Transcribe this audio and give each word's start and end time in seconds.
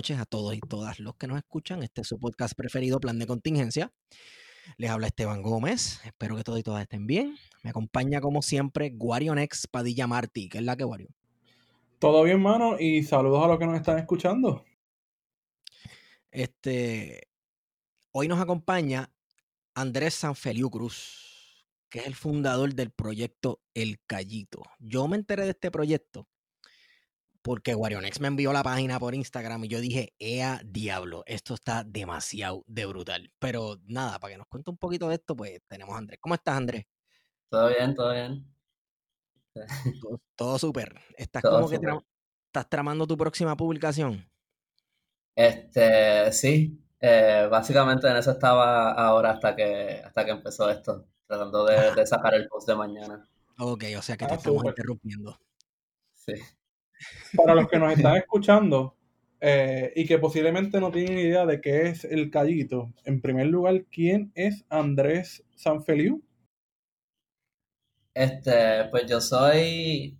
noches 0.00 0.18
a 0.18 0.24
todos 0.24 0.54
y 0.54 0.60
todas 0.60 0.98
los 0.98 1.14
que 1.16 1.26
nos 1.26 1.36
escuchan. 1.36 1.82
Este 1.82 2.00
es 2.00 2.06
su 2.06 2.18
podcast 2.18 2.54
preferido, 2.54 3.00
Plan 3.00 3.18
de 3.18 3.26
Contingencia. 3.26 3.92
Les 4.78 4.88
habla 4.88 5.08
Esteban 5.08 5.42
Gómez. 5.42 6.00
Espero 6.06 6.36
que 6.36 6.42
todos 6.42 6.58
y 6.58 6.62
todas 6.62 6.80
estén 6.80 7.06
bien. 7.06 7.36
Me 7.62 7.68
acompaña, 7.68 8.22
como 8.22 8.40
siempre, 8.40 8.92
Guarionex 8.94 9.66
Padilla 9.66 10.06
Martí, 10.06 10.48
que 10.48 10.56
es 10.56 10.64
la 10.64 10.74
que 10.74 10.84
Guario. 10.84 11.08
Todo 11.98 12.22
bien, 12.22 12.40
mano, 12.40 12.80
y 12.80 13.02
saludos 13.02 13.44
a 13.44 13.48
los 13.48 13.58
que 13.58 13.66
nos 13.66 13.76
están 13.76 13.98
escuchando. 13.98 14.64
Este, 16.30 17.28
hoy 18.10 18.26
nos 18.26 18.40
acompaña 18.40 19.12
Andrés 19.74 20.14
Sanfeliu 20.14 20.70
Cruz, 20.70 21.66
que 21.90 21.98
es 21.98 22.06
el 22.06 22.14
fundador 22.14 22.74
del 22.74 22.90
proyecto 22.90 23.60
El 23.74 24.00
Callito. 24.06 24.62
Yo 24.78 25.06
me 25.08 25.18
enteré 25.18 25.44
de 25.44 25.50
este 25.50 25.70
proyecto 25.70 26.26
porque 27.42 27.74
Guarionex 27.74 28.20
me 28.20 28.28
envió 28.28 28.52
la 28.52 28.62
página 28.62 28.98
por 28.98 29.14
Instagram 29.14 29.64
y 29.64 29.68
yo 29.68 29.80
dije, 29.80 30.14
ea 30.18 30.60
diablo, 30.64 31.22
esto 31.26 31.54
está 31.54 31.84
demasiado 31.84 32.64
de 32.66 32.86
brutal. 32.86 33.32
Pero 33.38 33.78
nada, 33.86 34.18
para 34.18 34.32
que 34.34 34.38
nos 34.38 34.46
cuente 34.46 34.70
un 34.70 34.76
poquito 34.78 35.08
de 35.08 35.14
esto, 35.16 35.34
pues 35.36 35.60
tenemos 35.68 35.94
a 35.94 35.98
Andrés. 35.98 36.18
¿Cómo 36.20 36.34
estás, 36.34 36.56
Andrés? 36.56 36.84
Todo 37.48 37.68
bien, 37.68 37.94
todo 37.94 38.12
bien. 38.12 38.46
Todo, 40.00 40.20
todo 40.36 40.58
súper. 40.58 40.94
Estás 41.16 41.42
Todo 41.42 41.56
como 41.56 41.68
que 41.68 41.80
tra- 41.80 42.04
estás 42.46 42.68
tramando 42.68 43.06
tu 43.06 43.16
próxima 43.16 43.56
publicación. 43.56 44.30
Este, 45.34 46.32
sí, 46.32 46.80
eh, 47.00 47.48
básicamente 47.50 48.08
en 48.08 48.16
eso 48.16 48.30
estaba 48.32 48.92
ahora 48.92 49.30
hasta 49.32 49.56
que, 49.56 50.02
hasta 50.04 50.24
que 50.24 50.30
empezó 50.32 50.70
esto, 50.70 51.06
tratando 51.26 51.64
de, 51.64 51.94
de 51.94 52.06
sacar 52.06 52.34
el 52.34 52.46
post 52.48 52.68
de 52.68 52.76
mañana. 52.76 53.26
Ok, 53.58 53.84
o 53.98 54.02
sea 54.02 54.16
que 54.16 54.26
te 54.26 54.34
Ah, 54.34 54.36
estamos 54.36 54.64
interrumpiendo. 54.64 55.38
Sí. 56.14 56.34
Para 57.36 57.54
los 57.54 57.68
que 57.68 57.78
nos 57.78 57.92
están 57.92 58.16
escuchando 58.16 58.96
eh, 59.40 59.92
y 59.96 60.06
que 60.06 60.18
posiblemente 60.18 60.80
no 60.80 60.90
tienen 60.90 61.18
idea 61.18 61.46
de 61.46 61.60
qué 61.60 61.88
es 61.88 62.04
el 62.04 62.30
callito, 62.30 62.92
en 63.04 63.20
primer 63.20 63.46
lugar, 63.46 63.84
¿quién 63.90 64.32
es 64.34 64.66
Andrés 64.68 65.44
Sanfeliu? 65.54 66.22
Este, 68.12 68.84
pues 68.90 69.06
yo 69.08 69.20
soy, 69.20 70.18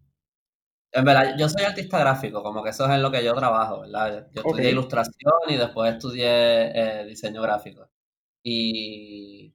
en 0.93 1.05
verdad, 1.05 1.35
yo 1.39 1.49
soy 1.49 1.65
artista 1.65 1.99
gráfico, 1.99 2.43
como 2.43 2.63
que 2.63 2.71
eso 2.71 2.87
es 2.87 2.93
en 2.93 3.03
lo 3.03 3.11
que 3.11 3.23
yo 3.23 3.35
trabajo, 3.35 3.81
¿verdad? 3.81 4.29
Yo 4.33 4.43
estudié 4.43 4.71
ilustración 4.71 5.35
y 5.49 5.57
después 5.57 5.93
estudié 5.93 7.03
eh, 7.03 7.05
diseño 7.07 7.43
gráfico. 7.43 7.91
Y, 8.43 9.55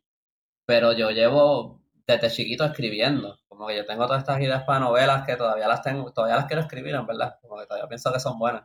pero 0.68 0.94
yo 0.94 1.10
llevo 1.10 1.82
desde 2.06 2.30
chiquito 2.30 2.66
escribiendo, 2.66 3.40
como 3.56 3.68
que 3.68 3.78
yo 3.78 3.86
tengo 3.86 4.06
todas 4.06 4.22
estas 4.22 4.40
ideas 4.42 4.64
para 4.64 4.80
novelas 4.80 5.26
que 5.26 5.36
todavía 5.36 5.68
las 5.68 5.82
tengo, 5.82 6.12
todavía 6.12 6.36
las 6.36 6.46
quiero 6.46 6.62
escribir, 6.62 6.96
en 6.96 7.06
verdad, 7.06 7.38
como 7.42 7.58
que 7.58 7.66
todavía 7.66 7.88
pienso 7.88 8.12
que 8.12 8.20
son 8.20 8.38
buenas. 8.38 8.64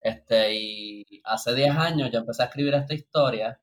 Este, 0.00 0.54
y 0.54 1.20
hace 1.24 1.54
10 1.54 1.76
años 1.76 2.10
yo 2.10 2.20
empecé 2.20 2.42
a 2.42 2.46
escribir 2.46 2.74
esta 2.74 2.94
historia 2.94 3.60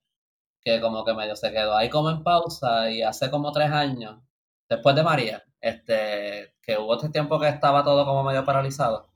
que 0.61 0.79
como 0.81 1.03
que 1.05 1.13
medio 1.13 1.35
se 1.35 1.51
quedó 1.51 1.75
ahí 1.75 1.89
como 1.89 2.09
en 2.11 2.23
pausa 2.23 2.91
y 2.91 3.01
hace 3.01 3.31
como 3.31 3.51
tres 3.51 3.71
años, 3.71 4.21
después 4.69 4.95
de 4.95 5.03
María, 5.03 5.43
este, 5.61 6.55
que 6.61 6.77
hubo 6.77 6.95
este 6.95 7.09
tiempo 7.09 7.39
que 7.39 7.47
estaba 7.49 7.83
todo 7.83 8.05
como 8.05 8.23
medio 8.23 8.45
paralizado, 8.45 9.09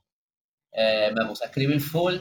eh, 0.71 1.11
me 1.15 1.25
puse 1.25 1.43
a 1.43 1.47
escribir 1.47 1.81
full 1.81 2.15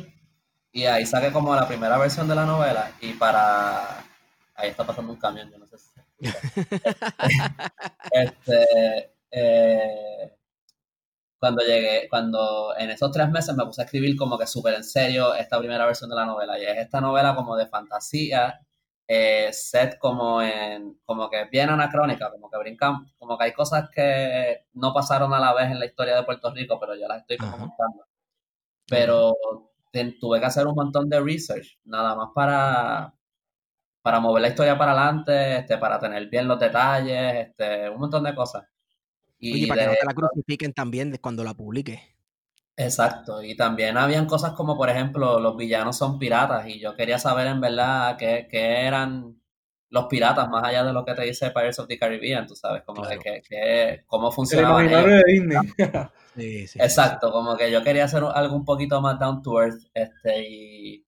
y 0.72 0.84
ahí 0.84 1.06
saqué 1.06 1.32
como 1.32 1.54
la 1.54 1.66
primera 1.66 1.98
versión 1.98 2.28
de 2.28 2.34
la 2.34 2.44
novela 2.46 2.92
y 3.00 3.12
para... 3.14 4.04
Ahí 4.54 4.70
está 4.70 4.84
pasando 4.84 5.12
un 5.12 5.18
camión, 5.18 5.50
yo 5.50 5.58
no 5.58 5.66
sé 5.66 5.78
si... 5.78 5.88
se. 5.88 6.00
Este, 8.12 9.14
eh, 9.30 10.36
cuando 11.38 11.62
llegué, 11.64 12.08
cuando 12.08 12.76
en 12.76 12.90
esos 12.90 13.10
tres 13.10 13.30
meses 13.30 13.54
me 13.56 13.64
puse 13.64 13.82
a 13.82 13.84
escribir 13.84 14.16
como 14.16 14.38
que 14.38 14.46
súper 14.46 14.74
en 14.74 14.84
serio 14.84 15.34
esta 15.34 15.58
primera 15.58 15.86
versión 15.86 16.10
de 16.10 16.16
la 16.16 16.26
novela. 16.26 16.58
Y 16.58 16.64
es 16.64 16.78
esta 16.78 17.00
novela 17.00 17.34
como 17.34 17.56
de 17.56 17.66
fantasía, 17.66 18.60
eh, 19.08 19.50
set 19.52 19.98
como 19.98 20.42
en, 20.42 21.00
como 21.04 21.30
que 21.30 21.46
bien 21.46 21.70
anacrónica, 21.70 22.30
como 22.30 22.50
que 22.50 22.58
brincan, 22.58 23.06
como 23.18 23.38
que 23.38 23.44
hay 23.44 23.52
cosas 23.52 23.88
que 23.90 24.66
no 24.74 24.92
pasaron 24.92 25.32
a 25.34 25.40
la 25.40 25.54
vez 25.54 25.70
en 25.70 25.80
la 25.80 25.86
historia 25.86 26.16
de 26.16 26.24
Puerto 26.24 26.52
Rico, 26.52 26.78
pero 26.78 26.94
yo 26.94 27.08
las 27.08 27.22
estoy 27.22 27.38
montando. 27.38 28.06
Pero 28.86 29.34
tuve 30.20 30.40
que 30.40 30.46
hacer 30.46 30.66
un 30.66 30.74
montón 30.74 31.08
de 31.08 31.20
research, 31.20 31.78
nada 31.84 32.14
más 32.14 32.28
para, 32.34 33.14
para 34.02 34.20
mover 34.20 34.42
la 34.42 34.48
historia 34.48 34.78
para 34.78 34.92
adelante, 34.92 35.58
este, 35.58 35.78
para 35.78 35.98
tener 35.98 36.28
bien 36.28 36.48
los 36.48 36.60
detalles, 36.60 37.48
este, 37.48 37.90
un 37.90 38.00
montón 38.00 38.24
de 38.24 38.34
cosas. 38.34 38.64
Oye, 39.48 39.64
Y 39.64 39.66
para 39.66 39.82
que 39.82 39.86
no 39.86 39.96
te 39.96 40.06
la 40.06 40.14
crucifiquen 40.14 40.72
también 40.72 41.16
cuando 41.20 41.44
la 41.44 41.54
publique. 41.54 42.00
exacto, 42.76 43.42
y 43.42 43.56
también 43.56 43.96
habían 43.98 44.26
cosas 44.26 44.52
como, 44.52 44.76
por 44.76 44.88
ejemplo, 44.90 45.38
los 45.40 45.56
villanos 45.56 45.96
son 45.98 46.18
piratas, 46.18 46.66
y 46.68 46.80
yo 46.80 46.94
quería 46.96 47.18
saber 47.18 47.46
en 47.48 47.60
verdad 47.60 48.16
qué, 48.18 48.46
qué 48.50 48.86
eran 48.86 49.36
los 49.90 50.06
piratas, 50.06 50.48
más 50.48 50.64
allá 50.64 50.84
de 50.84 50.92
lo 50.92 51.04
que 51.04 51.14
te 51.14 51.22
dice 51.22 51.50
Pirates 51.50 51.78
of 51.80 51.88
the 51.88 51.98
Caribbean, 51.98 52.46
tú 52.46 52.54
sabes, 52.54 52.82
como 52.84 53.02
Claro. 53.02 53.20
que, 53.22 53.42
que- 53.42 53.42
que- 53.48 54.02
cómo 54.06 54.28
El 54.28 54.34
funcionaban 54.34 54.86
ellos. 54.88 55.00
imaginario 55.00 55.16
de 55.16 55.32
Disney. 55.32 55.58
Sí, 56.36 56.66
sí. 56.68 56.78
Exacto, 56.80 57.32
como 57.32 57.56
que 57.56 57.72
yo 57.72 57.82
quería 57.82 58.04
hacer 58.04 58.22
algo 58.34 58.54
un 58.56 58.64
poquito 58.64 59.00
más 59.00 59.18
down 59.18 59.42
to 59.42 59.60
earth, 59.60 59.82
este, 59.94 60.48
y 60.48 61.04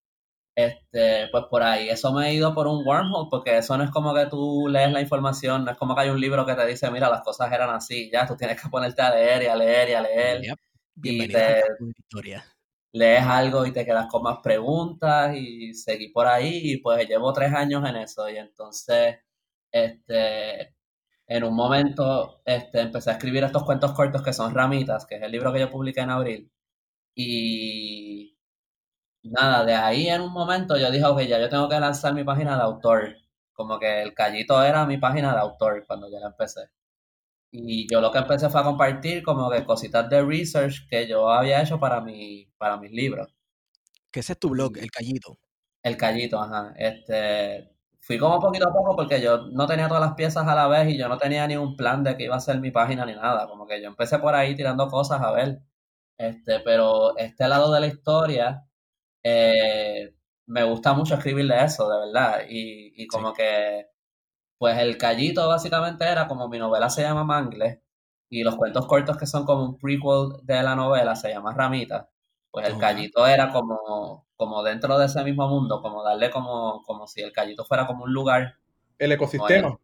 este, 0.55 1.29
pues 1.33 1.45
por 1.51 1.63
ahí, 1.63 1.89
eso 1.89 2.13
me 2.13 2.29
he 2.31 2.35
ido 2.35 2.55
por 2.55 2.67
un 2.67 2.87
wormhole, 2.87 3.29
porque 3.31 3.59
eso 3.59 3.77
no 3.79 3.85
es 3.85 3.91
como 3.91 4.15
que 4.15 4.27
tú 4.27 4.67
lees 4.69 4.93
la 4.93 5.01
información, 5.01 5.65
no 5.65 5.71
es 5.73 5.79
como 5.79 5.95
que 5.95 6.03
hay 6.03 6.11
un 6.11 6.21
libro 6.21 6.45
que 6.47 6.55
te 6.55 6.67
dice, 6.67 6.91
mira, 6.91 7.09
las 7.11 7.23
cosas 7.23 7.51
eran 7.53 7.71
así, 7.71 8.11
ya, 8.13 8.27
tú 8.27 8.37
tienes 8.37 8.61
que 8.63 8.69
ponerte 8.69 9.03
a 9.03 9.11
leer 9.15 9.43
y 9.45 9.47
a 9.47 9.57
leer 9.57 9.89
y 9.91 9.93
a 9.95 10.01
leer, 10.03 10.43
Yep. 10.43 10.59
y 11.03 11.29
te 11.29 11.63
historia. 11.99 12.45
lees 12.93 13.23
algo 13.25 13.67
y 13.67 13.73
te 13.73 13.85
quedas 13.87 14.07
con 14.09 14.23
más 14.23 14.39
preguntas 14.43 15.35
y 15.37 15.75
seguí 15.75 16.09
por 16.11 16.27
ahí 16.27 16.73
y 16.73 16.77
pues 16.79 17.09
llevo 17.09 17.33
tres 17.33 17.53
años 17.55 17.89
en 17.89 17.97
eso. 17.97 18.29
Y 18.29 18.37
entonces, 18.37 19.19
este, 19.73 20.75
en 21.27 21.45
un 21.45 21.55
momento, 21.55 22.43
este, 22.45 22.81
empecé 22.83 23.11
a 23.11 23.15
escribir 23.15 23.45
estos 23.45 23.65
cuentos 23.65 23.93
cortos 23.93 24.23
que 24.23 24.33
son 24.35 24.55
Ramitas, 24.55 25.07
que 25.07 25.17
es 25.17 25.23
el 25.23 25.33
libro 25.33 25.53
que 25.53 25.61
yo 25.61 25.71
publiqué 25.71 26.01
en 26.03 26.11
abril. 26.11 26.53
Y 27.15 28.32
nada, 29.31 29.65
de 29.65 29.75
ahí 29.75 30.09
en 30.09 30.21
un 30.23 30.33
momento 30.33 30.77
yo 30.77 30.91
dije, 30.91 31.05
ok, 31.05 31.21
ya 31.23 31.39
yo 31.41 31.49
tengo 31.49 31.69
que 31.69 31.79
lanzar 31.81 32.15
mi 32.15 32.25
página 32.25 32.57
de 32.57 32.63
autor, 32.63 33.17
como 33.53 33.79
que 33.79 34.03
el 34.03 34.15
Callito 34.15 34.63
era 34.63 34.87
mi 34.87 34.99
página 34.99 35.33
de 35.33 35.41
autor 35.41 35.85
cuando 35.87 36.11
yo 36.11 36.19
la 36.21 36.29
empecé. 36.29 36.71
Y 37.53 37.89
yo 37.91 38.01
lo 38.01 38.11
que 38.13 38.19
empecé 38.19 38.51
fue 38.51 38.61
a 38.61 38.65
compartir 38.65 39.23
como 39.23 39.51
que 39.51 39.65
cositas 39.65 40.09
de 40.11 40.23
research 40.25 40.87
que 40.89 41.07
yo 41.07 41.31
había 41.31 41.63
hecho 41.63 41.79
para 41.79 42.01
mi, 42.01 42.47
para 42.59 42.77
mis 42.79 42.93
libros. 42.93 43.29
Que 44.11 44.21
ese 44.21 44.33
es 44.35 44.39
tu 44.39 44.51
blog, 44.51 44.79
El 44.79 44.91
Callito. 44.91 45.39
el 45.83 45.97
Callito, 45.97 46.41
ajá. 46.41 46.73
Este, 46.77 47.71
fui 48.01 48.19
como 48.19 48.41
poquito 48.41 48.69
a 48.69 48.73
poco 48.73 48.95
porque 48.97 49.21
yo 49.21 49.47
no 49.49 49.67
tenía 49.67 49.89
todas 49.89 50.03
las 50.03 50.15
piezas 50.15 50.47
a 50.47 50.55
la 50.55 50.69
vez 50.69 50.89
y 50.89 50.97
yo 50.99 51.09
no 51.09 51.19
tenía 51.19 51.47
ni 51.47 51.57
un 51.57 51.77
plan 51.77 52.03
de 52.05 52.17
que 52.17 52.25
iba 52.25 52.37
a 52.37 52.41
ser 52.41 52.61
mi 52.61 52.71
página 52.71 53.05
ni 53.07 53.15
nada. 53.15 53.49
Como 53.49 53.67
que 53.67 53.81
yo 53.83 53.89
empecé 53.89 54.19
por 54.19 54.35
ahí 54.35 54.55
tirando 54.55 54.89
cosas 54.89 55.21
a 55.23 55.33
ver. 55.33 55.63
Este, 56.19 56.61
pero 56.61 57.17
este 57.19 57.49
lado 57.49 57.73
de 57.73 57.81
la 57.81 57.87
historia, 57.89 58.65
eh, 59.23 60.15
me 60.47 60.65
gusta 60.65 60.93
mucho 60.95 61.15
escribir 61.15 61.47
de 61.49 61.65
eso, 61.65 61.89
de 61.89 61.99
verdad. 62.07 62.43
Y, 62.49 62.89
y 62.97 63.03
Sí. 63.03 63.07
como 63.07 63.33
que, 63.33 63.87
pues 64.59 64.79
el 64.79 64.97
Callito 64.99 65.49
básicamente 65.49 66.05
era 66.07 66.27
como 66.29 66.49
mi 66.49 66.59
novela 66.59 66.89
se 66.91 67.03
llama 67.03 67.25
Mangle 67.25 67.83
y 68.29 68.43
los 68.43 68.57
cuentos 68.57 68.87
cortos 68.87 69.17
que 69.17 69.27
son 69.27 69.45
como 69.45 69.65
un 69.65 69.79
prequel 69.79 70.33
de 70.45 70.63
la 70.63 70.75
novela 70.77 71.15
se 71.17 71.31
llama 71.31 71.53
Ramita. 71.55 72.09
Pues 72.51 72.67
el. 72.69 72.79
Callito 72.79 73.27
era 73.27 73.51
como, 73.53 74.27
como 74.37 74.63
dentro 74.63 74.99
de 74.99 75.07
ese 75.07 75.23
mismo 75.25 75.49
mundo, 75.49 75.81
como 75.83 76.03
darle 76.05 76.31
como, 76.31 76.83
como 76.85 77.07
si 77.07 77.23
el 77.23 77.33
Callito 77.33 77.65
fuera 77.65 77.87
como 77.87 78.05
un 78.05 78.13
lugar. 78.13 78.57
El 78.99 79.13
ecosistema. 79.13 79.79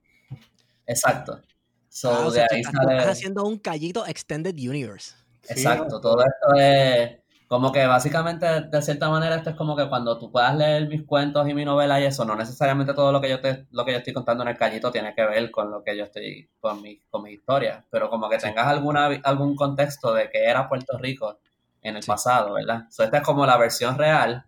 Exacto. 0.87 1.41
So, 1.89 2.11
Ah, 2.13 2.27
o 2.27 2.31
de 2.31 2.39
sea, 2.41 2.47
ahí 2.51 2.63
tú 2.63 2.69
estás 2.69 2.85
sale. 2.85 2.99
haciendo 3.11 3.45
un 3.45 3.59
Callito 3.59 4.07
Extended 4.07 4.55
Universe. 4.55 5.15
Exacto, 5.49 6.01
todo 6.01 6.19
esto 6.21 6.55
es 6.57 7.19
como 7.49 7.73
que 7.73 7.87
básicamente, 7.87 8.47
de 8.61 8.83
cierta 8.83 9.09
manera, 9.09 9.37
esto 9.37 9.51
es 9.51 9.57
como 9.57 9.75
que 9.75 9.89
cuando 9.89 10.19
tú 10.19 10.31
puedas 10.31 10.55
leer 10.55 10.87
mis 10.87 11.05
cuentos 11.05 11.49
y 11.49 11.55
mi 11.55 11.65
novela 11.65 11.99
y 11.99 12.05
eso, 12.05 12.27
no 12.27 12.37
necesariamente 12.37 12.93
todo 12.93 13.11
lo 13.11 13.23
que 13.23 13.31
yo 13.31 13.41
te, 13.41 13.67
lo 13.71 13.87
que 13.87 13.93
yo 13.93 13.99
estoy 13.99 14.13
contando 14.13 14.43
en 14.43 14.51
el 14.51 14.59
callito 14.59 14.93
tiene 14.93 15.15
que 15.15 15.25
ver 15.25 15.51
con 15.51 15.71
lo 15.71 15.83
que 15.83 15.97
yo 15.97 16.05
estoy, 16.05 16.51
con 16.61 16.83
mi, 16.83 17.01
con 17.11 17.23
mi 17.23 17.33
historia, 17.33 17.87
pero 17.91 18.11
como 18.11 18.29
que 18.29 18.37
tengas 18.37 18.67
alguna, 18.67 19.07
algún 19.25 19.57
contexto 19.57 20.13
de 20.13 20.29
que 20.31 20.45
era 20.45 20.69
Puerto 20.69 20.99
Rico 20.99 21.39
en 21.81 21.97
el 21.97 22.05
pasado, 22.05 22.53
¿verdad? 22.55 22.85
So, 22.91 23.03
esta 23.03 23.19
es 23.19 23.23
como 23.23 23.47
la 23.47 23.57
versión 23.57 23.97
real 23.97 24.45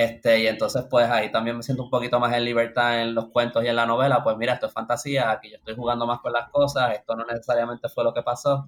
este, 0.00 0.40
y 0.40 0.46
entonces, 0.46 0.86
pues 0.88 1.10
ahí 1.10 1.30
también 1.30 1.58
me 1.58 1.62
siento 1.62 1.82
un 1.84 1.90
poquito 1.90 2.18
más 2.18 2.32
en 2.32 2.42
libertad 2.42 3.02
en 3.02 3.14
los 3.14 3.28
cuentos 3.28 3.62
y 3.62 3.68
en 3.68 3.76
la 3.76 3.84
novela. 3.84 4.24
Pues 4.24 4.34
mira, 4.38 4.54
esto 4.54 4.66
es 4.66 4.72
fantasía, 4.72 5.30
aquí 5.30 5.50
yo 5.50 5.58
estoy 5.58 5.74
jugando 5.76 6.06
más 6.06 6.20
con 6.20 6.32
las 6.32 6.48
cosas, 6.48 6.94
esto 6.94 7.14
no 7.14 7.26
necesariamente 7.26 7.86
fue 7.90 8.02
lo 8.02 8.14
que 8.14 8.22
pasó, 8.22 8.66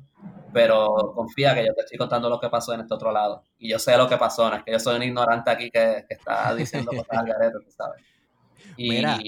pero 0.53 1.15
confía 1.15 1.55
que 1.55 1.65
yo 1.65 1.73
te 1.73 1.81
estoy 1.81 1.97
contando 1.97 2.29
lo 2.29 2.39
que 2.39 2.51
pasó 2.51 2.75
en 2.75 2.81
este 2.81 2.93
otro 2.93 3.13
lado. 3.13 3.45
Y 3.59 3.71
yo 3.71 3.79
sé 3.79 3.97
lo 3.97 4.11
que 4.11 4.19
pasó, 4.19 4.51
no 4.51 4.57
es 4.57 4.63
que 4.63 4.73
yo 4.73 4.79
soy 4.79 4.97
un 4.97 5.05
ignorante 5.05 5.51
aquí 5.51 5.71
que, 5.71 6.05
está 6.07 6.55
diciendo 6.55 6.91
cosas 6.91 7.17
al 7.17 7.27
garete, 7.27 7.59
sabes. 7.71 8.03
Y, 8.77 8.91
mira, 8.91 9.19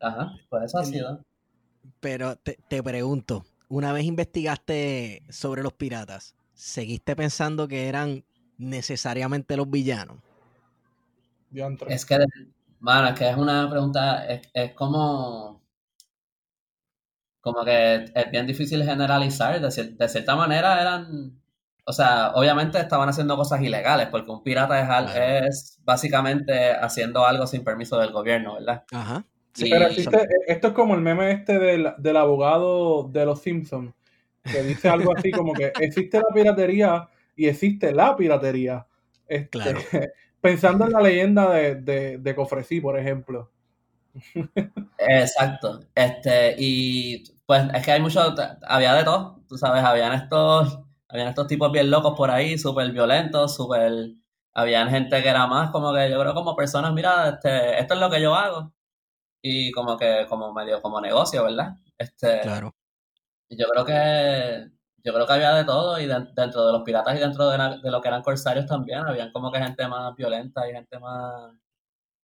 ajá, 0.00 0.34
pues 0.50 0.64
eso 0.64 0.78
ha 0.78 0.84
sido. 0.84 1.24
Pero 2.00 2.36
te, 2.36 2.58
te 2.68 2.82
pregunto, 2.82 3.46
una 3.68 3.94
vez 3.94 4.04
investigaste 4.04 5.22
sobre 5.30 5.62
los 5.62 5.72
piratas, 5.72 6.34
¿seguiste 6.52 7.16
pensando 7.16 7.66
que 7.66 7.88
eran 7.88 8.26
necesariamente 8.58 9.56
los 9.56 9.70
villanos? 9.70 10.25
Es 11.88 12.04
que, 12.04 12.18
bueno, 12.80 13.08
es 13.08 13.18
que 13.18 13.28
es 13.28 13.36
una 13.36 13.68
pregunta, 13.70 14.26
es, 14.26 14.48
es 14.52 14.72
como, 14.74 15.62
como 17.40 17.64
que 17.64 18.04
es 18.14 18.30
bien 18.30 18.46
difícil 18.46 18.82
generalizar, 18.84 19.60
de, 19.60 19.84
de, 19.84 20.08
cierta 20.08 20.36
manera 20.36 20.80
eran, 20.80 21.40
o 21.84 21.92
sea, 21.92 22.32
obviamente 22.34 22.78
estaban 22.78 23.08
haciendo 23.08 23.36
cosas 23.36 23.62
ilegales, 23.62 24.08
porque 24.08 24.30
un 24.30 24.42
pirata 24.42 25.04
es, 25.04 25.16
es 25.48 25.80
básicamente 25.84 26.72
haciendo 26.72 27.24
algo 27.24 27.46
sin 27.46 27.64
permiso 27.64 27.98
del 27.98 28.12
gobierno, 28.12 28.54
¿verdad? 28.54 28.84
Ajá. 28.92 29.24
pero 29.58 29.86
existe, 29.86 30.26
esto 30.46 30.68
es 30.68 30.72
como 30.74 30.94
el 30.94 31.00
meme 31.00 31.30
este 31.30 31.58
del, 31.58 31.94
del 31.98 32.16
abogado 32.16 33.04
de 33.04 33.24
los 33.24 33.40
Simpsons, 33.40 33.94
que 34.42 34.62
dice 34.62 34.88
algo 34.88 35.16
así 35.16 35.30
como 35.30 35.54
que 35.54 35.72
existe 35.80 36.18
la 36.18 36.34
piratería 36.34 37.08
y 37.36 37.46
existe 37.46 37.92
la 37.92 38.16
piratería. 38.16 38.86
Este, 39.28 39.48
claro. 39.48 39.80
pensando 40.46 40.84
en 40.84 40.92
la 40.92 41.00
leyenda 41.00 41.50
de, 41.50 42.18
de, 42.18 42.34
Cofresí, 42.34 42.80
por 42.80 42.96
ejemplo. 42.98 43.50
Exacto. 44.98 45.80
Este, 45.94 46.54
y 46.56 47.24
pues 47.44 47.64
es 47.74 47.84
que 47.84 47.92
hay 47.92 48.00
mucho, 48.00 48.34
había 48.68 48.94
de 48.94 49.04
todo, 49.04 49.40
tú 49.48 49.58
sabes, 49.58 49.82
habían 49.82 50.12
estos, 50.12 50.78
habían 51.08 51.28
estos 51.28 51.48
tipos 51.48 51.72
bien 51.72 51.90
locos 51.90 52.14
por 52.16 52.30
ahí, 52.30 52.58
súper 52.58 52.92
violentos, 52.92 53.56
súper, 53.56 54.12
habían 54.54 54.88
gente 54.88 55.20
que 55.20 55.28
era 55.28 55.46
más 55.48 55.70
como 55.70 55.92
que 55.92 56.08
yo 56.10 56.20
creo 56.20 56.34
como 56.34 56.54
personas, 56.54 56.92
mira, 56.92 57.28
este, 57.30 57.80
esto 57.80 57.94
es 57.94 58.00
lo 58.00 58.08
que 58.10 58.22
yo 58.22 58.34
hago. 58.34 58.72
Y 59.42 59.72
como 59.72 59.96
que, 59.96 60.26
como 60.28 60.52
medio 60.52 60.80
como 60.80 61.00
negocio, 61.00 61.44
¿verdad? 61.44 61.76
Este, 61.98 62.40
claro. 62.40 62.74
Y 63.48 63.56
yo 63.56 63.66
creo 63.68 63.84
que 63.84 64.75
yo 65.06 65.14
creo 65.14 65.24
que 65.24 65.32
había 65.34 65.54
de 65.54 65.64
todo 65.64 66.00
y 66.00 66.06
dentro 66.06 66.66
de 66.66 66.72
los 66.72 66.82
piratas 66.82 67.14
y 67.14 67.20
dentro 67.20 67.48
de, 67.48 67.58
lo 67.90 68.00
que 68.00 68.08
eran 68.08 68.22
corsarios 68.22 68.66
también, 68.66 69.06
habían 69.06 69.30
como 69.30 69.52
que 69.52 69.60
gente 69.60 69.86
más 69.86 70.16
violenta 70.16 70.68
y 70.68 70.72
gente 70.72 70.98
más, 70.98 71.52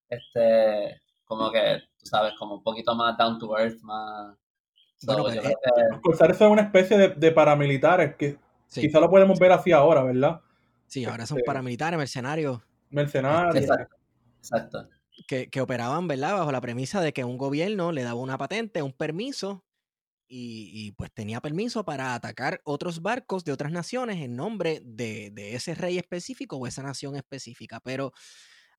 este, 0.09 1.01
como 1.25 1.53
que, 1.53 1.81
tú 1.97 2.07
sabes, 2.07 2.33
como 2.37 2.57
un 2.57 2.63
poquito 2.65 2.97
más 2.97 3.17
down 3.17 3.39
to 3.39 3.57
earth, 3.57 3.81
más... 3.83 4.37
Pues, 5.07 5.37
eh, 5.37 5.55
los 5.91 6.01
corsarios 6.01 6.39
son 6.39 6.51
una 6.51 6.63
especie 6.63 6.97
de, 6.97 7.33
paramilitares 7.33 8.17
que 8.17 8.37
quizá 8.69 8.99
lo 8.99 9.09
podemos 9.09 9.39
ver 9.39 9.53
así 9.53 9.71
ahora, 9.71 10.03
¿verdad? 10.03 10.41
Sí, 10.89 11.05
ahora 11.05 11.25
son 11.25 11.39
este, 11.39 11.47
paramilitares, 11.47 11.97
mercenarios. 11.97 12.61
Mercenarios. 12.91 13.55
Exacto. 13.55 13.97
Exacto. 14.39 14.89
Que, 15.29 15.49
que, 15.51 15.61
operaban, 15.61 16.09
¿verdad? 16.09 16.37
Bajo 16.37 16.51
la 16.51 16.61
premisa 16.61 17.01
de 17.01 17.13
que 17.13 17.25
un 17.25 17.39
gobierno 17.39 17.93
le 17.93 18.03
daba 18.03 18.21
una 18.21 18.39
patente, 18.39 18.83
un 18.83 18.93
permiso 18.93 19.63
y, 20.35 20.93
pues 20.93 21.13
tenía 21.13 21.43
permiso 21.43 21.85
para 21.85 22.15
atacar 22.15 22.63
otros 22.65 23.03
barcos 23.03 23.45
de 23.45 23.53
otras 23.53 23.71
naciones 23.71 24.23
en 24.23 24.35
nombre 24.35 24.81
de, 24.83 25.31
ese 25.55 25.75
rey 25.75 25.99
específico 25.99 26.57
o 26.57 26.67
esa 26.67 26.83
nación 26.83 27.17
específica. 27.17 27.81
Pero, 27.85 28.13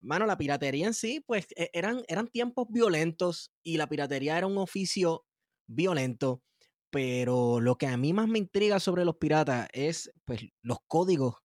mano, 0.01 0.25
la 0.25 0.37
piratería 0.37 0.87
en 0.87 0.95
sí, 0.95 1.23
pues 1.25 1.45
e, 1.55 1.69
eran, 1.73 2.01
eran 2.07 2.27
tiempos 2.27 2.67
violentos 2.69 3.51
y 3.61 3.77
la 3.77 3.87
piratería 3.87 4.37
era 4.37 4.47
un 4.47 4.57
oficio 4.57 5.25
violento. 5.67 6.41
Pero 6.89 7.59
lo 7.59 7.77
que 7.77 7.87
a 7.87 7.97
mí 7.97 8.13
más 8.13 8.27
me 8.27 8.39
intriga 8.39 8.79
sobre 8.79 9.05
los 9.05 9.17
piratas 9.17 9.67
es 9.73 10.11
pues 10.25 10.41
los 10.63 10.79
códigos 10.87 11.35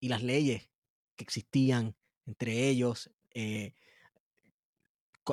y 0.00 0.08
las 0.08 0.22
leyes 0.22 0.70
que 1.16 1.24
existían 1.24 1.96
entre 2.26 2.68
ellos. 2.68 3.10
Eh, 3.34 3.74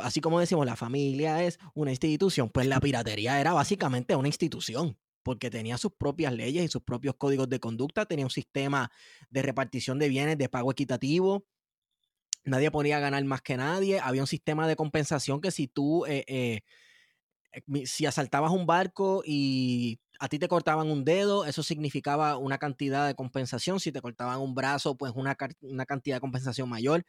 así 0.02 0.22
como 0.22 0.40
decimos, 0.40 0.66
la 0.66 0.76
familia 0.76 1.44
es 1.44 1.60
una 1.74 1.92
institución, 1.92 2.50
pues 2.50 2.68
la 2.68 2.80
piratería 2.80 3.40
era 3.40 3.54
básicamente 3.54 4.16
una 4.16 4.28
institución, 4.28 4.98
porque 5.24 5.50
tenía 5.50 5.78
sus 5.78 5.94
propias 5.94 6.34
leyes 6.34 6.64
y 6.66 6.68
sus 6.68 6.84
propios 6.84 7.16
códigos 7.16 7.50
de 7.50 7.60
conducta, 7.60 8.06
tenía 8.06 8.26
un 8.26 8.32
sistema 8.32 8.92
de 9.30 9.42
repartición 9.42 10.00
de 10.00 10.10
bienes, 10.10 10.38
de 10.38 10.50
pago 10.50 10.72
equitativo, 10.72 11.46
nadie 12.44 12.72
podía 12.72 13.00
ganar 13.00 13.24
más 13.26 13.42
que 13.42 13.58
nadie, 13.58 14.00
había 14.00 14.22
un 14.22 14.28
sistema 14.28 14.68
de 14.68 14.76
compensación 14.76 15.42
que 15.42 15.52
si 15.52 15.68
tú, 15.68 16.06
eh, 16.06 16.24
eh, 16.28 16.62
si 17.86 18.06
asaltabas 18.06 18.52
un 18.52 18.66
barco 18.66 19.24
y 19.26 20.00
a 20.20 20.30
ti 20.30 20.40
te 20.40 20.48
cortaban 20.48 20.90
un 20.90 21.04
dedo, 21.04 21.46
eso 21.46 21.64
significaba 21.64 22.38
una 22.38 22.58
cantidad 22.58 23.08
de 23.08 23.16
compensación, 23.16 23.80
si 23.80 23.92
te 23.92 24.02
cortaban 24.02 24.40
un 24.40 24.54
brazo, 24.56 24.96
pues 24.98 25.14
una, 25.16 25.36
una 25.62 25.86
cantidad 25.86 26.18
de 26.18 26.22
compensación 26.22 26.70
mayor. 26.70 27.06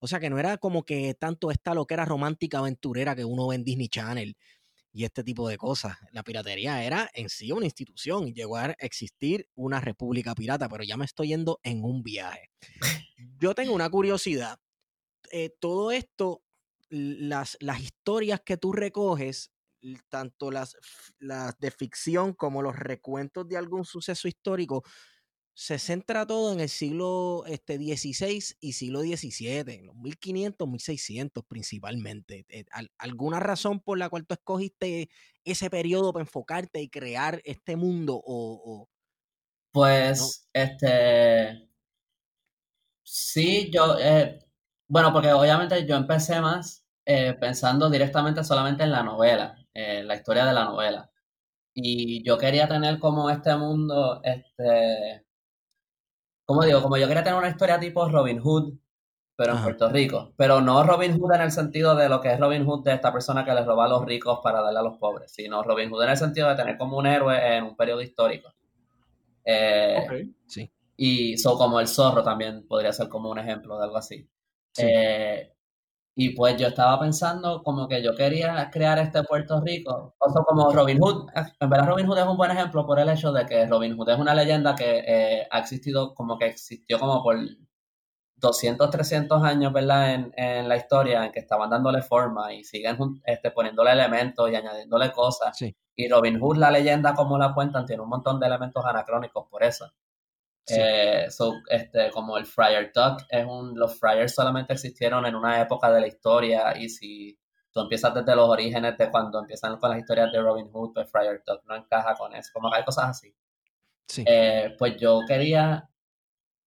O 0.00 0.06
sea 0.06 0.20
que 0.20 0.30
no 0.30 0.38
era 0.38 0.58
como 0.58 0.84
que 0.84 1.14
tanto 1.14 1.50
esta 1.50 1.74
lo 1.74 1.86
que 1.86 1.94
era 1.94 2.04
romántica 2.04 2.58
aventurera 2.58 3.16
que 3.16 3.24
uno 3.24 3.48
ve 3.48 3.56
en 3.56 3.64
Disney 3.64 3.88
Channel 3.88 4.36
y 4.92 5.04
este 5.04 5.22
tipo 5.22 5.48
de 5.48 5.58
cosas. 5.58 5.96
La 6.12 6.22
piratería 6.22 6.82
era 6.84 7.10
en 7.14 7.28
sí 7.28 7.52
una 7.52 7.66
institución 7.66 8.28
y 8.28 8.32
llegó 8.32 8.56
a 8.56 8.74
existir 8.78 9.48
una 9.54 9.80
república 9.80 10.34
pirata, 10.34 10.68
pero 10.68 10.84
ya 10.84 10.96
me 10.96 11.04
estoy 11.04 11.28
yendo 11.28 11.60
en 11.62 11.84
un 11.84 12.02
viaje. 12.02 12.50
Yo 13.38 13.54
tengo 13.54 13.74
una 13.74 13.90
curiosidad. 13.90 14.58
Eh, 15.30 15.50
todo 15.60 15.90
esto, 15.90 16.42
las, 16.88 17.56
las 17.60 17.80
historias 17.80 18.40
que 18.44 18.56
tú 18.56 18.72
recoges, 18.72 19.52
tanto 20.08 20.50
las, 20.50 20.76
las 21.18 21.58
de 21.58 21.70
ficción 21.70 22.32
como 22.32 22.62
los 22.62 22.76
recuentos 22.76 23.46
de 23.48 23.56
algún 23.56 23.84
suceso 23.84 24.26
histórico, 24.26 24.82
se 25.58 25.80
centra 25.80 26.24
todo 26.24 26.52
en 26.52 26.60
el 26.60 26.68
siglo 26.68 27.42
este, 27.48 27.78
XVI 27.78 28.54
y 28.60 28.74
siglo 28.74 29.00
XVII, 29.00 29.64
en 29.74 29.86
los 29.86 29.96
1500, 29.96 30.68
1600 30.68 31.44
principalmente. 31.46 32.46
Eh, 32.48 32.64
¿Alguna 32.96 33.40
razón 33.40 33.80
por 33.80 33.98
la 33.98 34.08
cual 34.08 34.24
tú 34.24 34.34
escogiste 34.34 35.10
ese 35.42 35.68
periodo 35.68 36.12
para 36.12 36.22
enfocarte 36.22 36.80
y 36.80 36.88
crear 36.88 37.40
este 37.44 37.74
mundo? 37.74 38.22
O, 38.24 38.88
pues, 39.72 40.48
este. 40.52 41.68
Sí, 43.02 43.68
yo. 43.72 43.98
Eh, 43.98 44.38
bueno, 44.86 45.12
porque 45.12 45.32
obviamente 45.32 45.84
yo 45.88 45.96
empecé 45.96 46.40
más 46.40 46.84
eh, 47.04 47.34
pensando 47.34 47.90
directamente 47.90 48.44
solamente 48.44 48.84
en 48.84 48.92
la 48.92 49.02
novela, 49.02 49.56
la 49.74 50.14
historia 50.14 50.46
de 50.46 50.52
la 50.52 50.66
novela. 50.66 51.10
Y 51.74 52.22
yo 52.22 52.38
quería 52.38 52.68
tener 52.68 53.00
como 53.00 53.28
este 53.28 53.56
mundo, 53.56 54.20
este 54.22 55.26
como 56.48 56.64
digo, 56.64 56.80
como 56.80 56.96
yo 56.96 57.06
quería 57.06 57.22
tener 57.22 57.38
una 57.38 57.50
historia 57.50 57.78
tipo 57.78 58.08
Robin 58.08 58.40
Hood, 58.40 58.72
pero 59.36 59.52
en 59.52 59.62
Puerto 59.62 59.90
Rico. 59.90 60.32
Pero 60.34 60.62
no 60.62 60.82
Robin 60.82 61.12
Hood 61.12 61.34
en 61.34 61.42
el 61.42 61.52
sentido 61.52 61.94
de 61.94 62.08
lo 62.08 62.22
que 62.22 62.32
es 62.32 62.40
Robin 62.40 62.64
Hood 62.64 62.84
de 62.84 62.94
esta 62.94 63.12
persona 63.12 63.44
que 63.44 63.52
les 63.52 63.66
roba 63.66 63.84
a 63.84 63.88
los 63.88 64.02
ricos 64.06 64.40
para 64.42 64.62
darle 64.62 64.78
a 64.78 64.82
los 64.82 64.96
pobres, 64.96 65.30
sino 65.30 65.62
Robin 65.62 65.90
Hood 65.90 66.04
en 66.04 66.08
el 66.08 66.16
sentido 66.16 66.48
de 66.48 66.56
tener 66.56 66.78
como 66.78 66.96
un 66.96 67.06
héroe 67.06 67.36
en 67.58 67.64
un 67.64 67.76
periodo 67.76 68.00
histórico. 68.00 68.50
Eh, 69.44 70.26
sí. 70.46 70.72
Y 70.96 71.36
so, 71.36 71.58
como 71.58 71.80
el 71.80 71.86
zorro 71.86 72.22
también 72.22 72.66
podría 72.66 72.94
ser 72.94 73.10
como 73.10 73.30
un 73.30 73.38
ejemplo 73.38 73.76
de 73.76 73.84
algo 73.84 73.98
así. 73.98 74.26
Eh, 74.78 75.52
y 76.20 76.30
pues 76.30 76.56
yo 76.56 76.66
estaba 76.66 76.98
pensando 76.98 77.62
como 77.62 77.86
que 77.86 78.02
yo 78.02 78.12
quería 78.12 78.68
crear 78.72 78.98
este 78.98 79.22
Puerto 79.22 79.60
Rico, 79.60 80.16
o 80.18 80.30
sea, 80.30 80.42
como 80.42 80.72
Robin 80.72 80.98
Hood. 80.98 81.28
En 81.60 81.70
verdad 81.70 81.86
Robin 81.86 82.06
Hood 82.06 82.18
es 82.18 82.26
un 82.26 82.36
buen 82.36 82.50
ejemplo 82.50 82.84
por 82.84 82.98
el 82.98 83.08
hecho 83.08 83.30
de 83.30 83.46
que 83.46 83.64
Robin 83.66 83.96
Hood 83.96 84.10
es 84.10 84.18
una 84.18 84.34
leyenda 84.34 84.74
que 84.74 85.04
eh, 85.06 85.46
ha 85.48 85.60
existido 85.60 86.14
como 86.16 86.36
que 86.36 86.46
existió 86.46 86.98
como 86.98 87.22
por 87.22 87.36
200, 88.34 88.90
300 88.90 89.44
años, 89.44 89.72
¿verdad? 89.72 90.14
En, 90.14 90.32
en 90.36 90.68
la 90.68 90.76
historia, 90.76 91.24
en 91.24 91.30
que 91.30 91.38
estaban 91.38 91.70
dándole 91.70 92.02
forma 92.02 92.52
y 92.52 92.64
siguen 92.64 92.96
este, 93.24 93.52
poniéndole 93.52 93.92
elementos 93.92 94.50
y 94.50 94.56
añadiéndole 94.56 95.12
cosas. 95.12 95.56
Y 95.94 96.08
Robin 96.08 96.40
Hood, 96.40 96.56
la 96.56 96.72
leyenda 96.72 97.14
como 97.14 97.38
la 97.38 97.54
cuentan, 97.54 97.86
tiene 97.86 98.02
un 98.02 98.08
montón 98.08 98.40
de 98.40 98.46
elementos 98.48 98.84
anacrónicos 98.84 99.46
por 99.48 99.62
eso. 99.62 99.86
Eh, 100.70 101.28
este, 101.70 102.10
como 102.10 102.36
el 102.36 102.46
Friar 102.46 102.90
Tuck, 102.92 103.24
es 103.28 103.46
un, 103.46 103.78
los 103.78 103.98
Friars 103.98 104.34
solamente 104.34 104.74
existieron 104.74 105.24
en 105.26 105.34
una 105.34 105.60
época 105.60 105.90
de 105.90 106.00
la 106.00 106.06
historia 106.06 106.76
y 106.78 106.88
si 106.88 107.38
tú 107.72 107.80
empiezas 107.80 108.14
desde 108.14 108.36
los 108.36 108.48
orígenes 108.48 108.96
de 108.98 109.10
cuando 109.10 109.38
empiezan 109.40 109.78
con 109.78 109.90
las 109.90 109.98
historias 110.00 110.30
de 110.32 110.40
Robin 110.40 110.68
Hood, 110.70 110.92
pues 110.94 111.10
Friar 111.10 111.42
Tuck 111.44 111.62
no 111.66 111.76
encaja 111.76 112.14
con 112.14 112.34
eso, 112.34 112.50
como 112.52 112.70
que 112.70 112.78
hay 112.78 112.84
cosas 112.84 113.10
así. 113.10 113.34
Eh, 114.24 114.74
pues 114.78 114.96
yo 114.98 115.20
quería 115.26 115.88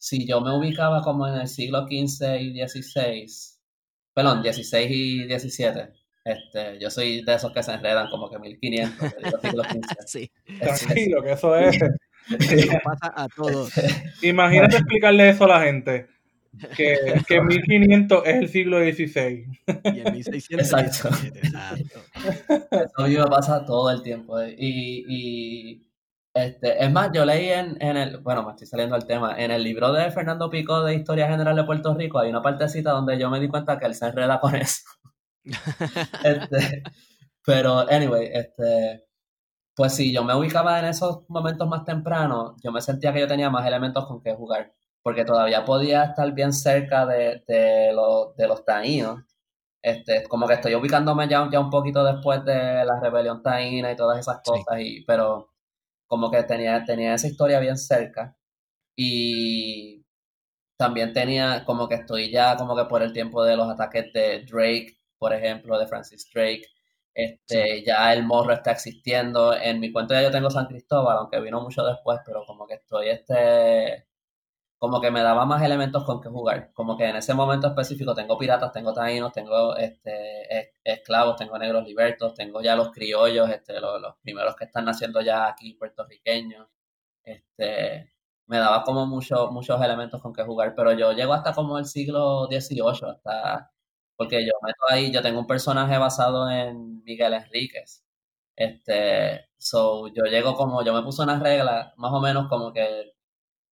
si 0.02 0.26
yo 0.26 0.42
me 0.42 0.52
ubicaba 0.52 1.04
como 1.04 1.28
en 1.28 1.36
el 1.36 1.48
siglo 1.48 1.86
XV 1.86 2.40
y 2.40 2.68
XVI, 2.68 3.28
perdón, 4.16 4.42
XVI 4.42 4.88
y 4.90 5.40
XVII, 5.40 5.94
este, 6.26 6.80
yo 6.80 6.90
soy 6.90 7.24
de 7.24 7.36
esos 7.36 7.54
que 7.54 7.62
se 7.62 7.74
enredan 7.74 8.10
como 8.10 8.28
que 8.28 8.40
1500, 8.40 9.12
siglo 9.42 9.64
XV. 9.64 9.80
sí. 10.08 10.32
Tranquilo, 10.60 11.22
que 11.22 11.32
eso 11.34 11.56
es... 11.56 11.78
Eso 12.30 12.78
pasa 12.84 13.14
a 13.16 13.28
todos. 13.28 13.72
Imagínate 14.22 14.78
explicarle 14.78 15.30
eso 15.30 15.46
a 15.46 15.48
la 15.48 15.62
gente 15.62 16.08
que, 16.76 16.98
que 17.28 17.42
1500 17.42 18.24
es 18.26 18.36
el 18.36 18.50
siglo 18.50 18.80
XVI. 18.80 19.46
Y 19.86 20.00
el 20.00 20.14
1600 20.14 20.74
exacto. 20.74 21.10
exacto. 21.34 22.00
Eso 22.72 22.94
a 22.98 23.08
mí 23.08 23.16
me 23.16 23.26
pasa 23.26 23.66
todo 23.66 23.92
el 23.92 24.02
tiempo. 24.04 24.40
Eh. 24.40 24.56
Y, 24.58 25.06
y 25.08 25.88
este, 26.34 26.84
es 26.84 26.92
más, 26.92 27.12
yo 27.14 27.26
leí 27.26 27.50
en, 27.50 27.78
en, 27.82 27.98
el, 27.98 28.18
bueno, 28.20 28.44
me 28.44 28.52
estoy 28.52 28.68
saliendo 28.68 28.96
del 28.96 29.06
tema, 29.06 29.36
en 29.38 29.52
el 29.52 29.64
libro 29.64 29.92
de 29.92 30.10
Fernando 30.12 30.50
Pico 30.50 30.84
de 30.84 30.96
Historia 30.96 31.28
General 31.28 31.56
de 31.56 31.66
Puerto 31.66 31.94
Rico 31.94 32.20
hay 32.20 32.30
una 32.30 32.42
partecita 32.42 32.92
donde 32.92 33.20
yo 33.20 33.30
me 33.30 33.40
di 33.40 33.50
cuenta 33.50 33.78
que 33.78 33.86
él 33.86 33.96
se 33.96 34.06
enreda 34.08 34.40
con 34.40 34.56
eso. 34.56 34.84
este, 36.24 36.84
pero, 37.46 37.80
anyway, 37.90 38.30
este, 38.32 39.06
pues 39.76 39.96
sí, 39.96 40.14
yo 40.14 40.24
me 40.24 40.36
ubicaba 40.36 40.80
en 40.80 40.86
esos 40.86 41.24
momentos 41.30 41.68
más 41.68 41.86
tempranos, 41.86 42.56
yo 42.64 42.72
me 42.72 42.82
sentía 42.82 43.14
que 43.14 43.22
yo 43.22 43.28
tenía 43.28 43.50
más 43.50 43.66
elementos 43.66 44.06
con 44.08 44.22
que 44.22 44.34
jugar 44.36 44.74
porque 45.04 45.26
todavía 45.26 45.66
podía 45.66 46.04
estar 46.06 46.32
bien 46.34 46.54
cerca 46.54 47.06
de, 47.08 47.44
de, 47.48 47.92
de 48.38 48.48
los 48.48 48.64
taínos. 48.66 49.22
Este, 49.82 50.24
como 50.28 50.48
que 50.48 50.54
estoy 50.56 50.76
ubicándome 50.76 51.28
ya, 51.28 51.50
ya 51.52 51.60
un 51.60 51.70
poquito 51.72 52.04
después 52.06 52.46
de 52.46 52.86
la 52.86 53.00
rebelión 53.02 53.42
taína 53.44 53.92
y 53.92 53.96
todas 53.96 54.20
esas 54.20 54.42
cosas, 54.44 54.80
y, 54.80 55.04
pero 55.06 55.50
como 56.08 56.32
que 56.32 56.44
tenía, 56.44 56.84
tenía 56.86 57.16
esa 57.16 57.28
historia 57.28 57.60
bien 57.60 57.78
cerca. 57.78 58.36
Y 58.96 60.06
también 60.78 61.14
tenía 61.14 61.64
como 61.66 61.88
que 61.88 61.96
estoy 61.96 62.32
ya 62.32 62.58
como 62.58 62.76
que 62.76 62.86
por 62.86 63.02
el 63.04 63.14
tiempo 63.14 63.44
de 63.44 63.56
los 63.58 63.70
ataques 63.70 64.12
de 64.14 64.46
Drake, 64.46 64.98
por 65.18 65.34
ejemplo, 65.34 65.78
de 65.80 65.88
Francis 65.88 66.30
Drake. 66.34 66.64
Este, 67.14 67.84
ya 67.84 68.14
el 68.14 68.24
morro 68.24 68.54
está 68.54 68.72
existiendo. 68.72 69.54
En 69.56 69.80
mi 69.80 69.92
cuento 69.92 70.14
ya 70.14 70.24
yo 70.24 70.32
tengo 70.32 70.50
San 70.50 70.68
Cristóbal, 70.68 71.18
aunque 71.18 71.40
vino 71.42 71.62
mucho 71.62 71.84
después, 71.84 72.20
pero 72.26 72.44
como 72.46 72.68
que 72.68 72.76
estoy 72.76 73.10
este 73.10 74.08
como 74.82 75.00
que 75.00 75.12
me 75.12 75.22
daba 75.22 75.46
más 75.46 75.62
elementos 75.62 76.04
con 76.06 76.20
que 76.22 76.30
jugar. 76.30 76.72
Como 76.74 76.98
que 76.98 77.06
en 77.08 77.16
ese 77.16 77.36
momento 77.36 77.68
específico 77.68 78.16
tengo 78.16 78.36
piratas, 78.40 78.72
tengo 78.72 78.94
taínos, 78.94 79.32
tengo 79.32 79.76
este, 79.78 80.74
esclavos, 80.84 81.36
tengo 81.36 81.56
negros 81.60 81.86
libertos, 81.86 82.34
tengo 82.34 82.62
ya 82.64 82.76
los 82.76 82.92
criollos, 82.92 83.48
este, 83.52 83.80
los, 83.80 84.16
primeros 84.24 84.56
que 84.56 84.66
están 84.66 84.86
naciendo 84.86 85.22
ya 85.22 85.48
aquí 85.48 85.76
puertorriqueños. 85.76 86.68
Este, 87.24 88.12
me 88.48 88.58
daba 88.58 88.84
como 88.84 89.06
muchos 89.06 89.52
muchos 89.52 89.80
elementos 89.84 90.20
con 90.22 90.34
que 90.34 90.44
jugar, 90.44 90.74
pero 90.76 90.94
yo 90.94 91.14
llego 91.14 91.34
hasta 91.34 91.54
como 91.54 91.78
el 91.78 91.86
siglo 91.86 92.48
XVIII, 92.48 93.12
hasta, 93.12 93.72
porque 94.16 94.46
yo 94.46 94.54
meto 94.64 94.80
ahí, 94.90 95.12
yo 95.12 95.22
tengo 95.22 95.40
un 95.40 95.48
personaje 95.48 95.98
basado 95.98 96.50
en 96.50 97.04
Miguel 97.04 97.34
Enríquez. 97.34 98.04
Este, 98.56 99.50
so, 99.58 100.08
yo 100.08 100.26
llego 100.26 100.56
como, 100.56 100.84
yo 100.84 100.94
me 100.94 101.04
puse 101.04 101.24
unas 101.24 101.42
reglas, 101.42 101.94
más 101.98 102.12
o 102.14 102.22
menos 102.22 102.48
como 102.50 102.74
que 102.74 103.14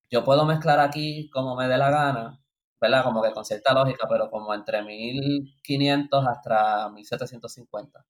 yo 0.09 0.23
puedo 0.23 0.45
mezclar 0.45 0.79
aquí 0.79 1.29
como 1.29 1.55
me 1.55 1.67
dé 1.67 1.77
la 1.77 1.91
gana, 1.91 2.43
¿verdad? 2.81 3.03
Como 3.03 3.21
que 3.21 3.31
con 3.31 3.45
cierta 3.45 3.73
lógica, 3.73 4.07
pero 4.09 4.29
como 4.29 4.53
entre 4.53 4.81
1500 4.83 6.27
hasta 6.27 6.89
1750. 6.89 8.05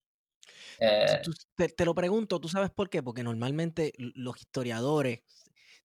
Eh, 0.82 1.22
te, 1.76 1.86
lo 1.86 1.94
pregunto, 1.94 2.40
¿tú 2.40 2.48
sabes 2.48 2.70
por 2.70 2.90
qué? 2.90 3.04
Porque 3.04 3.24
normalmente 3.24 3.92
los 3.98 4.40
historiadores, 4.40 5.22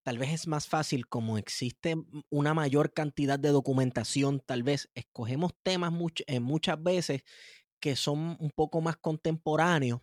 tal 0.05 0.19
vez 0.19 0.33
es 0.33 0.47
más 0.47 0.69
fácil, 0.69 1.09
como 1.09 1.39
existe 1.39 1.97
una 2.31 2.55
mayor 2.55 2.93
cantidad 2.93 3.39
de 3.39 3.49
documentación, 3.49 4.41
tal 4.41 4.63
vez 4.63 4.91
escogemos 4.95 5.53
temas 5.63 5.93
eh, 6.27 6.41
muchas 6.41 6.81
veces 6.83 7.23
que 7.81 7.97
son 7.97 8.37
un 8.39 8.51
poco 8.55 8.81
más 8.81 8.97
contemporáneos 8.99 10.01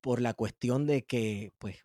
por 0.00 0.20
la 0.22 0.34
cuestión 0.34 0.86
de 0.86 1.04
que, 1.04 1.52
pues, 1.58 1.76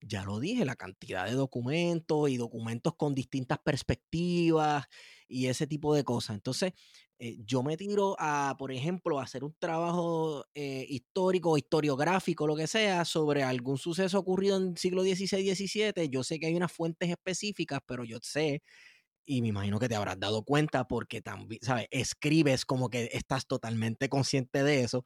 ya 0.00 0.24
lo 0.24 0.40
dije, 0.40 0.64
la 0.64 0.76
cantidad 0.76 1.26
de 1.26 1.32
documentos 1.32 2.28
y 2.28 2.36
documentos 2.36 2.94
con 2.96 3.14
distintas 3.14 3.58
perspectivas 3.58 4.86
y 5.28 5.46
ese 5.46 5.66
tipo 5.66 5.94
de 5.94 6.04
cosas. 6.04 6.34
Entonces, 6.36 6.72
eh, 7.24 7.36
yo 7.46 7.62
me 7.62 7.76
tiro 7.76 8.16
a, 8.18 8.56
por 8.58 8.72
ejemplo, 8.72 9.20
a 9.20 9.22
hacer 9.22 9.44
un 9.44 9.54
trabajo 9.60 10.44
eh, 10.54 10.84
histórico, 10.88 11.56
historiográfico, 11.56 12.48
lo 12.48 12.56
que 12.56 12.66
sea, 12.66 13.04
sobre 13.04 13.44
algún 13.44 13.78
suceso 13.78 14.18
ocurrido 14.18 14.56
en 14.56 14.70
el 14.70 14.76
siglo 14.76 15.02
XVI, 15.02 15.54
XVII. 15.54 16.08
Yo 16.10 16.24
sé 16.24 16.40
que 16.40 16.46
hay 16.46 16.56
unas 16.56 16.72
fuentes 16.72 17.08
específicas, 17.10 17.78
pero 17.86 18.02
yo 18.02 18.18
sé, 18.22 18.62
y 19.24 19.40
me 19.40 19.48
imagino 19.48 19.78
que 19.78 19.88
te 19.88 19.94
habrás 19.94 20.18
dado 20.18 20.42
cuenta 20.42 20.88
porque 20.88 21.22
también, 21.22 21.60
¿sabes? 21.62 21.86
Escribes 21.92 22.64
como 22.64 22.90
que 22.90 23.08
estás 23.12 23.46
totalmente 23.46 24.08
consciente 24.08 24.64
de 24.64 24.82
eso 24.82 25.04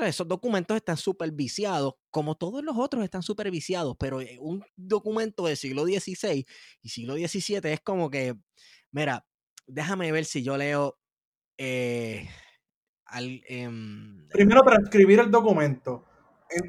que 0.00 0.08
esos 0.08 0.26
documentos 0.26 0.76
están 0.76 0.96
superviciados, 0.96 1.94
como 2.10 2.36
todos 2.36 2.64
los 2.64 2.76
otros 2.76 3.04
están 3.04 3.22
superviciados, 3.22 3.96
pero 3.98 4.20
eh, 4.20 4.38
un 4.40 4.64
documento 4.76 5.46
del 5.46 5.56
siglo 5.56 5.84
XVI 5.84 6.46
y 6.82 6.88
siglo 6.88 7.14
XVII 7.14 7.60
es 7.72 7.80
como 7.80 8.10
que, 8.10 8.34
mira, 8.90 9.26
déjame 9.66 10.10
ver 10.10 10.24
si 10.24 10.42
yo 10.42 10.56
leo... 10.56 10.98
Eh, 11.58 12.28
em, 13.48 14.28
Primero, 14.28 14.62
para 14.62 14.82
escribir 14.82 15.20
el 15.20 15.30
documento. 15.30 16.04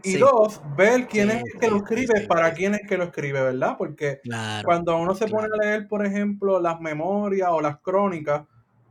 Y 0.03 0.17
dos, 0.17 0.61
ver 0.75 1.07
quién 1.07 1.29
es 1.29 1.43
el 1.43 1.59
que 1.59 1.69
lo 1.69 1.77
escribe, 1.77 2.21
para 2.27 2.53
quién 2.53 2.73
es 2.73 2.81
que 2.87 2.97
lo 2.97 3.05
escribe, 3.05 3.41
¿verdad? 3.41 3.75
Porque 3.77 4.19
cuando 4.63 4.97
uno 4.97 5.13
se 5.13 5.27
pone 5.27 5.47
a 5.53 5.63
leer, 5.63 5.87
por 5.87 6.05
ejemplo, 6.05 6.59
las 6.59 6.79
memorias 6.79 7.49
o 7.51 7.61
las 7.61 7.79
crónicas 7.81 8.43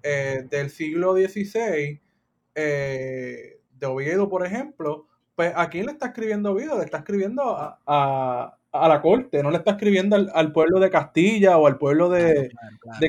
eh, 0.03 0.47
del 0.49 0.71
siglo 0.71 1.15
XVI, 1.15 2.01
eh, 2.55 3.61
de 3.73 3.87
Oviedo, 3.87 4.29
por 4.29 4.47
ejemplo, 4.47 5.09
pues 5.35 5.53
¿a 5.57 5.69
quién 5.69 5.87
le 5.87 5.93
está 5.93 6.07
escribiendo 6.07 6.53
Oviedo? 6.53 6.79
Le 6.79 6.85
está 6.85 6.99
escribiendo 6.99 7.57
a, 7.57 8.59
la 8.73 9.03
corte, 9.03 9.43
no 9.43 9.51
le 9.51 9.59
está 9.59 9.73
escribiendo 9.73 10.17
al, 10.17 10.53
pueblo 10.53 10.79
de 10.79 10.91
Castilla 10.91 11.59
o 11.59 11.67
al 11.67 11.79
pueblo 11.79 12.09
de, 12.09 12.51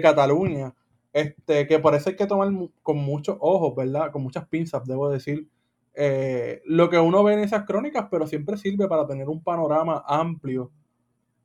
Cataluña. 0.02 0.74
Este, 1.16 1.66
que 1.66 1.80
parece 1.80 2.10
hay 2.10 2.16
que 2.18 2.28
tomar 2.28 2.50
con 2.84 2.98
muchos 2.98 3.38
ojos, 3.40 3.74
¿verdad? 3.74 4.12
Con 4.12 4.22
muchas 4.22 4.46
pinzas, 4.50 4.84
debo 4.86 5.10
decir. 5.10 5.48
Eh, 5.94 6.62
lo 6.66 6.90
que 6.90 7.00
uno 7.00 7.24
ve 7.24 7.36
en 7.36 7.40
esas 7.40 7.64
crónicas, 7.64 8.08
pero 8.12 8.28
siempre 8.28 8.58
sirve 8.58 8.90
para 8.90 9.08
tener 9.08 9.30
un 9.30 9.42
panorama 9.42 10.04
amplio 10.06 10.72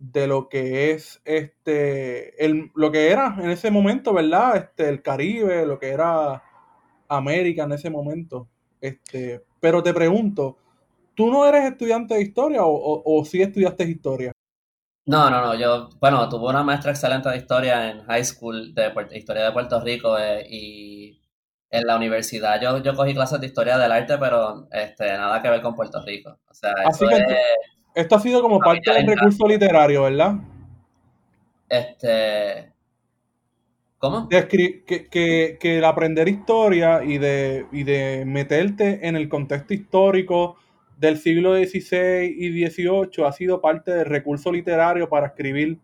de 0.01 0.27
lo 0.27 0.49
que 0.49 0.91
es 0.91 1.23
este 1.25 2.45
el, 2.45 2.73
lo 2.75 2.91
que 2.91 3.11
era 3.13 3.37
en 3.41 3.49
ese 3.51 3.71
momento, 3.71 4.13
¿verdad? 4.13 4.57
Este, 4.57 4.89
el 4.89 5.03
Caribe, 5.03 5.65
lo 5.65 5.79
que 5.79 5.91
era 5.91 6.43
América 7.07 7.63
en 7.63 7.73
ese 7.73 7.91
momento. 7.91 8.49
Este, 8.81 9.45
pero 9.61 9.85
te 9.85 9.95
pregunto, 9.95 10.57
¿tú 11.15 11.31
no 11.31 11.47
eres 11.47 11.71
estudiante 11.71 12.15
de 12.15 12.23
historia 12.23 12.65
o, 12.65 13.03
o, 13.05 13.25
sí 13.25 13.41
estudiaste 13.41 13.85
historia? 13.85 14.33
No, 15.11 15.29
no, 15.29 15.41
no. 15.45 15.55
Yo, 15.57 15.89
bueno, 16.01 16.29
tuve 16.29 16.51
una 16.51 16.63
maestra 16.63 16.93
excelente 16.93 17.29
de 17.29 17.37
historia 17.37 17.91
en 17.91 18.05
high 18.05 18.25
school 18.25 18.73
de 18.73 18.93
historia 19.15 19.45
de 19.45 19.51
Puerto 19.51 19.81
Rico 19.81 20.17
eh, 20.17 20.47
y 20.49 21.21
en 21.69 21.85
la 21.85 21.97
universidad 21.97 22.61
yo, 22.61 22.79
yo 22.79 22.95
cogí 22.95 23.13
clases 23.13 23.41
de 23.41 23.49
historia 23.49 23.77
del 23.77 23.91
arte, 23.91 24.19
pero 24.19 24.69
este, 24.71 25.07
nada 25.07 25.43
que 25.43 25.51
ver 25.51 25.63
con 25.63 25.75
Puerto 25.75 26.01
Rico. 26.05 26.39
O 26.49 26.55
sea, 26.55 26.75
esto 27.93 28.15
ha 28.15 28.21
sido 28.21 28.41
como 28.41 28.61
parte 28.61 28.93
del 28.93 29.07
recurso 29.09 29.49
literario, 29.49 30.05
¿verdad? 30.05 30.35
Este, 31.69 32.73
¿Cómo? 33.99 34.29
que, 34.29 34.47
que, 34.47 35.59
que, 35.59 35.79
el 35.79 35.85
aprender 35.85 36.29
historia 36.29 37.03
y 37.03 37.19
de, 37.19 37.67
y 37.73 37.83
de 37.83 38.25
meterte 38.27 39.09
en 39.09 39.17
el 39.17 39.29
contexto 39.29 39.75
histórico 39.75 40.57
del 41.01 41.17
siglo 41.17 41.55
XVI 41.55 42.27
y 42.37 42.67
XVIII 42.69 43.25
ha 43.27 43.33
sido 43.33 43.63
parte 43.63 43.91
del 43.91 44.05
recurso 44.05 44.53
literario 44.53 45.09
para 45.09 45.29
escribir 45.29 45.79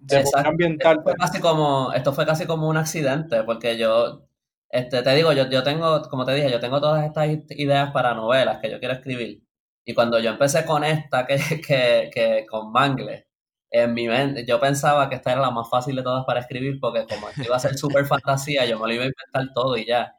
de 0.00 0.24
ambiental. 0.44 0.96
Esto 0.98 1.04
fue, 1.04 1.14
casi 1.14 1.40
como, 1.40 1.92
esto 1.92 2.12
fue 2.12 2.26
casi 2.26 2.44
como 2.44 2.68
un 2.68 2.76
accidente, 2.76 3.44
porque 3.44 3.78
yo, 3.78 4.26
este, 4.68 5.02
te 5.02 5.14
digo, 5.14 5.32
yo, 5.32 5.48
yo 5.48 5.62
tengo, 5.62 6.02
como 6.10 6.24
te 6.24 6.34
dije, 6.34 6.50
yo 6.50 6.58
tengo 6.58 6.80
todas 6.80 7.06
estas 7.06 7.28
ideas 7.50 7.92
para 7.92 8.14
novelas 8.14 8.58
que 8.58 8.68
yo 8.68 8.80
quiero 8.80 8.94
escribir. 8.94 9.44
Y 9.84 9.94
cuando 9.94 10.18
yo 10.18 10.30
empecé 10.30 10.64
con 10.64 10.82
esta, 10.82 11.24
que, 11.24 11.36
que, 11.66 12.10
que 12.12 12.44
con 12.50 12.72
Mangle, 12.72 13.28
en 13.70 13.94
mi 13.94 14.08
mente, 14.08 14.44
yo 14.44 14.58
pensaba 14.58 15.08
que 15.08 15.14
esta 15.14 15.32
era 15.32 15.40
la 15.40 15.52
más 15.52 15.70
fácil 15.70 15.94
de 15.94 16.02
todas 16.02 16.24
para 16.24 16.40
escribir, 16.40 16.80
porque 16.80 17.06
como 17.06 17.28
iba 17.36 17.54
a 17.54 17.60
ser 17.60 17.78
súper 17.78 18.06
fantasía, 18.06 18.66
yo 18.66 18.76
me 18.80 18.88
lo 18.88 18.94
iba 18.94 19.04
a 19.04 19.06
inventar 19.06 19.54
todo 19.54 19.76
y 19.76 19.86
ya. 19.86 20.16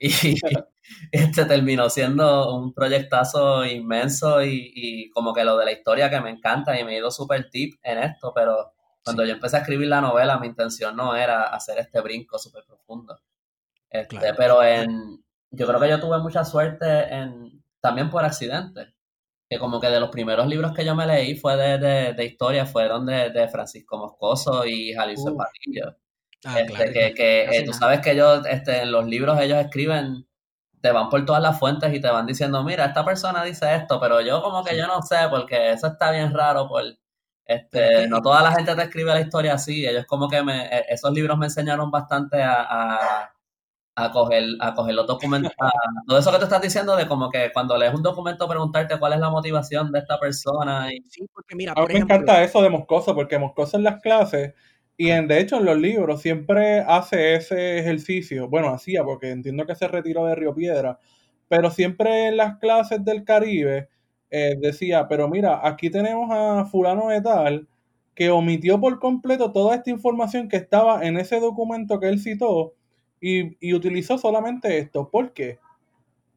Y 1.10 1.16
este 1.16 1.44
terminó 1.44 1.90
siendo 1.90 2.54
un 2.54 2.72
proyectazo 2.72 3.64
inmenso 3.66 4.42
y, 4.42 5.10
como 5.10 5.34
que 5.34 5.44
lo 5.44 5.56
de 5.58 5.66
la 5.66 5.72
historia 5.72 6.08
que 6.08 6.20
me 6.20 6.30
encanta 6.30 6.78
y 6.78 6.84
me 6.84 6.94
he 6.94 6.98
ido 6.98 7.10
súper 7.10 7.50
tip 7.50 7.78
en 7.82 7.98
esto, 7.98 8.32
pero 8.34 8.72
cuando 9.04 9.24
yo 9.24 9.32
empecé 9.32 9.56
a 9.56 9.60
escribir 9.60 9.88
la 9.88 10.00
novela, 10.00 10.38
mi 10.38 10.46
intención 10.46 10.96
no 10.96 11.14
era 11.14 11.44
hacer 11.44 11.78
este 11.78 12.00
brinco 12.00 12.38
súper 12.38 12.64
profundo. 12.64 13.18
Este, 13.90 14.18
Pero 14.36 14.62
en, 14.62 15.22
yo 15.50 15.66
creo 15.66 15.80
que 15.80 15.88
yo 15.88 16.00
tuve 16.00 16.18
mucha 16.18 16.44
suerte 16.44 17.14
en, 17.14 17.62
también 17.80 18.10
por 18.10 18.24
accidente 18.24 18.94
que 19.48 19.58
como 19.58 19.80
que 19.80 19.88
de 19.88 20.00
los 20.00 20.10
primeros 20.10 20.46
libros 20.46 20.74
que 20.74 20.84
yo 20.84 20.94
me 20.94 21.06
leí 21.06 21.34
fue 21.34 21.56
de, 21.56 22.12
de, 22.12 22.24
historia, 22.24 22.66
fueron 22.66 23.06
de, 23.06 23.30
de, 23.30 23.48
Francisco 23.48 23.96
Moscoso 23.96 24.66
y 24.66 24.92
Jalisco 24.92 25.32
uh. 25.32 25.38
Ah, 26.44 26.60
este, 26.60 26.92
que, 26.92 27.14
que 27.14 27.44
eh, 27.44 27.64
tú 27.64 27.72
sabes 27.72 28.00
que 28.00 28.12
ellos, 28.12 28.46
este, 28.46 28.82
en 28.82 28.92
los 28.92 29.06
libros 29.06 29.40
ellos 29.40 29.58
escriben, 29.58 30.26
te 30.80 30.92
van 30.92 31.08
por 31.08 31.24
todas 31.24 31.42
las 31.42 31.58
fuentes 31.58 31.92
y 31.92 32.00
te 32.00 32.08
van 32.08 32.26
diciendo, 32.26 32.62
mira, 32.62 32.86
esta 32.86 33.04
persona 33.04 33.42
dice 33.42 33.74
esto, 33.74 34.00
pero 34.00 34.20
yo 34.20 34.40
como 34.42 34.62
que 34.64 34.76
yo 34.76 34.86
no 34.86 35.02
sé, 35.02 35.16
porque 35.30 35.72
eso 35.72 35.88
está 35.88 36.12
bien 36.12 36.32
raro, 36.32 36.68
por, 36.68 36.84
este, 37.44 38.06
no 38.08 38.20
toda 38.22 38.42
la 38.42 38.52
gente 38.52 38.74
te 38.76 38.82
escribe 38.82 39.12
la 39.14 39.20
historia 39.20 39.54
así, 39.54 39.86
ellos 39.86 40.06
como 40.06 40.28
que 40.28 40.42
me, 40.42 40.66
e, 40.66 40.84
esos 40.88 41.12
libros 41.12 41.36
me 41.38 41.46
enseñaron 41.46 41.90
bastante 41.90 42.42
a 42.42 43.32
a 43.98 44.10
coger, 44.12 44.44
a 44.60 44.74
coger 44.74 44.94
los 44.94 45.06
documentos, 45.06 45.52
todo 46.06 46.18
eso 46.18 46.30
que 46.30 46.38
te 46.38 46.44
estás 46.44 46.62
diciendo 46.62 46.94
de 46.96 47.08
como 47.08 47.30
que 47.30 47.50
cuando 47.52 47.76
lees 47.76 47.92
un 47.92 48.02
documento 48.02 48.48
preguntarte 48.48 48.98
cuál 48.98 49.14
es 49.14 49.18
la 49.18 49.30
motivación 49.30 49.90
de 49.90 49.98
esta 49.98 50.18
persona. 50.20 50.92
Y... 50.92 51.02
Sí, 51.08 51.26
porque 51.32 51.56
mira, 51.56 51.72
a 51.76 51.80
mí 51.82 51.94
me 51.94 52.00
encanta 52.00 52.42
eso 52.42 52.62
de 52.62 52.70
Moscoso, 52.70 53.14
porque 53.14 53.38
Moscoso 53.38 53.76
en 53.76 53.84
las 53.84 54.00
clases 54.00 54.54
y 54.98 55.10
en, 55.10 55.28
de 55.28 55.40
hecho 55.40 55.56
en 55.58 55.64
los 55.64 55.78
libros 55.78 56.20
siempre 56.20 56.80
hace 56.80 57.36
ese 57.36 57.78
ejercicio, 57.78 58.48
bueno, 58.48 58.70
hacía 58.70 59.04
porque 59.04 59.30
entiendo 59.30 59.64
que 59.64 59.76
se 59.76 59.86
retiró 59.86 60.26
de 60.26 60.34
Río 60.34 60.54
Piedra, 60.54 60.98
pero 61.48 61.70
siempre 61.70 62.26
en 62.26 62.36
las 62.36 62.58
clases 62.58 63.04
del 63.04 63.24
Caribe 63.24 63.88
eh, 64.28 64.56
decía, 64.60 65.06
pero 65.08 65.28
mira, 65.28 65.60
aquí 65.66 65.88
tenemos 65.88 66.28
a 66.32 66.64
fulano 66.66 67.08
de 67.08 67.22
tal 67.22 67.68
que 68.16 68.30
omitió 68.30 68.80
por 68.80 68.98
completo 68.98 69.52
toda 69.52 69.76
esta 69.76 69.90
información 69.90 70.48
que 70.48 70.56
estaba 70.56 71.06
en 71.06 71.16
ese 71.16 71.38
documento 71.38 72.00
que 72.00 72.08
él 72.08 72.18
citó 72.18 72.74
y, 73.20 73.72
utilizó 73.72 74.18
solamente 74.18 74.78
esto. 74.78 75.08
¿Por 75.08 75.32
qué? 75.32 75.60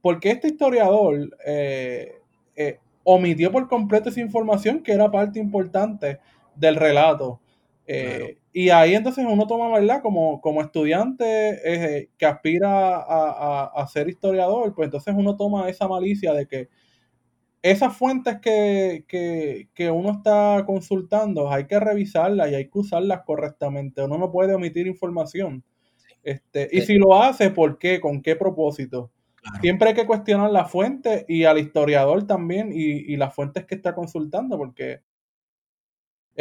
Porque 0.03 0.29
este 0.29 0.49
historiador 0.49 1.35
eh, 1.43 2.21
eh, 2.55 2.79
omitió 3.03 3.51
por 3.51 3.67
completo 3.67 4.09
esa 4.09 4.21
información 4.21 4.83
que 4.83 4.93
era 4.93 5.09
parte 5.09 5.39
importante 5.39 6.19
del 6.55 6.75
relato. 6.75 7.39
Eh, 7.87 8.37
y 8.53 8.69
ahí 8.69 8.95
entonces 8.95 9.25
uno 9.27 9.47
toma, 9.47 9.69
¿verdad? 9.69 10.01
Como, 10.01 10.39
como 10.41 10.61
estudiante 10.61 12.09
que 12.17 12.25
aspira 12.25 12.97
a, 12.97 13.87
ser 13.87 14.09
historiador, 14.09 14.73
pues 14.73 14.87
entonces 14.87 15.13
uno 15.17 15.35
toma 15.35 15.69
esa 15.69 15.87
malicia 15.87 16.33
de 16.33 16.47
que 16.47 16.69
esas 17.61 17.95
fuentes 17.95 18.39
que, 18.41 19.05
que, 19.07 19.69
que, 19.73 19.91
uno 19.91 20.11
está 20.11 20.63
consultando 20.65 21.51
hay 21.51 21.67
que 21.67 21.79
revisarlas 21.79 22.51
y 22.51 22.55
hay 22.55 22.69
que 22.69 22.79
usarlas 22.79 23.21
correctamente. 23.23 24.03
Uno 24.03 24.17
no 24.17 24.31
puede 24.31 24.55
omitir 24.55 24.87
información. 24.87 25.63
Este, 26.23 26.69
y 26.71 26.81
si 26.81 26.97
lo 26.97 27.21
hace, 27.21 27.49
¿por 27.49 27.77
qué? 27.77 27.99
¿Con 27.99 28.21
qué 28.21 28.35
propósito? 28.35 29.11
Siempre 29.61 29.89
hay 29.89 29.95
que 29.95 30.05
cuestionar 30.05 30.51
la 30.51 30.65
fuente 30.65 31.25
y 31.27 31.45
al 31.45 31.57
historiador 31.57 32.27
también 32.27 32.69
y, 32.71 33.15
las 33.17 33.33
fuentes 33.33 33.65
que 33.65 33.73
está 33.73 33.95
consultando, 33.95 34.55
porque 34.57 35.01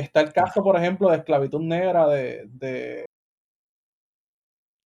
está 0.00 0.20
el 0.20 0.32
caso, 0.32 0.62
por 0.62 0.76
ejemplo, 0.76 1.10
de 1.10 1.18
esclavitud 1.18 1.60
negra 1.60 2.08
de, 2.08 2.46
de 2.52 3.04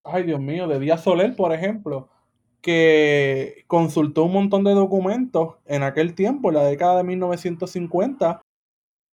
ay 0.04 0.24
Dios 0.24 0.40
mío, 0.40 0.68
de 0.68 0.78
Díaz 0.78 1.02
Soler, 1.02 1.34
por 1.34 1.52
ejemplo, 1.52 2.10
que 2.60 3.64
consultó 3.66 4.24
un 4.24 4.32
montón 4.32 4.64
de 4.64 4.72
documentos 4.72 5.56
en 5.66 5.82
aquel 5.82 6.14
tiempo, 6.14 6.48
en 6.48 6.56
la 6.56 6.64
década 6.64 6.98
de 6.98 7.04
1950, 7.04 8.40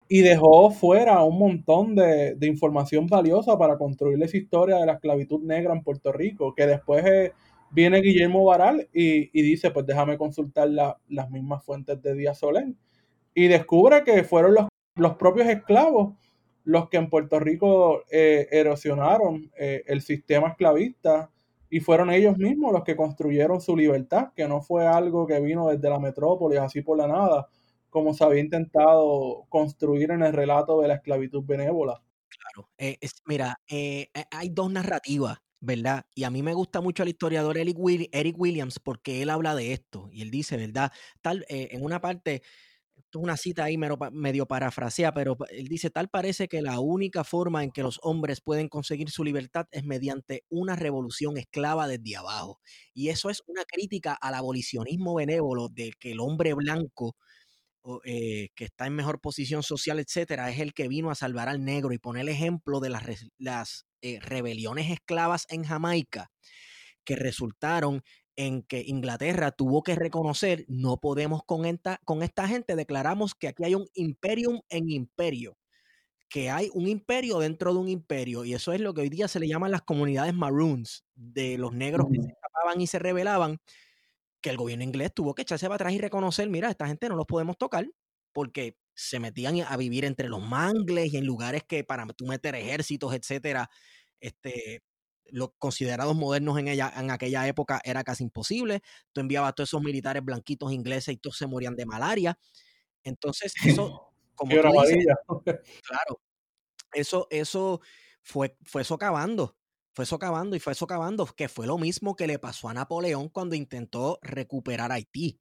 y 0.07 0.21
dejó 0.21 0.71
fuera 0.71 1.23
un 1.23 1.39
montón 1.39 1.95
de, 1.95 2.37
información 2.41 3.07
valiosa 3.07 3.57
para 3.57 3.77
construir 3.77 4.21
esa 4.21 4.37
historia 4.37 4.77
de 4.77 4.85
la 4.85 4.93
esclavitud 4.93 5.41
negra 5.41 5.73
en 5.73 5.83
Puerto 5.83 6.11
Rico, 6.11 6.53
que 6.53 6.67
después 6.67 7.05
eh, 7.05 7.33
viene 7.71 8.01
Guillermo 8.01 8.43
Baral 8.43 8.89
y, 8.93 9.29
dice, 9.41 9.71
pues 9.71 9.85
déjame 9.85 10.17
consultar 10.17 10.69
las 10.69 11.29
mismas 11.31 11.63
fuentes 11.63 12.01
de 12.01 12.13
Díaz 12.13 12.39
Solén. 12.39 12.77
Y 13.33 13.47
descubre 13.47 14.03
que 14.03 14.23
fueron 14.23 14.53
los, 14.53 14.67
los 14.95 15.15
propios 15.15 15.47
esclavos 15.47 16.13
los 16.63 16.89
que 16.89 16.97
en 16.97 17.09
Puerto 17.09 17.39
Rico 17.39 18.03
eh, 18.11 18.47
erosionaron 18.51 19.51
eh, 19.57 19.83
el 19.87 20.01
sistema 20.01 20.49
esclavista 20.49 21.29
y 21.69 21.79
fueron 21.79 22.11
ellos 22.11 22.37
mismos 22.37 22.73
los 22.73 22.83
que 22.83 22.95
construyeron 22.95 23.61
su 23.61 23.75
libertad, 23.75 24.29
que 24.35 24.47
no 24.47 24.61
fue 24.61 24.85
algo 24.85 25.25
que 25.25 25.39
vino 25.39 25.69
desde 25.69 25.89
la 25.89 25.99
metrópolis 25.99 26.59
así 26.59 26.81
por 26.81 26.97
la 26.97 27.07
nada, 27.07 27.47
como 27.89 28.13
se 28.13 28.23
había 28.23 28.41
intentado 28.41 29.45
construir 29.49 30.11
en 30.11 30.21
el 30.21 30.33
relato 30.33 30.81
de 30.81 30.89
la 30.89 30.95
esclavitud 30.95 31.43
benévola. 31.43 32.01
Claro, 32.27 32.69
eh, 32.77 32.97
mira, 33.25 33.59
eh, 33.69 34.09
hay 34.31 34.49
dos 34.49 34.71
narrativas, 34.71 35.37
¿verdad? 35.61 36.03
Y 36.13 36.25
a 36.25 36.29
mí 36.29 36.43
me 36.43 36.53
gusta 36.53 36.81
mucho 36.81 37.03
el 37.03 37.09
historiador 37.09 37.57
Eric, 37.57 37.77
Williams 37.79 38.79
porque 38.79 39.21
él 39.21 39.29
habla 39.29 39.55
de 39.55 39.73
esto 39.73 40.09
y 40.11 40.21
él 40.21 40.31
dice, 40.31 40.57
¿verdad? 40.57 40.91
Tal, 41.21 41.45
en 41.47 41.83
una 41.83 42.01
parte, 42.01 42.41
esto 43.11 43.19
es 43.19 43.23
una 43.23 43.35
cita 43.35 43.65
ahí 43.65 43.77
medio, 43.77 44.45
parafrasea, 44.45 45.13
pero 45.13 45.35
él 45.49 45.67
dice, 45.67 45.89
tal 45.89 46.07
parece 46.07 46.47
que 46.47 46.61
la 46.61 46.79
única 46.79 47.25
forma 47.25 47.61
en 47.61 47.71
que 47.71 47.83
los 47.83 47.99
hombres 48.03 48.39
pueden 48.39 48.69
conseguir 48.69 49.09
su 49.09 49.25
libertad 49.25 49.65
es 49.71 49.83
mediante 49.83 50.45
una 50.47 50.77
revolución 50.77 51.35
esclava 51.35 51.89
desde 51.89 52.15
abajo. 52.15 52.61
Y 52.93 53.09
eso 53.09 53.29
es 53.29 53.43
una 53.47 53.65
crítica 53.65 54.13
al 54.13 54.35
abolicionismo 54.35 55.15
benévolo 55.15 55.67
de 55.67 55.91
que 55.99 56.13
el 56.13 56.21
hombre 56.21 56.53
blanco 56.53 57.17
eh, 58.05 58.47
que 58.55 58.63
está 58.63 58.87
en 58.87 58.95
mejor 58.95 59.19
posición 59.19 59.61
social, 59.61 59.99
etcétera, 59.99 60.49
es 60.49 60.59
el 60.59 60.73
que 60.73 60.87
vino 60.87 61.11
a 61.11 61.15
salvar 61.15 61.49
al 61.49 61.65
negro 61.65 61.91
y 61.91 61.97
poner 61.97 62.21
el 62.21 62.29
ejemplo 62.29 62.79
de 62.79 62.91
las, 62.91 63.03
las 63.37 63.85
eh, 64.01 64.21
rebeliones 64.21 64.89
esclavas 64.89 65.47
en 65.49 65.65
Jamaica 65.65 66.31
que 67.03 67.17
resultaron 67.17 68.03
en 68.41 68.63
que 68.63 68.83
Inglaterra 68.85 69.51
tuvo 69.51 69.83
que 69.83 69.95
reconocer, 69.95 70.65
no 70.67 70.97
podemos 70.97 71.43
con 71.45 71.65
esta, 71.65 71.99
con 72.05 72.23
esta 72.23 72.47
gente, 72.47 72.75
declaramos 72.75 73.35
que 73.35 73.47
aquí 73.47 73.63
hay 73.63 73.75
un 73.75 73.85
imperium 73.93 74.61
en 74.69 74.89
imperio, 74.89 75.57
que 76.27 76.49
hay 76.49 76.69
un 76.73 76.87
imperio 76.87 77.37
dentro 77.37 77.73
de 77.73 77.79
un 77.79 77.87
imperio, 77.87 78.43
y 78.43 78.53
eso 78.53 78.73
es 78.73 78.81
lo 78.81 78.95
que 78.95 79.01
hoy 79.01 79.09
día 79.09 79.27
se 79.27 79.39
le 79.39 79.47
llaman 79.47 79.69
las 79.69 79.83
comunidades 79.83 80.33
maroons, 80.33 81.05
de 81.13 81.59
los 81.59 81.71
negros 81.73 82.07
que 82.11 82.19
se 82.19 82.29
escapaban 82.29 82.81
y 82.81 82.87
se 82.87 82.97
rebelaban, 82.97 83.59
que 84.41 84.49
el 84.49 84.57
gobierno 84.57 84.83
inglés 84.83 85.13
tuvo 85.13 85.35
que 85.35 85.43
echarse 85.43 85.67
para 85.67 85.75
atrás 85.75 85.93
y 85.93 85.99
reconocer, 85.99 86.49
mira, 86.49 86.69
esta 86.69 86.87
gente 86.87 87.09
no 87.09 87.15
los 87.15 87.27
podemos 87.27 87.57
tocar 87.59 87.87
porque 88.33 88.75
se 88.95 89.19
metían 89.19 89.61
a 89.61 89.77
vivir 89.77 90.03
entre 90.03 90.29
los 90.29 90.41
mangles 90.41 91.13
y 91.13 91.17
en 91.17 91.25
lugares 91.25 91.63
que 91.63 91.83
para 91.83 92.07
tú 92.07 92.25
meter 92.25 92.55
ejércitos, 92.55 93.13
etcétera, 93.13 93.69
este, 94.19 94.81
los 95.31 95.51
considerados 95.57 96.15
modernos 96.15 96.57
en, 96.59 96.67
ella, 96.67 96.91
en 96.95 97.11
aquella 97.11 97.47
época 97.47 97.81
era 97.83 98.03
casi 98.03 98.23
imposible. 98.23 98.81
Tú 99.11 99.21
enviabas 99.21 99.49
a 99.49 99.53
todos 99.53 99.69
esos 99.69 99.81
militares 99.81 100.23
blanquitos 100.23 100.71
ingleses 100.71 101.13
y 101.13 101.17
todos 101.17 101.37
se 101.37 101.47
morían 101.47 101.75
de 101.75 101.85
malaria. 101.85 102.37
Entonces, 103.03 103.53
eso, 103.65 104.13
como 104.35 104.51
tú 104.51 104.81
dices, 104.81 105.05
claro, 105.83 106.21
eso, 106.93 107.27
eso 107.29 107.81
fue, 108.21 108.57
fue 108.63 108.83
socavando 108.83 109.55
fue 109.93 110.05
socavando 110.05 110.55
y 110.55 110.59
fue 110.59 110.73
socavando, 110.73 111.25
que 111.25 111.49
fue 111.49 111.67
lo 111.67 111.77
mismo 111.77 112.15
que 112.15 112.27
le 112.27 112.39
pasó 112.39 112.69
a 112.69 112.73
Napoleón 112.73 113.29
cuando 113.29 113.55
intentó 113.55 114.19
recuperar 114.21 114.91
Haití, 114.91 115.39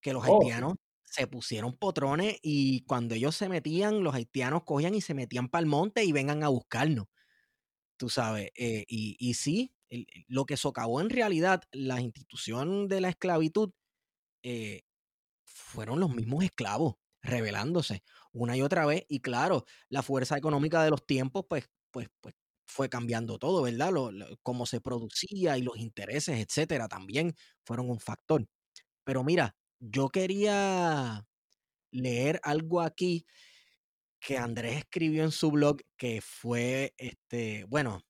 que 0.00 0.12
los 0.12 0.24
oh, 0.26 0.40
haitianos 0.40 0.74
se 1.02 1.26
pusieron 1.26 1.76
potrones 1.76 2.36
y 2.42 2.84
cuando 2.84 3.14
ellos 3.14 3.34
se 3.34 3.48
metían, 3.48 4.04
los 4.04 4.14
haitianos 4.14 4.64
cogían 4.64 4.94
y 4.94 5.00
se 5.00 5.14
metían 5.14 5.48
para 5.48 5.60
el 5.60 5.66
monte 5.66 6.04
y 6.04 6.12
vengan 6.12 6.44
a 6.44 6.48
buscarnos, 6.48 7.06
tú 8.00 8.10
sabes, 8.10 8.50
eh, 8.56 8.86
y, 8.88 9.16
y, 9.20 9.34
sí, 9.34 9.74
lo 10.28 10.46
que 10.46 10.56
socavó 10.56 11.02
en 11.02 11.10
realidad 11.10 11.62
la 11.72 12.00
institución 12.00 12.88
de 12.88 13.02
la 13.02 13.10
esclavitud 13.10 13.72
eh, 14.42 14.82
fueron 15.44 16.00
los 16.00 16.14
mismos 16.14 16.44
esclavos 16.44 16.96
rebelándose 17.22 18.02
una 18.32 18.56
y 18.56 18.62
otra 18.62 18.86
vez 18.86 19.04
y 19.08 19.20
claro, 19.20 19.64
la 19.90 20.02
fuerza 20.02 20.38
económica 20.38 20.82
de 20.84 20.90
los 20.90 21.06
tiempos 21.06 21.44
pues 21.48 21.70
pues, 21.90 22.08
pues 22.20 22.34
fue 22.66 22.88
cambiando 22.88 23.38
todo, 23.38 23.62
¿verdad? 23.62 23.92
Lo, 23.92 24.10
cómo 24.42 24.66
se 24.66 24.80
producía 24.80 25.58
y 25.58 25.62
los 25.62 25.78
intereses, 25.78 26.38
etcétera, 26.40 26.88
también 26.88 27.34
fueron 27.64 27.90
un 27.90 28.00
factor. 28.00 28.46
Pero 29.04 29.24
mira, 29.24 29.56
yo 29.80 30.08
quería 30.10 31.26
leer 31.92 32.40
algo 32.44 32.80
aquí 32.82 33.26
que 34.20 34.38
Andrés 34.38 34.78
escribió 34.78 35.24
en 35.24 35.32
su 35.32 35.50
blog 35.50 35.78
que 35.96 36.20
fue, 36.20 36.94
este, 36.98 37.64
bueno, 37.64 38.02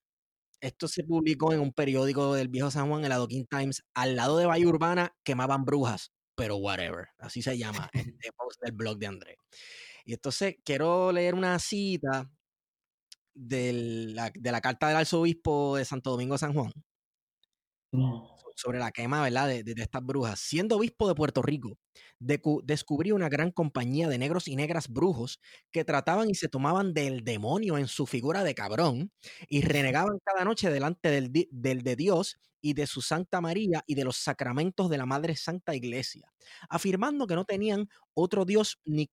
esto 0.59 0.87
se 0.87 1.03
publicó 1.03 1.53
en 1.53 1.59
un 1.61 1.73
periódico 1.73 2.35
del 2.35 2.49
viejo 2.49 2.69
San 2.69 2.89
Juan, 2.89 3.03
el 3.03 3.11
Adoquín 3.11 3.47
Times, 3.47 3.83
al 3.95 4.15
lado 4.15 4.37
de 4.37 4.45
Valle 4.45 4.67
Urbana 4.67 5.15
quemaban 5.23 5.65
brujas, 5.65 6.11
pero 6.35 6.57
whatever, 6.57 7.07
así 7.17 7.41
se 7.41 7.57
llama 7.57 7.89
este 7.93 8.31
post 8.37 8.61
del 8.61 8.73
blog 8.73 8.97
de 8.97 9.07
Andrés. 9.07 9.37
Y 10.05 10.13
entonces 10.13 10.55
quiero 10.63 11.11
leer 11.11 11.33
una 11.33 11.57
cita 11.59 12.29
de 13.33 13.73
la, 14.13 14.31
de 14.33 14.51
la 14.51 14.61
carta 14.61 14.87
del 14.87 14.97
arzobispo 14.97 15.77
de 15.77 15.85
Santo 15.85 16.11
Domingo 16.11 16.37
San 16.37 16.53
Juan. 16.53 16.71
Sobre 18.61 18.79
la 18.79 18.91
quema 18.91 19.21
¿verdad? 19.21 19.47
De, 19.47 19.63
de, 19.63 19.81
estas 19.81 20.03
brujas. 20.03 20.39
Siendo 20.39 20.77
obispo 20.77 21.07
de 21.07 21.15
Puerto 21.15 21.41
Rico, 21.41 21.77
descubrí 22.19 23.11
una 23.11 23.29
gran 23.29 23.51
compañía 23.51 24.07
de 24.07 24.17
negros 24.17 24.47
y 24.47 24.55
negras 24.55 24.87
brujos 24.89 25.39
que 25.71 25.83
trataban 25.83 26.29
y 26.29 26.35
se 26.35 26.47
tomaban 26.49 26.93
del 26.93 27.23
demonio 27.23 27.77
en 27.77 27.87
su 27.87 28.05
figura 28.05 28.43
de 28.43 28.55
cabrón 28.55 29.11
y 29.49 29.61
renegaban 29.61 30.19
cada 30.23 30.45
noche 30.45 30.69
delante 30.69 31.09
del, 31.09 31.31
del 31.51 31.83
de 31.83 31.95
Dios 31.95 32.37
y 32.61 32.73
de 32.73 32.85
su 32.85 33.01
Santa 33.01 33.41
María 33.41 33.83
y 33.87 33.95
de 33.95 34.03
los 34.03 34.17
sacramentos 34.17 34.89
de 34.89 34.97
la 34.97 35.07
Madre 35.07 35.35
Santa 35.35 35.75
Iglesia, 35.75 36.31
afirmando 36.69 37.25
que 37.25 37.35
no 37.35 37.45
tenían 37.45 37.89
otro 38.13 38.45
Dios 38.45 38.79
ni, 38.85 39.09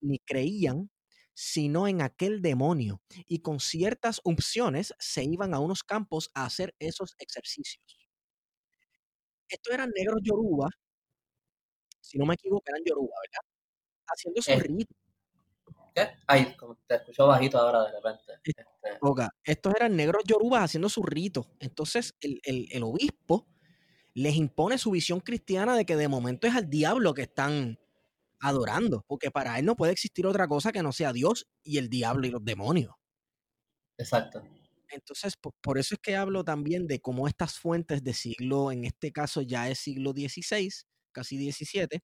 ni 0.00 0.18
creían 0.20 0.88
sino 1.34 1.88
en 1.88 2.02
aquel 2.02 2.42
demonio, 2.42 3.00
y 3.26 3.40
con 3.40 3.58
ciertas 3.58 4.20
opciones 4.24 4.94
se 4.98 5.24
iban 5.24 5.54
a 5.54 5.60
unos 5.60 5.82
campos 5.82 6.30
a 6.34 6.44
hacer 6.44 6.74
esos 6.78 7.14
ejercicios. 7.18 8.01
Estos 9.52 9.74
eran 9.74 9.90
negros 9.94 10.20
yoruba, 10.22 10.70
si 12.00 12.16
no 12.16 12.24
me 12.24 12.34
equivoco, 12.34 12.62
eran 12.66 12.82
yoruba, 12.86 13.14
¿verdad? 13.22 13.46
Haciendo 14.06 14.40
su 14.40 14.50
eh, 14.50 14.86
¿Qué? 15.94 16.08
Ay, 16.26 16.56
te 16.86 16.94
escucho 16.94 17.26
bajito 17.26 17.58
ahora 17.58 17.84
de 17.84 17.92
repente. 17.92 18.32
Este 18.42 18.64
estos 19.44 19.74
eran 19.74 19.94
negros 19.94 20.22
yorubas 20.26 20.64
haciendo 20.64 20.88
su 20.88 21.02
rito. 21.02 21.50
Entonces 21.60 22.14
el, 22.20 22.40
el, 22.44 22.82
obispo 22.82 23.46
les 24.14 24.36
impone 24.36 24.78
su 24.78 24.90
visión 24.90 25.20
cristiana 25.20 25.76
de 25.76 25.84
que 25.84 25.96
de 25.96 26.08
momento 26.08 26.46
es 26.46 26.54
al 26.54 26.70
diablo 26.70 27.12
que 27.12 27.22
están 27.22 27.78
adorando, 28.40 29.04
porque 29.06 29.30
para 29.30 29.58
él 29.58 29.66
no 29.66 29.76
puede 29.76 29.92
existir 29.92 30.26
otra 30.26 30.48
cosa 30.48 30.72
que 30.72 30.82
no 30.82 30.92
sea 30.92 31.12
Dios 31.12 31.46
y 31.62 31.76
el 31.76 31.90
diablo 31.90 32.26
y 32.26 32.30
los 32.30 32.42
demonios. 32.42 32.94
Exacto. 33.98 34.42
Entonces, 34.92 35.34
por, 35.36 35.78
eso 35.78 35.94
es 35.94 36.00
que 36.00 36.16
hablo 36.16 36.44
también 36.44 36.86
de 36.86 37.00
cómo 37.00 37.26
estas 37.26 37.58
fuentes 37.58 38.04
de 38.04 38.14
siglo, 38.14 38.70
en 38.70 38.84
este 38.84 39.10
caso 39.12 39.42
ya 39.42 39.68
es 39.68 39.78
siglo 39.78 40.12
XVI, 40.12 40.70
casi 41.12 41.50
XVII, 41.50 42.00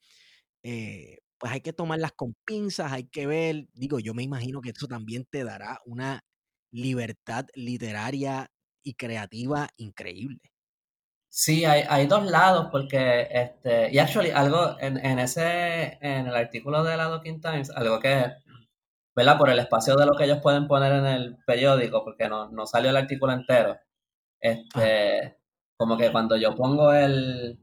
eh, 0.64 1.18
pues 1.38 1.53
hay 1.53 1.61
que 1.61 1.72
tomarlas 1.72 2.12
con 2.12 2.35
pinzas, 2.44 2.92
hay 2.92 3.05
que 3.09 3.27
ver, 3.27 3.66
digo, 3.74 4.01
yo 4.01 4.14
me 4.14 4.22
imagino 4.22 4.61
que 4.61 4.70
eso 4.70 4.87
también 4.88 5.24
te 5.31 5.44
dará 5.44 5.81
una 5.85 6.24
libertad 6.72 7.46
literaria 7.55 8.51
y 8.83 8.94
creativa 8.94 9.68
increíble. 9.77 10.40
Sí, 11.31 11.64
hay, 11.64 11.85
hay 11.88 12.07
dos 12.07 12.24
lados, 12.24 12.68
porque, 12.72 13.29
este, 13.31 13.92
y 13.92 13.98
actually, 13.98 14.31
algo 14.31 14.77
en, 14.81 14.96
en 15.05 15.18
ese, 15.18 15.98
en 16.01 16.27
el 16.27 16.35
artículo 16.35 16.83
de 16.83 16.96
la 16.96 17.05
Docking 17.05 17.40
Times, 17.40 17.70
algo 17.70 18.01
que, 18.01 18.33
¿verdad? 19.18 19.37
Por 19.37 19.50
el 19.50 19.59
espacio 19.59 19.96
de 19.96 20.07
lo 20.07 20.14
que 20.14 20.24
ellos 20.24 20.38
pueden 20.40 20.68
poner 20.68 20.92
en 20.92 21.07
el 21.07 21.37
periódico, 21.44 22.04
porque 22.04 22.28
no, 22.28 22.48
no 22.50 22.66
salió 22.66 22.90
el 22.90 22.96
artículo 22.96 23.33
entero, 23.33 23.76
este, 24.40 25.38
como 25.76 25.96
que 25.96 26.12
cuando 26.12 26.37
yo 26.37 26.54
pongo 26.54 26.92
el, 26.92 27.59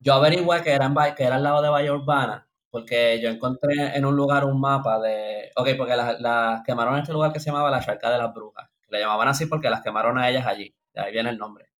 yo 0.00 0.14
averigué 0.14 0.62
que 0.64 0.72
era, 0.72 0.86
en, 0.86 1.14
que 1.14 1.22
era 1.22 1.36
al 1.36 1.44
lado 1.44 1.62
de 1.62 1.68
Bahía 1.68 1.92
Urbana, 1.92 2.48
porque 2.70 3.20
yo 3.20 3.28
encontré 3.30 3.96
en 3.96 4.04
un 4.04 4.16
lugar 4.16 4.44
un 4.44 4.60
mapa 4.60 4.98
de, 4.98 5.52
ok, 5.54 5.68
porque 5.78 5.94
las, 5.94 6.20
las 6.20 6.62
quemaron 6.64 6.94
en 6.94 7.02
este 7.02 7.12
lugar 7.12 7.32
que 7.32 7.38
se 7.38 7.50
llamaba 7.50 7.70
la 7.70 7.80
Charca 7.80 8.10
de 8.10 8.18
las 8.18 8.34
Brujas, 8.34 8.68
le 8.88 8.98
llamaban 8.98 9.28
así 9.28 9.46
porque 9.46 9.70
las 9.70 9.82
quemaron 9.82 10.18
a 10.18 10.28
ellas 10.28 10.44
allí, 10.44 10.74
de 10.92 11.00
ahí 11.02 11.12
viene 11.12 11.30
el 11.30 11.38
nombre. 11.38 11.70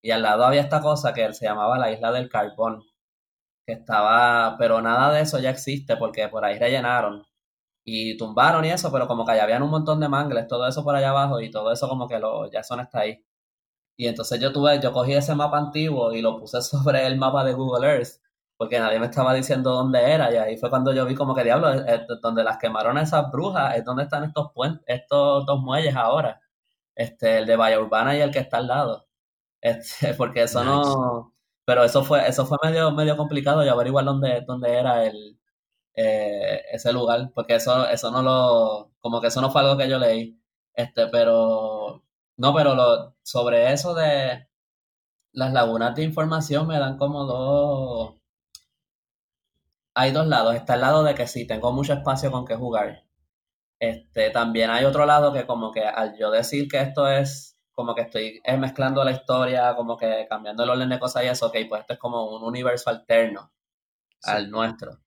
Y 0.00 0.12
al 0.12 0.22
lado 0.22 0.44
había 0.44 0.60
esta 0.60 0.80
cosa 0.80 1.12
que 1.12 1.32
se 1.34 1.44
llamaba 1.46 1.76
la 1.76 1.90
isla 1.90 2.12
del 2.12 2.28
carbón, 2.28 2.84
que 3.66 3.72
estaba, 3.72 4.56
pero 4.58 4.80
nada 4.80 5.12
de 5.12 5.22
eso 5.22 5.40
ya 5.40 5.50
existe 5.50 5.96
porque 5.96 6.28
por 6.28 6.44
ahí 6.44 6.58
rellenaron 6.58 7.24
y 7.84 8.16
tumbaron 8.16 8.64
y 8.64 8.70
eso, 8.70 8.92
pero 8.92 9.08
como 9.08 9.24
que 9.24 9.32
allá 9.32 9.44
habían 9.44 9.62
un 9.62 9.70
montón 9.70 10.00
de 10.00 10.08
mangles, 10.08 10.46
todo 10.46 10.66
eso 10.68 10.84
por 10.84 10.94
allá 10.94 11.10
abajo 11.10 11.40
y 11.40 11.50
todo 11.50 11.72
eso 11.72 11.88
como 11.88 12.08
que 12.08 12.18
lo, 12.18 12.50
ya 12.50 12.62
son 12.62 12.80
está 12.80 13.00
ahí. 13.00 13.24
Y 13.96 14.06
entonces 14.08 14.40
yo 14.40 14.52
tuve, 14.52 14.80
yo 14.80 14.92
cogí 14.92 15.12
ese 15.14 15.34
mapa 15.34 15.58
antiguo 15.58 16.12
y 16.12 16.22
lo 16.22 16.38
puse 16.38 16.62
sobre 16.62 17.06
el 17.06 17.18
mapa 17.18 17.44
de 17.44 17.54
Google 17.54 17.86
Earth, 17.88 18.20
porque 18.56 18.78
nadie 18.78 19.00
me 19.00 19.06
estaba 19.06 19.34
diciendo 19.34 19.72
dónde 19.72 20.00
era, 20.12 20.32
y 20.32 20.36
ahí 20.36 20.56
fue 20.56 20.70
cuando 20.70 20.92
yo 20.94 21.06
vi 21.06 21.14
como 21.14 21.34
que 21.34 21.44
diablo, 21.44 21.68
donde 22.22 22.44
las 22.44 22.58
quemaron 22.58 22.98
esas 22.98 23.30
brujas, 23.30 23.76
es 23.76 23.84
donde 23.84 24.04
están 24.04 24.24
estos 24.24 24.52
puentes, 24.54 24.84
estos 24.86 25.46
dos 25.46 25.60
muelles 25.60 25.96
ahora. 25.96 26.40
Este, 26.94 27.38
el 27.38 27.46
de 27.46 27.56
Bahía 27.56 27.80
Urbana 27.80 28.16
y 28.16 28.20
el 28.20 28.30
que 28.30 28.40
está 28.40 28.58
al 28.58 28.68
lado. 28.68 29.06
Este, 29.62 30.14
porque 30.14 30.42
eso 30.42 30.64
no. 30.64 31.34
Pero 31.64 31.84
eso 31.84 32.04
fue, 32.04 32.26
eso 32.28 32.46
fue 32.46 32.58
medio, 32.64 32.90
medio 32.92 33.16
complicado 33.16 33.64
y 33.64 33.68
averiguar 33.68 34.04
dónde, 34.04 34.42
dónde 34.46 34.74
era 34.74 35.04
el, 35.04 35.38
eh, 35.94 36.62
ese 36.72 36.92
lugar, 36.92 37.30
porque 37.34 37.56
eso, 37.56 37.88
eso 37.88 38.10
no 38.10 38.22
lo, 38.22 38.92
como 39.00 39.20
que 39.20 39.28
eso 39.28 39.40
no 39.40 39.50
fue 39.50 39.62
algo 39.62 39.76
que 39.76 39.88
yo 39.88 39.98
leí. 39.98 40.38
Este, 40.74 41.06
pero, 41.08 42.02
no, 42.36 42.54
pero 42.54 42.74
lo, 42.74 43.14
sobre 43.22 43.72
eso 43.72 43.94
de 43.94 44.48
las 45.32 45.52
lagunas 45.52 45.94
de 45.94 46.04
información 46.04 46.66
me 46.66 46.78
dan 46.78 46.98
como 46.98 47.24
dos, 47.24 48.14
hay 49.94 50.12
dos 50.12 50.26
lados. 50.26 50.54
Está 50.54 50.74
el 50.74 50.80
lado 50.82 51.04
de 51.04 51.14
que 51.14 51.26
sí, 51.26 51.46
tengo 51.46 51.72
mucho 51.72 51.92
espacio 51.94 52.30
con 52.30 52.46
que 52.46 52.56
jugar. 52.56 53.04
Este, 53.78 54.30
también 54.30 54.70
hay 54.70 54.84
otro 54.84 55.06
lado 55.06 55.32
que 55.32 55.46
como 55.46 55.72
que 55.72 55.84
al 55.84 56.16
yo 56.16 56.30
decir 56.30 56.68
que 56.68 56.80
esto 56.80 57.08
es 57.08 57.58
como 57.72 57.94
que 57.94 58.02
estoy 58.02 58.40
mezclando 58.58 59.02
la 59.04 59.12
historia, 59.12 59.74
como 59.74 59.96
que 59.96 60.26
cambiando 60.28 60.62
el 60.62 60.70
orden 60.70 60.88
de 60.90 61.00
cosas 61.00 61.24
y 61.24 61.28
eso, 61.28 61.46
ok, 61.48 61.56
pues 61.68 61.80
esto 61.80 61.94
es 61.94 61.98
como 61.98 62.36
un 62.36 62.44
universo 62.44 62.90
alterno 62.90 63.52
al 64.22 64.50
nuestro. 64.50 65.00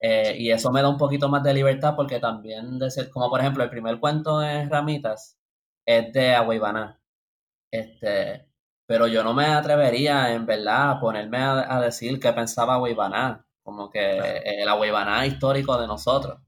Eh, 0.00 0.36
y 0.38 0.50
eso 0.50 0.70
me 0.70 0.82
da 0.82 0.88
un 0.88 0.98
poquito 0.98 1.28
más 1.28 1.42
de 1.42 1.54
libertad 1.54 1.94
porque 1.96 2.20
también, 2.20 2.78
de 2.78 2.90
ser, 2.90 3.10
como 3.10 3.30
por 3.30 3.40
ejemplo, 3.40 3.64
el 3.64 3.70
primer 3.70 3.98
cuento 4.00 4.38
de 4.40 4.68
Ramitas 4.68 5.38
es 5.86 6.12
de 6.12 6.34
Agüibaná. 6.34 7.00
Este, 7.70 8.48
pero 8.86 9.06
yo 9.08 9.24
no 9.24 9.34
me 9.34 9.46
atrevería, 9.46 10.32
en 10.34 10.46
verdad, 10.46 10.92
a 10.92 11.00
ponerme 11.00 11.38
a, 11.38 11.80
decir 11.80 12.20
qué 12.20 12.32
pensaba 12.32 12.74
Agüibaná, 12.74 13.46
como 13.62 13.90
que 13.90 14.38
el 14.44 14.68
Agüibaná 14.68 15.26
histórico 15.26 15.80
de 15.80 15.86
nosotros. 15.86 16.40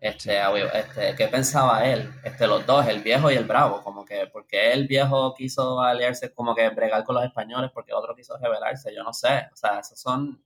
Este, 0.00 0.40
este, 0.74 1.16
¿qué 1.16 1.26
pensaba 1.26 1.84
él? 1.84 2.08
Este, 2.22 2.46
los 2.46 2.64
dos, 2.64 2.86
el 2.86 3.02
viejo 3.02 3.30
y 3.32 3.34
el 3.34 3.44
bravo, 3.44 3.82
como 3.82 4.04
que, 4.04 4.28
porque 4.32 4.72
el 4.72 4.86
viejo 4.86 5.34
quiso 5.34 5.80
aliarse, 5.80 6.32
como 6.32 6.54
que 6.54 6.68
bregar 6.70 7.02
con 7.04 7.16
los 7.16 7.24
españoles, 7.24 7.70
porque 7.74 7.92
otro 7.92 8.14
quiso 8.14 8.36
rebelarse, 8.38 8.94
yo 8.94 9.02
no 9.02 9.12
sé, 9.12 9.48
o 9.52 9.56
sea, 9.56 9.80
esos 9.80 10.00
son, 10.00 10.40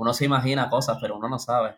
uno 0.00 0.14
se 0.14 0.24
imagina 0.24 0.70
cosas, 0.70 0.98
pero 1.00 1.16
uno 1.16 1.28
no 1.28 1.38
sabe. 1.38 1.76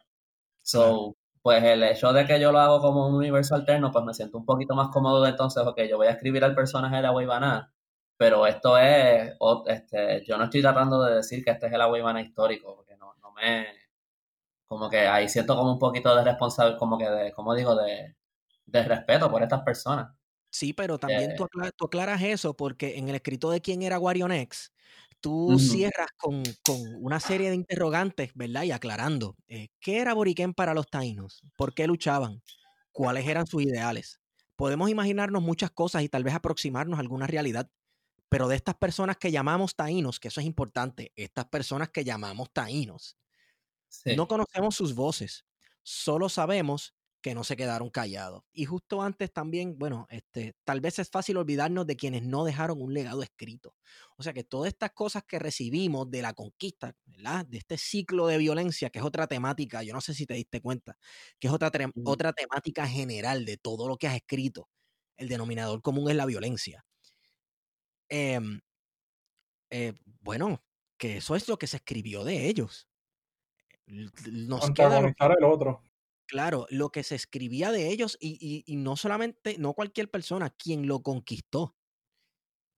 So, 0.62 1.16
pues 1.42 1.62
el 1.64 1.82
hecho 1.82 2.12
de 2.12 2.24
que 2.24 2.40
yo 2.40 2.52
lo 2.52 2.60
hago 2.60 2.80
como 2.80 3.08
un 3.08 3.14
universo 3.16 3.56
alterno, 3.56 3.90
pues 3.90 4.04
me 4.04 4.14
siento 4.14 4.38
un 4.38 4.44
poquito 4.46 4.74
más 4.76 4.90
cómodo 4.90 5.22
de 5.22 5.30
entonces, 5.30 5.64
ok, 5.66 5.82
yo 5.90 5.96
voy 5.96 6.06
a 6.06 6.12
escribir 6.12 6.44
al 6.44 6.54
personaje 6.54 7.00
de 7.00 7.06
Agüibana, 7.08 7.72
pero 8.16 8.46
esto 8.46 8.78
es, 8.78 9.34
este, 9.66 10.24
yo 10.24 10.38
no 10.38 10.44
estoy 10.44 10.62
tratando 10.62 11.02
de 11.02 11.16
decir 11.16 11.44
que 11.44 11.50
este 11.50 11.66
es 11.66 11.72
el 11.72 11.80
Agüibana 11.80 12.22
histórico, 12.22 12.76
porque 12.76 12.96
no, 12.96 13.14
no 13.20 13.32
me, 13.32 13.66
como 14.66 14.88
que 14.88 15.00
ahí 15.00 15.28
siento 15.28 15.56
como 15.56 15.72
un 15.72 15.80
poquito 15.80 16.14
de 16.14 16.22
responsabilidad, 16.22 16.78
como 16.78 16.96
que 16.96 17.10
de, 17.10 17.32
como 17.32 17.56
digo, 17.56 17.74
de, 17.74 18.14
respeto 18.66 19.28
por 19.28 19.42
estas 19.42 19.62
personas. 19.62 20.16
Sí, 20.48 20.72
pero 20.72 20.96
también 20.96 21.34
tú, 21.34 21.48
aclaras, 21.86 22.22
eso 22.22 22.54
porque 22.54 22.98
en 22.98 23.08
el 23.08 23.16
escrito 23.16 23.50
de 23.50 23.60
quién 23.60 23.82
era 23.82 23.96
Guarionex, 23.96 24.71
tú 25.22 25.58
cierras 25.58 26.08
con, 26.18 26.42
una 27.00 27.20
serie 27.20 27.48
de 27.48 27.56
interrogantes, 27.56 28.32
¿verdad? 28.34 28.64
Y 28.64 28.72
aclarando, 28.72 29.36
eh, 29.48 29.68
¿qué 29.80 29.98
era 29.98 30.12
Boriquén 30.12 30.52
para 30.52 30.74
los 30.74 30.88
taínos? 30.88 31.40
¿Por 31.56 31.72
qué 31.72 31.86
luchaban? 31.86 32.42
¿Cuáles 32.90 33.26
eran 33.26 33.46
sus 33.46 33.62
ideales? 33.62 34.20
Podemos 34.56 34.90
imaginarnos 34.90 35.42
muchas 35.42 35.70
cosas 35.70 36.02
y 36.02 36.08
tal 36.08 36.24
vez 36.24 36.34
aproximarnos 36.34 36.98
a 36.98 37.00
alguna 37.00 37.26
realidad, 37.26 37.70
pero 38.28 38.48
de 38.48 38.56
estas 38.56 38.74
personas 38.74 39.16
que 39.16 39.30
llamamos 39.30 39.76
taínos, 39.76 40.20
que 40.20 40.28
eso 40.28 40.40
es 40.40 40.46
importante, 40.46 41.12
estas 41.16 41.46
personas 41.46 41.88
que 41.90 42.04
llamamos 42.04 42.52
taínos, 42.52 43.16
no 44.16 44.26
conocemos 44.26 44.74
sus 44.74 44.94
voces, 44.94 45.46
solo 45.82 46.28
sabemos 46.28 46.94
que 47.22 47.34
no 47.34 47.44
se 47.44 47.56
quedaron 47.56 47.88
callados. 47.88 48.42
Y 48.52 48.64
justo 48.64 49.00
antes 49.00 49.32
también, 49.32 49.78
bueno, 49.78 50.06
este, 50.10 50.54
tal 50.64 50.80
vez 50.80 50.98
es 50.98 51.08
fácil 51.08 51.36
olvidarnos 51.36 51.86
de 51.86 51.96
quienes 51.96 52.22
no 52.22 52.44
dejaron 52.44 52.82
un 52.82 52.92
legado 52.92 53.22
escrito. 53.22 53.74
O 54.16 54.22
sea 54.22 54.32
que 54.32 54.44
todas 54.44 54.68
estas 54.68 54.90
cosas 54.92 55.22
que 55.24 55.38
recibimos 55.38 56.10
de 56.10 56.22
la 56.22 56.34
conquista, 56.34 56.94
¿verdad? 57.06 57.46
De 57.46 57.58
este 57.58 57.78
ciclo 57.78 58.26
de 58.26 58.38
violencia, 58.38 58.90
que 58.90 58.98
es 58.98 59.04
otra 59.04 59.26
temática, 59.26 59.82
yo 59.82 59.94
no 59.94 60.00
sé 60.00 60.14
si 60.14 60.26
te 60.26 60.34
diste 60.34 60.60
cuenta, 60.60 60.98
que 61.38 61.48
es 61.48 61.52
otra, 61.54 61.70
otra 62.04 62.32
temática 62.32 62.86
general 62.86 63.44
de 63.44 63.56
todo 63.56 63.88
lo 63.88 63.96
que 63.96 64.08
has 64.08 64.16
escrito. 64.16 64.68
El 65.16 65.28
denominador 65.28 65.80
común 65.80 66.10
es 66.10 66.16
la 66.16 66.26
violencia. 66.26 66.84
Em, 68.08 68.60
eh, 69.70 69.94
bueno, 70.20 70.62
que 70.98 71.18
eso 71.18 71.36
es 71.36 71.48
lo 71.48 71.56
que 71.56 71.66
se 71.66 71.76
escribió 71.78 72.24
de 72.24 72.48
ellos 72.48 72.88
nos 73.86 74.70
queda 74.72 74.98
el 74.98 75.44
otro. 75.44 75.82
Claro, 76.32 76.66
lo 76.70 76.88
que 76.88 77.02
se 77.02 77.14
escribía 77.14 77.70
de 77.70 77.88
ellos 77.88 78.16
y, 78.18 78.64
no 78.78 78.96
solamente, 78.96 79.56
no 79.58 79.74
cualquier 79.74 80.10
persona, 80.10 80.48
quien 80.48 80.86
lo 80.86 81.02
conquistó 81.02 81.76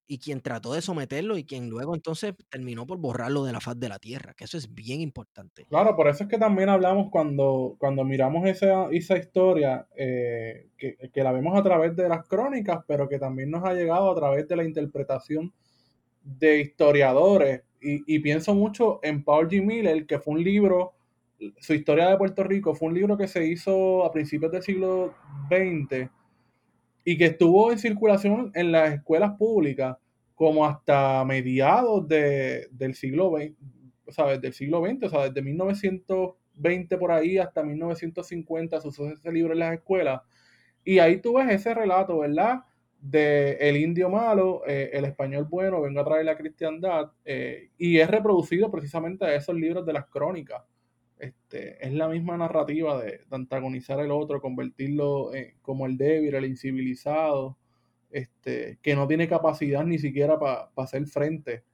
y 0.09 0.19
quien 0.19 0.41
trató 0.41 0.73
de 0.75 0.83
someterlo 0.83 1.39
y 1.39 1.45
quien 1.45 1.71
luego 1.71 1.95
entonces 1.95 2.35
terminó 2.51 2.85
por 2.85 2.99
borrarlo 2.99 3.45
de 3.45 3.53
la 3.53 3.61
faz 3.61 3.79
de 3.79 3.89
la 3.89 4.01
tierra, 4.01 4.35
que 4.35 4.43
eso 4.43 4.59
es 4.59 4.75
bien 4.75 5.01
importante. 5.01 5.67
Claro, 5.69 5.95
por 5.95 6.09
eso 6.09 6.25
es 6.25 6.29
que 6.29 6.37
también 6.37 6.69
hablamos 6.69 7.13
cuando, 7.13 7.77
cuando 7.79 8.03
miramos 8.03 8.45
esa, 8.49 8.89
esa 8.91 9.17
historia, 9.17 9.87
eh, 9.95 10.71
que, 10.77 10.97
que, 11.13 11.23
la 11.23 11.31
vemos 11.31 11.57
a 11.57 11.63
través 11.63 11.95
de 11.95 12.09
las 12.09 12.27
crónicas, 12.27 12.81
pero 12.89 13.09
que 13.09 13.21
también 13.21 13.53
nos 13.53 13.65
ha 13.65 13.73
llegado 13.73 14.11
a 14.11 14.17
través 14.17 14.49
de 14.49 14.57
la 14.57 14.65
interpretación 14.65 15.55
de 16.25 16.61
historiadores 16.61 17.63
y, 17.81 18.19
pienso 18.21 18.55
mucho 18.55 18.99
en 19.03 19.23
Paul 19.23 19.49
G. 19.49 19.63
Miller, 19.63 20.07
que 20.07 20.19
fue 20.19 20.35
un 20.35 20.43
libro, 20.43 20.95
su 21.59 21.75
historia 21.75 22.09
de 22.09 22.17
Puerto 22.17 22.45
Rico 22.45 22.75
fue 22.75 22.89
un 22.89 22.95
libro 22.95 23.17
que 23.17 23.29
se 23.29 23.47
hizo 23.47 24.05
a 24.05 24.13
principios 24.13 24.53
del 24.53 24.63
siglo 24.63 25.15
XX 25.49 26.09
y 27.05 27.19
que 27.19 27.27
estuvo 27.27 27.71
en 27.71 27.79
circulación 27.79 28.51
en 28.55 28.73
las 28.73 28.95
escuelas 28.95 29.33
públicas 29.37 29.97
como 30.35 30.67
hasta 30.67 31.25
mediados 31.25 32.09
del 32.09 32.95
siglo 32.95 33.31
XX, 33.37 33.53
o 34.07 34.13
sea, 34.13 34.27
desde 34.27 34.49
el 34.49 34.53
siglo 34.53 34.85
XX, 34.85 35.05
o 35.05 35.09
sea, 35.11 35.29
desde 35.29 35.43
1920 35.43 36.99
por 36.99 37.13
ahí 37.13 37.39
hasta 37.39 37.63
1950 37.63 38.81
se 38.81 38.89
usó 38.89 39.09
ese 39.11 39.33
libro 39.33 39.53
en 39.53 39.61
las 39.61 39.75
escuelas. 39.75 40.23
Y 40.85 40.99
ahí 40.99 41.21
tú 41.21 41.35
ves 41.35 41.51
ese 41.51 41.73
relato, 41.75 42.19
¿verdad? 42.19 42.63
de 43.05 43.59
el 43.61 43.77
indio 43.77 44.09
malo, 44.09 44.63
eh, 44.67 44.91
el 44.95 45.05
español 45.05 45.45
bueno, 45.45 45.83
venga 45.83 46.01
a 46.01 46.05
traer 46.05 46.25
la 46.25 46.39
cristiandad, 46.39 47.13
eh, 47.27 47.69
y 47.77 47.99
es 47.99 48.11
reproducido 48.11 48.71
precisamente 48.71 49.27
a 49.27 49.35
esos 49.35 49.55
libros 49.55 49.85
de 49.85 49.93
las 49.93 50.07
crónicas. 50.07 50.63
Este, 51.25 51.87
es 51.87 51.93
la 51.93 52.09
misma 52.09 52.37
narrativa 52.37 53.03
de, 53.03 53.21
antagonizar 53.31 53.99
al 54.01 54.11
otro, 54.11 54.41
convertirlo 54.41 55.35
eh, 55.35 55.57
como 55.63 55.87
el 55.87 55.97
débil, 55.97 56.35
el 56.35 56.45
incivilizado, 56.45 57.57
este, 58.11 58.79
que 58.83 58.95
no 58.95 59.07
tiene 59.07 59.29
capacidad 59.29 59.85
ni 59.85 59.99
siquiera 59.99 60.39
para 60.39 60.71
hacer 60.77 61.07
frente. 61.07 61.65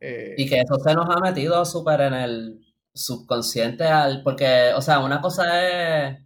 y 0.00 0.48
que 0.48 0.60
eso 0.60 0.76
se 0.82 0.94
nos 0.94 1.08
ha 1.08 1.20
metido 1.20 1.64
súper 1.64 2.00
en 2.02 2.14
el 2.14 2.64
subconsciente, 2.94 3.84
al, 3.84 4.22
porque, 4.22 4.72
o 4.76 4.80
sea, 4.80 5.00
una 5.00 5.20
cosa 5.20 6.08
es 6.10 6.24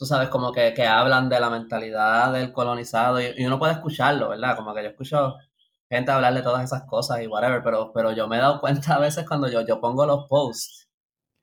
tú 0.00 0.06
sabes, 0.06 0.30
como 0.30 0.50
que, 0.50 0.72
hablan 0.86 1.28
de 1.28 1.38
la 1.38 1.50
mentalidad 1.50 2.32
del 2.32 2.52
colonizado 2.52 3.20
y, 3.20 3.44
uno 3.44 3.58
puede 3.58 3.74
escucharlo, 3.74 4.30
¿verdad? 4.30 4.56
Como 4.56 4.74
que 4.74 4.82
yo 4.82 4.88
escucho 4.88 5.36
gente 5.90 6.10
hablar 6.10 6.32
de 6.32 6.42
todas 6.42 6.64
esas 6.64 6.84
cosas 6.84 7.20
y 7.20 7.26
whatever, 7.26 7.62
pero, 7.62 7.92
pero 7.92 8.12
yo 8.12 8.26
me 8.26 8.36
he 8.36 8.40
dado 8.40 8.60
cuenta 8.60 8.94
a 8.94 8.98
veces 9.00 9.26
cuando 9.28 9.48
yo, 9.48 9.60
yo 9.66 9.80
pongo 9.80 10.06
los 10.06 10.26
posts 10.28 10.89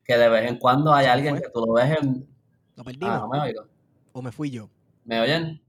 que 0.07 0.17
de 0.17 0.29
vez 0.29 0.49
en 0.49 0.57
cuando 0.57 0.93
hay 0.93 1.07
alguien 1.07 1.35
que 1.35 1.49
tú 1.53 1.65
lo 1.65 1.73
ves 1.73 1.97
en... 1.99 2.27
¿Lo 2.75 2.83
perdimos? 2.83 3.09
Ah, 3.15 3.19
no 3.19 3.27
me 3.27 3.39
oigo. 3.39 3.67
¿O 4.13 4.21
me 4.21 4.31
fui 4.31 4.49
yo? 4.49 4.69
¿Me 5.03 5.19
oyen? 5.19 5.61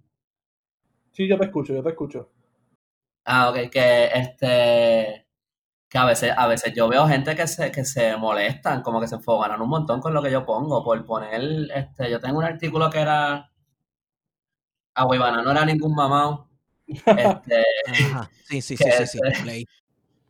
Sí, 1.13 1.27
yo 1.27 1.39
te 1.39 1.47
escucho, 1.47 1.75
yo 1.75 1.83
te 1.83 1.91
escucho. 1.91 2.31
Ah, 3.25 3.51
ok, 3.51 3.71
que 3.71 4.07
este 4.15 5.27
que 5.89 5.99
a 5.99 6.05
veces, 6.05 6.33
a 6.37 6.47
veces 6.47 6.75
yo 6.75 6.89
veo 6.89 7.07
gente 7.09 7.35
que 7.35 7.47
se, 7.47 7.73
que 7.73 7.85
se 7.85 8.17
molestan, 8.17 8.83
como 8.83 9.01
que 9.01 9.09
se 9.09 9.17
enfocan 9.17 9.61
un 9.61 9.71
montón 9.71 10.01
con 10.01 10.13
lo 10.13 10.23
que 10.23 10.31
yo 10.31 10.45
pongo, 10.45 10.85
por 10.85 11.05
poner, 11.07 11.41
este, 11.75 12.11
yo 12.11 12.21
tengo 12.21 12.39
un 12.39 12.45
artículo 12.45 12.91
que 12.91 13.01
era 13.01 13.51
Agüibana 14.95 15.43
no 15.43 15.51
era 15.51 15.65
ningún 15.65 15.95
mamado. 15.95 16.49
Este, 17.07 17.63
Sí, 18.45 18.63
sí, 18.63 18.77
sí, 18.77 18.85
sí, 19.07 19.19
sí. 19.45 19.67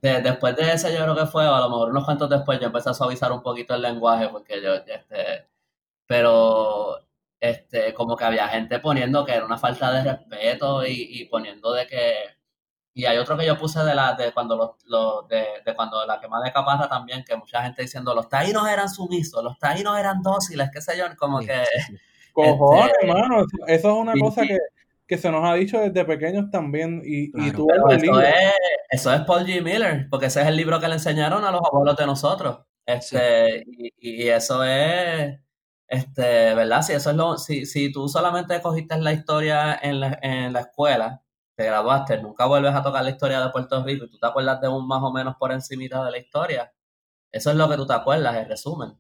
Este, 0.01 0.23
después 0.23 0.57
de 0.57 0.73
ese 0.73 0.93
yo 0.93 1.03
creo 1.03 1.17
que 1.17 1.27
fue, 1.27 1.47
o 1.47 1.55
a 1.55 1.61
lo 1.61 1.69
mejor 1.71 1.91
unos 1.91 2.05
cuantos 2.05 2.31
después, 2.31 2.61
yo 2.61 2.67
empecé 2.67 2.91
a 2.91 2.95
suavizar 2.95 3.33
un 3.33 3.43
poquito 3.43 3.75
el 3.75 3.83
lenguaje, 3.83 4.29
porque 4.29 4.63
yo, 4.63 4.75
este, 4.75 5.49
pero, 6.07 7.01
este, 7.41 7.95
como 7.95 8.17
que 8.17 8.25
había 8.25 8.49
gente 8.49 8.79
poniendo 8.81 9.25
que 9.25 9.33
era 9.35 9.45
una 9.45 9.59
falta 9.59 9.93
de 9.93 10.05
respeto 10.13 10.87
y, 10.87 11.21
y 11.21 11.25
poniendo 11.27 11.73
de 11.73 11.87
que 11.87 12.39
y 12.99 13.07
hay 13.07 13.17
otro 13.17 13.39
que 13.39 13.47
yo 13.47 13.57
puse 13.57 13.79
de 13.85 13.95
la 13.95 14.15
de 14.15 14.33
cuando 14.33 14.77
los, 14.87 15.29
de, 15.29 15.75
cuando 15.77 16.05
la 16.05 16.19
quema 16.19 16.43
de 16.43 16.51
Caparra 16.51 16.89
también, 16.89 17.23
que 17.23 17.37
mucha 17.37 17.63
gente 17.63 17.83
diciendo 17.83 18.13
los 18.13 18.29
taínos 18.29 18.69
eran 18.69 18.89
sumisos, 18.89 19.41
los 19.45 19.57
taínos 19.57 19.97
eran 19.97 20.21
dóciles, 20.21 20.69
qué 20.73 20.81
sé 20.81 20.99
yo, 20.99 21.05
como 21.17 21.39
que. 21.39 21.63
Cojones, 22.33 22.87
este, 22.87 23.07
hermano, 23.07 23.45
eso 23.69 23.89
es 23.89 23.95
una 23.95 24.15
cosa 24.15 24.43
que, 24.43 24.59
se 25.17 25.31
nos 25.31 25.45
ha 25.45 25.55
dicho 25.55 25.79
desde 25.79 26.05
pequeños 26.05 26.51
también. 26.51 27.01
Y, 27.05 27.31
tú 27.53 27.69
eso, 27.89 28.21
es, 28.21 28.35
eso 28.91 29.15
es 29.15 29.21
Paul 29.23 29.47
G. 29.47 29.63
Miller, 29.63 30.09
porque 30.11 30.27
ese 30.27 30.43
es 30.43 30.49
el 30.49 30.57
libro 30.57 30.79
que 30.81 30.89
le 30.89 30.95
enseñaron 30.95 31.45
a 31.45 31.51
los 31.51 31.63
abuelos 31.65 31.97
de 31.97 32.07
nosotros. 32.07 32.67
Este, 32.85 33.65
y, 33.67 34.29
eso 34.29 34.65
es 34.65 35.39
este, 35.87 36.55
¿verdad? 36.55 36.83
Si 36.83 36.93
eso 36.93 37.11
es 37.11 37.17
lo, 37.17 37.39
si, 37.39 37.65
si 37.65 37.91
tú 37.91 38.09
solamente 38.09 38.61
cogiste 38.61 38.99
la 38.99 39.13
historia 39.13 39.79
en 39.81 40.01
la, 40.01 40.19
en 40.21 40.53
la 40.53 40.61
escuela 40.61 41.23
te 41.59 41.65
graduaste, 41.65 42.23
nunca 42.23 42.47
vuelves 42.47 42.73
a 42.73 42.85
tocar 42.85 43.03
la 43.03 43.11
historia 43.11 43.41
de 43.41 43.51
Puerto 43.51 43.83
Rico 43.83 44.05
y 44.05 44.11
tú 44.11 44.17
te 44.17 44.27
acuerdas 44.29 44.61
de 44.61 44.69
un 44.69 44.87
más 44.87 45.03
o 45.03 45.13
menos 45.13 45.35
por 45.37 45.51
encimita 45.51 46.05
de 46.05 46.13
la 46.13 46.19
historia, 46.19 46.73
eso 47.33 47.51
es 47.51 47.57
lo 47.57 47.69
que 47.69 47.77
tú 47.77 47.85
te 47.85 47.95
acuerdas, 47.95 48.37
el 48.37 48.47
resumen. 48.47 48.97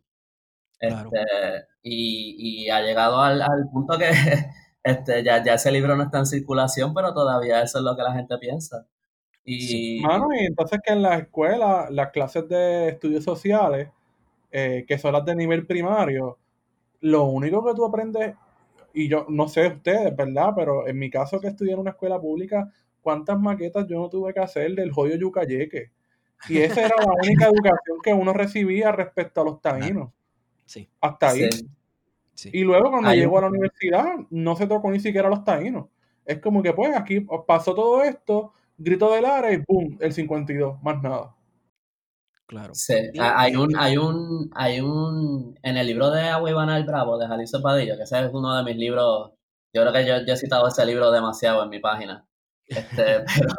Este, 0.80 1.66
y, 1.82 2.68
ha 2.70 2.80
llegado 2.82 3.20
al, 3.20 3.44
punto 3.72 3.96
que 3.96 4.10
este, 4.82 5.22
ya, 5.22 5.42
ya 5.42 5.54
ese 5.54 5.70
libro 5.72 5.96
no 5.96 6.04
está 6.04 6.18
en 6.18 6.26
circulación, 6.26 6.94
pero 6.94 7.12
todavía 7.12 7.62
eso 7.62 7.78
es 7.78 7.84
lo 7.84 7.96
que 7.96 8.02
la 8.02 8.12
gente 8.14 8.38
piensa. 8.38 8.86
Y, 9.44 10.00
y 10.00 10.02
entonces 10.40 10.80
que 10.84 10.92
en 10.92 11.02
la 11.02 11.16
escuela, 11.16 11.88
las 11.90 12.10
clases 12.10 12.48
de 12.48 12.90
estudios 12.90 13.24
sociales, 13.24 13.88
eh, 14.50 14.84
que 14.86 14.98
son 14.98 15.12
las 15.12 15.24
de 15.24 15.34
nivel 15.34 15.66
primario, 15.66 16.38
lo 17.00 17.24
único 17.24 17.64
que 17.64 17.74
tú 17.74 17.84
aprendes 17.84 18.34
y 18.92 19.08
yo 19.08 19.26
no 19.28 19.48
sé 19.48 19.68
ustedes, 19.68 20.14
¿verdad? 20.16 20.52
Pero 20.56 20.86
en 20.88 20.98
mi 20.98 21.10
caso 21.10 21.40
que 21.40 21.48
estudié 21.48 21.72
en 21.72 21.80
una 21.80 21.90
escuela 21.90 22.20
pública, 22.20 22.70
¿cuántas 23.00 23.38
maquetas 23.38 23.86
yo 23.86 23.98
no 23.98 24.08
tuve 24.08 24.34
que 24.34 24.40
hacer 24.40 24.74
del 24.74 24.92
joyo 24.92 25.16
yucayeque? 25.16 25.92
Y 26.48 26.58
esa 26.58 26.86
era 26.86 26.96
la 26.98 27.12
única 27.12 27.46
educación 27.46 27.98
que 28.02 28.12
uno 28.12 28.32
recibía 28.32 28.92
respecto 28.92 29.40
a 29.40 29.44
los 29.44 29.60
taínos. 29.60 30.10
Sí. 30.66 30.88
Hasta 31.00 31.30
ahí. 31.30 31.48
Y 32.44 32.62
luego 32.62 32.90
cuando 32.90 33.12
llegó 33.12 33.38
a 33.38 33.42
la 33.42 33.48
universidad, 33.48 34.14
no 34.30 34.56
se 34.56 34.66
tocó 34.66 34.90
ni 34.90 35.00
siquiera 35.00 35.28
a 35.28 35.30
los 35.30 35.44
taínos. 35.44 35.86
Es 36.24 36.40
como 36.40 36.62
que 36.62 36.72
pues 36.72 36.96
aquí 36.96 37.26
pasó 37.46 37.74
todo 37.74 38.02
esto, 38.02 38.52
grito 38.76 39.12
del 39.12 39.24
área 39.24 39.52
y 39.52 39.62
¡boom! 39.66 39.96
El 40.00 40.12
52, 40.12 40.82
más 40.82 41.02
nada. 41.02 41.34
Claro. 42.48 42.74
Sí, 42.74 42.94
hay 43.20 43.56
un, 43.56 43.76
hay 43.76 43.98
un, 43.98 44.50
hay 44.54 44.80
un, 44.80 45.58
en 45.62 45.76
el 45.76 45.86
libro 45.86 46.10
de 46.10 46.22
Agua 46.22 46.50
Ivana 46.50 46.78
el 46.78 46.84
Bravo 46.84 47.18
de 47.18 47.28
Jalisco 47.28 47.60
Padillo, 47.60 47.94
que 47.98 48.04
ese 48.04 48.24
es 48.24 48.30
uno 48.32 48.56
de 48.56 48.62
mis 48.62 48.76
libros, 48.76 49.32
yo 49.74 49.82
creo 49.82 49.92
que 49.92 50.06
yo, 50.06 50.14
he 50.14 50.36
citado 50.38 50.66
ese 50.66 50.86
libro 50.86 51.10
demasiado 51.10 51.62
en 51.62 51.68
mi 51.68 51.78
página, 51.78 52.26
este, 52.64 53.24
pero 53.36 53.54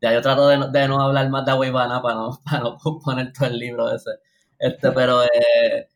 ya 0.00 0.14
yo 0.14 0.22
trato 0.22 0.48
de, 0.48 0.88
no 0.88 1.02
hablar 1.02 1.28
más 1.28 1.44
de 1.44 1.50
Agua 1.50 1.66
Ivana 1.66 2.00
para 2.00 2.14
no, 2.14 2.40
para 2.42 2.60
no 2.60 2.78
poner 3.04 3.30
todo 3.30 3.46
el 3.48 3.58
libro 3.58 3.94
ese, 3.94 4.10
este, 4.58 4.90
pero 4.92 5.22
eh, 5.22 5.89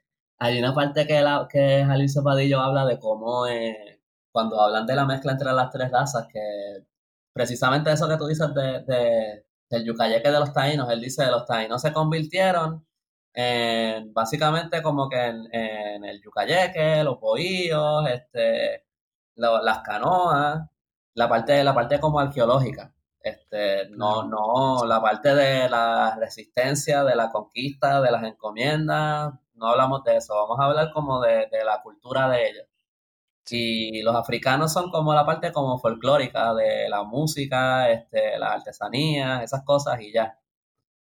hay 0.45 0.59
una 0.59 0.75
parte 0.75 1.07
que, 1.07 1.21
la, 1.23 1.49
que 1.51 1.87
Padillo 2.23 2.61
habla 2.61 2.85
de 2.87 2.99
cómo 2.99 3.47
eh, 3.47 4.01
cuando 4.31 4.61
hablan 4.61 4.87
de 4.87 4.95
la 4.95 5.07
mezcla 5.07 5.33
entre 5.33 5.53
las 5.53 5.71
tres 5.71 5.91
razas, 5.91 6.27
que 6.31 6.41
precisamente 7.33 7.93
eso 7.93 8.09
que 8.09 8.17
tú 8.19 8.27
dices 8.27 8.53
de 8.55 9.45
el 9.71 9.85
yucayeque 9.85 10.31
de 10.31 10.39
los 10.41 10.53
taínos, 10.53 10.91
él 10.91 11.01
dice, 11.01 11.27
los 11.31 11.47
taínos 11.47 11.83
se 11.83 11.93
convirtieron 11.93 12.87
en, 13.33 14.13
básicamente 14.13 14.83
como 14.83 15.09
que 15.09 15.17
en, 15.27 16.05
el 16.05 16.21
yucayeque, 16.23 17.03
los 17.05 17.21
bohíos, 17.21 18.09
este, 18.11 18.85
las 19.37 19.81
canoas, 19.81 20.69
la 21.15 21.29
parte, 21.29 21.65
la 21.65 21.75
parte 21.75 22.01
como 22.01 22.21
arqueológica. 22.21 22.93
Este, 23.21 23.89
no, 23.91 24.25
no, 24.25 24.85
la 24.87 25.01
parte 25.01 25.35
de 25.35 25.69
la 25.71 26.15
resistencia, 26.17 27.05
de 27.05 27.17
la 27.17 27.31
conquista, 27.31 28.01
de 28.03 28.11
las 28.11 28.23
encomiendas, 28.25 29.33
no 29.55 29.69
hablamos 29.69 30.05
de 30.05 30.17
eso, 30.17 30.35
vamos 30.35 30.59
a 30.61 30.65
hablar 30.65 30.93
como 30.93 31.21
de, 31.21 31.49
de 31.51 31.65
la 31.65 31.83
cultura 31.83 32.29
de 32.29 32.49
ellos. 32.51 32.67
Y 33.51 34.03
los 34.03 34.17
africanos 34.17 34.73
son 34.73 34.91
como 34.91 35.13
la 35.13 35.27
parte 35.27 35.53
como 35.53 35.79
folclórica 35.79 36.55
de 36.55 36.89
la 36.89 37.03
música, 37.05 37.91
este, 37.91 38.39
la 38.39 38.53
artesanía, 38.53 39.43
esas 39.43 39.65
cosas 39.65 40.01
y 40.01 40.13
ya. 40.13 40.39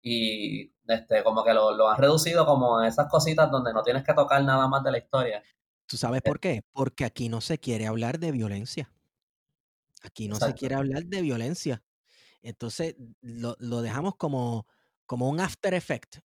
Y 0.01 0.71
este, 0.87 1.23
como 1.23 1.43
que 1.43 1.53
lo, 1.53 1.89
han 1.89 1.97
reducido 1.97 2.45
como 2.45 2.79
a 2.79 2.87
esas 2.87 3.07
cositas 3.09 3.49
donde 3.49 3.73
no 3.73 3.81
tienes 3.81 4.03
que 4.03 4.13
tocar 4.13 4.43
nada 4.43 4.67
más 4.67 4.83
de 4.83 4.91
la 4.91 4.97
historia. 4.99 5.43
¿Tú 5.87 5.97
sabes 5.97 6.21
por 6.21 6.39
qué? 6.39 6.63
Porque 6.71 7.05
aquí 7.05 7.27
no 7.27 7.41
se 7.41 7.57
quiere 7.57 7.87
hablar 7.87 8.19
de 8.19 8.31
violencia. 8.31 8.91
Aquí 10.03 10.27
no 10.27 10.35
se 10.35 10.53
quiere 10.53 10.75
hablar 10.75 11.05
de 11.05 11.21
violencia. 11.21 11.83
Entonces 12.43 12.95
lo, 13.21 13.55
lo 13.59 13.81
dejamos 13.81 14.15
como, 14.15 14.67
como 15.05 15.27
un 15.27 15.39
after 15.39 15.73
effect 15.73 16.17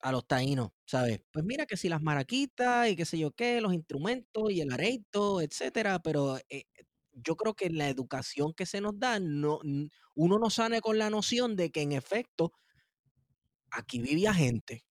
a 0.00 0.12
los 0.12 0.26
taínos, 0.26 0.70
¿sabes? 0.86 1.20
Pues 1.30 1.44
mira 1.44 1.66
que 1.66 1.76
si 1.76 1.88
las 1.88 2.02
maraquitas 2.02 2.88
y 2.88 2.96
qué 2.96 3.04
sé 3.04 3.18
yo 3.18 3.32
qué, 3.32 3.60
los 3.60 3.74
instrumentos 3.74 4.50
y 4.50 4.60
el 4.60 4.72
areito, 4.72 5.40
etcétera, 5.40 5.98
pero 6.00 6.38
eh, 6.48 6.64
yo 7.12 7.36
creo 7.36 7.54
que 7.54 7.70
la 7.70 7.88
educación 7.88 8.54
que 8.54 8.66
se 8.66 8.80
nos 8.80 8.98
da, 8.98 9.20
no, 9.20 9.60
uno 10.14 10.38
no 10.38 10.50
sale 10.50 10.80
con 10.80 10.98
la 10.98 11.10
noción 11.10 11.56
de 11.56 11.70
que 11.70 11.82
en 11.82 11.92
efecto 11.92 12.52
aquí 13.70 13.98
vivía 14.00 14.32
gente. 14.34 14.84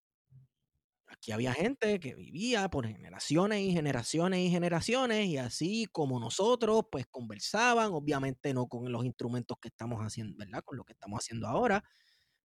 Aquí 1.08 1.32
había 1.32 1.54
gente 1.54 2.00
que 2.00 2.16
vivía 2.16 2.70
por 2.70 2.88
generaciones 2.88 3.62
y 3.62 3.72
generaciones 3.72 4.40
y 4.42 4.52
generaciones 4.52 5.26
y 5.26 5.38
así 5.38 5.86
como 5.92 6.20
nosotros, 6.20 6.84
pues 6.92 7.08
conversaban, 7.08 7.92
obviamente 7.94 8.54
no 8.54 8.68
con 8.68 8.92
los 8.92 9.04
instrumentos 9.06 9.58
que 9.60 9.70
estamos 9.70 10.00
haciendo, 10.02 10.38
¿verdad? 10.38 10.64
Con 10.64 10.78
lo 10.78 10.84
que 10.84 10.94
estamos 10.94 11.20
haciendo 11.20 11.48
ahora, 11.48 11.84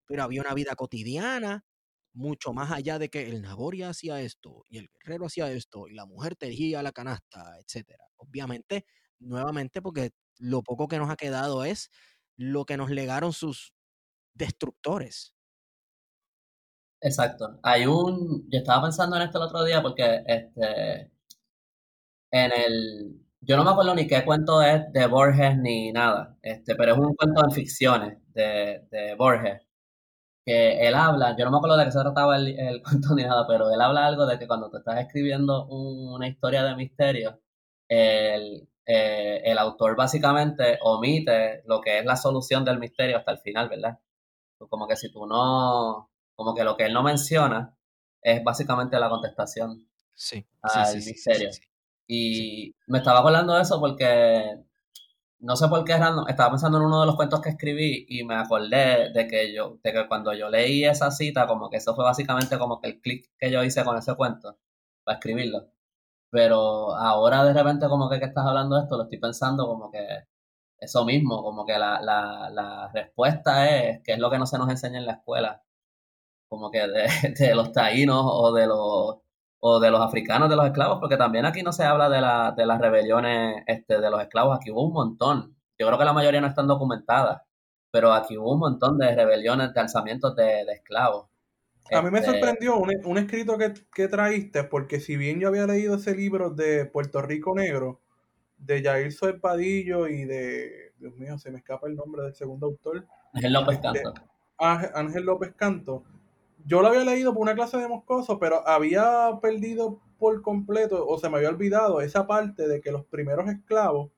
pero 0.07 0.23
había 0.25 0.43
una 0.43 0.55
vida 0.55 0.75
cotidiana, 0.77 1.65
mucho 2.15 2.53
más 2.53 2.71
allá 2.71 2.99
de 2.99 3.11
que 3.11 3.29
el 3.29 3.43
Naboria 3.43 3.91
hacía 3.91 4.21
esto 4.21 4.65
y 4.69 4.79
el 4.79 4.89
guerrero 4.89 5.27
hacía 5.27 5.51
esto 5.51 5.89
y 5.89 5.95
la 5.95 6.07
mujer 6.07 6.37
tejía 6.37 6.83
la 6.83 6.93
canasta, 6.93 7.59
etcétera. 7.59 8.05
Obviamente, 8.17 8.87
nuevamente, 9.19 9.83
porque 9.83 10.13
lo 10.39 10.63
poco 10.63 10.89
que 10.89 10.99
nos 10.99 11.11
ha 11.11 11.17
quedado 11.17 11.65
es 11.65 11.91
lo 12.37 12.65
que 12.65 12.77
nos 12.77 12.91
legaron 12.91 13.33
sus 13.33 13.75
destructores. 14.35 15.35
Exacto. 17.01 17.59
Hay 17.63 17.87
un. 17.87 18.49
Yo 18.51 18.59
estaba 18.59 18.83
pensando 18.85 19.17
en 19.17 19.23
esto 19.23 19.39
el 19.39 19.45
otro 19.45 19.65
día 19.65 19.83
porque 19.83 20.23
este. 20.27 21.11
En 22.31 22.53
el. 22.53 23.21
Yo 23.41 23.57
no 23.57 23.65
me 23.65 23.71
acuerdo 23.71 23.95
ni 23.95 24.07
qué 24.07 24.25
cuento 24.25 24.63
es 24.63 24.91
de 24.93 25.07
Borges 25.07 25.59
ni 25.59 25.93
nada. 25.93 26.37
Este, 26.43 26.75
pero 26.77 26.93
es 26.95 26.99
un 26.99 27.15
cuento 27.15 27.45
en 27.45 27.51
ficciones 27.53 28.19
de, 28.33 28.87
de 28.91 29.15
Borges. 29.17 29.64
Que 30.45 30.87
él 30.87 30.95
habla, 30.95 31.37
yo 31.37 31.45
no 31.45 31.51
me 31.51 31.57
acuerdo 31.57 31.77
de 31.79 31.87
qué 31.87 31.93
se 31.93 32.01
trataba 32.01 32.37
el, 32.37 32.59
el 32.59 32.83
cuento 32.85 33.15
ni 33.15 33.23
nada, 33.23 33.47
pero 33.47 33.71
él 33.71 33.81
habla 33.81 34.07
algo 34.07 34.27
de 34.27 34.39
que 34.39 34.47
cuando 34.47 34.71
te 34.71 34.79
estás 34.79 35.01
escribiendo 35.01 35.67
una 35.67 36.29
historia 36.29 36.65
de 36.65 36.77
misterio, 36.77 37.41
el, 37.89 38.69
eh, 38.87 39.41
el 39.45 39.59
autor 39.59 39.97
básicamente 39.97 40.79
omite 40.83 41.63
lo 41.67 41.81
que 41.81 41.99
es 41.99 42.05
la 42.05 42.17
solución 42.17 42.65
del 42.65 42.79
misterio 42.79 43.17
hasta 43.17 43.33
el 43.33 43.39
final, 43.39 43.69
¿verdad? 43.71 43.99
Como 44.59 44.87
que 44.87 44.97
si 44.97 45.11
tú 45.11 45.27
no, 45.27 46.11
como 46.35 46.55
que 46.55 46.65
lo 46.65 46.77
que 46.77 46.85
él 46.85 46.93
no 46.93 47.03
menciona 47.03 47.77
es 48.21 48.43
básicamente 48.45 48.99
la 48.99 49.09
contestación 49.09 49.89
sí, 50.15 50.47
al 50.63 50.97
misterio. 50.97 51.51
y 52.07 52.75
me 52.87 52.99
estaba 52.99 53.21
acordando 53.21 53.55
de 53.55 53.63
eso 53.63 53.81
porque 53.81 54.65
no 55.45 55.57
sé 55.57 55.69
por 55.69 55.85
qué 55.85 55.93
estaba 55.93 56.51
pensando 56.51 56.79
en 56.79 56.85
uno 56.85 57.01
de 57.01 57.07
los 57.07 57.17
cuentos 57.17 57.41
que 57.41 57.51
escribí 57.51 58.07
y 58.09 58.25
me 58.25 58.35
acordé 58.35 59.11
de 59.13 59.29
que 59.29 59.53
yo, 59.55 59.79
de 59.83 59.93
que 59.93 60.09
cuando 60.09 60.33
yo 60.35 60.49
leí 60.51 60.85
esa 60.85 61.11
cita, 61.11 61.47
como 61.47 61.69
que 61.71 61.77
eso 61.79 61.95
fue 61.95 62.05
básicamente 62.05 62.59
como 62.59 62.81
que 62.81 62.89
el 62.89 63.01
clic 63.01 63.31
que 63.39 63.51
yo 63.51 63.63
hice 63.63 63.85
con 63.85 63.97
ese 63.99 64.15
cuento 64.17 64.59
para 65.05 65.19
escribirlo. 65.19 65.69
Pero 66.31 66.95
ahora 66.97 67.45
de 67.45 67.55
repente 67.55 67.89
como 67.89 68.11
que, 68.11 68.19
que 68.21 68.27
estás 68.27 68.47
hablando 68.47 68.77
de 68.77 68.83
esto, 68.85 68.97
lo 68.97 69.05
estoy 69.05 69.19
pensando 69.21 69.67
como 69.67 69.91
que 69.91 70.07
eso 70.79 71.05
mismo, 71.05 71.43
como 71.43 71.67
que 71.67 71.79
la, 71.79 72.01
la, 72.03 72.51
la 72.51 72.91
respuesta 72.93 73.71
es 73.71 74.03
que 74.05 74.13
es 74.15 74.19
lo 74.19 74.31
que 74.31 74.39
no 74.39 74.47
se 74.47 74.59
nos 74.59 74.71
enseña 74.71 74.99
en 74.99 75.07
la 75.07 75.15
escuela, 75.15 75.63
como 76.49 76.71
que 76.71 76.87
de, 76.89 77.09
de 77.39 77.55
los 77.55 77.73
taínos 77.73 78.23
o 78.27 78.53
de 78.53 78.67
los 78.67 79.24
o 79.67 79.81
de 79.81 79.91
los 79.91 80.03
africanos 80.03 80.51
de 80.51 80.57
los 80.57 80.67
esclavos, 80.67 80.99
porque 81.01 81.17
también 81.17 81.47
aquí 81.47 81.63
no 81.63 81.73
se 81.73 81.85
habla 81.85 82.11
de, 82.11 82.21
la, 82.21 82.53
de 82.55 82.67
las 82.67 82.79
rebeliones 82.79 83.63
este, 83.67 83.99
de 83.99 84.11
los 84.11 84.21
esclavos, 84.21 84.55
aquí 84.55 84.71
hubo 84.71 84.87
un 84.87 84.93
montón. 84.93 85.57
Yo 85.79 85.87
creo 85.87 85.99
que 85.99 86.05
la 86.05 86.13
mayoría 86.13 86.43
no 86.43 86.49
están 86.49 86.67
documentadas, 86.67 87.41
pero 87.91 88.13
aquí 88.13 88.37
hubo 88.37 88.53
un 88.53 88.61
montón 88.61 88.99
de 88.99 89.17
rebeliones, 89.17 89.73
de 89.73 89.81
alzamientos 89.81 90.37
de, 90.37 90.67
de 90.67 90.73
esclavos. 90.75 91.29
A 91.91 92.03
mí 92.03 92.11
me 92.11 92.19
este, 92.19 92.33
sorprendió 92.33 92.77
un, 92.77 92.91
un 93.07 93.17
escrito 93.17 93.57
que, 93.57 93.73
que, 93.95 94.07
traíste, 94.07 94.65
porque 94.65 95.01
si 95.01 95.17
bien 95.17 95.41
yo 95.41 95.49
había 95.49 95.67
leído 95.67 95.95
ese 95.95 96.15
libro 96.15 96.51
de 96.51 96.85
Puerto 96.85 97.23
Rico 97.23 97.55
Negro, 97.55 98.03
de 98.59 98.83
Jair 98.83 99.15
Soez 99.15 99.41
Padillo 99.41 100.09
y 100.09 100.27
de, 100.27 100.93
Dios 100.99 101.17
mío, 101.17 101.39
se 101.39 101.51
me 101.51 101.57
escapa 101.57 101.87
el 101.87 101.97
nombre 101.97 102.23
del 102.25 102.35
segundo 102.35 102.67
autor. 102.67 103.07
Ángel 103.33 103.55
López 103.55 103.79
Canto. 103.79 104.13
Ángel 104.59 105.25
López 105.25 105.55
Canto. 105.57 106.05
Yo 106.67 106.81
lo 106.81 106.89
había 106.89 107.05
leído 107.05 107.33
por 107.35 107.43
una 107.43 107.55
clase 107.55 107.77
de 107.77 107.89
moscoso, 107.89 108.39
pero 108.39 108.67
había 108.67 109.39
perdido 109.43 110.01
por 110.19 110.41
completo, 110.43 111.07
o 111.07 111.19
se 111.19 111.29
me 111.29 111.37
había 111.37 111.51
olvidado 111.51 112.01
esa 112.01 112.27
parte 112.27 112.67
de 112.67 112.81
que 112.81 112.91
los 112.93 113.05
primeros 113.07 113.49
esclavos, 113.51 114.11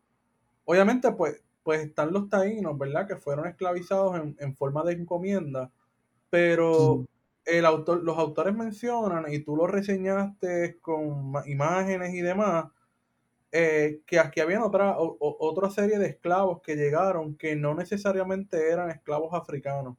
obviamente 0.64 1.10
pues, 1.12 1.42
pues 1.64 1.80
están 1.80 2.12
los 2.12 2.28
taínos, 2.28 2.78
¿verdad? 2.78 3.08
Que 3.08 3.16
fueron 3.16 3.46
esclavizados 3.46 4.16
en, 4.16 4.36
en 4.38 4.56
forma 4.56 4.84
de 4.84 4.92
encomienda, 4.92 5.72
pero 6.30 7.06
el 7.44 7.64
autor, 7.66 8.02
los 8.04 8.18
autores 8.18 8.54
mencionan, 8.54 9.24
y 9.32 9.40
tú 9.40 9.56
lo 9.56 9.66
reseñaste 9.66 10.78
con 10.80 11.32
imágenes 11.46 12.14
y 12.14 12.20
demás, 12.20 12.66
eh, 13.52 14.02
que 14.06 14.18
aquí 14.18 14.40
había 14.40 14.64
otra, 14.64 14.96
otra 14.98 15.70
serie 15.70 15.98
de 15.98 16.06
esclavos 16.08 16.60
que 16.62 16.76
llegaron 16.76 17.36
que 17.36 17.56
no 17.56 17.74
necesariamente 17.74 18.70
eran 18.70 18.90
esclavos 18.90 19.32
africanos 19.34 19.96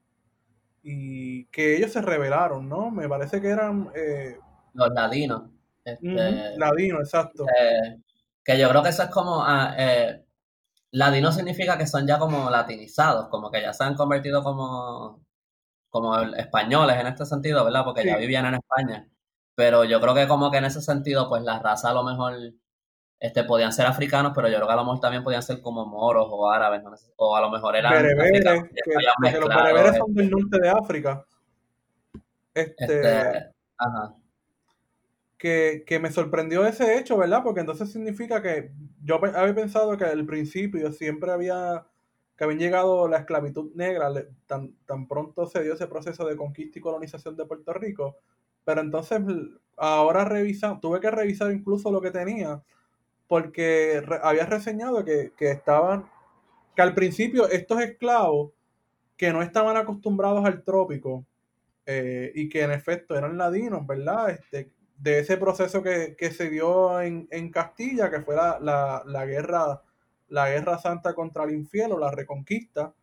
y 0.89 1.45
que 1.47 1.75
ellos 1.75 1.91
se 1.91 2.01
rebelaron, 2.01 2.69
¿no? 2.69 2.91
Me 2.91 3.09
parece 3.09 3.41
que 3.41 3.49
eran... 3.49 3.89
Eh, 3.93 4.37
los 4.73 4.89
ladinos. 4.93 5.43
Este, 5.83 6.57
ladinos, 6.57 7.01
exacto. 7.01 7.45
Eh, 7.45 7.99
que 8.43 8.57
yo 8.57 8.69
creo 8.69 8.83
que 8.83 8.89
eso 8.89 9.03
es 9.03 9.09
como... 9.09 9.43
Ah, 9.43 9.75
ladino 10.91 11.31
significa 11.31 11.77
que 11.77 11.87
son 11.87 12.07
ya 12.07 12.17
como 12.17 12.49
latinizados, 12.49 13.27
como 13.27 13.51
que 13.51 13.61
ya 13.61 13.73
se 13.73 13.83
han 13.83 13.95
convertido 13.95 14.41
como 14.43 15.21
como 15.89 16.19
españoles 16.19 16.97
en 16.97 17.07
este 17.07 17.25
sentido, 17.25 17.63
¿verdad? 17.63 17.83
Porque 17.83 18.05
ya 18.05 18.17
vivían 18.17 18.45
en 18.45 18.55
España. 18.55 19.09
Pero 19.55 19.83
yo 19.83 19.99
creo 19.99 20.13
que 20.13 20.27
como 20.27 20.51
que 20.51 20.57
en 20.57 20.65
ese 20.65 20.81
sentido, 20.81 21.27
pues 21.29 21.43
la 21.43 21.59
raza 21.59 21.89
a 21.89 21.93
lo 21.93 22.03
mejor 22.03 22.35
este, 23.19 23.43
podían 23.43 23.73
ser 23.73 23.85
africanos, 23.87 24.31
pero 24.35 24.47
yo 24.47 24.55
creo 24.55 24.67
que 24.67 24.73
a 24.73 24.77
lo 24.77 24.83
mejor 24.83 24.99
también 24.99 25.23
podían 25.23 25.41
ser 25.41 25.61
como 25.61 25.85
moros 25.85 26.27
o 26.29 26.49
árabes, 26.49 26.81
o 27.15 27.35
a 27.35 27.41
lo 27.41 27.49
mejor 27.49 27.75
eran 27.75 27.93
bereberes, 27.93 28.43
que, 28.43 29.39
los 29.39 29.49
bereberes 29.49 29.97
son 29.97 30.13
del 30.13 30.29
norte 30.29 30.59
de 30.59 30.69
África. 30.69 31.25
Este, 32.53 32.85
este 32.85 33.51
ajá. 33.77 34.15
Que, 35.37 35.83
que, 35.85 35.99
me 35.99 36.11
sorprendió 36.11 36.65
ese 36.65 36.97
hecho, 36.97 37.17
¿verdad? 37.17 37.43
Porque 37.43 37.59
entonces 37.59 37.91
significa 37.91 38.41
que 38.41 38.71
yo 39.03 39.19
había 39.23 39.53
pensado 39.53 39.95
que 39.95 40.05
al 40.05 40.25
principio 40.25 40.91
siempre 40.91 41.31
había 41.31 41.85
que 42.37 42.43
habían 42.43 42.59
llegado 42.59 43.07
la 43.07 43.17
esclavitud 43.17 43.71
negra, 43.73 44.11
tan, 44.45 44.75
tan 44.85 45.07
pronto 45.07 45.47
se 45.47 45.63
dio 45.63 45.73
ese 45.73 45.87
proceso 45.87 46.25
de 46.27 46.37
conquista 46.37 46.77
y 46.77 46.81
colonización 46.81 47.35
de 47.35 47.45
Puerto 47.45 47.73
Rico, 47.73 48.17
pero 48.63 48.81
entonces 48.81 49.19
ahora 49.75 50.23
revisa, 50.23 50.77
tuve 50.79 50.99
que 50.99 51.09
revisar 51.09 51.51
incluso 51.51 51.91
lo 51.91 51.99
que 51.99 52.11
tenía, 52.11 52.61
porque 53.27 54.03
había 54.23 54.45
reseñado 54.45 55.03
que, 55.03 55.31
estaban, 55.39 56.09
que 56.75 56.81
al 56.81 56.93
principio 56.93 57.47
estos 57.49 57.81
esclavos 57.81 58.51
que 59.15 59.33
no 59.33 59.41
estaban 59.41 59.77
acostumbrados 59.77 60.45
al 60.45 60.63
trópico 60.63 61.25
eh, 61.85 62.31
y 62.35 62.49
que 62.49 62.61
en 62.61 62.71
efecto 62.71 63.17
eran 63.17 63.37
ladinos, 63.37 63.85
¿verdad? 63.85 64.29
Este, 64.29 64.71
de 64.97 65.19
ese 65.19 65.37
proceso 65.37 65.83
que, 65.83 66.15
se 66.31 66.49
dio 66.49 67.01
en, 67.01 67.51
Castilla, 67.51 68.09
que 68.09 68.21
fue 68.21 68.35
la, 68.35 68.59
la, 68.59 69.03
la 69.05 69.25
guerra 69.25 69.81
la 70.29 70.49
guerra 70.49 70.77
santa 70.77 71.13
contra 71.13 71.43
el 71.45 71.53
infierno, 71.53 71.97
la 71.97 72.11
reconquista, 72.11 72.93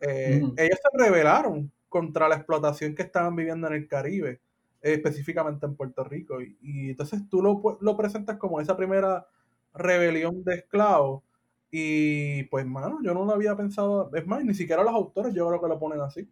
eh, 0.00 0.42
ellos 0.56 0.78
se 0.82 0.98
rebelaron 0.98 1.70
contra 1.88 2.28
la 2.28 2.36
explotación 2.36 2.94
que 2.94 3.02
estaban 3.02 3.34
viviendo 3.34 3.66
en 3.66 3.74
el 3.74 3.88
Caribe, 3.88 4.40
específicamente 4.80 5.66
en 5.66 5.74
Puerto 5.74 6.04
Rico. 6.04 6.40
Y, 6.40 6.90
entonces 6.90 7.28
tú 7.28 7.42
lo, 7.42 7.78
lo, 7.80 7.96
presentas 7.96 8.38
como 8.38 8.60
esa 8.60 8.76
primera 8.76 9.26
rebelión 9.72 10.44
de 10.44 10.56
esclavos. 10.56 11.22
Y 11.70 12.44
pues, 12.44 12.66
mano, 12.66 12.98
yo 13.02 13.14
no 13.14 13.24
lo 13.24 13.32
había 13.32 13.56
pensado. 13.56 14.10
Es 14.14 14.26
más, 14.26 14.44
ni 14.44 14.54
siquiera 14.54 14.82
los 14.82 14.94
autores 14.94 15.34
yo 15.34 15.48
creo 15.48 15.60
que 15.60 15.68
lo 15.68 15.78
ponen 15.78 16.00
así. 16.00 16.28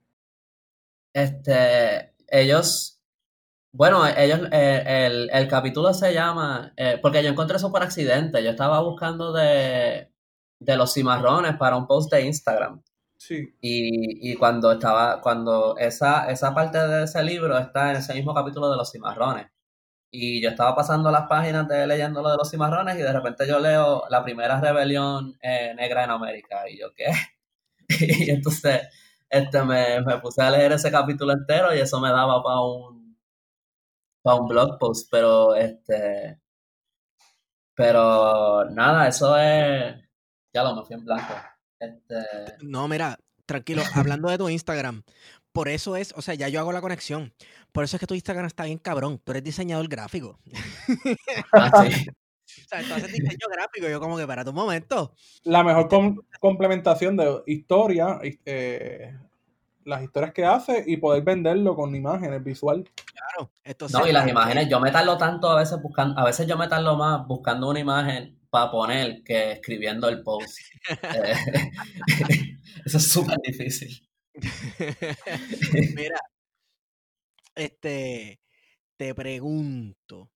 Este, 1.13 2.15
ellos 2.29 2.99
bueno, 3.73 4.07
ellos, 4.07 4.41
eh, 4.51 5.07
el, 5.07 5.31
el, 5.31 5.49
capítulo 5.49 5.93
se 5.93 6.15
llama, 6.15 6.73
eh, 6.77 6.99
porque 7.03 7.23
yo 7.23 7.29
encontré 7.29 7.59
eso 7.59 7.71
por 7.71 7.83
accidente, 7.83 8.43
yo 8.43 8.51
estaba 8.51 8.81
buscando 8.81 9.33
de, 9.33 10.11
de 10.59 10.77
los 10.77 10.95
cimarrones 10.95 11.57
para 11.57 11.77
un 11.77 11.87
post 11.87 12.11
de 12.11 12.23
Instagram. 12.23 12.83
Sí. 13.19 13.55
Y, 13.61 14.33
y, 14.33 14.37
cuando 14.37 14.73
estaba, 14.73 15.21
cuando 15.21 15.77
esa, 15.77 16.31
esa 16.31 16.55
parte 16.55 16.79
de 16.79 17.05
ese 17.05 17.23
libro 17.23 17.59
está 17.59 17.91
en 17.91 17.99
ese 17.99 18.15
mismo 18.15 18.35
capítulo 18.35 18.71
de 18.71 18.77
los 18.77 18.91
cimarrones. 18.91 19.49
Y 20.11 20.43
yo 20.43 20.51
estaba 20.51 20.75
pasando 20.75 21.11
las 21.11 21.27
páginas 21.29 21.69
de 21.69 21.87
leyendo 21.87 22.23
lo 22.23 22.31
de 22.31 22.37
los 22.39 22.51
cimarrones 22.51 22.97
y 22.97 23.03
de 23.03 23.13
repente 23.13 23.47
yo 23.47 23.59
leo 23.59 24.05
la 24.09 24.23
primera 24.25 24.61
rebelión 24.61 25.37
eh, 25.43 25.75
negra 25.77 26.05
en 26.05 26.11
América. 26.11 26.69
Y 26.69 26.79
yo, 26.79 26.95
¿qué? 26.95 27.11
y 27.89 28.31
entonces 28.31 28.89
este, 29.29 29.63
me, 29.65 30.01
me, 30.03 30.19
puse 30.19 30.43
a 30.43 30.51
leer 30.51 30.73
ese 30.73 30.91
capítulo 30.91 31.33
entero 31.33 31.75
y 31.75 31.81
eso 31.81 32.01
me 32.01 32.09
daba 32.11 32.43
para 32.43 32.61
un, 32.61 33.19
para 34.23 34.37
un 34.41 34.49
blog 34.49 34.79
post. 34.79 35.09
Pero, 35.11 35.55
este, 35.55 36.41
pero 37.75 38.65
nada, 38.71 39.09
eso 39.09 39.37
es 39.37 40.09
ya 40.53 40.65
lo 40.65 40.75
me 40.75 40.85
fui 40.85 40.97
en 40.97 41.05
blanco. 41.05 41.35
Este... 41.79 42.17
No, 42.63 42.89
mira, 42.89 43.19
tranquilo, 43.47 43.83
hablando 43.95 44.29
de 44.29 44.39
tu 44.39 44.49
Instagram, 44.49 45.03
por 45.53 45.69
eso 45.69 45.97
es, 45.97 46.13
o 46.17 46.23
sea, 46.23 46.35
ya 46.35 46.49
yo 46.49 46.61
hago 46.61 46.73
la 46.73 46.81
conexión. 46.81 47.33
Por 47.73 47.85
eso 47.85 47.97
es 47.97 48.01
que 48.01 48.07
tu 48.07 48.15
Instagram 48.15 48.47
está 48.47 48.65
bien 48.65 48.79
cabrón. 48.79 49.21
Tú 49.23 49.33
eres 49.33 49.45
diseñador 49.45 49.89
gráfico. 49.89 50.39
Ah, 51.53 51.85
sí. 51.85 52.07
O 52.49 52.69
sea, 52.69 52.83
tú 52.83 52.95
haces 52.95 53.13
diseño 53.13 53.47
gráfico. 53.51 53.89
Yo 53.89 54.01
como 54.01 54.17
que 54.17 54.27
para 54.27 54.45
tu 54.45 54.53
momento. 54.53 55.15
La 55.45 55.63
mejor 55.63 55.89
complementación 56.41 57.17
de 57.17 57.43
historia, 57.47 58.19
eh, 58.23 59.15
las 59.85 60.03
historias 60.03 60.33
que 60.33 60.45
hace 60.45 60.85
y 60.87 60.97
poder 60.99 61.23
venderlo 61.23 61.75
con 61.75 61.95
imágenes 61.95 62.43
visual. 62.43 62.89
Claro. 63.13 63.51
Esto 63.65 63.87
no, 63.91 64.07
y 64.07 64.13
las 64.13 64.29
imágenes, 64.29 64.69
yo 64.69 64.81
me 64.81 64.91
tardo 64.91 65.17
tanto 65.17 65.51
a 65.51 65.57
veces 65.57 65.81
buscando, 65.83 66.19
a 66.19 66.25
veces 66.25 66.47
yo 66.47 66.57
me 66.57 66.69
tardo 66.69 66.97
más 66.97 67.27
buscando 67.27 67.69
una 67.69 67.81
imagen 67.81 68.39
para 68.51 68.71
poner 68.71 69.23
que 69.25 69.53
escribiendo 69.53 70.09
el 70.09 70.23
post. 70.23 70.59
Eh, 70.89 71.35
eso 72.87 72.97
es 72.97 73.13
súper 73.13 73.37
difícil. 73.45 74.08
Mira, 75.97 76.19
este, 77.55 78.41
te 78.97 79.15
pregunto, 79.15 80.31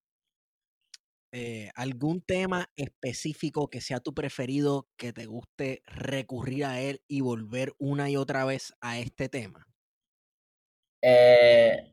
eh, 1.33 1.71
¿algún 1.75 2.21
tema 2.23 2.71
específico 2.77 3.69
que 3.69 3.81
sea 3.81 4.01
tu 4.01 4.15
preferido, 4.15 4.89
que 4.97 5.13
te 5.13 5.27
guste 5.27 5.83
recurrir 5.87 6.65
a 6.65 6.81
él 6.81 7.03
y 7.09 7.21
volver 7.21 7.75
una 7.79 8.11
y 8.11 8.17
otra 8.17 8.45
vez 8.45 8.75
a 8.81 8.99
este 8.99 9.29
tema? 9.29 9.67
eh, 11.03 11.93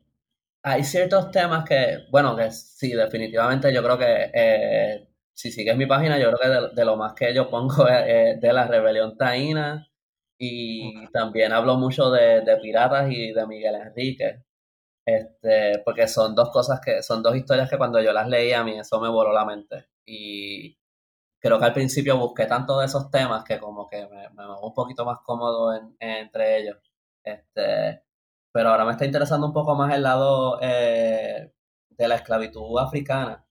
hay 0.62 0.84
ciertos 0.84 1.30
temas 1.30 1.64
que, 1.68 2.06
bueno, 2.10 2.36
que 2.36 2.50
sí, 2.52 2.92
definitivamente 2.92 3.72
yo 3.74 3.82
creo 3.82 3.98
que 3.98 4.30
eh, 4.34 5.08
si 5.34 5.50
sigues 5.52 5.76
mi 5.76 5.86
página, 5.86 6.18
yo 6.18 6.30
creo 6.32 6.70
que 6.70 6.76
de, 6.76 6.84
lo 6.84 6.96
más 6.96 7.14
que 7.14 7.34
yo 7.34 7.50
pongo 7.50 7.88
es, 7.88 8.40
de 8.40 8.52
la 8.52 8.66
rebelión 8.66 9.16
taína 9.16 9.89
y 10.40 11.06
también 11.12 11.52
hablo 11.52 11.76
mucho 11.76 12.10
de, 12.10 12.40
de, 12.40 12.56
piratas 12.56 13.10
y 13.12 13.32
de 13.32 13.46
Miguel 13.46 13.74
Enrique, 13.74 14.42
este, 15.06 15.80
porque 15.84 16.08
son 16.08 16.34
dos 16.34 16.50
cosas 16.50 16.80
que, 16.84 17.02
son 17.02 17.22
dos 17.22 17.36
historias 17.36 17.68
que 17.70 17.78
cuando 17.78 18.00
yo 18.02 18.12
las 18.12 18.28
leí 18.28 18.52
a 18.52 18.64
mí 18.64 18.78
eso 18.78 19.00
me 19.00 19.08
voló 19.10 19.32
la 19.32 19.44
mente 19.44 19.88
y 20.06 20.78
creo 21.40 21.58
que 21.58 21.64
al 21.66 21.72
principio 21.74 22.18
busqué 22.18 22.46
tanto 22.46 22.78
de 22.78 22.86
esos 22.86 23.10
temas 23.10 23.44
que 23.44 23.58
como 23.58 23.88
que 23.88 24.06
me, 24.08 24.30
me 24.30 24.46
un 24.62 24.74
poquito 24.74 25.04
más 25.04 25.18
cómodo 25.24 25.72
entre 26.00 26.58
ellos. 26.58 26.78
Este, 27.24 28.02
pero 28.52 28.70
ahora 28.70 28.84
me 28.84 28.92
está 28.92 29.04
interesando 29.06 29.46
un 29.46 29.52
poco 29.52 29.74
más 29.74 29.94
el 29.94 30.02
lado 30.02 30.58
eh, 30.62 31.52
de 31.90 32.08
la 32.08 32.16
esclavitud 32.16 32.78
africana. 32.78 33.46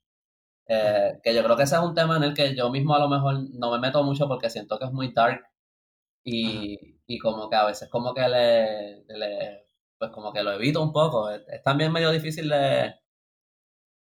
Eh, 0.67 1.19
que 1.23 1.33
yo 1.35 1.43
creo 1.43 1.57
que 1.57 1.63
ese 1.63 1.75
es 1.75 1.81
un 1.81 1.95
tema 1.95 2.17
en 2.17 2.23
el 2.23 2.33
que 2.35 2.55
yo 2.55 2.69
mismo 2.69 2.95
a 2.95 2.99
lo 2.99 3.09
mejor 3.09 3.35
no 3.53 3.71
me 3.71 3.79
meto 3.79 4.03
mucho 4.03 4.27
porque 4.27 4.49
siento 4.51 4.77
que 4.79 4.85
es 4.85 4.91
muy 4.91 5.11
dark 5.13 5.48
y, 6.23 6.77
y 7.07 7.17
como 7.19 7.49
que 7.49 7.55
a 7.55 7.65
veces 7.65 7.89
como 7.89 8.13
que 8.13 8.27
le, 8.27 9.65
pues 9.97 10.11
como 10.11 10.31
que 10.33 10.43
lo 10.43 10.53
evito 10.53 10.81
un 10.81 10.91
poco. 10.93 11.29
Es, 11.29 11.63
también 11.63 11.91
medio 11.91 12.11
difícil 12.11 12.49
de, 12.49 12.95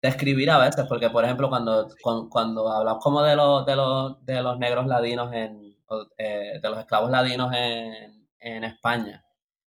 de, 0.02 0.10
escribir 0.10 0.52
a 0.52 0.60
veces 0.60 0.86
porque 0.88 1.10
por 1.10 1.26
ejemplo 1.26 1.50
cuando, 1.50 1.88
cuando, 2.30 2.72
hablas 2.72 2.98
como 3.02 3.22
de 3.24 3.36
los, 3.36 3.66
de 3.66 3.76
los, 3.76 4.26
de 4.26 4.42
los 4.42 4.58
negros 4.60 4.88
ladinos 4.88 5.34
en, 5.34 5.78
eh, 6.18 6.60
de 6.62 6.70
los 6.70 6.80
esclavos 6.80 7.10
ladinos 7.12 7.54
en, 7.54 8.28
en 8.40 8.64
España, 8.64 9.26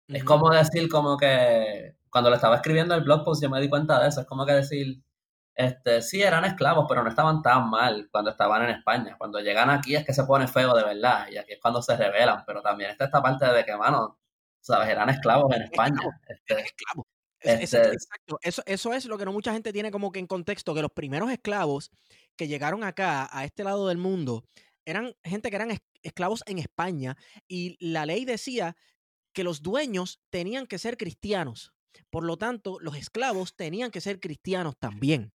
es 0.09 0.25
como 0.25 0.51
decir, 0.51 0.89
como 0.89 1.17
que 1.17 1.97
cuando 2.11 2.31
le 2.31 2.37
estaba 2.37 2.57
escribiendo 2.57 2.95
el 2.95 3.03
blog 3.03 3.25
post 3.25 3.43
yo 3.43 3.51
me 3.51 3.61
di 3.61 3.69
cuenta 3.69 4.01
de 4.01 4.09
eso. 4.09 4.21
Es 4.21 4.27
como 4.27 4.45
que 4.45 4.53
decir, 4.53 5.03
este, 5.55 6.01
sí, 6.03 6.23
eran 6.23 6.45
esclavos, 6.45 6.87
pero 6.89 7.03
no 7.03 7.11
estaban 7.11 7.43
tan 7.43 7.69
mal 7.69 8.09
cuando 8.11 8.31
estaban 8.31 8.63
en 8.63 8.71
España. 8.71 9.17
Cuando 9.19 9.41
llegan 9.41 9.71
aquí 9.71 9.95
es 9.95 10.05
que 10.05 10.15
se 10.15 10.25
pone 10.25 10.49
feo 10.49 10.75
de 10.75 10.85
verdad 10.85 11.27
y 11.31 11.37
aquí 11.37 11.53
es 11.53 11.61
cuando 11.61 11.83
se 11.83 11.97
rebelan. 11.97 12.45
Pero 12.47 12.63
también 12.63 12.91
está 12.91 13.05
esta 13.05 13.23
parte 13.23 13.47
de 13.47 13.65
que, 13.65 13.77
mano, 13.77 14.19
sabes, 14.61 14.89
eran 14.89 15.11
esclavos 15.11 15.55
en 15.55 15.63
España. 15.63 16.01
Este, 16.29 16.61
esclavos. 16.61 17.07
Este 17.41 17.93
exacto. 17.93 18.39
Eso, 18.41 18.63
eso 18.67 18.93
es 18.95 19.05
lo 19.07 19.19
que 19.19 19.25
no 19.25 19.33
mucha 19.33 19.53
gente 19.53 19.73
tiene 19.73 19.91
como 19.91 20.13
que 20.13 20.21
en 20.21 20.27
contexto, 20.27 20.75
que 20.75 20.83
los 20.83 20.93
primeros 20.93 21.31
esclavos 21.31 21.91
que 22.37 22.49
llegaron 22.49 22.85
acá, 22.85 23.29
a 23.31 23.45
este 23.45 23.65
lado 23.65 23.89
del 23.89 23.99
mundo, 23.99 24.45
eran 24.85 25.15
gente 25.25 25.51
que 25.51 25.57
eran 25.57 25.77
esclavos 26.03 26.43
en 26.47 26.59
España 26.59 27.17
y 27.49 27.77
la 27.85 28.07
ley 28.07 28.25
decía 28.25 28.77
que 29.33 29.45
los 29.45 29.63
dueños 29.63 30.21
tenían 30.31 30.67
que 30.67 30.79
ser 30.79 30.97
cristianos. 30.97 31.73
Por 32.11 32.25
lo 32.25 32.37
tanto, 32.37 32.79
los 32.81 32.97
esclavos 32.97 33.55
tenían 33.57 33.91
que 33.91 34.01
ser 34.01 34.21
cristianos 34.21 34.77
también. 34.79 35.33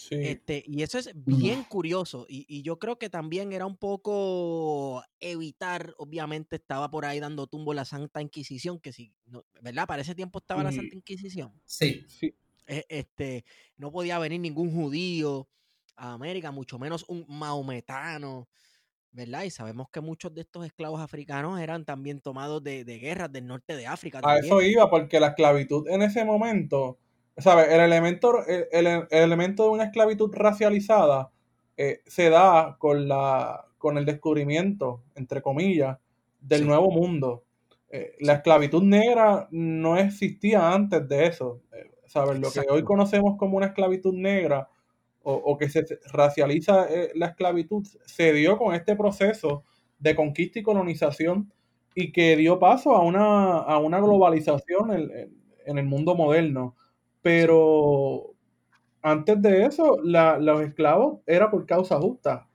Sí. 0.00 0.14
Este, 0.14 0.64
y 0.66 0.82
eso 0.82 0.98
es 0.98 1.10
bien 1.14 1.62
curioso. 1.62 2.24
Y, 2.26 2.62
yo 2.62 2.78
creo 2.78 2.98
que 2.98 3.10
también 3.10 3.52
era 3.52 3.66
un 3.66 3.76
poco 3.76 5.04
evitar, 5.20 5.94
obviamente 5.98 6.56
estaba 6.56 6.90
por 6.90 7.04
ahí 7.04 7.20
dando 7.20 7.46
tumbo 7.46 7.74
la 7.74 7.84
Santa 7.84 8.22
Inquisición, 8.22 8.80
que 8.80 8.94
sí, 8.94 9.12
¿verdad? 9.60 9.86
Para 9.86 10.00
ese 10.00 10.14
tiempo 10.14 10.38
estaba 10.38 10.62
la 10.62 10.72
Santa 10.72 10.96
Inquisición. 10.96 11.52
Sí, 11.66 12.06
sí. 12.08 12.34
E, 12.66 12.86
este, 12.88 13.44
no 13.76 13.92
podía 13.92 14.18
venir 14.18 14.40
ningún 14.40 14.72
judío 14.72 15.50
a 15.96 16.14
América, 16.14 16.50
mucho 16.50 16.78
menos 16.78 17.04
un 17.06 17.26
maometano. 17.28 18.48
¿verdad? 19.12 19.42
Y 19.42 19.50
sabemos 19.50 19.90
que 19.90 20.00
muchos 20.00 20.32
de 20.32 20.42
estos 20.42 20.64
esclavos 20.64 21.00
africanos 21.00 21.60
eran 21.60 21.84
también 21.84 22.20
tomados 22.20 22.62
de, 22.62 22.84
guerras 22.84 23.30
del 23.30 23.46
norte 23.46 23.76
de 23.76 23.86
África. 23.86 24.20
A 24.22 24.38
eso 24.38 24.62
iba, 24.62 24.88
porque 24.88 25.20
la 25.20 25.28
esclavitud 25.28 25.88
en 25.88 26.02
ese 26.02 26.24
momento, 26.24 26.96
¿sabes? 27.40 27.68
El 27.70 27.80
elemento, 27.80 28.46
el, 28.46 29.06
elemento 29.10 29.64
de 29.64 29.70
una 29.70 29.84
esclavitud 29.84 30.30
racializada 30.34 31.30
eh, 31.76 32.00
se 32.06 32.30
da 32.30 32.76
con, 32.78 33.08
la, 33.08 33.66
con 33.78 33.98
el 33.98 34.04
descubrimiento, 34.04 35.02
entre 35.14 35.42
comillas, 35.42 35.98
del 36.40 36.66
nuevo 36.66 36.90
mundo. 36.90 37.44
Eh, 37.90 38.16
la 38.20 38.34
esclavitud 38.34 38.82
negra 38.82 39.48
no 39.50 39.96
existía 39.96 40.72
antes 40.72 41.08
de 41.08 41.26
eso. 41.26 41.62
Eh, 41.72 41.90
¿Sabes? 42.06 42.40
Lo 42.40 42.50
que 42.50 42.68
hoy 42.68 42.82
conocemos 42.82 43.36
como 43.38 43.56
una 43.56 43.66
esclavitud 43.66 44.14
negra 44.14 44.68
o, 45.22 45.56
que 45.58 45.68
se 45.68 45.84
racializa 46.12 46.88
la 47.14 47.26
esclavitud 47.26 47.86
se 48.06 48.32
dio 48.32 48.56
con 48.56 48.74
este 48.74 48.96
proceso 48.96 49.64
de 49.98 50.16
conquista 50.16 50.58
y 50.58 50.62
colonización 50.62 51.52
y 51.94 52.12
que 52.12 52.36
dio 52.36 52.58
paso 52.58 52.94
a 52.94 53.02
una, 53.02 53.58
a 53.58 53.78
una 53.78 54.00
globalización 54.00 54.90
en, 54.92 55.78
el 55.78 55.84
mundo 55.84 56.14
moderno. 56.14 56.76
Pero 57.22 58.32
antes 59.02 59.40
de 59.40 59.64
eso, 59.64 59.98
los 60.02 60.60
esclavos 60.62 61.20
era 61.26 61.50
por 61.50 61.66
causa 61.66 61.98
justa. 61.98 62.46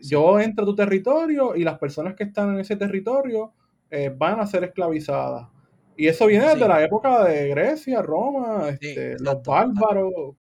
Yo 0.00 0.40
entro 0.40 0.64
a 0.64 0.66
tu 0.66 0.74
territorio 0.74 1.54
y 1.54 1.64
las 1.64 1.78
personas 1.78 2.14
que 2.14 2.24
están 2.24 2.54
en 2.54 2.60
ese 2.60 2.76
territorio 2.76 3.52
eh, 3.90 4.12
van 4.16 4.40
a 4.40 4.46
ser 4.46 4.64
esclavizadas. 4.64 5.48
Y 5.96 6.08
eso 6.08 6.26
viene 6.26 6.46
desde 6.46 6.66
la 6.66 6.82
época 6.82 7.24
de 7.24 7.48
Grecia, 7.48 8.02
Roma, 8.02 8.68
este, 8.70 9.16
los 9.20 9.42
bárbaros, 9.42 10.36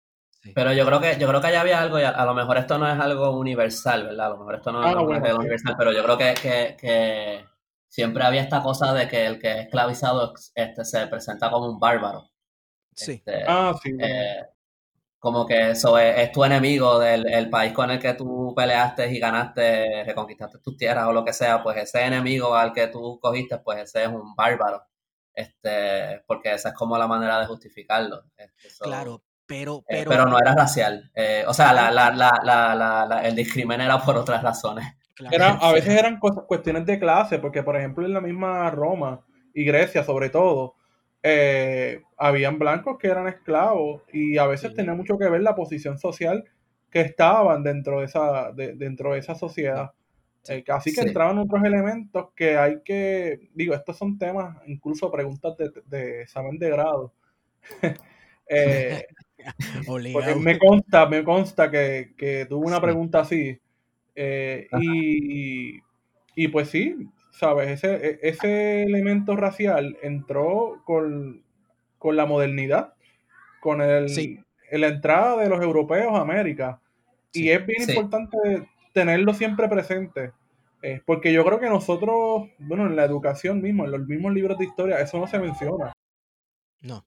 pero 0.54 0.74
yo 0.74 0.86
creo 0.86 1.00
que 1.00 1.18
yo 1.20 1.28
creo 1.28 1.42
que 1.42 1.48
allá 1.48 1.62
había 1.62 1.82
algo, 1.82 2.00
y 2.00 2.04
a, 2.04 2.26
lo 2.26 2.34
mejor 2.34 2.58
esto 2.58 2.78
no 2.78 2.88
es 2.92 3.00
algo 3.00 3.38
universal, 3.38 4.04
¿verdad? 4.04 4.28
A 4.28 4.30
lo 4.30 4.38
mejor 4.38 4.56
esto 4.56 4.72
no 4.72 4.82
es 4.82 4.88
ah, 4.88 5.00
algo 5.00 5.40
universal, 5.40 5.76
pero 5.78 5.92
yo 5.92 6.04
creo 6.04 6.18
que, 6.18 7.46
siempre 7.90 8.24
había 8.24 8.42
esta 8.42 8.62
cosa 8.62 8.94
de 8.94 9.08
que 9.08 9.26
el 9.26 9.40
que 9.40 9.52
es 9.52 9.58
esclavizado 9.66 10.34
este, 10.56 10.86
se 10.86 11.08
presenta 11.08 11.50
como 11.50 11.70
un 11.70 11.80
bárbaro. 11.80 12.30
Sí. 12.98 13.14
Este, 13.14 13.44
ah, 13.48 13.74
sí. 13.82 13.92
Eh, 14.00 14.44
como 15.20 15.46
que 15.46 15.72
eso 15.72 15.98
es, 15.98 16.32
tu 16.32 16.44
enemigo 16.44 17.00
del 17.00 17.50
país 17.50 17.74
con 17.74 17.90
el 17.92 18.00
que 18.00 18.14
tú 18.14 18.54
peleaste 18.56 19.12
y 19.12 19.20
ganaste, 19.20 20.04
reconquistaste 20.06 20.60
tus 20.60 20.78
tierras 20.78 21.08
o 21.08 21.12
lo 21.12 21.26
que 21.26 21.34
sea, 21.34 21.64
pues 21.64 21.78
ese 21.78 22.06
enemigo 22.06 22.56
al 22.56 22.72
que 22.72 22.88
tú 22.88 23.20
cogiste, 23.20 23.58
pues 23.58 23.80
ese 23.80 24.04
es 24.04 24.10
un 24.10 24.36
bárbaro. 24.36 24.84
Este, 25.34 26.24
porque 26.26 26.54
esa 26.54 26.70
es 26.70 26.76
como 26.76 26.98
la 26.98 27.08
manera 27.08 27.40
de 27.40 27.46
justificarlo. 27.46 28.24
Este, 28.36 28.84
claro, 28.84 29.24
pero, 29.46 29.84
eh, 29.88 30.06
pero, 30.08 30.26
no 30.26 30.40
era 30.40 30.56
racial. 30.56 31.12
Eh, 31.14 31.44
o 31.48 31.54
sea, 31.54 31.74
la, 31.74 31.92
la, 31.92 32.12
la, 32.12 33.22
el 33.24 33.36
discrimen 33.36 33.82
era 33.82 34.00
por 34.00 34.18
otras 34.18 34.42
razones. 34.42 34.86
a 35.60 35.72
veces 35.74 35.94
eran 35.94 36.20
cuestiones 36.20 36.86
de 36.86 37.00
clase, 37.00 37.40
porque 37.40 37.64
por 37.64 37.76
ejemplo 37.76 38.06
en 38.06 38.14
la 38.14 38.22
misma 38.22 38.70
Roma 38.72 39.26
y 39.54 39.64
Grecia 39.66 40.04
sobre 40.04 40.30
todo, 40.30 40.77
eh, 41.30 42.04
habían 42.18 42.58
blancos 42.60 42.98
que 42.98 43.08
eran 43.08 43.28
esclavos 43.28 44.04
y 44.14 44.38
a 44.38 44.48
veces 44.48 44.74
tenía 44.74 44.94
mucho 44.94 45.18
que 45.18 45.30
ver 45.30 45.42
la 45.42 45.56
posición 45.56 45.98
social 45.98 46.44
que 46.90 47.02
estaban 47.02 47.64
dentro 47.64 48.00
de 48.00 48.06
esa, 48.06 48.52
dentro 48.54 49.14
de 49.14 49.20
esa 49.20 49.36
sociedad. 49.36 49.92
así 50.70 50.94
que 50.94 51.02
entraban 51.02 51.38
otros 51.38 51.64
elementos 51.64 52.30
que 52.36 52.58
hay 52.58 52.82
que, 52.84 53.50
digo, 53.54 53.74
estos 53.74 53.98
son 53.98 54.18
temas, 54.18 54.58
incluso 54.68 55.12
preguntas 55.12 55.58
de, 55.58 55.72
de 55.86 56.22
examen 56.22 56.58
de 56.58 56.70
grado. 56.70 57.14
Porque 60.14 60.36
me 60.36 60.58
consta, 60.58 61.06
me 61.06 61.24
consta 61.24 61.70
que, 61.70 62.14
que 62.18 62.46
tuvo 62.46 62.66
una 62.66 62.82
pregunta 62.82 63.22
así. 63.22 63.60
Eh, 64.16 64.68
y, 66.36 66.48
pues 66.48 66.70
sí, 66.70 66.96
¿sabes? 67.38 67.70
Ese, 67.70 67.96
e, 67.96 68.20
ese 68.22 68.84
elemento 68.84 69.36
racial 69.36 69.98
entró 70.02 70.82
con, 70.86 71.44
la 72.04 72.26
modernidad, 72.26 72.94
con 73.62 73.82
el, 73.82 74.08
la 74.72 74.88
entrada 74.88 75.42
de 75.42 75.50
los 75.50 75.62
europeos 75.62 76.14
a 76.14 76.22
América. 76.22 76.82
Y 77.34 77.50
es 77.50 77.66
bien 77.66 77.90
importante 77.90 78.38
tenerlo 78.94 79.34
siempre 79.34 79.68
presente. 79.68 80.32
Eh, 80.82 81.02
porque 81.06 81.34
yo 81.34 81.44
creo 81.44 81.60
que 81.60 81.70
nosotros, 81.70 82.50
bueno, 82.60 82.86
en 82.86 82.96
la 82.96 83.04
educación 83.04 83.62
mismo, 83.62 83.86
en 83.86 83.92
los 83.92 84.08
mismos 84.08 84.34
libros 84.34 84.58
de 84.58 84.66
historia, 84.66 85.00
eso 85.00 85.20
no 85.20 85.28
se 85.28 85.40
menciona. 85.40 85.92
No 86.82 87.04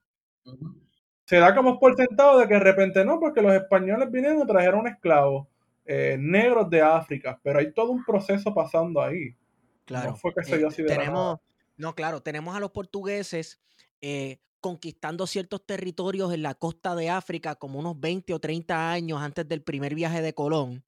se 1.30 1.36
da 1.36 1.54
como 1.54 1.78
por 1.78 1.94
sentado 1.94 2.40
de 2.40 2.48
que 2.48 2.54
de 2.54 2.60
repente 2.60 3.04
no, 3.04 3.20
porque 3.20 3.40
los 3.40 3.54
españoles 3.54 4.10
vinieron 4.10 4.42
y 4.42 4.46
trajeron 4.48 4.88
esclavos 4.88 5.46
eh, 5.84 6.16
negros 6.18 6.68
de 6.68 6.82
África, 6.82 7.38
pero 7.40 7.60
hay 7.60 7.72
todo 7.72 7.92
un 7.92 8.04
proceso 8.04 8.52
pasando 8.52 9.00
ahí. 9.00 9.36
Claro. 9.90 10.10
No 10.10 10.16
fue 10.16 10.32
que 10.32 10.44
se 10.44 10.56
dio 10.56 10.68
así 10.68 10.82
de 10.82 10.88
tenemos, 10.88 11.40
No, 11.76 11.96
claro, 11.96 12.22
tenemos 12.22 12.54
a 12.56 12.60
los 12.60 12.70
portugueses 12.70 13.60
eh, 14.00 14.38
conquistando 14.60 15.26
ciertos 15.26 15.66
territorios 15.66 16.32
en 16.32 16.44
la 16.44 16.54
costa 16.54 16.94
de 16.94 17.10
África 17.10 17.56
como 17.56 17.80
unos 17.80 17.98
20 17.98 18.32
o 18.32 18.38
30 18.38 18.92
años 18.92 19.20
antes 19.20 19.48
del 19.48 19.64
primer 19.64 19.96
viaje 19.96 20.22
de 20.22 20.32
Colón. 20.32 20.84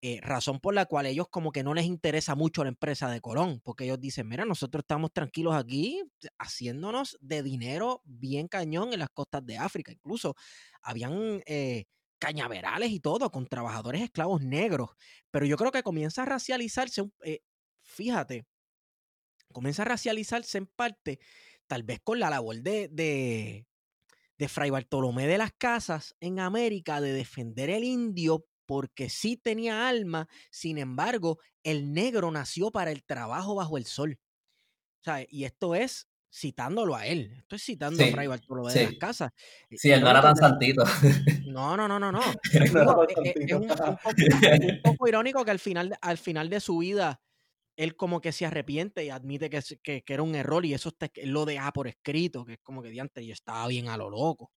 Eh, 0.00 0.20
razón 0.22 0.60
por 0.60 0.72
la 0.72 0.86
cual 0.86 1.04
ellos 1.04 1.26
como 1.28 1.52
que 1.52 1.62
no 1.62 1.74
les 1.74 1.84
interesa 1.84 2.34
mucho 2.34 2.62
la 2.64 2.70
empresa 2.70 3.10
de 3.10 3.20
Colón, 3.20 3.60
porque 3.62 3.84
ellos 3.84 4.00
dicen, 4.00 4.26
mira, 4.26 4.46
nosotros 4.46 4.82
estamos 4.82 5.12
tranquilos 5.12 5.54
aquí 5.54 6.02
haciéndonos 6.38 7.18
de 7.20 7.42
dinero 7.42 8.00
bien 8.06 8.48
cañón 8.48 8.94
en 8.94 9.00
las 9.00 9.10
costas 9.10 9.44
de 9.44 9.58
África. 9.58 9.92
Incluso 9.92 10.36
habían 10.80 11.42
eh, 11.44 11.84
cañaverales 12.18 12.92
y 12.92 13.00
todo 13.00 13.30
con 13.30 13.46
trabajadores 13.46 14.00
esclavos 14.00 14.40
negros, 14.40 14.90
pero 15.30 15.44
yo 15.44 15.58
creo 15.58 15.70
que 15.70 15.82
comienza 15.82 16.22
a 16.22 16.26
racializarse, 16.26 17.02
eh, 17.24 17.40
fíjate, 17.88 18.46
comienza 19.52 19.82
a 19.82 19.86
racializarse 19.86 20.58
en 20.58 20.66
parte 20.66 21.18
tal 21.66 21.82
vez 21.82 22.00
con 22.00 22.20
la 22.20 22.30
labor 22.30 22.56
de, 22.62 22.88
de 24.38 24.48
Fray 24.48 24.70
Bartolomé 24.70 25.26
de 25.26 25.38
las 25.38 25.52
Casas 25.52 26.14
en 26.20 26.40
América 26.40 27.00
de 27.00 27.12
defender 27.12 27.70
el 27.70 27.84
indio 27.84 28.46
porque 28.68 29.08
sí 29.08 29.38
tenía 29.38 29.88
alma, 29.88 30.28
sin 30.50 30.76
embargo, 30.76 31.38
el 31.62 31.94
negro 31.94 32.30
nació 32.30 32.70
para 32.70 32.90
el 32.90 33.02
trabajo 33.02 33.54
bajo 33.54 33.78
el 33.78 33.86
sol. 33.86 34.18
y 35.30 35.44
esto 35.44 35.74
es 35.74 36.06
citándolo 36.30 36.94
a 36.94 37.06
él. 37.06 37.32
Estoy 37.38 37.58
citando 37.58 38.04
a 38.04 38.08
Fray 38.08 38.26
Bartolomé 38.26 38.74
de 38.74 38.84
las 38.84 38.94
Casas. 38.96 39.32
Sí, 39.70 39.90
él 39.90 40.02
no 40.02 40.10
era 40.10 40.20
tan 40.20 40.36
santito. 40.36 40.84
No, 41.48 41.78
no, 41.78 41.88
no, 41.88 41.98
no, 41.98 42.12
no. 42.12 42.20
es, 42.52 42.70
un, 43.52 43.66
poco, 44.84 45.08
irónico 45.08 45.44
que 45.46 45.50
al 45.50 45.58
final, 45.58 45.96
al 46.02 46.18
final 46.18 46.50
de 46.50 46.60
su 46.60 46.78
vida 46.78 47.20
él 47.78 47.94
como 47.94 48.20
que 48.20 48.32
se 48.32 48.44
arrepiente 48.44 49.04
y 49.04 49.10
admite 49.10 49.48
que, 49.48 49.62
que, 49.82 50.02
era 50.12 50.24
un 50.24 50.34
error 50.34 50.66
y 50.66 50.74
eso 50.74 50.90
lo 51.22 51.44
deja 51.44 51.72
por 51.72 51.86
escrito, 51.86 52.44
que 52.44 52.54
es 52.54 52.58
como 52.60 52.82
que 52.82 52.90
diante 52.90 53.24
yo 53.24 53.32
estaba 53.32 53.68
bien 53.68 53.88
a 53.88 53.96
lo 53.96 54.10
loco. 54.10 54.50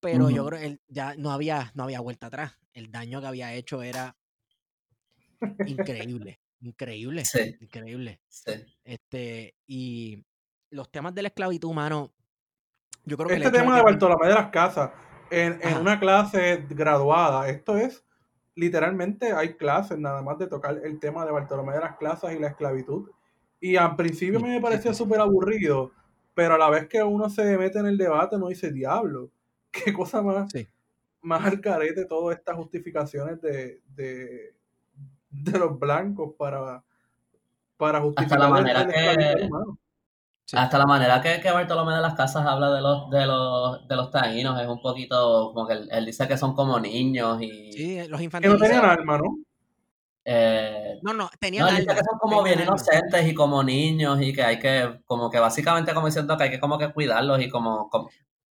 Pero 0.00 0.30
yo 0.30 0.44
creo 0.46 0.58
que 0.58 0.66
él 0.66 0.80
ya 0.88 1.14
no 1.16 1.30
había, 1.30 1.70
no 1.74 1.84
había 1.84 2.00
vuelta 2.00 2.26
atrás. 2.26 2.58
El 2.72 2.90
daño 2.90 3.20
que 3.20 3.28
había 3.28 3.54
hecho 3.54 3.82
era 3.82 4.16
increíble, 5.64 6.40
increíble, 6.60 7.22
increíble. 7.60 8.20
Este, 8.82 9.54
y 9.68 10.24
los 10.70 10.90
temas 10.90 11.14
de 11.14 11.22
la 11.22 11.28
esclavitud 11.28 11.68
humano, 11.68 12.12
yo 13.04 13.16
creo 13.16 13.28
que... 13.28 13.34
Este 13.36 13.52
tema 13.52 13.76
de 13.76 13.82
Bartolomé 13.82 14.26
de 14.26 14.34
las 14.34 14.50
Casas, 14.50 14.90
en, 15.30 15.60
en 15.62 15.76
una 15.76 16.00
clase 16.00 16.66
graduada, 16.68 17.48
esto 17.48 17.76
es 17.76 18.04
literalmente 18.54 19.32
hay 19.32 19.54
clases 19.54 19.98
nada 19.98 20.22
más 20.22 20.38
de 20.38 20.46
tocar 20.46 20.80
el 20.84 20.98
tema 20.98 21.24
de 21.24 21.32
Bartolomé 21.32 21.72
de 21.72 21.80
las 21.80 21.96
Clases 21.96 22.32
y 22.34 22.38
la 22.38 22.48
esclavitud. 22.48 23.10
Y 23.60 23.76
al 23.76 23.96
principio 23.96 24.40
me 24.40 24.60
parecía 24.60 24.94
súper 24.94 25.20
aburrido, 25.20 25.92
pero 26.34 26.54
a 26.54 26.58
la 26.58 26.70
vez 26.70 26.88
que 26.88 27.02
uno 27.02 27.28
se 27.28 27.58
mete 27.58 27.78
en 27.78 27.86
el 27.86 27.98
debate, 27.98 28.36
uno 28.36 28.48
dice, 28.48 28.72
diablo, 28.72 29.30
qué 29.70 29.92
cosa 29.92 30.22
más, 30.22 30.52
más 31.22 31.44
al 31.44 31.60
carete 31.60 32.06
todas 32.06 32.38
estas 32.38 32.56
justificaciones 32.56 33.40
de, 33.40 33.82
de, 33.94 34.54
los 35.58 35.78
blancos 35.78 36.34
para, 36.38 36.82
para 37.76 38.00
justificar 38.00 38.38
la 38.38 38.48
manera 38.48 38.86
que, 38.86 39.48
hasta 40.52 40.78
la 40.78 40.86
manera 40.86 41.20
que, 41.20 41.40
que, 41.40 41.50
Bartolomé 41.50 41.94
de 41.94 42.00
las 42.00 42.14
Casas 42.14 42.46
habla 42.46 42.70
de 42.70 42.80
los, 42.80 43.10
de 43.10 43.26
los, 43.26 43.86
de 43.86 43.96
los 43.96 44.10
taínos 44.10 44.60
es 44.60 44.66
un 44.66 44.80
poquito 44.80 45.52
como 45.54 45.66
que 45.66 45.74
él, 45.90 46.06
dice 46.06 46.26
que 46.26 46.36
son 46.36 46.54
como 46.54 46.78
niños 46.80 47.40
y. 47.40 47.72
Sí, 47.72 48.08
los 48.08 48.20
infantiles. 48.20 48.56
Que 48.56 48.62
no 48.62 48.68
tenían 48.68 48.84
alma, 48.84 49.18
¿no? 49.18 49.36
Eh, 50.24 50.98
no, 51.02 51.14
no, 51.14 51.30
tenían 51.38 51.66
no, 51.66 51.70
Dice 51.72 51.86
que 51.86 52.04
son 52.04 52.18
como 52.18 52.42
bien 52.42 52.60
inocentes 52.60 53.26
y 53.26 53.34
como 53.34 53.62
niños 53.62 54.20
y 54.20 54.32
que 54.32 54.42
hay 54.42 54.58
que, 54.58 55.00
como 55.06 55.30
que 55.30 55.38
básicamente 55.38 55.94
como 55.94 56.06
diciendo 56.06 56.36
que 56.36 56.44
hay 56.44 56.50
que 56.50 56.60
como 56.60 56.78
que 56.78 56.92
cuidarlos 56.92 57.40
y 57.40 57.48
como, 57.48 57.88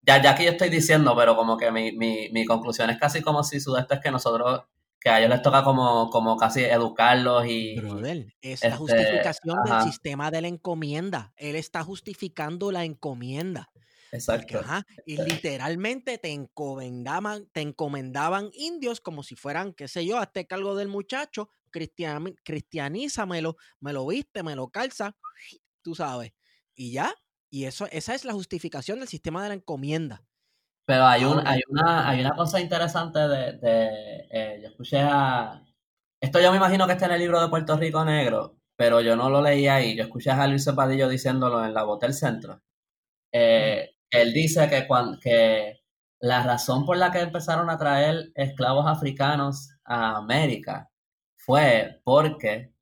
ya, 0.02 0.22
ya 0.22 0.30
aquí 0.30 0.44
yo 0.44 0.52
estoy 0.52 0.70
diciendo, 0.70 1.14
pero 1.16 1.36
como 1.36 1.56
que 1.56 1.70
mi, 1.70 1.92
mi, 1.92 2.30
mi 2.30 2.44
conclusión 2.46 2.90
es 2.90 2.98
casi 2.98 3.22
como 3.22 3.42
si 3.44 3.60
Sudeste 3.60 3.96
es 3.96 4.00
que 4.00 4.10
nosotros 4.10 4.62
que 5.00 5.10
a 5.10 5.18
ellos 5.18 5.30
les 5.30 5.42
toca 5.42 5.62
como, 5.62 6.10
como 6.10 6.36
casi 6.36 6.64
educarlos 6.64 7.46
y... 7.46 7.76
es 7.76 7.82
la 7.82 8.24
este, 8.40 8.70
justificación 8.72 9.58
del 9.64 9.82
sistema 9.82 10.30
de 10.30 10.42
la 10.42 10.48
encomienda. 10.48 11.32
Él 11.36 11.56
está 11.56 11.84
justificando 11.84 12.72
la 12.72 12.84
encomienda. 12.84 13.70
Exacto. 14.10 14.60
y 15.04 15.22
literalmente 15.22 16.16
te 16.18 16.32
encomendaban, 16.32 17.46
te 17.52 17.60
encomendaban 17.60 18.50
indios 18.54 19.00
como 19.00 19.22
si 19.22 19.36
fueran, 19.36 19.74
qué 19.74 19.86
sé 19.86 20.06
yo, 20.06 20.16
hazte 20.18 20.46
cargo 20.46 20.74
del 20.76 20.88
muchacho, 20.88 21.50
cristian, 21.70 22.34
cristianízamelo, 22.42 23.56
me 23.80 23.92
lo 23.92 24.06
viste, 24.06 24.42
me 24.42 24.56
lo 24.56 24.68
calza, 24.68 25.14
tú 25.82 25.94
sabes. 25.94 26.32
Y 26.74 26.92
ya, 26.92 27.14
y 27.50 27.64
eso, 27.64 27.86
esa 27.90 28.14
es 28.14 28.24
la 28.24 28.32
justificación 28.32 28.98
del 28.98 29.08
sistema 29.08 29.42
de 29.42 29.50
la 29.50 29.54
encomienda. 29.56 30.22
Pero 30.88 31.04
hay, 31.04 31.22
un, 31.22 31.46
hay, 31.46 31.60
una, 31.68 32.08
hay 32.08 32.20
una 32.22 32.34
cosa 32.34 32.58
interesante 32.58 33.18
de, 33.18 33.58
eh, 34.30 34.58
yo 34.62 34.68
escuché 34.68 34.98
a, 35.00 35.62
esto 36.18 36.40
yo 36.40 36.50
me 36.50 36.56
imagino 36.56 36.86
que 36.86 36.94
está 36.94 37.04
en 37.04 37.12
el 37.12 37.20
libro 37.20 37.42
de 37.42 37.48
Puerto 37.50 37.76
Rico 37.76 38.02
Negro, 38.06 38.56
pero 38.74 39.02
yo 39.02 39.14
no 39.14 39.28
lo 39.28 39.42
leí 39.42 39.68
ahí, 39.68 39.94
yo 39.94 40.04
escuché 40.04 40.30
a 40.30 40.46
Luis 40.46 40.64
Padillo 40.74 41.06
diciéndolo 41.10 41.62
en 41.62 41.74
la 41.74 41.84
Botel 41.84 42.14
Centro. 42.14 42.62
Eh, 43.32 43.96
él 44.10 44.32
dice 44.32 44.66
que, 44.70 44.86
cuando, 44.86 45.20
que 45.20 45.82
la 46.20 46.42
razón 46.42 46.86
por 46.86 46.96
la 46.96 47.12
que 47.12 47.20
empezaron 47.20 47.68
a 47.68 47.76
traer 47.76 48.32
esclavos 48.34 48.86
africanos 48.86 49.68
a 49.84 50.16
América 50.16 50.90
fue 51.36 52.00
porque 52.02 52.72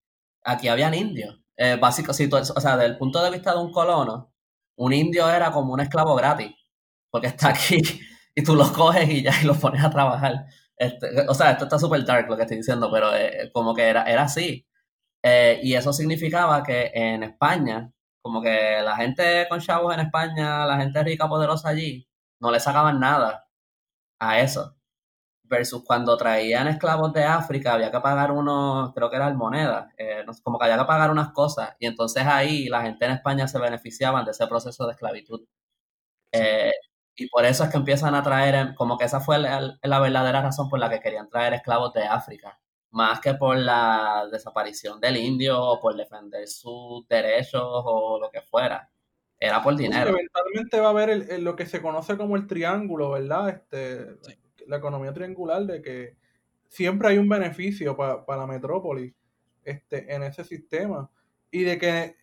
aquí 0.44 0.68
habían 0.68 0.94
indios. 0.94 1.40
Eh, 1.56 1.76
básico, 1.76 2.12
si 2.12 2.30
o 2.32 2.44
sea, 2.44 2.76
desde 2.76 2.92
el 2.92 2.98
punto 2.98 3.20
de 3.20 3.32
vista 3.32 3.52
de 3.52 3.58
un 3.60 3.72
colono, 3.72 4.32
un 4.76 4.92
indio 4.92 5.28
era 5.28 5.50
como 5.50 5.72
un 5.72 5.80
esclavo 5.80 6.14
gratis 6.14 6.54
porque 7.16 7.28
está 7.28 7.48
aquí 7.50 7.80
y 8.34 8.42
tú 8.42 8.54
los 8.54 8.70
coges 8.72 9.08
y 9.08 9.22
ya 9.22 9.32
y 9.42 9.46
los 9.46 9.58
pones 9.58 9.82
a 9.82 9.90
trabajar. 9.90 10.46
Este, 10.76 11.26
o 11.28 11.34
sea, 11.34 11.52
esto 11.52 11.64
está 11.64 11.78
súper 11.78 12.04
dark 12.04 12.28
lo 12.28 12.36
que 12.36 12.42
estoy 12.42 12.58
diciendo, 12.58 12.90
pero 12.92 13.14
eh, 13.16 13.50
como 13.54 13.74
que 13.74 13.82
era, 13.88 14.04
era 14.04 14.24
así. 14.24 14.66
Eh, 15.22 15.60
y 15.62 15.74
eso 15.74 15.92
significaba 15.92 16.62
que 16.62 16.90
en 16.94 17.22
España, 17.24 17.90
como 18.22 18.42
que 18.42 18.80
la 18.84 18.96
gente 18.96 19.46
con 19.48 19.60
chavos 19.60 19.94
en 19.94 20.00
España, 20.00 20.66
la 20.66 20.78
gente 20.78 21.02
rica, 21.04 21.28
poderosa 21.28 21.70
allí, 21.70 22.08
no 22.40 22.50
le 22.52 22.60
sacaban 22.60 23.00
nada 23.00 23.46
a 24.20 24.40
eso. 24.40 24.76
Versus 25.44 25.84
cuando 25.84 26.16
traían 26.16 26.68
esclavos 26.68 27.12
de 27.14 27.24
África, 27.24 27.74
había 27.74 27.90
que 27.92 28.00
pagar 28.00 28.32
unos, 28.32 28.92
creo 28.94 29.10
que 29.10 29.16
eran 29.16 29.36
monedas, 29.36 29.92
eh, 29.98 30.24
como 30.44 30.58
que 30.58 30.66
había 30.66 30.78
que 30.78 30.86
pagar 30.86 31.10
unas 31.10 31.32
cosas. 31.32 31.74
Y 31.80 31.86
entonces 31.86 32.24
ahí 32.26 32.68
la 32.68 32.82
gente 32.82 33.06
en 33.06 33.12
España 33.12 33.48
se 33.48 33.58
beneficiaban 33.60 34.24
de 34.26 34.32
ese 34.32 34.46
proceso 34.48 34.86
de 34.86 34.92
esclavitud. 34.92 35.42
Y 37.16 37.28
por 37.28 37.46
eso 37.46 37.64
es 37.64 37.70
que 37.70 37.78
empiezan 37.78 38.14
a 38.14 38.22
traer, 38.22 38.74
como 38.74 38.98
que 38.98 39.06
esa 39.06 39.20
fue 39.20 39.38
la, 39.38 40.00
verdadera 40.00 40.42
razón 40.42 40.68
por 40.68 40.78
la 40.78 40.90
que 40.90 41.00
querían 41.00 41.28
traer 41.30 41.54
esclavos 41.54 41.94
de 41.94 42.04
África, 42.04 42.60
más 42.90 43.20
que 43.20 43.34
por 43.34 43.56
la 43.56 44.28
desaparición 44.30 45.00
del 45.00 45.16
indio 45.16 45.58
o 45.58 45.80
por 45.80 45.96
defender 45.96 46.46
sus 46.46 47.08
derechos 47.08 47.62
o 47.64 48.18
lo 48.20 48.30
que 48.30 48.42
fuera. 48.42 48.90
Era 49.40 49.62
por 49.62 49.76
dinero. 49.76 50.10
eventualmente 50.10 50.80
va 50.80 50.88
a 50.88 50.90
haber 50.90 51.40
lo 51.40 51.56
que 51.56 51.66
se 51.66 51.80
conoce 51.80 52.16
como 52.16 52.36
el 52.36 52.46
triángulo, 52.46 53.10
¿verdad? 53.10 53.48
Este, 53.48 54.18
La 54.66 54.76
economía 54.76 55.12
triangular 55.12 55.64
de 55.64 55.80
que 55.82 56.16
siempre 56.68 57.08
hay 57.08 57.18
un 57.18 57.28
beneficio 57.28 57.96
para 57.96 58.40
la 58.40 58.46
metrópoli 58.46 59.14
este, 59.64 60.14
en 60.14 60.22
ese 60.22 60.44
sistema. 60.44 61.10
Y 61.50 61.62
de 61.62 61.78
que 61.78 62.16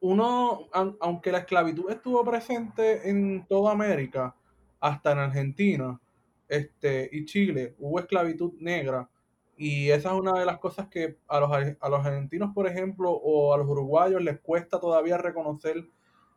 uno, 0.00 0.68
aunque 1.00 1.32
la 1.32 1.38
esclavitud 1.38 1.90
estuvo 1.90 2.24
presente 2.24 3.08
en 3.08 3.46
toda 3.46 3.72
América, 3.72 4.34
hasta 4.80 5.12
en 5.12 5.18
Argentina 5.18 6.00
este, 6.48 7.08
y 7.12 7.24
Chile, 7.24 7.74
hubo 7.78 7.98
esclavitud 7.98 8.54
negra. 8.58 9.08
Y 9.56 9.90
esa 9.90 10.10
es 10.10 10.20
una 10.20 10.38
de 10.38 10.46
las 10.46 10.58
cosas 10.58 10.88
que 10.88 11.18
a 11.26 11.40
los, 11.40 11.50
a 11.52 11.88
los 11.88 12.06
argentinos, 12.06 12.54
por 12.54 12.68
ejemplo, 12.68 13.10
o 13.10 13.52
a 13.52 13.58
los 13.58 13.66
uruguayos 13.66 14.22
les 14.22 14.40
cuesta 14.40 14.78
todavía 14.78 15.18
reconocer 15.18 15.84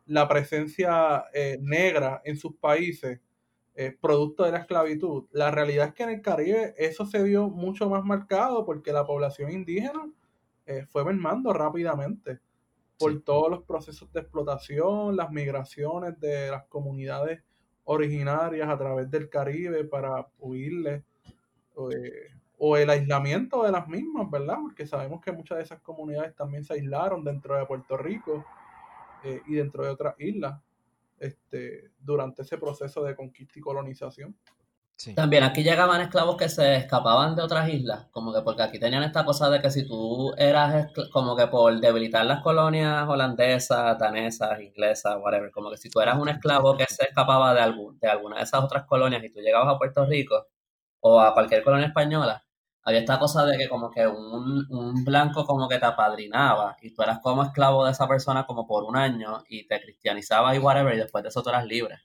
la 0.06 0.26
presencia 0.28 1.24
eh, 1.32 1.58
negra 1.62 2.20
en 2.24 2.36
sus 2.36 2.56
países, 2.56 3.20
eh, 3.74 3.96
producto 4.00 4.44
de 4.44 4.52
la 4.52 4.58
esclavitud. 4.58 5.26
La 5.30 5.52
realidad 5.52 5.88
es 5.88 5.94
que 5.94 6.02
en 6.02 6.10
el 6.10 6.20
Caribe 6.20 6.74
eso 6.76 7.06
se 7.06 7.22
vio 7.22 7.48
mucho 7.48 7.88
más 7.88 8.04
marcado 8.04 8.66
porque 8.66 8.92
la 8.92 9.06
población 9.06 9.52
indígena 9.52 10.10
eh, 10.66 10.84
fue 10.90 11.04
mermando 11.04 11.52
rápidamente 11.52 12.40
por 13.02 13.22
todos 13.22 13.50
los 13.50 13.64
procesos 13.64 14.12
de 14.12 14.20
explotación, 14.20 15.16
las 15.16 15.30
migraciones 15.30 16.18
de 16.20 16.50
las 16.50 16.64
comunidades 16.66 17.42
originarias 17.84 18.68
a 18.68 18.78
través 18.78 19.10
del 19.10 19.28
Caribe 19.28 19.84
para 19.84 20.28
huirle, 20.38 21.04
eh, 21.90 22.28
o 22.58 22.76
el 22.76 22.90
aislamiento 22.90 23.64
de 23.64 23.72
las 23.72 23.88
mismas, 23.88 24.30
¿verdad? 24.30 24.58
Porque 24.62 24.86
sabemos 24.86 25.20
que 25.20 25.32
muchas 25.32 25.58
de 25.58 25.64
esas 25.64 25.80
comunidades 25.80 26.36
también 26.36 26.62
se 26.62 26.74
aislaron 26.74 27.24
dentro 27.24 27.56
de 27.56 27.66
Puerto 27.66 27.96
Rico 27.96 28.44
eh, 29.24 29.42
y 29.46 29.54
dentro 29.54 29.84
de 29.84 29.90
otras 29.90 30.14
islas 30.20 30.60
este, 31.18 31.90
durante 31.98 32.42
ese 32.42 32.58
proceso 32.58 33.02
de 33.02 33.16
conquista 33.16 33.58
y 33.58 33.62
colonización. 33.62 34.36
También 35.14 35.42
aquí 35.42 35.62
llegaban 35.62 36.00
esclavos 36.00 36.36
que 36.36 36.48
se 36.48 36.76
escapaban 36.76 37.34
de 37.34 37.42
otras 37.42 37.68
islas, 37.68 38.06
como 38.10 38.32
que 38.32 38.42
porque 38.42 38.62
aquí 38.62 38.78
tenían 38.78 39.02
esta 39.02 39.24
cosa 39.24 39.50
de 39.50 39.60
que 39.60 39.70
si 39.70 39.86
tú 39.86 40.32
eras 40.36 40.88
como 41.12 41.36
que 41.36 41.46
por 41.48 41.80
debilitar 41.80 42.24
las 42.26 42.42
colonias 42.42 43.08
holandesas, 43.08 43.98
danesas, 43.98 44.60
inglesas, 44.60 45.16
whatever, 45.20 45.50
como 45.50 45.70
que 45.70 45.76
si 45.76 45.90
tú 45.90 46.00
eras 46.00 46.18
un 46.18 46.28
esclavo 46.28 46.76
que 46.76 46.86
se 46.86 47.04
escapaba 47.04 47.54
de, 47.54 47.60
algún, 47.60 47.98
de 47.98 48.08
alguna 48.08 48.36
de 48.36 48.44
esas 48.44 48.62
otras 48.62 48.84
colonias 48.84 49.24
y 49.24 49.30
tú 49.30 49.40
llegabas 49.40 49.74
a 49.74 49.78
Puerto 49.78 50.04
Rico 50.06 50.46
o 51.00 51.20
a 51.20 51.34
cualquier 51.34 51.64
colonia 51.64 51.88
española, 51.88 52.44
había 52.84 53.00
esta 53.00 53.18
cosa 53.18 53.44
de 53.44 53.58
que 53.58 53.68
como 53.68 53.90
que 53.90 54.06
un, 54.06 54.66
un 54.70 55.04
blanco 55.04 55.44
como 55.46 55.68
que 55.68 55.78
te 55.78 55.86
apadrinaba 55.86 56.76
y 56.80 56.94
tú 56.94 57.02
eras 57.02 57.20
como 57.20 57.42
esclavo 57.42 57.84
de 57.84 57.92
esa 57.92 58.08
persona 58.08 58.44
como 58.44 58.66
por 58.66 58.84
un 58.84 58.96
año 58.96 59.42
y 59.48 59.66
te 59.66 59.80
cristianizaba 59.80 60.54
y 60.54 60.58
whatever 60.58 60.94
y 60.94 60.98
después 60.98 61.22
de 61.22 61.28
eso 61.28 61.42
tú 61.42 61.50
eras 61.50 61.64
libre. 61.64 61.98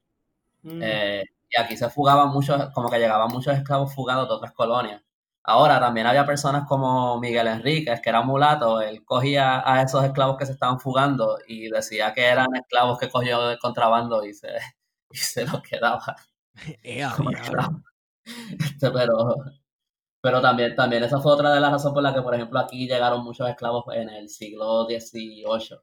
Mm. 0.64 0.82
Eh, 0.84 1.24
y 1.50 1.60
aquí 1.62 1.78
se 1.78 1.90
fugaban 1.90 2.30
muchos, 2.30 2.70
como 2.74 2.90
que 2.90 3.00
llegaban 3.00 3.30
muchos 3.30 3.56
esclavos 3.56 3.94
fugados 3.94 4.28
de 4.28 4.36
otras 4.36 4.54
colonias. 4.54 5.02
Ahora 5.44 5.80
también 5.80 6.08
había 6.08 6.26
personas 6.26 6.68
como 6.68 7.20
Miguel 7.22 7.48
Enríquez, 7.48 8.02
que 8.02 8.10
era 8.10 8.22
mulato, 8.22 8.82
él 8.82 9.06
cogía 9.06 9.64
a 9.66 9.82
esos 9.82 10.04
esclavos 10.04 10.38
que 10.38 10.46
se 10.46 10.52
estaban 10.54 10.80
fugando 10.80 11.38
y 11.48 11.70
decía 11.70 12.14
que 12.14 12.26
eran 12.26 12.54
esclavos 12.56 13.00
que 13.00 13.10
cogió 13.10 13.48
de 13.48 13.58
contrabando 13.58 14.26
y 14.26 14.34
se, 14.34 14.50
y 15.12 15.18
se 15.18 15.46
los 15.46 15.62
quedaba. 15.62 16.16
este, 18.60 18.92
pero, 18.92 19.36
pero 20.22 20.42
también, 20.42 20.76
también 20.76 21.04
esa 21.04 21.20
fue 21.20 21.34
otra 21.34 21.54
de 21.54 21.60
las 21.62 21.72
razones 21.72 21.94
por 21.94 22.04
las 22.04 22.14
que, 22.14 22.22
por 22.22 22.36
ejemplo, 22.36 22.60
aquí 22.60 22.88
llegaron 22.88 23.24
muchos 23.24 23.48
esclavos 23.50 23.86
en 23.94 24.10
el 24.10 24.30
siglo 24.30 24.86
XVIII. 24.86 25.80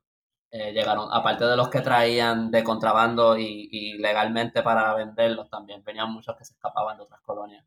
Eh, 0.57 0.73
llegaron, 0.73 1.09
aparte 1.11 1.45
de 1.47 1.57
los 1.57 1.69
que 1.69 1.81
traían 1.81 2.53
de 2.53 2.63
contrabando 2.63 3.37
y, 3.37 3.99
legalmente 3.99 4.63
para 4.63 4.95
venderlos, 4.95 5.51
también 5.51 5.83
venían 5.83 6.13
muchos 6.13 6.37
que 6.37 6.45
se 6.45 6.53
escapaban 6.53 6.97
de 6.97 7.03
otras 7.03 7.21
colonias. 7.23 7.67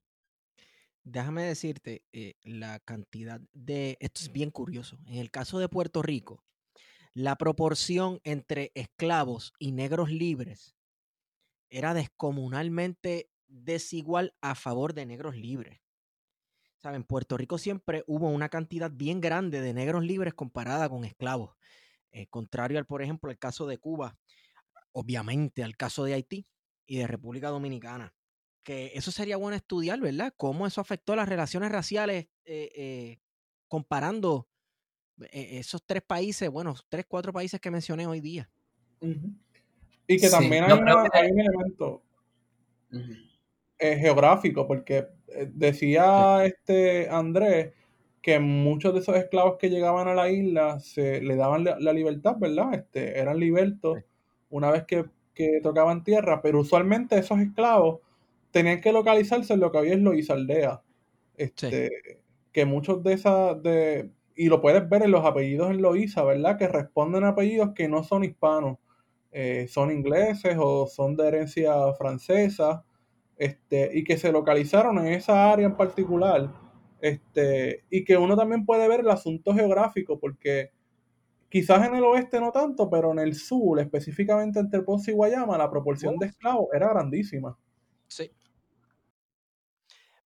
Déjame 1.03 1.43
decirte 1.43 2.05
eh, 2.13 2.35
la 2.43 2.79
cantidad 2.79 3.41
de, 3.51 3.97
esto 3.99 4.21
es 4.21 4.31
bien 4.31 4.51
curioso, 4.51 4.97
en 5.05 5.15
el 5.15 5.31
caso 5.31 5.59
de 5.59 5.67
Puerto 5.67 6.01
Rico, 6.01 6.45
la 7.13 7.35
proporción 7.35 8.21
entre 8.23 8.71
esclavos 8.73 9.51
y 9.59 9.73
negros 9.73 10.09
libres 10.09 10.77
era 11.69 11.93
descomunalmente 11.93 13.29
desigual 13.47 14.33
a 14.39 14.55
favor 14.55 14.93
de 14.93 15.05
negros 15.05 15.35
libres. 15.35 15.81
En 16.83 17.03
Puerto 17.03 17.35
Rico 17.35 17.57
siempre 17.57 18.05
hubo 18.07 18.29
una 18.29 18.47
cantidad 18.47 18.89
bien 18.89 19.19
grande 19.19 19.59
de 19.59 19.73
negros 19.73 20.05
libres 20.05 20.33
comparada 20.33 20.87
con 20.87 21.03
esclavos. 21.03 21.57
Eh, 22.11 22.27
contrario 22.27 22.77
al, 22.77 22.85
por 22.85 23.01
ejemplo, 23.01 23.29
el 23.31 23.37
caso 23.37 23.67
de 23.67 23.77
Cuba, 23.77 24.17
obviamente 24.91 25.63
al 25.63 25.75
caso 25.75 26.03
de 26.03 26.13
Haití 26.13 26.47
y 26.85 26.97
de 26.97 27.07
República 27.07 27.49
Dominicana. 27.49 28.13
Que 28.63 28.91
eso 28.95 29.11
sería 29.11 29.37
bueno 29.37 29.55
estudiar, 29.55 29.99
¿verdad? 29.99 30.33
Cómo 30.35 30.67
eso 30.67 30.81
afectó 30.81 31.15
las 31.15 31.29
relaciones 31.29 31.71
raciales 31.71 32.27
eh, 32.45 32.71
eh, 32.75 33.19
comparando 33.67 34.47
esos 35.31 35.83
tres 35.83 36.03
países, 36.03 36.47
bueno, 36.49 36.75
tres, 36.89 37.05
cuatro 37.07 37.33
países 37.33 37.59
que 37.59 37.71
mencioné 37.71 38.05
hoy 38.05 38.21
día. 38.21 38.49
Y 40.07 40.19
que 40.19 40.29
también 40.29 40.65
hay, 40.65 40.73
un 40.73 40.87
elemento 40.87 42.03
geográfico, 43.79 44.67
porque 44.67 45.07
decía 45.53 46.45
este 46.45 47.09
Andrés 47.09 47.73
que 48.27 48.41
muchos 48.41 48.93
de 48.93 48.99
esos 48.99 49.15
esclavos 49.15 49.55
que 49.57 49.69
llegaban 49.69 50.09
a 50.09 50.13
la 50.13 50.29
isla 50.29 50.81
se 50.81 51.21
le 51.21 51.37
daban 51.37 51.63
la, 51.63 51.93
libertad, 51.93 52.35
¿verdad? 52.37 52.73
Este, 52.73 53.19
eran 53.19 53.39
libertos 53.39 53.99
una 54.49 54.69
vez 54.69 54.83
que, 54.83 55.05
tocaban 55.63 56.03
tierra, 56.03 56.41
pero 56.41 56.59
usualmente 56.59 57.17
esos 57.17 57.39
esclavos 57.39 58.01
tenían 58.51 58.81
que 58.81 58.91
localizarse 58.91 59.53
en 59.53 59.61
lo 59.61 59.71
que 59.71 59.77
había 59.77 59.93
en 59.93 60.03
Loíza 60.03 60.33
Aldea. 60.33 60.81
Este, 61.37 61.89
Que 62.51 62.65
muchos 62.65 63.01
de 63.01 63.13
esas, 63.13 63.63
de, 63.63 64.11
y 64.35 64.47
lo 64.47 64.59
puedes 64.59 64.89
ver 64.89 65.03
en 65.03 65.11
los 65.11 65.23
apellidos 65.23 65.71
en 65.71 65.81
Loíza, 65.81 66.25
¿verdad? 66.25 66.57
Que 66.57 66.67
responden 66.67 67.23
a 67.23 67.29
apellidos 67.29 67.69
que 67.75 67.87
no 67.87 68.03
son 68.03 68.25
hispanos, 68.25 68.77
eh, 69.31 69.67
son 69.69 69.89
ingleses 69.89 70.57
o 70.59 70.85
son 70.87 71.15
de 71.15 71.29
herencia 71.29 71.93
francesa, 71.93 72.83
este, 73.37 73.89
y 73.93 74.03
que 74.03 74.17
se 74.17 74.33
localizaron 74.33 74.97
en 74.99 75.13
esa 75.13 75.49
área 75.49 75.67
en 75.67 75.77
particular 75.77 76.66
este, 77.01 77.83
y 77.89 78.03
que 78.03 78.17
uno 78.17 78.35
también 78.35 78.65
puede 78.65 78.87
ver 78.87 79.01
el 79.01 79.09
asunto 79.09 79.53
geográfico, 79.53 80.19
porque 80.19 80.71
quizás 81.49 81.85
en 81.87 81.95
el 81.95 82.03
oeste 82.03 82.39
no 82.39 82.51
tanto, 82.51 82.89
pero 82.89 83.11
en 83.11 83.19
el 83.19 83.35
sur, 83.35 83.79
específicamente 83.79 84.59
entre 84.59 84.81
Ponce 84.81 85.11
y 85.11 85.13
Guayama, 85.13 85.57
la 85.57 85.69
proporción 85.69 86.17
de 86.17 86.27
esclavos 86.27 86.67
era 86.73 86.89
grandísima. 86.89 87.57
Sí. 88.07 88.31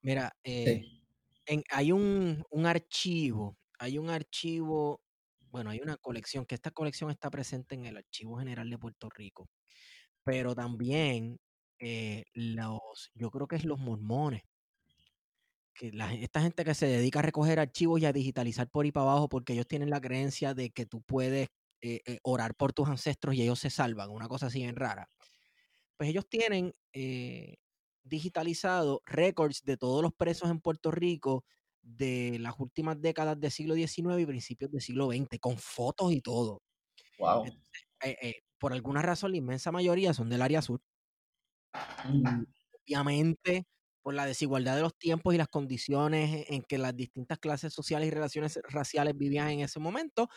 Mira, 0.01 0.35
eh, 0.43 0.83
hay 1.69 1.91
un, 1.91 2.43
un, 2.49 2.65
archivo, 2.65 3.57
hay 3.77 3.97
un 3.97 4.09
archivo, 4.09 5.01
bueno, 5.51 5.69
hay 5.69 5.79
una 5.79 5.97
colección, 5.97 6.45
que 6.45 6.55
esta 6.55 6.71
colección 6.71 7.11
está 7.11 7.29
presente 7.29 7.75
en 7.75 7.85
el 7.85 7.97
Archivo 7.97 8.37
General 8.37 8.67
de 8.67 8.77
Puerto 8.79 9.09
Rico, 9.09 9.49
pero 10.23 10.55
también 10.55 11.39
eh, 11.79 12.25
los, 12.33 13.11
yo 13.13 13.29
creo 13.29 13.47
que 13.47 13.57
es 13.57 13.65
los 13.65 13.79
mormones 13.79 14.43
que 15.73 15.91
esta 16.21 16.41
gente 16.41 16.63
que 16.63 16.73
se 16.73 16.87
dedica 16.87 17.19
a 17.19 17.23
recoger 17.23 17.59
archivos 17.59 18.01
y 18.01 18.05
a 18.05 18.13
digitalizar 18.13 18.69
por 18.69 18.85
ahí 18.85 18.91
para 18.91 19.09
abajo 19.09 19.29
porque 19.29 19.53
ellos 19.53 19.67
tienen 19.67 19.89
la 19.89 20.01
creencia 20.01 20.53
de 20.53 20.69
que 20.69 20.85
tú 20.85 21.01
puedes 21.01 21.49
eh, 21.81 22.01
eh, 22.05 22.19
orar 22.21 22.53
por 22.55 22.73
tus 22.73 22.87
ancestros 22.87 23.33
y 23.35 23.41
ellos 23.41 23.59
se 23.59 23.71
salvan, 23.71 24.11
una 24.11 24.27
cosa 24.27 24.47
así 24.47 24.59
bien 24.59 24.75
rara. 24.75 25.09
Pues 25.97 26.09
ellos 26.09 26.27
tienen 26.29 26.75
eh, 26.93 27.55
digitalizado 28.03 29.01
récords 29.05 29.63
de 29.63 29.77
todos 29.77 30.03
los 30.03 30.13
presos 30.13 30.51
en 30.51 30.61
Puerto 30.61 30.91
Rico 30.91 31.43
de 31.81 32.37
las 32.39 32.59
últimas 32.59 33.01
décadas 33.01 33.39
del 33.39 33.49
siglo 33.49 33.73
XIX 33.73 34.19
y 34.19 34.25
principios 34.27 34.71
del 34.71 34.81
siglo 34.81 35.07
XX, 35.07 35.39
con 35.39 35.57
fotos 35.57 36.11
y 36.11 36.21
todo. 36.21 36.61
Wow. 37.17 37.45
por 38.59 38.73
alguna 38.73 39.01
razón, 39.01 39.31
la 39.31 39.37
inmensa 39.37 39.71
mayoría 39.71 40.13
son 40.13 40.29
del 40.29 40.41
área 40.41 40.61
sur. 40.61 40.81
Mm. 42.05 42.43
Obviamente, 42.83 43.65
por 44.01 44.13
la 44.13 44.25
desigualdad 44.25 44.75
de 44.75 44.81
los 44.81 44.97
tiempos 44.97 45.33
y 45.33 45.37
las 45.37 45.47
condiciones 45.47 46.45
en 46.49 46.63
que 46.63 46.77
las 46.77 46.95
distintas 46.95 47.39
clases 47.39 47.73
sociales 47.73 48.07
y 48.07 48.11
relaciones 48.11 48.59
raciales 48.63 49.17
vivían 49.17 49.49
en 49.49 49.61
ese 49.61 49.79
momento, 49.79 50.29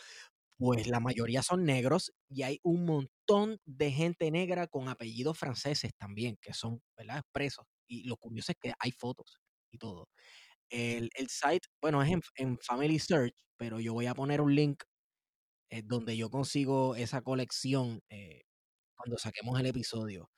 pues 0.57 0.87
la 0.87 0.99
mayoría 0.99 1.43
son 1.43 1.65
negros 1.65 2.13
y 2.29 2.43
hay 2.43 2.59
un 2.63 2.85
montón 2.85 3.59
de 3.65 3.91
gente 3.91 4.31
negra 4.31 4.67
con 4.67 4.87
apellidos 4.87 5.37
franceses 5.37 5.93
también, 5.97 6.37
que 6.41 6.53
son, 6.53 6.81
¿verdad?, 6.97 7.23
presos. 7.31 7.65
Y 7.87 8.07
lo 8.07 8.17
curioso 8.17 8.51
es 8.51 8.57
que 8.59 8.73
hay 8.79 8.91
fotos 8.91 9.39
y 9.71 9.77
todo. 9.77 10.07
El, 10.69 11.09
site, 11.29 11.67
bueno, 11.81 12.01
es 12.03 12.11
en, 12.37 12.57
Family 12.59 12.99
Search, 12.99 13.35
pero 13.57 13.79
yo 13.79 13.93
voy 13.93 14.07
a 14.07 14.15
poner 14.15 14.41
un 14.41 14.55
link 14.55 14.83
eh, 15.69 15.81
donde 15.83 16.17
yo 16.17 16.29
consigo 16.29 16.95
esa 16.95 17.21
colección 17.21 18.01
eh, 18.09 18.43
cuando 18.95 19.17
saquemos 19.17 19.59
el 19.59 19.67
episodio 19.67 20.29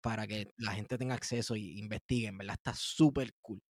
para 0.00 0.26
que 0.26 0.52
la 0.56 0.72
gente 0.72 0.98
tenga 0.98 1.14
acceso 1.14 1.56
y 1.56 1.78
investiguen, 1.78 2.38
¿verdad? 2.38 2.54
Está 2.54 2.74
súper 2.74 3.34
cool. 3.40 3.62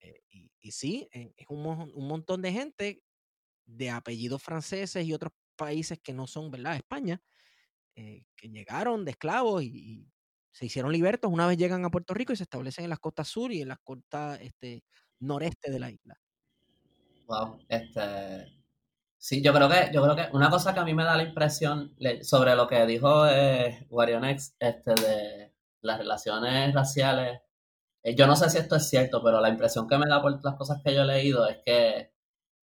Eh, 0.00 0.20
y, 0.60 0.72
sí, 0.72 1.08
eh, 1.12 1.32
es 1.36 1.46
un, 1.48 1.66
un, 1.66 2.08
montón 2.08 2.42
de 2.42 2.52
gente 2.52 3.02
de 3.66 3.90
apellidos 3.90 4.42
franceses 4.42 5.04
y 5.04 5.12
otros 5.12 5.32
países 5.56 5.98
que 6.02 6.12
no 6.12 6.26
son, 6.26 6.50
¿verdad? 6.50 6.76
España, 6.76 7.20
eh, 7.96 8.24
que 8.36 8.48
llegaron 8.48 9.04
de 9.04 9.12
esclavos 9.12 9.62
y, 9.62 10.06
se 10.50 10.66
hicieron 10.66 10.90
libertos 10.90 11.30
una 11.30 11.46
vez 11.46 11.56
llegan 11.56 11.84
a 11.84 11.90
Puerto 11.90 12.14
Rico 12.14 12.32
y 12.32 12.36
se 12.36 12.42
establecen 12.42 12.84
en 12.84 12.90
las 12.90 12.98
costas 12.98 13.28
sur 13.28 13.52
y 13.52 13.62
en 13.62 13.68
las 13.68 13.78
costas 13.78 14.40
este, 14.40 14.82
noreste 15.20 15.70
de 15.70 15.78
la 15.78 15.90
isla. 15.90 16.18
Wow, 17.26 17.60
este, 17.68 18.58
Sí, 19.20 19.42
yo 19.42 19.52
creo 19.52 19.68
que, 19.68 19.90
yo 19.92 20.00
creo 20.02 20.14
que 20.14 20.28
una 20.32 20.48
cosa 20.48 20.72
que 20.72 20.80
a 20.80 20.84
mí 20.84 20.94
me 20.94 21.02
da 21.02 21.16
la 21.16 21.24
impresión 21.24 21.92
sobre 22.22 22.54
lo 22.54 22.68
que 22.68 22.86
dijo 22.86 23.26
eh, 23.26 23.84
Warionex, 23.90 24.54
este, 24.60 24.94
de 24.94 25.47
las 25.82 25.98
relaciones 25.98 26.74
raciales, 26.74 27.40
eh, 28.02 28.14
yo 28.16 28.26
no 28.26 28.36
sé 28.36 28.50
si 28.50 28.58
esto 28.58 28.76
es 28.76 28.88
cierto, 28.88 29.22
pero 29.22 29.40
la 29.40 29.48
impresión 29.48 29.88
que 29.88 29.98
me 29.98 30.08
da 30.08 30.22
por 30.22 30.42
las 30.44 30.54
cosas 30.56 30.80
que 30.84 30.94
yo 30.94 31.02
he 31.02 31.06
leído 31.06 31.46
es 31.46 31.58
que 31.64 32.12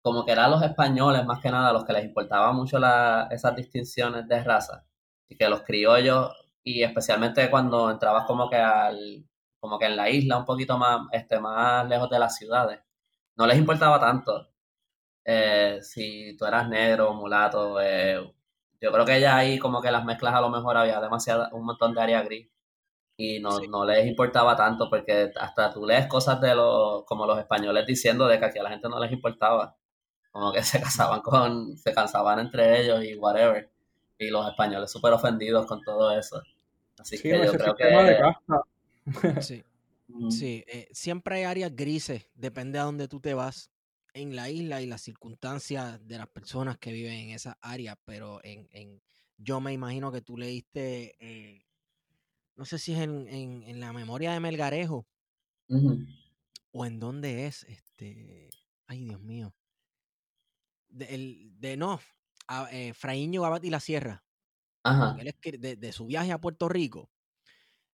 como 0.02 0.24
que 0.24 0.32
eran 0.32 0.50
los 0.50 0.62
españoles 0.62 1.24
más 1.24 1.40
que 1.40 1.50
nada 1.50 1.72
los 1.72 1.84
que 1.84 1.92
les 1.94 2.04
importaba 2.04 2.52
mucho 2.52 2.78
la, 2.78 3.28
esas 3.30 3.56
distinciones 3.56 4.28
de 4.28 4.42
raza 4.44 4.86
y 5.28 5.36
que 5.36 5.48
los 5.48 5.62
criollos 5.62 6.32
y 6.62 6.82
especialmente 6.82 7.50
cuando 7.50 7.90
entrabas 7.90 8.26
como 8.26 8.50
que 8.50 8.56
al 8.56 9.24
como 9.60 9.78
que 9.78 9.86
en 9.86 9.96
la 9.96 10.10
isla 10.10 10.38
un 10.38 10.44
poquito 10.44 10.78
más 10.78 11.02
este 11.12 11.40
más 11.40 11.88
lejos 11.88 12.10
de 12.10 12.18
las 12.18 12.36
ciudades 12.36 12.80
no 13.36 13.46
les 13.46 13.58
importaba 13.58 14.00
tanto 14.00 14.54
eh, 15.24 15.78
si 15.82 16.36
tú 16.36 16.44
eras 16.44 16.68
negro, 16.68 17.14
mulato, 17.14 17.80
eh, 17.80 18.20
yo 18.80 18.92
creo 18.92 19.04
que 19.06 19.20
ya 19.20 19.36
ahí 19.36 19.58
como 19.58 19.80
que 19.80 19.90
las 19.90 20.04
mezclas 20.04 20.34
a 20.34 20.40
lo 20.40 20.50
mejor 20.50 20.76
había 20.76 21.00
demasiado, 21.00 21.48
un 21.52 21.64
montón 21.64 21.94
de 21.94 22.00
área 22.02 22.22
gris 22.22 22.48
y 23.16 23.38
no, 23.40 23.60
no 23.68 23.84
les 23.84 24.06
importaba 24.06 24.56
tanto 24.56 24.90
porque 24.90 25.30
hasta 25.36 25.72
tú 25.72 25.86
lees 25.86 26.06
cosas 26.06 26.40
de 26.40 26.54
los, 26.54 27.04
como 27.04 27.26
los 27.26 27.38
españoles 27.38 27.86
diciendo 27.86 28.26
de 28.26 28.38
que 28.38 28.44
aquí 28.46 28.58
a 28.58 28.64
la 28.64 28.70
gente 28.70 28.88
no 28.88 28.98
les 28.98 29.12
importaba, 29.12 29.76
como 30.32 30.52
que 30.52 30.62
se 30.62 30.80
casaban 30.80 31.20
con, 31.20 31.76
se 31.78 31.92
cansaban 31.92 32.40
entre 32.40 32.80
ellos 32.80 33.04
y 33.04 33.14
whatever, 33.14 33.70
y 34.18 34.30
los 34.30 34.48
españoles 34.48 34.90
súper 34.90 35.12
ofendidos 35.12 35.66
con 35.66 35.80
todo 35.82 36.16
eso. 36.16 36.42
Así 36.98 37.20
que 37.20 37.30
yo 37.44 37.52
creo 37.52 37.74
que... 37.74 38.20
Sí, 39.42 39.62
sí 40.30 40.64
eh, 40.66 40.88
siempre 40.92 41.36
hay 41.36 41.42
áreas 41.44 41.76
grises, 41.76 42.26
depende 42.34 42.78
a 42.78 42.84
dónde 42.84 43.06
tú 43.06 43.20
te 43.20 43.34
vas 43.34 43.70
en 44.14 44.34
la 44.34 44.48
isla 44.48 44.80
y 44.80 44.86
las 44.86 45.02
circunstancias 45.02 46.00
de 46.06 46.16
las 46.16 46.28
personas 46.28 46.78
que 46.78 46.92
viven 46.92 47.12
en 47.12 47.30
esa 47.30 47.58
área, 47.60 47.98
pero 48.06 48.40
en, 48.44 48.66
en 48.70 49.02
yo 49.36 49.60
me 49.60 49.72
imagino 49.72 50.12
que 50.12 50.22
tú 50.22 50.38
leíste, 50.38 51.16
eh, 51.18 51.66
no 52.56 52.64
sé 52.64 52.78
si 52.78 52.92
es 52.92 53.00
en, 53.00 53.28
en, 53.28 53.80
la 53.80 53.92
memoria 53.92 54.32
de 54.32 54.40
Melgarejo 54.40 55.06
o 56.72 56.86
en 56.86 57.00
dónde 57.00 57.46
es, 57.46 57.64
este, 57.64 58.50
ay 58.86 59.04
Dios 59.04 59.20
mío, 59.20 59.54
de, 60.88 61.06
el, 61.06 61.60
de 61.60 61.76
no, 61.76 62.00
a, 62.46 62.68
eh, 62.70 62.94
Fraiño 62.94 63.44
Abad 63.44 63.62
y 63.62 63.70
la 63.70 63.80
Sierra, 63.80 64.24
de, 64.84 65.76
de 65.76 65.92
su 65.92 66.06
viaje 66.06 66.32
a 66.32 66.40
Puerto 66.40 66.68
Rico, 66.68 67.10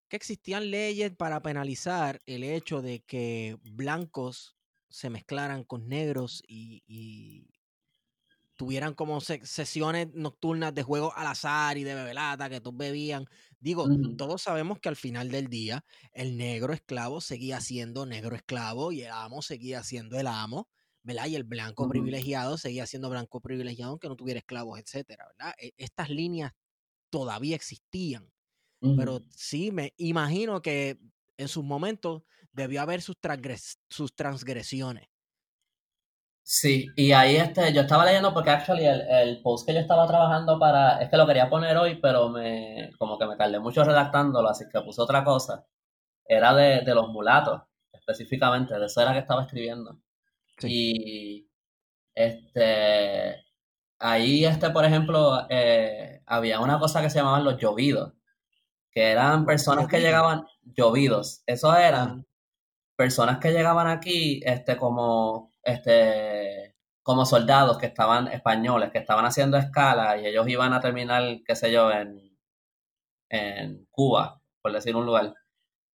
que 0.08 0.16
existían 0.16 0.70
leyes 0.70 1.14
para 1.16 1.40
penalizar 1.40 2.20
el 2.26 2.42
hecho 2.42 2.82
de 2.82 3.00
que 3.04 3.56
blancos 3.62 4.56
se 4.90 5.08
mezclaran 5.08 5.64
con 5.64 5.88
negros 5.88 6.42
y, 6.46 7.48
tuvieran 8.56 8.92
como 8.92 9.22
sesiones 9.22 10.08
nocturnas 10.12 10.74
de 10.74 10.82
juegos 10.82 11.14
al 11.16 11.28
azar 11.28 11.78
y 11.78 11.84
de 11.84 11.94
bebelata 11.94 12.50
que 12.50 12.60
todos 12.60 12.76
bebían. 12.76 13.26
Digo, 13.60 13.92
todos 14.16 14.42
sabemos 14.42 14.78
que 14.80 14.88
al 14.88 14.96
final 14.96 15.30
del 15.30 15.48
día 15.48 15.84
el 16.12 16.36
negro 16.38 16.72
esclavo 16.72 17.20
seguía 17.20 17.60
siendo 17.60 18.06
negro 18.06 18.34
esclavo 18.36 18.90
y 18.92 19.02
el 19.02 19.10
amo 19.12 19.42
seguía 19.42 19.82
siendo 19.84 20.18
el 20.18 20.26
amo, 20.26 20.68
¿verdad? 21.02 21.26
Y 21.26 21.36
el 21.36 21.44
blanco 21.44 21.86
privilegiado 21.86 22.56
seguía 22.58 22.86
siendo 22.86 23.10
blanco 23.10 23.40
privilegiado 23.40 23.90
aunque 23.92 24.08
no 24.08 24.16
tuviera 24.16 24.38
esclavos, 24.40 24.78
etcétera, 24.80 25.26
¿verdad? 25.28 25.54
E, 25.58 25.72
estas 25.76 26.08
líneas 26.10 26.52
todavía 27.10 27.56
existían. 27.56 28.32
Pero 28.94 29.26
sí, 29.30 29.72
me 29.72 29.94
imagino 29.98 30.62
que 30.62 31.00
en 31.38 31.48
sus 31.48 31.64
momentos 31.64 32.22
debió 32.52 32.82
haber 32.82 33.02
sus, 33.02 33.16
sus 33.90 34.16
transgresiones. 34.16 35.08
Sí, 36.52 36.88
y 36.96 37.12
ahí 37.12 37.36
este, 37.36 37.72
yo 37.72 37.82
estaba 37.82 38.04
leyendo 38.04 38.34
porque 38.34 38.50
actually 38.50 38.84
el, 38.84 39.02
el, 39.02 39.40
post 39.40 39.64
que 39.64 39.72
yo 39.72 39.78
estaba 39.78 40.04
trabajando 40.08 40.58
para, 40.58 41.00
es 41.00 41.08
que 41.08 41.16
lo 41.16 41.24
quería 41.24 41.48
poner 41.48 41.76
hoy, 41.76 42.00
pero 42.02 42.28
me, 42.28 42.90
como 42.98 43.16
que 43.16 43.26
me 43.26 43.36
tardé 43.36 43.60
mucho 43.60 43.84
redactándolo, 43.84 44.48
así 44.48 44.64
que 44.68 44.80
puse 44.80 45.00
otra 45.00 45.22
cosa. 45.22 45.64
Era 46.26 46.52
de, 46.54 46.80
de 46.80 46.94
los 46.94 47.08
mulatos, 47.08 47.62
específicamente, 47.92 48.76
de 48.76 48.86
eso 48.86 49.00
era 49.00 49.12
que 49.12 49.20
estaba 49.20 49.44
escribiendo. 49.44 50.00
Y 50.62 51.48
este, 52.14 53.44
ahí 54.00 54.44
este, 54.44 54.70
por 54.70 54.84
ejemplo, 54.84 55.46
eh, 55.50 56.22
había 56.26 56.60
una 56.60 56.80
cosa 56.80 57.00
que 57.02 57.10
se 57.10 57.20
llamaban 57.20 57.44
los 57.44 57.58
llovidos, 57.58 58.14
que 58.90 59.10
eran 59.12 59.46
personas 59.46 59.86
que 59.88 60.00
llegaban, 60.00 60.46
llovidos, 60.64 61.44
esos 61.46 61.76
eran 61.76 62.26
personas 62.96 63.38
que 63.38 63.52
llegaban 63.52 63.86
aquí, 63.86 64.40
este, 64.44 64.76
como 64.76 65.49
este, 65.62 66.76
como 67.02 67.26
soldados 67.26 67.78
que 67.78 67.86
estaban 67.86 68.28
españoles, 68.28 68.90
que 68.90 68.98
estaban 68.98 69.24
haciendo 69.24 69.56
escala 69.56 70.18
y 70.18 70.26
ellos 70.26 70.48
iban 70.48 70.72
a 70.72 70.80
terminar, 70.80 71.22
qué 71.46 71.56
sé 71.56 71.72
yo, 71.72 71.90
en, 71.90 72.36
en 73.28 73.86
Cuba, 73.90 74.40
por 74.62 74.72
decir 74.72 74.96
un 74.96 75.06
lugar. 75.06 75.34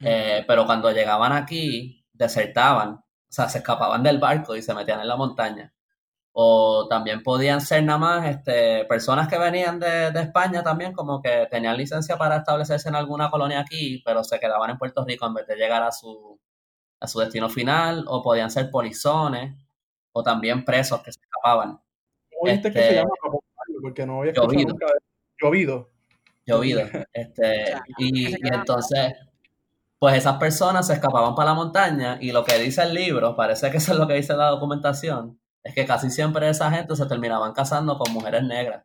Eh, 0.00 0.44
pero 0.46 0.66
cuando 0.66 0.92
llegaban 0.92 1.32
aquí, 1.32 2.04
desertaban, 2.12 2.90
o 2.96 3.02
sea, 3.30 3.48
se 3.48 3.58
escapaban 3.58 4.02
del 4.02 4.18
barco 4.18 4.56
y 4.56 4.62
se 4.62 4.74
metían 4.74 5.00
en 5.00 5.08
la 5.08 5.16
montaña. 5.16 5.72
O 6.32 6.86
también 6.88 7.22
podían 7.22 7.60
ser 7.62 7.82
nada 7.84 7.98
más 7.98 8.26
este, 8.28 8.84
personas 8.86 9.28
que 9.28 9.38
venían 9.38 9.80
de, 9.80 10.12
de 10.12 10.20
España 10.20 10.62
también, 10.62 10.92
como 10.92 11.22
que 11.22 11.48
tenían 11.50 11.76
licencia 11.78 12.18
para 12.18 12.38
establecerse 12.38 12.88
en 12.90 12.96
alguna 12.96 13.30
colonia 13.30 13.60
aquí, 13.60 14.02
pero 14.04 14.22
se 14.24 14.38
quedaban 14.38 14.70
en 14.70 14.78
Puerto 14.78 15.04
Rico 15.04 15.26
en 15.26 15.34
vez 15.34 15.46
de 15.46 15.56
llegar 15.56 15.82
a 15.82 15.92
su, 15.92 16.38
a 17.00 17.06
su 17.06 17.20
destino 17.20 17.48
final, 17.48 18.04
o 18.08 18.22
podían 18.22 18.50
ser 18.50 18.70
polizones, 18.70 19.54
o 20.12 20.22
también 20.22 20.64
presos 20.64 21.02
que 21.02 21.12
se 21.12 21.20
escapaban. 21.20 21.78
¿Cómo 22.38 22.52
este, 22.52 22.72
que 22.72 22.80
se 22.80 22.94
llama 22.94 23.10
Porque 23.82 24.06
no 24.06 24.20
había 24.20 24.32
llovido. 24.32 24.68
nunca 24.70 24.86
llovido. 25.40 25.90
Llovido. 26.46 26.80
Este, 27.12 27.74
y, 27.98 28.30
y 28.30 28.48
entonces, 28.52 29.14
pues 29.98 30.16
esas 30.16 30.38
personas 30.38 30.86
se 30.86 30.94
escapaban 30.94 31.34
para 31.34 31.50
la 31.50 31.54
montaña 31.54 32.18
y 32.20 32.32
lo 32.32 32.44
que 32.44 32.58
dice 32.58 32.82
el 32.82 32.94
libro, 32.94 33.36
parece 33.36 33.70
que 33.70 33.78
eso 33.78 33.92
es 33.92 33.98
lo 33.98 34.06
que 34.06 34.14
dice 34.14 34.34
la 34.34 34.48
documentación, 34.48 35.40
es 35.62 35.74
que 35.74 35.86
casi 35.86 36.10
siempre 36.10 36.48
esa 36.48 36.70
gente 36.70 36.94
se 36.96 37.06
terminaban 37.06 37.52
casando 37.52 37.98
con 37.98 38.12
mujeres 38.12 38.42
negras 38.44 38.84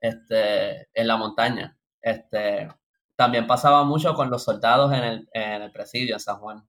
este, 0.00 0.88
en 0.94 1.06
la 1.06 1.16
montaña. 1.16 1.78
Este, 2.00 2.68
también 3.16 3.46
pasaba 3.46 3.84
mucho 3.84 4.14
con 4.14 4.30
los 4.30 4.44
soldados 4.44 4.92
en 4.92 5.04
el, 5.04 5.28
en 5.32 5.62
el 5.62 5.72
presidio 5.72 6.14
en 6.14 6.20
San 6.20 6.38
Juan 6.38 6.68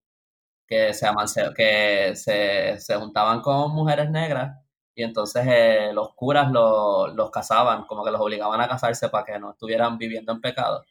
que 0.67 0.93
se, 0.93 1.07
que 1.55 2.15
se, 2.15 2.79
se 2.79 2.95
juntaban 2.95 3.41
con 3.41 3.71
mujeres 3.71 4.09
negras 4.09 4.57
y 4.95 5.03
entonces 5.03 5.43
eh, 5.47 5.91
los 5.93 6.13
curas 6.13 6.51
los 6.51 7.31
casaban, 7.31 7.85
como 7.85 8.03
que 8.03 8.11
los 8.11 8.21
obligaban 8.21 8.61
a 8.61 8.67
casarse 8.67 9.09
para 9.09 9.25
que 9.25 9.39
no 9.39 9.51
estuvieran 9.51 9.97
viviendo 9.97 10.31
en 10.31 10.41
pecado. 10.41 10.83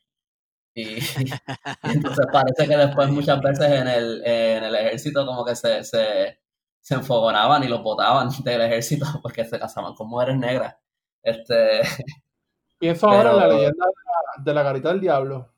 Y, 0.75 0.97
entonces 1.83 2.27
parece 2.33 2.66
que 2.66 2.77
después 2.77 3.09
muchas 3.11 3.41
veces 3.41 3.70
en 3.70 3.89
el, 3.89 4.23
en 4.25 4.64
el 4.64 4.75
ejército 4.75 5.25
como 5.27 5.45
que 5.45 5.55
se, 5.55 5.85
se, 5.85 6.41
se 6.81 6.95
enfogonaban 6.95 7.62
y 7.62 7.68
los 7.68 7.83
botaban 7.83 8.29
del 8.45 8.62
ejército 8.62 9.07
porque 9.23 9.45
se 9.45 9.59
casaban 9.59 9.95
con 9.95 10.09
mujeres 10.09 10.37
negras. 10.37 10.77
Este, 11.23 11.83
Pienso 12.79 13.09
ahora 13.09 13.31
en 13.31 13.37
la 13.37 13.49
leyenda 13.49 13.87
de 14.39 14.55
la 14.55 14.62
garita 14.64 14.89
del 14.89 15.01
diablo. 15.01 15.49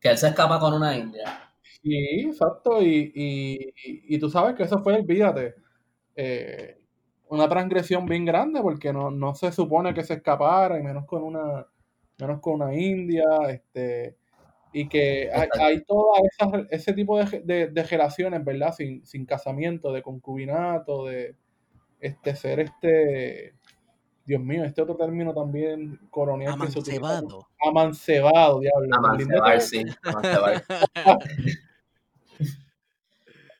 Que 0.00 0.10
él 0.10 0.18
se 0.18 0.28
escapa 0.28 0.58
con 0.58 0.74
una 0.74 0.96
india. 0.96 1.45
Sí, 1.86 2.26
exacto. 2.26 2.82
Y, 2.82 3.12
y, 3.14 4.18
tú 4.18 4.28
sabes 4.28 4.56
que 4.56 4.64
eso 4.64 4.82
fue, 4.82 4.94
olvídate, 4.96 5.54
eh, 6.16 6.80
una 7.28 7.48
transgresión 7.48 8.06
bien 8.06 8.24
grande 8.24 8.60
porque 8.60 8.92
no, 8.92 9.12
no 9.12 9.36
se 9.36 9.52
supone 9.52 9.94
que 9.94 10.02
se 10.02 10.14
escapara, 10.14 10.80
y 10.80 10.82
menos 10.82 11.06
con 11.06 11.22
una, 11.22 11.64
menos 12.18 12.40
con 12.40 12.54
una 12.54 12.74
india, 12.74 13.24
este, 13.48 14.16
y 14.72 14.88
que 14.88 15.30
hay, 15.32 15.48
hay 15.60 15.84
toda 15.84 16.22
ese 16.70 16.92
tipo 16.92 17.22
de, 17.22 17.40
de, 17.44 17.68
de, 17.68 17.82
relaciones, 17.84 18.44
¿verdad? 18.44 18.72
Sin, 18.72 19.06
sin 19.06 19.24
casamiento, 19.24 19.92
de 19.92 20.02
concubinato, 20.02 21.06
de 21.06 21.36
este 22.00 22.34
ser 22.34 22.60
este 22.60 23.54
Dios 24.24 24.42
mío, 24.42 24.64
este 24.64 24.82
otro 24.82 24.96
término 24.96 25.32
también 25.32 26.00
colonial. 26.10 26.54
Amancebado. 26.54 27.46
Amancebado, 27.64 28.58
diablo. 28.58 28.88
Amancebar, 28.96 29.60
sí. 29.60 29.84
Amancebar. 30.02 30.64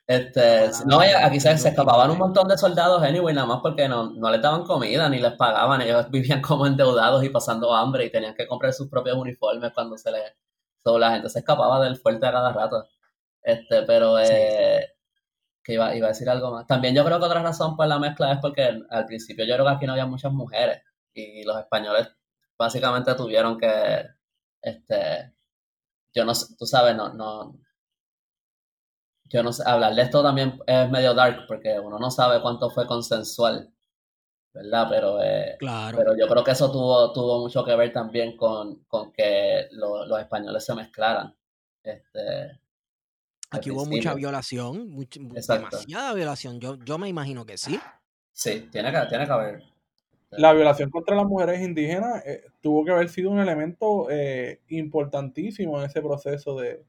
Este, 0.06 0.70
no, 0.86 1.00
aquí 1.00 1.40
se, 1.40 1.50
escapaban 1.50 2.10
un 2.12 2.18
montón 2.18 2.46
de 2.46 2.56
soldados, 2.56 3.02
anyway, 3.02 3.34
nada 3.34 3.48
más 3.48 3.58
porque 3.60 3.88
no, 3.88 4.10
no 4.10 4.30
les 4.30 4.40
daban 4.40 4.62
comida 4.62 5.08
ni 5.08 5.18
les 5.18 5.32
pagaban. 5.32 5.80
Ellos 5.82 6.08
vivían 6.10 6.40
como 6.40 6.66
endeudados 6.66 7.24
y 7.24 7.28
pasando 7.30 7.74
hambre 7.74 8.04
y 8.06 8.10
tenían 8.10 8.34
que 8.34 8.46
comprar 8.46 8.72
sus 8.72 8.88
propios 8.88 9.16
uniformes 9.16 9.72
cuando 9.74 9.98
se 9.98 10.12
les. 10.12 10.32
So, 10.84 10.98
la 10.98 11.12
gente 11.12 11.28
se 11.28 11.40
escapaba 11.40 11.80
del 11.80 11.96
fuerte 11.96 12.26
a 12.26 12.32
cada 12.32 12.52
rato. 12.52 12.88
Este, 13.42 13.82
pero. 13.82 14.18
Eh, 14.20 14.86
que 15.64 15.74
iba, 15.74 15.96
iba 15.96 16.06
a 16.06 16.10
decir 16.10 16.28
algo 16.30 16.52
más. 16.52 16.66
También 16.66 16.94
yo 16.94 17.04
creo 17.04 17.18
que 17.18 17.26
otra 17.26 17.42
razón 17.42 17.76
por 17.76 17.88
la 17.88 17.98
mezcla 17.98 18.32
es 18.32 18.38
porque 18.40 18.80
al 18.88 19.06
principio 19.06 19.44
yo 19.44 19.54
creo 19.54 19.66
que 19.66 19.72
aquí 19.72 19.86
no 19.86 19.92
había 19.92 20.06
muchas 20.06 20.32
mujeres 20.32 20.82
y 21.12 21.42
los 21.44 21.58
españoles 21.58 22.08
básicamente 22.58 23.14
tuvieron 23.14 23.58
que. 23.58 24.06
Este. 24.62 25.34
Yo 26.14 26.24
no 26.24 26.34
sé, 26.34 26.54
tú 26.58 26.66
sabes, 26.66 26.96
no, 26.96 27.12
no, 27.14 27.58
yo 29.28 29.42
no 29.42 29.52
sé, 29.52 29.62
hablar 29.66 29.94
de 29.94 30.02
esto 30.02 30.22
también 30.22 30.60
es 30.66 30.90
medio 30.90 31.14
dark 31.14 31.46
porque 31.46 31.78
uno 31.78 31.98
no 31.98 32.10
sabe 32.10 32.40
cuánto 32.40 32.70
fue 32.70 32.86
consensual, 32.86 33.72
¿verdad? 34.52 34.86
Pero, 34.88 35.22
eh, 35.22 35.56
pero 35.58 36.16
yo 36.16 36.26
creo 36.28 36.44
que 36.44 36.52
eso 36.52 36.70
tuvo, 36.70 37.12
tuvo 37.12 37.40
mucho 37.40 37.64
que 37.64 37.74
ver 37.74 37.92
también 37.92 38.36
con, 38.36 38.84
con 38.84 39.12
que 39.12 39.68
los 39.72 40.20
españoles 40.20 40.64
se 40.64 40.74
mezclaran. 40.74 41.34
Este, 41.82 42.58
Aquí 43.50 43.70
hubo 43.70 43.86
mucha 43.86 44.14
violación, 44.14 44.96
demasiada 45.08 46.14
violación. 46.14 46.60
Yo, 46.60 46.76
yo 46.84 46.98
me 46.98 47.08
imagino 47.08 47.46
que 47.46 47.56
sí. 47.56 47.78
Sí, 48.32 48.68
tiene 48.70 48.90
que, 48.90 49.06
tiene 49.08 49.24
que 49.24 49.32
haber. 49.32 49.62
La 50.30 50.52
violación 50.52 50.90
contra 50.90 51.14
las 51.16 51.26
mujeres 51.26 51.62
indígenas 51.62 52.24
eh, 52.26 52.44
tuvo 52.60 52.84
que 52.84 52.90
haber 52.90 53.08
sido 53.08 53.30
un 53.30 53.38
elemento 53.38 54.10
eh, 54.10 54.60
importantísimo 54.68 55.78
en 55.78 55.86
ese 55.86 56.02
proceso 56.02 56.56
de, 56.56 56.84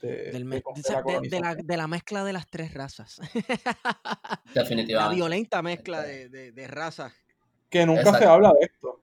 de, 0.00 1.76
la, 1.76 1.86
mezcla 1.86 2.24
de 2.24 2.32
las 2.32 2.46
tres 2.48 2.74
razas. 2.74 3.20
Definitivamente. 4.54 4.94
La 4.94 5.08
violenta 5.08 5.62
mezcla 5.62 6.02
de, 6.02 6.66
razas. 6.68 7.12
Que 7.68 7.86
nunca 7.86 8.18
se 8.18 8.24
habla 8.24 8.52
de 8.52 8.66
esto. 8.66 9.02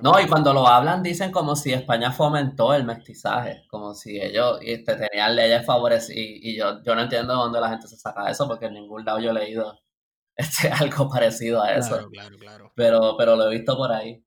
No, 0.00 0.18
y 0.18 0.26
cuando 0.26 0.54
lo 0.54 0.66
hablan 0.66 1.02
dicen 1.02 1.30
como 1.30 1.54
si 1.54 1.72
España 1.72 2.10
fomentó 2.10 2.72
el 2.72 2.84
mestizaje, 2.84 3.64
como 3.68 3.94
si 3.94 4.18
ellos 4.18 4.58
este, 4.62 4.96
tenían 4.96 5.36
leyes 5.36 5.66
favorecidas, 5.66 6.16
y, 6.16 6.56
yo, 6.56 6.82
yo 6.82 6.94
no 6.94 7.02
entiendo 7.02 7.34
de 7.34 7.38
dónde 7.38 7.60
la 7.60 7.68
gente 7.68 7.86
se 7.86 7.96
saca 7.96 8.30
eso, 8.30 8.48
porque 8.48 8.66
en 8.66 8.74
ningún 8.74 9.04
lado 9.04 9.20
yo 9.20 9.30
he 9.30 9.34
leído 9.34 9.78
este, 10.36 10.70
algo 10.70 11.10
parecido 11.10 11.62
a 11.62 11.74
eso. 11.74 12.08
Claro, 12.10 12.38
claro, 12.38 12.72
Pero, 12.74 13.16
pero 13.18 13.36
lo 13.36 13.50
he 13.50 13.56
visto 13.56 13.76
por 13.76 13.92
ahí. 13.92 14.24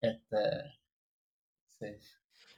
Este, 0.00 0.38
sí. 1.80 1.86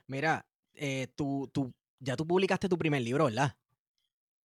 Mira, 0.07 0.45
eh, 0.75 1.09
tu, 1.17 1.49
tu 1.51 1.73
ya 2.01 2.17
tú 2.17 2.27
publicaste 2.27 2.69
tu 2.69 2.79
primer 2.79 3.03
libro, 3.03 3.27
¿verdad? 3.27 3.57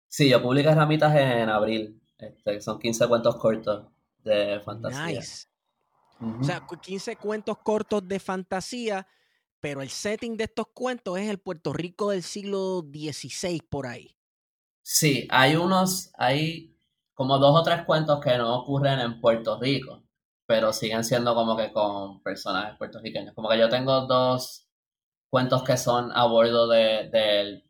Sí, 0.07 0.29
yo 0.29 0.41
publiqué 0.41 0.73
Ramitas 0.73 1.15
en 1.15 1.49
abril. 1.49 1.99
Este, 2.17 2.61
son 2.61 2.79
15 2.79 3.07
cuentos 3.07 3.35
cortos 3.35 3.87
de 4.23 4.61
fantasía. 4.63 5.19
Nice. 5.19 5.47
O 6.39 6.43
sea, 6.43 6.65
15 6.65 7.17
cuentos 7.17 7.57
cortos 7.59 8.07
de 8.07 8.19
fantasía, 8.19 9.07
pero 9.59 9.81
el 9.81 9.89
setting 9.89 10.37
de 10.37 10.45
estos 10.45 10.67
cuentos 10.73 11.17
es 11.17 11.29
el 11.29 11.39
Puerto 11.39 11.73
Rico 11.73 12.11
del 12.11 12.23
siglo 12.23 12.81
XVI 12.81 13.61
por 13.69 13.87
ahí. 13.87 14.15
Sí, 14.81 15.27
hay 15.29 15.55
unos, 15.55 16.11
hay 16.17 16.77
como 17.13 17.37
dos 17.39 17.59
o 17.59 17.63
tres 17.63 17.83
cuentos 17.85 18.19
que 18.21 18.37
no 18.37 18.59
ocurren 18.59 18.99
en 18.99 19.19
Puerto 19.19 19.59
Rico, 19.59 20.03
pero 20.45 20.71
siguen 20.73 21.03
siendo 21.03 21.35
como 21.35 21.57
que 21.57 21.71
con 21.71 22.21
personajes 22.21 22.77
puertorriqueños. 22.77 23.33
Como 23.33 23.49
que 23.49 23.57
yo 23.57 23.69
tengo 23.69 24.01
dos 24.07 24.62
cuentos 25.33 25.63
que 25.63 25.77
son 25.77 26.11
a 26.13 26.25
bordo 26.25 26.67
de, 26.67 27.09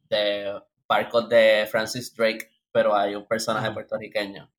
de, 0.10 0.62
barcos 0.86 1.30
de 1.30 1.66
Francis 1.72 2.14
Drake, 2.14 2.52
pero 2.74 2.94
hay 2.94 3.16
un 3.16 3.26
personaje 3.26 3.72
puertorriqueño. 3.72 4.52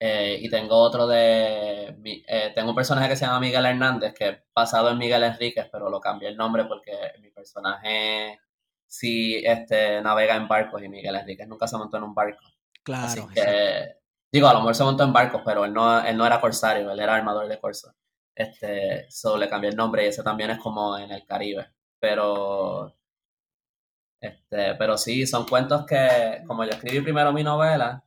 Eh, 0.00 0.38
y 0.40 0.50
tengo 0.50 0.74
otro 0.74 1.06
de. 1.06 1.96
Eh, 2.04 2.50
tengo 2.52 2.70
un 2.70 2.74
personaje 2.74 3.10
que 3.10 3.14
se 3.14 3.26
llama 3.26 3.38
Miguel 3.38 3.64
Hernández, 3.64 4.12
que 4.12 4.28
es 4.28 4.38
basado 4.52 4.90
en 4.90 4.98
Miguel 4.98 5.22
Enríquez, 5.22 5.68
pero 5.70 5.88
lo 5.88 6.00
cambié 6.00 6.30
el 6.30 6.36
nombre 6.36 6.64
porque 6.64 7.12
mi 7.20 7.30
personaje 7.30 8.40
sí 8.88 9.40
este, 9.44 10.02
navega 10.02 10.34
en 10.34 10.48
barcos 10.48 10.82
y 10.82 10.88
Miguel 10.88 11.14
Enríquez 11.14 11.46
nunca 11.46 11.68
se 11.68 11.76
montó 11.76 11.98
en 11.98 12.02
un 12.02 12.14
barco. 12.14 12.42
Claro. 12.82 13.28
digo, 14.32 14.48
a 14.48 14.52
lo 14.52 14.58
mejor 14.58 14.74
se 14.74 14.82
montó 14.82 15.04
en 15.04 15.12
barcos, 15.12 15.42
pero 15.44 15.64
él 15.64 15.72
no, 15.72 16.04
él 16.04 16.16
no 16.16 16.26
era 16.26 16.40
corsario, 16.40 16.90
él 16.90 16.98
era 16.98 17.14
armador 17.14 17.46
de 17.46 17.60
corso. 17.60 17.94
Este, 18.34 19.08
solo 19.12 19.36
le 19.36 19.48
cambié 19.48 19.70
el 19.70 19.76
nombre 19.76 20.04
y 20.04 20.08
ese 20.08 20.24
también 20.24 20.50
es 20.50 20.58
como 20.58 20.98
en 20.98 21.12
el 21.12 21.24
Caribe. 21.24 21.68
Pero 22.02 22.96
este, 24.22 24.74
pero 24.76 24.96
sí, 24.98 25.26
son 25.26 25.46
cuentos 25.46 25.84
que, 25.86 26.42
como 26.46 26.64
yo 26.64 26.70
escribí 26.70 27.00
primero 27.00 27.32
mi 27.32 27.42
novela, 27.42 28.04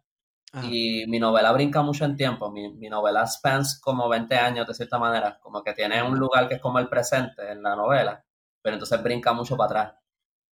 y 0.64 1.06
mi 1.08 1.20
novela 1.20 1.52
brinca 1.52 1.82
mucho 1.82 2.06
en 2.06 2.16
tiempo, 2.16 2.50
mi, 2.50 2.72
mi, 2.74 2.88
novela 2.88 3.28
spans 3.28 3.80
como 3.82 4.08
20 4.08 4.36
años 4.38 4.66
de 4.66 4.74
cierta 4.74 4.98
manera, 4.98 5.38
como 5.41 5.62
que 5.64 5.74
tiene 5.74 6.02
un 6.02 6.18
lugar 6.18 6.48
que 6.48 6.56
es 6.56 6.62
como 6.62 6.80
el 6.80 6.88
presente 6.88 7.52
en 7.52 7.62
la 7.62 7.76
novela, 7.76 8.24
pero 8.62 8.76
entonces 8.76 9.04
brinca 9.04 9.34
mucho 9.34 9.58
para 9.58 9.82
atrás. 9.82 9.96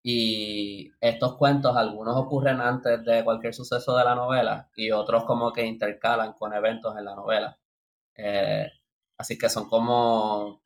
Y 0.03 0.91
estos 0.99 1.37
cuentos, 1.37 1.77
algunos 1.77 2.17
ocurren 2.17 2.59
antes 2.61 3.05
de 3.05 3.23
cualquier 3.23 3.53
suceso 3.53 3.95
de 3.97 4.03
la 4.05 4.15
novela 4.15 4.69
y 4.75 4.91
otros 4.91 5.23
como 5.25 5.53
que 5.53 5.65
intercalan 5.65 6.33
con 6.33 6.53
eventos 6.53 6.97
en 6.97 7.05
la 7.05 7.15
novela. 7.15 7.57
Eh, 8.15 8.67
así 9.17 9.37
que 9.37 9.49
son 9.49 9.69
como 9.69 10.62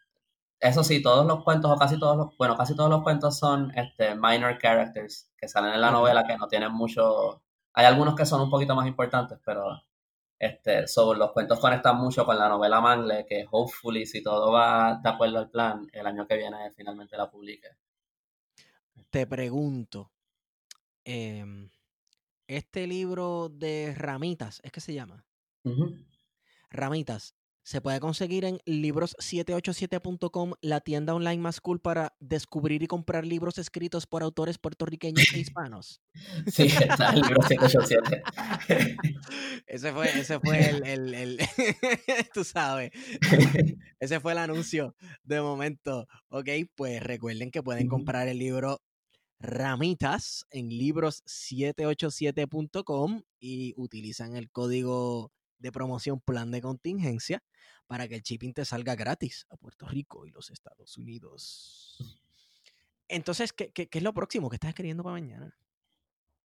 eso 0.59 0.83
sí, 0.83 1.01
todos 1.01 1.25
los 1.25 1.43
cuentos, 1.43 1.71
o 1.71 1.77
casi 1.77 1.99
todos 1.99 2.17
los, 2.17 2.37
bueno, 2.37 2.57
casi 2.57 2.75
todos 2.75 2.89
los 2.89 3.03
cuentos 3.03 3.37
son 3.37 3.71
este, 3.75 4.15
minor 4.15 4.57
characters 4.59 5.31
que 5.37 5.47
salen 5.47 5.73
en 5.73 5.81
la 5.81 5.91
novela 5.91 6.25
que 6.25 6.37
no 6.37 6.47
tienen 6.47 6.71
mucho. 6.71 7.43
Hay 7.73 7.85
algunos 7.85 8.15
que 8.15 8.25
son 8.25 8.41
un 8.41 8.49
poquito 8.49 8.75
más 8.75 8.87
importantes, 8.87 9.39
pero 9.45 9.81
este, 10.39 10.87
sobre 10.87 11.19
los 11.19 11.31
cuentos 11.31 11.59
conectan 11.59 11.97
mucho 11.97 12.25
con 12.25 12.37
la 12.37 12.49
novela 12.49 12.81
Mangle, 12.81 13.25
que 13.25 13.45
hopefully, 13.49 14.05
si 14.05 14.23
todo 14.23 14.51
va 14.51 14.99
de 15.01 15.09
acuerdo 15.09 15.39
al 15.39 15.49
plan, 15.49 15.87
el 15.93 16.05
año 16.07 16.27
que 16.27 16.37
viene 16.37 16.71
finalmente 16.71 17.17
la 17.17 17.29
publique. 17.29 17.69
Te 19.11 19.27
pregunto, 19.27 20.11
em, 21.03 21.69
este 22.47 22.87
libro 22.87 23.49
de 23.49 23.93
Ramitas, 23.95 24.59
¿es 24.63 24.71
que 24.71 24.81
se 24.81 24.93
llama? 24.93 25.23
Ramitas, 26.69 27.35
se 27.67 27.81
puede 27.81 27.99
conseguir 27.99 28.45
en 28.45 28.59
libros787.com, 28.59 30.53
la 30.61 30.79
tienda 30.79 31.13
online 31.13 31.39
más 31.39 31.59
cool 31.59 31.81
para 31.81 32.15
descubrir 32.21 32.81
y 32.81 32.87
comprar 32.87 33.25
libros 33.25 33.57
escritos 33.57 34.07
por 34.07 34.23
autores 34.23 34.57
puertorriqueños 34.57 35.25
e 35.33 35.39
hispanos. 35.41 36.01
Sí, 36.49 36.67
está 36.67 37.09
el 37.09 37.23
libro 37.23 37.41
787. 37.41 38.23
ese 39.67 39.91
fue, 39.91 40.17
ese 40.17 40.39
fue 40.39 40.69
el, 40.69 41.13
el, 41.13 41.39
tú 42.33 42.45
sabes, 42.45 42.91
ese 43.99 44.21
fue 44.21 44.31
el 44.31 44.37
anuncio 44.37 44.95
de 45.25 45.41
momento. 45.41 46.07
Ok, 46.29 46.47
pues 46.73 47.03
recuerden 47.03 47.51
que 47.51 47.63
pueden 47.63 47.89
comprar 47.89 48.29
el 48.29 48.39
libro 48.39 48.81
Ramitas 49.39 50.45
en 50.51 50.69
libros787.com 50.69 53.23
y 53.41 53.73
utilizan 53.75 54.37
el 54.37 54.49
código 54.51 55.33
de 55.59 55.71
promoción 55.71 56.19
plan 56.19 56.51
de 56.51 56.61
contingencia 56.61 57.43
para 57.87 58.07
que 58.07 58.15
el 58.15 58.21
shipping 58.21 58.53
te 58.53 58.65
salga 58.65 58.95
gratis 58.95 59.45
a 59.49 59.57
Puerto 59.57 59.87
Rico 59.87 60.25
y 60.25 60.31
los 60.31 60.49
Estados 60.49 60.97
Unidos. 60.97 61.97
Entonces, 63.07 63.53
¿qué, 63.53 63.71
es 63.73 64.03
lo 64.03 64.13
próximo 64.13 64.49
que 64.49 64.57
estás 64.57 64.69
escribiendo 64.69 65.03
para 65.03 65.13
mañana? 65.13 65.55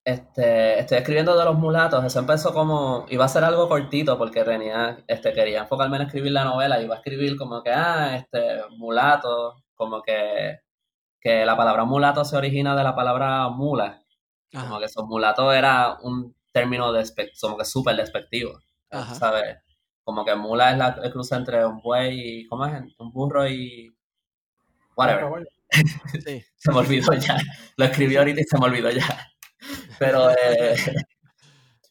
Este, 0.05 0.81
estoy 0.81 0.99
escribiendo 0.99 1.37
de 1.37 1.45
los 1.45 1.57
mulatos. 1.57 2.05
Eso 2.05 2.19
empezó 2.21 2.53
como. 2.53 3.07
Iba 3.09 3.25
a 3.25 3.29
ser 3.29 3.45
algo 3.45 3.69
cortito 3.69 4.19
porque 4.19 4.45
tenía. 4.45 5.03
Este, 5.07 5.33
quería 5.33 5.63
enfocarme 5.63 5.97
en 5.97 6.03
escribir 6.03 6.33
la 6.33 6.45
novela. 6.45 6.81
Iba 6.81 6.97
a 6.97 6.99
escribir 6.99 7.37
como 7.37 7.63
que, 7.63 7.71
ah, 7.71 8.17
este, 8.17 8.63
mulato. 8.77 9.63
Como 9.75 10.03
que. 10.03 10.61
Que 11.21 11.45
la 11.45 11.57
palabra 11.57 11.85
mulato 11.85 12.25
se 12.25 12.37
origina 12.37 12.75
de 12.75 12.83
la 12.83 12.97
palabra 12.97 13.49
mula. 13.49 14.03
Como 14.53 14.81
que 14.81 14.87
esos 14.87 15.05
mulatos 15.07 15.55
era 15.55 15.99
un 16.03 16.35
término 16.53 16.93
de, 16.93 17.05
como 17.41 17.57
que 17.57 17.65
súper 17.65 17.97
despectivo. 17.97 18.59
¿Sabes? 19.19 19.59
Como 20.05 20.25
que 20.25 20.35
mula 20.35 20.73
es 20.73 20.79
la, 20.79 20.99
el 21.03 21.13
cruce 21.13 21.35
entre 21.35 21.65
un 21.65 21.81
buey 21.81 22.41
y. 22.43 22.47
¿Cómo 22.47 22.67
es? 22.67 22.83
Un 22.99 23.13
burro 23.13 23.49
y. 23.49 23.95
Whatever. 24.97 25.49
se 26.57 26.71
me 26.71 26.79
olvidó 26.79 27.13
ya. 27.15 27.39
Lo 27.77 27.85
escribí 27.85 28.17
ahorita 28.17 28.41
y 28.41 28.45
se 28.45 28.59
me 28.59 28.67
olvidó 28.67 28.91
ya. 28.91 29.29
Pero. 29.99 30.31
Eh, 30.31 30.77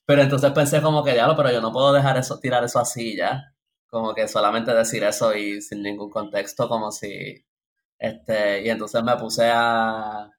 pero 0.05 0.23
entonces 0.23 0.51
pensé 0.51 0.81
como 0.81 1.03
que 1.03 1.13
diablo, 1.13 1.35
pero 1.37 1.51
yo 1.51 1.61
no 1.61 1.71
puedo 1.71 1.93
dejar 1.93 2.17
eso, 2.17 2.39
tirar 2.39 2.63
eso 2.63 2.79
así 2.79 3.15
ya. 3.15 3.53
Como 3.87 4.13
que 4.13 4.27
solamente 4.27 4.73
decir 4.73 5.03
eso 5.03 5.33
y 5.35 5.61
sin 5.61 5.81
ningún 5.81 6.09
contexto, 6.09 6.67
como 6.67 6.91
si. 6.91 7.45
Este, 7.97 8.63
y 8.63 8.69
entonces 8.69 9.03
me 9.03 9.15
puse 9.17 9.49
a, 9.49 10.29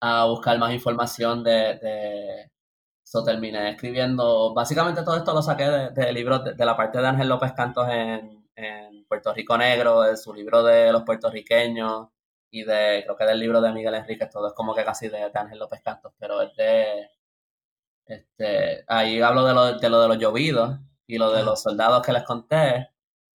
a 0.00 0.24
buscar 0.26 0.58
más 0.58 0.72
información 0.72 1.42
de, 1.44 2.50
So, 3.10 3.24
terminé 3.24 3.70
escribiendo, 3.70 4.54
básicamente 4.54 5.02
todo 5.02 5.16
esto 5.16 5.34
lo 5.34 5.42
saqué 5.42 5.64
de, 5.64 5.90
de 5.90 6.12
libros 6.12 6.44
de, 6.44 6.64
la 6.64 6.76
parte 6.76 7.00
de 7.00 7.08
Ángel 7.08 7.28
López 7.28 7.52
Cantos 7.54 7.88
en, 7.88 8.46
en, 8.54 9.04
Puerto 9.06 9.34
Rico 9.34 9.58
Negro, 9.58 10.02
de 10.02 10.16
su 10.16 10.32
libro 10.32 10.62
de 10.62 10.92
los 10.92 11.02
puertorriqueños 11.02 12.06
y 12.52 12.62
de, 12.62 13.02
creo 13.04 13.16
que 13.16 13.24
del 13.24 13.40
libro 13.40 13.60
de 13.60 13.72
Miguel 13.72 13.94
Enríquez, 13.96 14.30
todo 14.30 14.46
es 14.46 14.54
como 14.54 14.76
que 14.76 14.84
casi 14.84 15.08
de, 15.08 15.28
Ángel 15.34 15.58
López 15.58 15.82
Cantos, 15.82 16.12
pero 16.20 16.40
es 16.40 16.54
de, 16.54 17.10
este, 18.06 18.84
ahí 18.86 19.20
hablo 19.20 19.44
de 19.44 19.54
lo 19.54 19.78
de, 19.78 19.88
lo 19.90 20.02
de 20.02 20.08
los 20.08 20.18
llovidos 20.18 20.78
y 21.08 21.18
lo 21.18 21.32
de 21.32 21.42
los 21.42 21.60
soldados 21.60 22.06
que 22.06 22.12
les 22.12 22.22
conté 22.22 22.90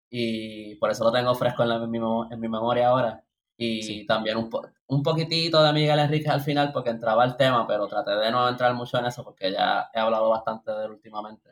y 0.10 0.76
por 0.76 0.90
eso 0.90 1.04
lo 1.04 1.12
tengo 1.12 1.36
fresco 1.36 1.64
en, 1.64 1.72
en, 1.72 1.92
mi, 1.92 1.98
en 1.98 2.40
mi 2.40 2.48
memoria 2.48 2.88
ahora. 2.88 3.26
Y 3.58 4.06
también 4.06 4.38
un, 4.38 4.50
un 4.88 5.04
poquitito 5.04 5.64
de 5.64 5.74
Miguel 5.74 6.00
Enrique 6.00 6.30
al 6.30 6.42
final 6.42 6.72
porque 6.72 6.92
entraba 6.92 7.26
el 7.26 7.36
tema, 7.38 7.66
pero 7.68 7.88
traté 7.88 8.12
de 8.12 8.32
no 8.32 8.48
entrar 8.48 8.74
mucho 8.74 8.98
en 9.00 9.06
eso 9.08 9.24
porque 9.24 9.52
ya 9.52 9.90
he 9.94 10.00
hablado 10.00 10.30
bastante 10.30 10.72
de 10.72 10.86
él 10.86 10.92
últimamente. 10.92 11.50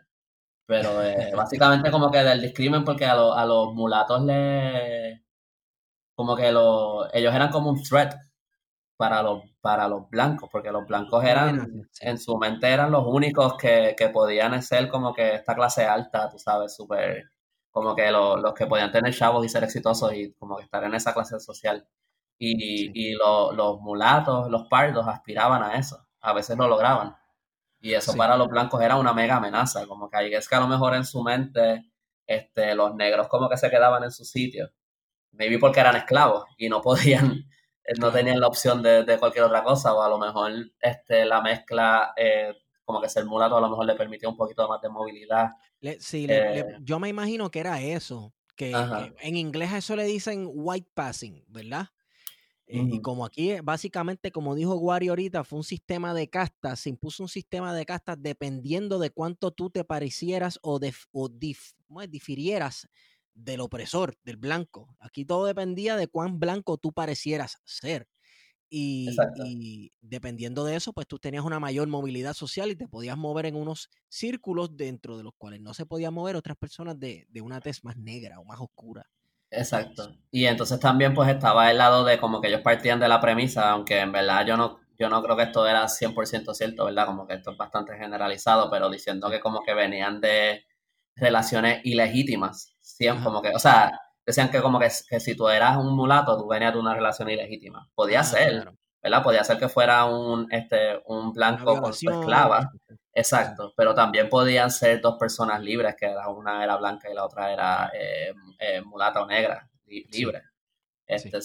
Pero 0.66 1.04
eh, 1.04 1.32
básicamente 1.36 1.92
como 1.92 2.12
que 2.12 2.20
del 2.20 2.42
discrimen 2.42 2.84
porque 2.84 3.06
a, 3.06 3.14
a 3.14 3.46
los 3.46 3.74
mulatos 3.74 4.22
le... 4.24 5.24
Como 6.16 6.36
que 6.36 6.52
lo, 6.52 7.12
ellos 7.14 7.34
eran 7.34 7.50
como 7.52 7.72
un 7.72 7.82
threat 7.82 8.16
para 8.98 9.24
los, 9.24 9.44
para 9.62 9.88
los 9.88 10.10
blancos, 10.10 10.50
porque 10.52 10.72
los 10.72 10.88
blancos 10.88 11.24
eran, 11.24 11.90
en 12.02 12.18
su 12.20 12.38
mente 12.38 12.68
eran 12.70 12.92
los 12.92 13.06
únicos 13.08 13.58
que, 13.58 13.96
que 13.98 14.10
podían 14.10 14.62
ser 14.62 14.90
como 14.90 15.14
que 15.14 15.36
esta 15.36 15.56
clase 15.56 15.86
alta, 15.86 16.30
tú 16.30 16.38
sabes, 16.40 16.76
súper 16.76 17.26
como 17.74 17.96
que 17.96 18.12
los 18.12 18.54
que 18.54 18.68
podían 18.68 18.92
tener 18.92 19.16
chavos 19.16 19.44
y 19.44 19.50
ser 19.50 19.64
exitosos 19.64 20.14
y 20.14 20.32
como 20.34 20.58
que 20.58 20.64
estar 20.64 20.84
en 20.84 20.94
esa 20.94 21.12
clase 21.14 21.40
social. 21.40 21.86
Y, 22.38 22.92
y 22.94 23.14
los 23.14 23.80
mulatos, 23.80 24.50
los 24.50 24.68
pardos 24.68 25.08
aspiraban 25.08 25.64
a 25.64 25.76
eso, 25.76 26.06
a 26.22 26.34
veces 26.34 26.58
lo 26.58 26.68
lograban. 26.68 27.16
Y 27.80 27.94
eso 27.94 28.16
para 28.16 28.38
los 28.38 28.48
blancos 28.48 28.82
era 28.82 28.96
una 28.96 29.14
mega 29.14 29.38
amenaza, 29.38 29.86
como 29.88 30.10
que 30.10 30.36
es 30.36 30.48
que 30.48 30.56
a 30.56 30.60
lo 30.60 30.68
mejor 30.68 30.96
en 30.96 31.06
su 31.06 31.22
mente 31.22 31.92
este, 32.26 32.76
los 32.76 32.96
negros 32.96 33.28
como 33.28 33.50
que 33.50 33.58
se 33.58 33.70
quedaban 33.70 34.04
en 34.04 34.12
su 34.12 34.26
sitio. 34.26 34.70
Maybe 35.32 35.60
porque 35.60 35.80
eran 35.80 35.96
esclavos 35.96 36.46
y 36.58 36.70
no 36.70 36.82
podían, 36.82 37.46
no 38.00 38.12
tenían 38.12 38.40
la 38.40 38.48
opción 38.48 38.82
de, 38.82 39.04
de 39.04 39.18
cualquier 39.20 39.46
otra 39.46 39.64
cosa, 39.64 39.94
o 39.94 40.02
a 40.02 40.10
lo 40.10 40.18
mejor 40.18 40.52
este, 40.80 41.26
la 41.26 41.42
mezcla, 41.42 42.14
eh, 42.18 42.54
como 42.84 43.02
que 43.02 43.10
ser 43.10 43.26
mulato 43.26 43.58
a 43.58 43.62
lo 43.62 43.70
mejor 43.70 43.86
le 43.86 43.96
permitía 43.96 44.30
un 44.30 44.38
poquito 44.38 44.68
más 44.68 44.82
de 44.82 44.90
movilidad 44.90 45.52
sí, 46.00 46.26
eh, 46.30 46.78
yo 46.82 47.00
me 47.00 47.10
imagino 47.10 47.52
que 47.52 47.60
era 47.60 47.82
eso, 47.82 48.34
que 48.56 48.72
en 49.22 49.36
inglés 49.36 49.72
a 49.72 49.78
eso 49.80 49.96
le 49.96 50.06
dicen 50.06 50.50
white 50.52 50.90
passing, 50.94 51.44
¿verdad? 51.48 51.90
Eh, 52.66 52.82
y 52.92 53.02
como 53.02 53.26
aquí, 53.26 53.52
eh, 53.52 53.62
básicamente, 53.62 54.32
como 54.32 54.56
dijo 54.56 54.76
Guari 54.76 55.10
ahorita, 55.10 55.44
fue 55.44 55.58
un 55.58 55.64
sistema 55.64 56.14
de 56.14 56.30
castas, 56.30 56.80
se 56.80 56.90
impuso 56.90 57.24
un 57.24 57.30
sistema 57.30 57.74
de 57.74 57.86
castas 57.86 58.18
dependiendo 58.20 59.00
de 59.00 59.10
cuánto 59.10 59.52
tú 59.52 59.70
te 59.70 59.84
parecieras 59.84 60.60
o, 60.62 60.80
o 61.12 61.30
difirieras 62.08 62.88
del 63.34 63.62
opresor, 63.62 64.16
del 64.24 64.38
blanco. 64.38 64.96
Aquí 65.00 65.26
todo 65.26 65.46
dependía 65.46 65.98
de 65.98 66.08
cuán 66.08 66.40
blanco 66.40 66.78
tú 66.78 66.94
parecieras 66.94 67.58
ser. 67.66 68.08
Y, 68.76 69.92
dependiendo 70.02 70.66
de 70.66 70.76
eso, 70.76 70.94
pues 70.94 71.06
tú 71.06 71.20
tenías 71.20 71.46
una 71.46 71.60
mayor 71.60 71.88
movilidad 71.88 72.34
social 72.34 72.72
y 72.72 72.76
te 72.76 72.88
podías 72.88 73.16
mover 73.16 73.46
en 73.46 73.56
unos 73.56 73.92
círculos 74.10 74.76
dentro 74.76 75.16
de 75.16 75.24
los 75.24 75.34
cuales 75.38 75.62
no 75.62 75.76
se 75.76 75.86
podían 75.86 76.16
mover 76.16 76.36
otras 76.36 76.58
personas 76.58 77.00
de, 77.00 77.28
una 77.44 77.62
tez 77.62 77.84
más 77.84 77.98
negra 77.98 78.40
o 78.40 78.46
más 78.46 78.60
oscura. 78.60 79.08
Exacto. 79.56 80.16
Y 80.32 80.46
entonces 80.46 80.80
también 80.80 81.14
pues 81.14 81.30
estaba 81.30 81.70
el 81.70 81.78
lado 81.78 82.04
de 82.04 82.18
como 82.18 82.42
que 82.42 82.48
ellos 82.48 82.62
partían 82.62 83.00
de 83.00 83.08
la 83.08 83.22
premisa, 83.22 83.72
aunque 83.72 84.00
en 84.00 84.12
verdad 84.12 84.46
yo 84.46 84.58
no, 84.58 84.80
yo 84.98 85.10
no 85.10 85.22
creo 85.22 85.38
que 85.38 85.44
esto 85.44 85.68
era 85.68 85.88
100% 85.88 86.54
cierto, 86.54 86.86
¿verdad? 86.86 87.06
Como 87.06 87.28
que 87.28 87.36
esto 87.36 87.52
es 87.52 87.58
bastante 87.58 87.96
generalizado, 87.98 88.70
pero 88.72 88.90
diciendo 88.90 89.30
que 89.30 89.40
como 89.40 89.62
que 89.62 89.74
venían 89.74 90.22
de 90.22 90.66
relaciones 91.16 91.82
ilegítimas. 91.84 92.76
Siempre, 92.82 93.24
como 93.24 93.42
que, 93.42 93.50
o 93.50 93.60
sea, 93.60 93.92
decían 94.26 94.50
que 94.50 94.62
como 94.62 94.80
que, 94.80 94.90
si 94.90 95.36
tú 95.36 95.48
eras 95.50 95.78
un 95.78 95.96
mulato, 95.96 96.38
tú 96.38 96.48
venías 96.48 96.74
de 96.74 96.80
una 96.80 96.96
relación 96.96 97.30
ilegítima. 97.30 97.90
Podía 97.94 98.22
ah, 98.22 98.24
ser, 98.24 98.72
¿verdad? 99.02 99.24
Podía 99.24 99.44
ser 99.44 99.58
que 99.58 99.70
fuera 99.70 100.06
un, 100.06 100.52
este, 100.52 101.02
un 101.06 101.32
blanco 101.32 101.80
con 101.80 101.94
su 101.94 102.10
esclava 102.10 102.72
Exacto, 103.16 103.74
pero 103.78 103.94
también 103.94 104.28
podían 104.28 104.72
ser 104.72 105.00
dos 105.00 105.18
personas 105.20 105.62
libres, 105.62 105.96
que 105.96 106.12
una 106.36 106.64
era 106.64 106.78
blanca 106.78 107.12
y 107.12 107.14
la 107.14 107.26
otra 107.26 107.54
era 107.54 107.92
eh, 107.94 108.34
eh, 108.58 108.82
mulata 108.82 109.22
o 109.22 109.28
negra, 109.28 109.70
libre. 109.86 110.42
Este, 111.06 111.38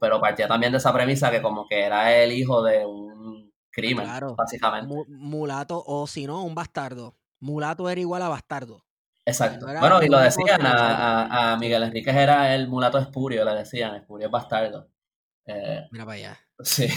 pero 0.00 0.20
partía 0.20 0.48
también 0.48 0.72
de 0.72 0.78
esa 0.78 0.92
premisa 0.92 1.30
que 1.30 1.40
como 1.40 1.66
que 1.68 1.84
era 1.84 2.12
el 2.12 2.32
hijo 2.32 2.62
de 2.62 2.84
un 2.84 3.52
crimen, 3.70 4.08
básicamente. 4.36 4.92
Mulato, 5.08 5.82
o 5.86 6.06
si 6.08 6.26
no, 6.26 6.42
un 6.42 6.56
bastardo. 6.56 7.16
Mulato 7.38 7.88
era 7.88 8.00
igual 8.00 8.22
a 8.22 8.28
bastardo. 8.28 8.84
Exacto. 9.24 9.66
bueno, 9.66 10.02
y 10.02 10.08
lo 10.08 10.18
decían 10.18 10.62
a, 10.64 11.56
Miguel 11.60 11.84
Enrique 11.84 12.10
era 12.10 12.52
el 12.52 12.66
mulato 12.66 12.98
espurio, 12.98 13.44
le 13.44 13.54
decían, 13.54 13.94
espurio 13.94 14.26
es 14.26 14.32
bastardo. 14.32 14.88
Eh, 15.46 15.86
Mira 15.92 16.04
para 16.04 16.16
allá. 16.16 16.38
Sí. 16.58 16.88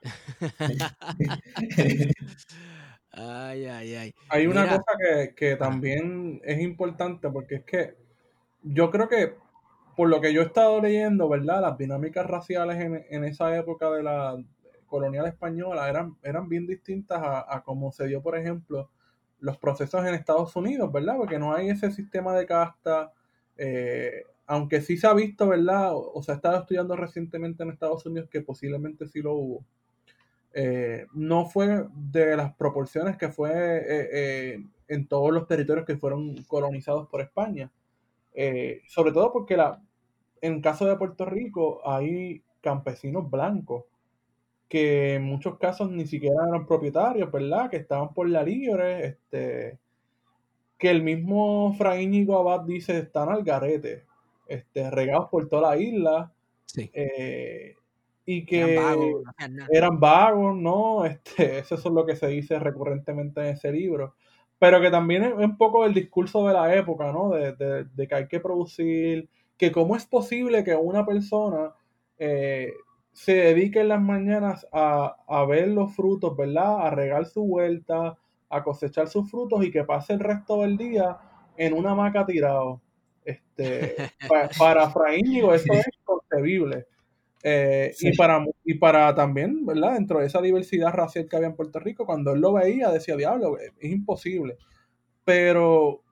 ay, 3.12 3.66
ay, 3.66 3.94
ay. 3.94 4.14
Hay 4.28 4.46
una 4.46 4.68
cosa 4.68 4.92
que, 5.34 5.56
también 5.56 6.40
es 6.44 6.60
importante 6.60 7.28
porque 7.30 7.56
es 7.56 7.64
que 7.64 7.96
yo 8.62 8.90
creo 8.90 9.08
que 9.08 9.34
por 9.96 10.08
lo 10.08 10.20
que 10.20 10.32
yo 10.32 10.42
he 10.42 10.44
estado 10.44 10.80
leyendo, 10.80 11.28
¿verdad? 11.28 11.60
Las 11.60 11.78
dinámicas 11.78 12.26
raciales 12.26 12.78
en, 13.10 13.24
esa 13.24 13.56
época 13.56 13.90
de 13.90 14.02
la 14.02 14.36
colonial 14.86 15.26
española 15.26 15.88
eran, 15.88 16.16
eran 16.22 16.48
bien 16.48 16.66
distintas 16.66 17.20
a, 17.20 17.54
a 17.54 17.62
como 17.62 17.90
se 17.90 18.06
dio, 18.06 18.22
por 18.22 18.36
ejemplo, 18.38 18.90
los 19.40 19.56
procesos 19.58 20.04
en 20.06 20.14
Estados 20.14 20.54
Unidos, 20.56 20.92
¿verdad? 20.92 21.16
Porque 21.16 21.38
no 21.38 21.54
hay 21.54 21.70
ese 21.70 21.90
sistema 21.90 22.34
de 22.34 22.46
casta, 22.46 23.12
eh, 23.56 24.22
aunque 24.46 24.80
sí 24.80 24.96
se 24.96 25.06
ha 25.06 25.14
visto, 25.14 25.46
¿verdad? 25.48 25.90
O, 25.92 26.22
se 26.22 26.32
ha 26.32 26.36
estado 26.36 26.58
estudiando 26.58 26.96
recientemente 26.96 27.62
en 27.62 27.70
Estados 27.70 28.04
Unidos 28.06 28.28
que 28.30 28.40
posiblemente 28.40 29.06
sí 29.06 29.20
lo 29.20 29.34
hubo. 29.34 29.64
Eh, 30.54 31.06
no 31.12 31.46
fue 31.46 31.86
de 31.94 32.36
las 32.36 32.54
proporciones 32.54 33.16
que 33.16 33.28
fue 33.28 33.50
eh, 33.54 34.64
en 34.88 35.06
todos 35.06 35.32
los 35.32 35.46
territorios 35.46 35.86
que 35.86 35.96
fueron 35.96 36.42
colonizados 36.44 37.08
por 37.08 37.20
España. 37.20 37.70
sobre 38.88 39.12
todo 39.12 39.32
porque 39.32 39.56
la, 39.56 39.82
en 40.40 40.60
caso 40.60 40.86
de 40.86 40.96
Puerto 40.96 41.24
Rico 41.24 41.80
hay 41.84 42.42
campesinos 42.60 43.30
blancos 43.30 43.84
que 44.68 45.14
en 45.14 45.24
muchos 45.24 45.58
casos 45.58 45.90
ni 45.90 46.06
siquiera 46.06 46.46
eran 46.46 46.66
propietarios, 46.66 47.32
¿verdad? 47.32 47.70
Que 47.70 47.78
estaban 47.78 48.12
por 48.12 48.28
la 48.28 48.42
libre, 48.42 49.06
este, 49.06 49.78
que 50.76 50.90
el 50.90 51.02
mismo 51.02 51.74
Fray 51.78 52.04
Íñigo 52.04 52.38
Abad 52.38 52.66
dice 52.66 52.98
están 52.98 53.30
al 53.30 53.42
garete, 53.44 54.04
este, 54.46 54.90
regados 54.90 55.28
por 55.30 55.48
toda 55.48 55.70
la 55.70 55.80
isla, 55.80 56.32
sí. 56.66 56.90
Eh, 56.92 57.76
y 58.30 58.44
que 58.44 58.78
eran 59.70 59.98
vagos, 59.98 60.54
¿no? 60.54 61.04
Este, 61.06 61.60
eso 61.60 61.76
es 61.76 61.84
lo 61.86 62.04
que 62.04 62.14
se 62.14 62.26
dice 62.26 62.58
recurrentemente 62.58 63.40
en 63.40 63.46
ese 63.46 63.72
libro, 63.72 64.16
pero 64.58 64.82
que 64.82 64.90
también 64.90 65.22
es 65.22 65.32
un 65.32 65.56
poco 65.56 65.86
el 65.86 65.94
discurso 65.94 66.46
de 66.46 66.52
la 66.52 66.74
época, 66.74 67.10
¿no? 67.10 67.30
De, 67.30 67.54
de, 67.54 67.84
de 67.84 68.06
que 68.06 68.14
hay 68.14 68.28
que 68.28 68.38
producir, 68.38 69.30
que 69.56 69.72
cómo 69.72 69.96
es 69.96 70.04
posible 70.04 70.62
que 70.62 70.74
una 70.74 71.06
persona 71.06 71.72
eh, 72.18 72.74
se 73.14 73.32
dedique 73.32 73.80
en 73.80 73.88
las 73.88 74.02
mañanas 74.02 74.66
a, 74.72 75.46
ver 75.48 75.68
los 75.68 75.96
frutos, 75.96 76.36
¿verdad? 76.36 76.86
A 76.86 76.90
regar 76.90 77.24
su 77.24 77.46
vuelta, 77.46 78.18
a 78.50 78.62
cosechar 78.62 79.08
sus 79.08 79.30
frutos 79.30 79.64
y 79.64 79.70
que 79.70 79.84
pase 79.84 80.12
el 80.12 80.20
resto 80.20 80.60
del 80.60 80.76
día 80.76 81.16
en 81.56 81.72
una 81.72 81.92
hamaca 81.92 82.26
tirado. 82.26 82.82
Este, 83.24 83.96
para, 84.28 84.50
para 84.90 85.14
eso 85.14 85.54
es 85.54 85.64
concebible. 86.04 86.86
Eh, 87.42 87.94
y, 88.00 88.16
para, 88.16 88.44
y 88.64 88.74
para 88.74 89.14
también, 89.14 89.64
¿verdad? 89.64 89.94
Dentro 89.94 90.18
de 90.18 90.26
esa 90.26 90.40
diversidad 90.42 90.92
racial 90.92 91.28
que 91.28 91.36
había 91.36 91.48
en 91.48 91.56
Puerto 91.56 91.78
Rico, 91.78 92.04
cuando 92.06 92.32
él 92.32 92.40
lo 92.40 92.52
veía, 92.52 92.90
decía, 92.90 93.16
diablo, 93.16 93.58
es 93.58 93.90
imposible. 93.90 94.56
Pero 95.24 96.02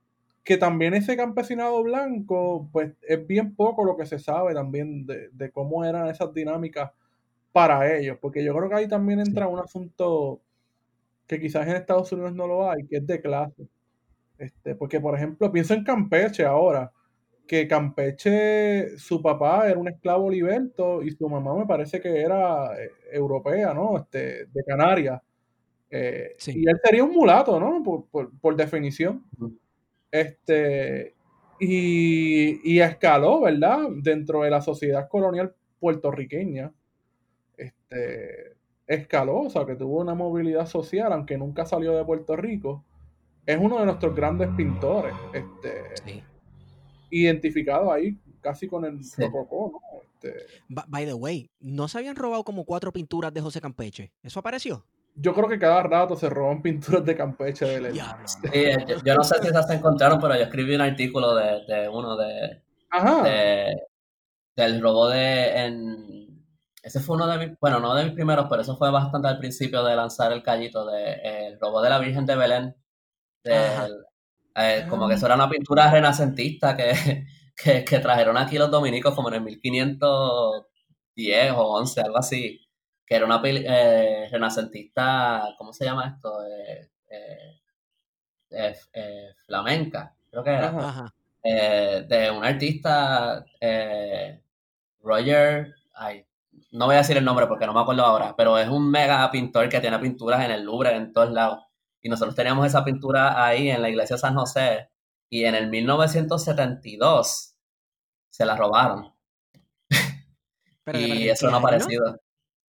que 0.47 0.57
también 0.57 0.95
ese 0.95 1.17
campesinado 1.17 1.83
blanco, 1.83 2.69
pues 2.73 2.93
es 3.03 3.27
bien 3.27 3.57
poco 3.57 3.85
lo 3.85 3.97
que 3.97 4.07
se 4.07 4.21
sabe 4.21 4.55
también 4.55 5.05
de, 5.05 5.51
cómo 5.51 5.85
eran 5.85 6.07
esas 6.07 6.33
dinámicas 6.33 6.93
para 7.51 7.97
ellos, 7.97 8.19
porque 8.21 8.45
yo 8.45 8.55
creo 8.55 8.69
que 8.69 8.77
ahí 8.77 8.89
también 8.89 9.19
entra 9.19 9.49
un 9.49 9.59
asunto 9.59 10.41
que 11.27 11.41
quizás 11.41 11.67
en 11.67 11.75
Estados 11.75 12.13
Unidos 12.13 12.33
no 12.33 12.47
lo 12.47 12.71
hay, 12.71 12.87
que 12.87 12.99
es 12.99 13.07
de 13.07 13.21
clase. 13.21 13.67
Este, 14.39 14.77
porque, 14.77 15.01
por 15.01 15.17
ejemplo, 15.17 15.51
pienso 15.51 15.75
en 15.75 15.83
Campeche 15.83 16.45
ahora, 16.45 16.93
que 17.47 17.69
Campeche, 17.69 18.99
su 18.99 19.23
papá 19.23 19.69
era 19.69 19.79
un 19.79 19.89
esclavo 19.89 20.31
liberto 20.31 21.03
y 21.03 21.11
su 21.11 21.29
mamá 21.29 21.57
me 21.57 21.67
parece 21.67 22.01
que 22.01 22.21
era 22.21 22.81
eh, 22.81 22.91
europea, 23.13 23.73
¿no? 23.73 23.99
Este, 23.99 24.47
de 24.47 24.65
Canarias. 24.65 25.21
Eh, 25.91 26.37
y 26.47 26.69
él 26.69 26.81
sería 26.83 27.05
un 27.05 27.13
mulato, 27.13 27.61
¿no? 27.61 27.83
Por, 27.83 28.31
por 28.39 28.57
definición. 28.57 29.25
Este, 30.11 31.15
y, 31.59 32.81
escaló, 32.81 33.43
¿verdad? 33.43 33.89
Dentro 34.03 34.43
de 34.43 34.51
la 34.51 34.61
sociedad 34.61 35.09
colonial 35.09 35.55
puertorriqueña. 35.79 36.73
Este, 37.57 38.57
escaló, 38.87 39.43
o 39.43 39.51
sea, 39.51 39.65
que 39.65 39.77
tuvo 39.77 40.01
una 40.01 40.15
movilidad 40.15 40.67
social, 40.67 41.13
aunque 41.13 41.39
nunca 41.39 41.65
salió 41.65 41.97
de 41.97 42.05
Puerto 42.05 42.37
Rico. 42.37 42.85
Es 43.47 43.59
uno 43.59 43.79
de 43.79 43.87
nuestros 43.87 44.15
grandes 44.15 44.49
pintores. 44.57 45.15
Este, 45.33 46.25
Identificado 47.11 47.93
ahí 47.93 48.19
casi 48.41 48.69
con 48.69 48.85
el 48.85 49.03
sí. 49.03 49.23
¿no? 49.23 49.81
Este, 50.03 50.35
by 50.69 51.05
the 51.05 51.15
way, 51.15 51.51
¿no 51.61 51.89
se 51.89 51.99
habían 51.99 52.17
robado 52.17 52.45
como 52.45 52.65
cuatro 52.65 52.93
pinturas 52.93 53.33
de 53.33 53.41
José 53.41 53.61
Campeche? 53.61 54.13
¿Eso 54.23 54.41
apareció? 54.41 54.85
yo 55.17 55.35
creo 55.35 55.49
que 55.49 55.59
cada 55.59 55.83
rato 55.83 56.15
se 56.15 56.29
roban 56.29 56.63
pinturas 56.63 57.05
de 57.05 57.17
Campeche 57.17 57.65
de 57.65 57.91
sí, 57.93 57.99
yo, 59.05 59.15
no 59.15 59.25
sé 59.25 59.41
si 59.41 59.49
esas 59.49 59.67
se 59.67 59.75
encontraron, 59.75 60.21
pero 60.21 60.37
yo 60.37 60.43
escribí 60.43 60.75
un 60.75 60.83
artículo 60.83 61.35
de, 61.35 61.89
uno 61.89 62.17
de, 62.17 62.63
del 64.55 64.81
robo 64.81 65.09
de 65.09 65.65
en 65.65 66.27
ese 66.83 67.01
fue 67.01 67.17
uno 67.17 67.27
de 67.27 67.39
mis, 67.39 67.59
bueno, 67.59 67.81
no 67.81 67.95
de 67.97 68.05
mis 68.05 68.13
primeros, 68.13 68.47
pero 68.49 68.63
eso 68.63 68.77
fue 68.77 68.93
bastante 68.93 69.27
al 69.27 69.39
principio 69.39 69.83
de 69.83 69.97
lanzar 69.97 70.31
el 70.31 70.43
callito 70.43 70.87
de 70.87 71.15
el 71.49 71.59
robo 71.59 71.83
de 71.83 71.91
la 71.91 71.99
Virgen 71.99 72.27
de 72.27 72.37
Belén. 72.37 72.77
Eh, 74.57 74.87
como 74.89 75.09
que 75.09 75.15
eso 75.15 75.27
era 75.27 75.35
una 75.35 75.49
pintura 75.49 75.91
renacentista 75.91 76.77
que, 76.77 76.93
que, 77.57 77.85
que 77.85 77.99
trajeron 78.01 78.37
aquí 78.37 78.59
los 78.59 78.71
dominicos 78.71 79.15
como 79.15 79.29
en 79.29 79.35
el 79.37 79.43
1510 79.43 81.53
o 81.53 81.63
11, 81.79 82.01
algo 82.01 82.19
así 82.19 82.67
que 83.07 83.15
era 83.15 83.25
una 83.25 83.41
peli 83.41 83.65
eh, 83.67 84.29
renacentista, 84.31 85.55
¿cómo 85.57 85.73
se 85.73 85.85
llama 85.85 86.09
esto? 86.09 86.45
Eh, 86.45 86.91
eh, 88.51 89.35
flamenca, 89.47 90.15
creo 90.31 90.43
que 90.43 90.51
era. 90.51 91.13
de 91.43 92.31
un 92.31 92.45
artista, 92.45 93.45
Roger, 95.03 95.75
ay, 95.95 96.27
no 96.73 96.87
voy 96.87 96.97
a 96.97 96.99
decir 96.99 97.17
el 97.17 97.25
nombre 97.25 97.47
porque 97.47 97.67
no 97.67 97.73
me 97.73 97.81
acuerdo 97.81 98.05
ahora, 98.05 98.35
pero 98.37 98.59
es 98.59 98.69
un 98.69 98.91
mega 98.91 99.31
pintor 99.31 99.69
que 99.69 99.81
tiene 99.81 99.99
pinturas 100.01 100.45
en 100.45 100.51
el 100.51 100.65
Louvre, 100.65 100.97
en 100.97 101.13
todos 101.13 101.31
lados. 101.31 101.66
Y 102.03 102.09
nosotros 102.09 102.35
teníamos 102.35 102.67
esa 102.67 102.85
pintura 102.85 103.45
ahí 103.45 103.71
en 103.71 103.83
la 103.83 103.89
iglesia 103.89 104.17
de 104.17 104.21
San 104.21 104.35
José 104.35 104.91
y 105.29 105.45
en 105.45 105.55
el 105.55 105.69
1972 105.69 107.55
se 108.31 108.47
la 108.47 108.57
robaron. 108.57 109.15
y 110.93 111.29
eso 111.29 111.51
no 111.51 111.57
ha 111.57 111.61
aparecido 111.61 112.21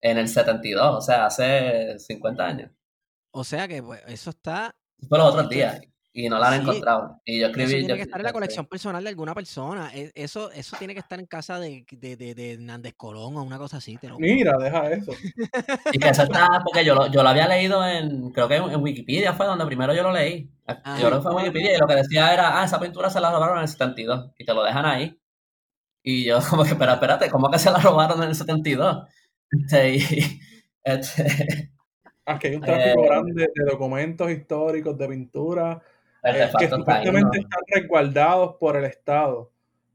en 0.01 0.17
el 0.17 0.27
72, 0.27 0.95
o 0.95 1.01
sea, 1.01 1.25
hace 1.25 1.97
50 1.97 2.45
años. 2.45 2.71
O 3.31 3.43
sea 3.43 3.67
que 3.67 3.81
pues, 3.81 4.01
eso 4.07 4.29
está... 4.29 4.75
Fue 5.09 5.17
los 5.17 5.33
otros 5.33 5.49
días 5.49 5.81
y 6.17 6.29
no 6.29 6.39
la 6.39 6.47
han 6.47 6.61
encontrado. 6.61 7.21
Y 7.25 7.41
yo 7.41 7.47
escribí... 7.47 7.75
Eso 7.75 7.85
tiene 7.87 7.95
que 7.95 8.03
estar 8.03 8.21
en 8.21 8.25
la 8.25 8.31
colección 8.31 8.65
personal 8.67 9.03
de 9.03 9.09
alguna 9.09 9.35
persona. 9.35 9.91
E, 9.93 10.13
eso, 10.15 10.49
eso 10.51 10.77
tiene 10.79 10.93
que 10.93 11.01
estar 11.01 11.19
en 11.19 11.25
casa 11.25 11.59
de, 11.59 11.85
de, 11.91 12.15
de, 12.15 12.53
Hernández 12.53 12.93
Colón 12.95 13.35
o 13.35 13.43
una 13.43 13.57
cosa 13.57 13.77
así. 13.77 13.99
Mira, 14.17 14.57
deja 14.57 14.91
eso. 14.91 15.11
Y 15.91 15.99
que 15.99 16.07
eso 16.07 16.23
está, 16.23 16.61
porque 16.63 16.85
yo 16.85 16.95
lo, 16.95 17.11
yo 17.11 17.21
lo 17.21 17.27
había 17.27 17.49
leído 17.49 17.85
en, 17.85 18.31
creo 18.31 18.47
que 18.47 18.55
en, 18.55 18.81
Wikipedia 18.81 19.33
fue 19.33 19.45
donde 19.45 19.65
primero 19.65 19.93
yo 19.93 20.03
lo 20.03 20.13
leí. 20.13 20.49
Ah, 20.65 20.97
yo 21.01 21.09
lo 21.09 21.21
fue 21.21 21.31
en 21.31 21.37
Wikipedia 21.37 21.75
y 21.75 21.79
lo 21.79 21.87
que 21.87 21.95
decía 21.95 22.33
era, 22.33 22.61
ah, 22.61 22.63
esa 22.63 22.79
pintura 22.79 23.09
se 23.09 23.19
la 23.19 23.29
robaron 23.29 23.57
en 23.57 23.63
el 23.63 23.67
72 23.67 24.31
y 24.37 24.45
te 24.45 24.53
lo 24.53 24.63
dejan 24.63 24.85
ahí. 24.85 25.19
Y 26.01 26.23
yo 26.23 26.39
como 26.49 26.63
que, 26.63 26.75
pero 26.75 26.93
espérate, 26.93 27.29
¿cómo 27.29 27.51
que 27.51 27.59
se 27.59 27.71
la 27.71 27.79
robaron 27.79 28.23
en 28.23 28.29
el 28.29 28.35
72? 28.35 29.03
Este, 29.51 29.99
este, 30.85 31.75
Aquí 32.25 32.47
hay 32.47 32.55
un 32.55 32.61
tráfico 32.63 33.03
eh, 33.03 33.07
grande 33.07 33.47
de 33.53 33.65
documentos 33.65 34.31
históricos, 34.31 34.97
de 34.97 35.07
pintura, 35.07 35.81
eh, 36.25 36.49
que 36.57 36.69
supuestamente 36.69 37.39
están 37.39 37.61
resguardados 37.73 38.55
por 38.59 38.75
el 38.75 38.85
Estado. 38.85 39.51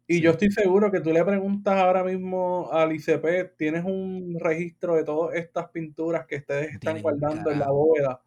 Y 0.06 0.20
yo 0.20 0.32
estoy 0.32 0.50
seguro 0.50 0.90
que 0.90 1.00
tú 1.00 1.12
le 1.12 1.24
preguntas 1.24 1.76
ahora 1.76 2.02
mismo 2.02 2.68
al 2.72 2.92
ICP, 2.92 3.56
tienes 3.56 3.84
un 3.84 4.36
registro 4.40 4.96
de 4.96 5.04
todas 5.04 5.36
estas 5.36 5.68
pinturas 5.68 6.26
que 6.26 6.36
ustedes 6.36 6.74
están 6.74 7.00
guardando 7.00 7.50
en 7.50 7.60
la 7.60 7.70
bóveda 7.70 8.20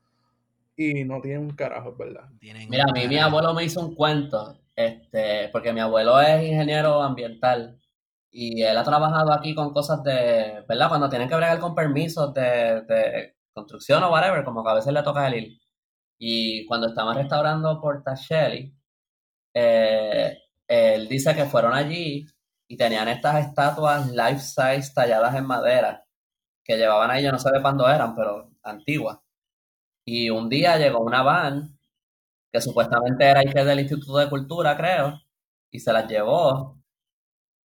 y 0.78 1.04
no 1.04 1.22
tienen 1.22 1.41
un 1.41 1.56
carajo, 1.56 1.95
¿verdad? 1.95 2.30
Mira, 2.39 2.86
a 2.88 2.93
mí 2.93 3.08
mi 3.08 3.18
abuelo 3.18 3.54
me 3.54 3.66
hizo 3.66 3.82
un 3.86 3.95
cuento, 3.95 4.58
este, 4.76 5.49
porque 5.51 5.74
mi 5.74 5.82
abuelo 5.82 6.20
es 6.22 6.43
ingeniero 6.43 7.01
ambiental 7.01 7.78
y 8.32 8.64
él 8.64 8.78
ha 8.78 8.84
trabajado 8.84 9.32
aquí 9.32 9.54
con 9.54 9.74
cosas 9.74 10.04
de, 10.04 10.64
¿verdad? 10.68 10.89
Cuando 10.89 11.10
tienen 11.10 11.30
que 11.30 11.36
bregar 11.36 11.60
con 11.60 11.76
permisos 11.76 12.34
de, 12.34 13.36
construcción 13.54 14.01
o 14.04 14.12
whatever, 14.12 14.43
como 14.43 14.64
que 14.64 14.72
a 14.72 14.74
veces 14.74 14.91
le 14.91 15.04
toca 15.04 15.28
el 15.28 15.34
ir. 15.36 15.60
Y 16.26 16.65
cuando 16.67 16.88
estaban 16.88 17.17
restaurando 17.17 17.82
Portacelli, 17.82 18.74
eh, 19.53 20.38
él 20.67 21.09
dice 21.09 21.36
que 21.36 21.43
fueron 21.43 21.74
allí 21.74 22.26
y 22.65 22.78
tenían 22.78 23.09
estas 23.09 23.45
estatuas 23.45 24.09
life 24.09 24.39
size 24.39 24.93
talladas 24.95 25.36
en 25.36 25.45
madera 25.45 26.05
que 26.63 26.78
llevaban 26.78 27.11
ahí, 27.11 27.26
yo 27.26 27.32
no 27.34 27.39
sé 27.39 27.51
de 27.51 27.61
cuándo 27.61 27.89
eran, 27.89 28.15
pero 28.15 28.51
antiguas. 28.63 29.19
Y 30.05 30.30
un 30.30 30.47
día 30.47 30.78
llegó 30.78 31.01
una 31.01 31.24
van 31.24 31.78
que 32.53 32.61
supuestamente 32.61 33.26
era 33.26 33.43
hija 33.43 33.65
del 33.65 33.82
Instituto 33.82 34.17
de 34.17 34.30
Cultura, 34.30 34.78
creo, 34.78 35.21
y 35.71 35.80
se 35.82 35.91
las 35.91 36.07
llevó. 36.07 36.80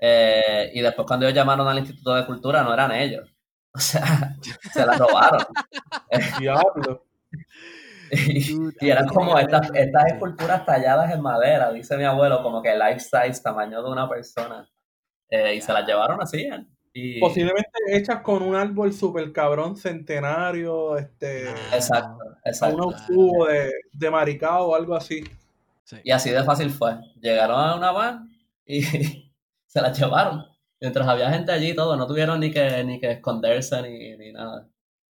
Eh, 0.01 0.73
y 0.75 0.81
después 0.81 1.07
cuando 1.07 1.27
ellos 1.27 1.37
llamaron 1.37 1.69
al 1.69 1.79
Instituto 1.79 2.15
de 2.17 2.27
Cultura 2.27 2.65
no 2.65 2.75
eran 2.75 2.93
ellos. 2.93 3.31
O 3.75 3.81
sea, 3.81 4.37
se 4.73 4.85
las 4.85 4.99
robaron. 4.99 5.47
Diablo. 6.41 7.07
y, 8.81 8.89
eran 8.89 9.09
como 9.09 9.39
estas, 9.39 9.71
estas 9.75 10.07
esculturas 10.13 10.65
talladas 10.65 11.13
en 11.13 11.21
madera, 11.21 11.73
dice 11.73 11.97
mi 11.97 12.05
abuelo, 12.05 12.43
como 12.43 12.63
que 12.63 12.75
life 12.75 13.01
size, 13.01 13.43
tamaño 13.43 13.83
de 13.83 13.91
una 13.91 14.09
persona. 14.09 14.69
Eh, 15.31 15.57
y 15.57 15.61
se 15.61 15.73
las 15.73 15.87
llevaron 15.87 16.21
así. 16.23 16.49
Y... 16.93 17.21
Posiblemente 17.21 17.71
hechas 17.89 18.23
con 18.23 18.43
un 18.43 18.55
árbol 18.55 18.93
super 18.93 19.31
cabrón 19.33 19.77
centenario, 19.77 20.97
este. 20.97 21.51
Exacto, 21.73 22.37
exacto. 22.45 22.87
Un 22.89 22.95
tubo 23.07 23.47
de, 23.47 23.71
de 23.93 24.11
maricao 24.11 24.69
o 24.69 24.75
algo 24.75 24.95
así. 24.95 25.23
Y 26.03 26.11
así 26.11 26.31
de 26.31 26.45
fácil 26.45 26.71
fue. 26.71 26.99
Llegaron 27.21 27.59
a 27.59 27.77
una 27.77 27.93
van 27.93 28.31
y 28.67 28.83
se 29.67 29.81
las 29.81 29.99
llevaron. 29.99 30.45
Mientras 30.81 31.09
había 31.09 31.31
gente 31.31 31.51
allí 31.51 31.75
todo, 31.75 31.97
no 31.97 32.07
tuvieron 32.07 32.41
ni 32.41 32.51
que, 32.51 32.85
ni 32.85 33.01
que 33.01 33.13
esconderse 33.13 33.83
ni, 33.83 34.17
ni 34.17 34.33
nada. 34.33 34.69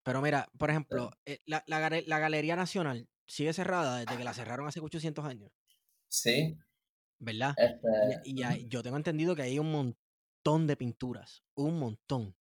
Pero 0.09 0.23
mira, 0.23 0.49
por 0.57 0.71
ejemplo, 0.71 1.11
eh, 1.27 1.41
la, 1.45 1.63
la, 1.67 1.91
la, 2.07 2.19
Galería 2.19 2.57
Nacional 2.57 3.07
sigue 3.27 3.53
cerrada 3.53 3.99
desde 3.99 4.17
que 4.17 4.25
la 4.25 4.33
cerraron 4.33 4.67
hace 4.67 4.81
800 4.81 5.23
años. 5.27 5.51
Sí. 6.09 6.57
¿Verdad? 7.19 7.53
Este... 7.59 8.23
Y, 8.25 8.43
y, 8.43 8.69
yo 8.69 8.83
tengo 8.83 8.97
entendido 8.97 9.37
que 9.37 9.43
hay 9.43 9.59
un 9.59 9.71
montón 9.71 10.67
de 10.67 10.77
pinturas. 10.79 11.45
Un 11.57 11.79
montón. 11.79 12.35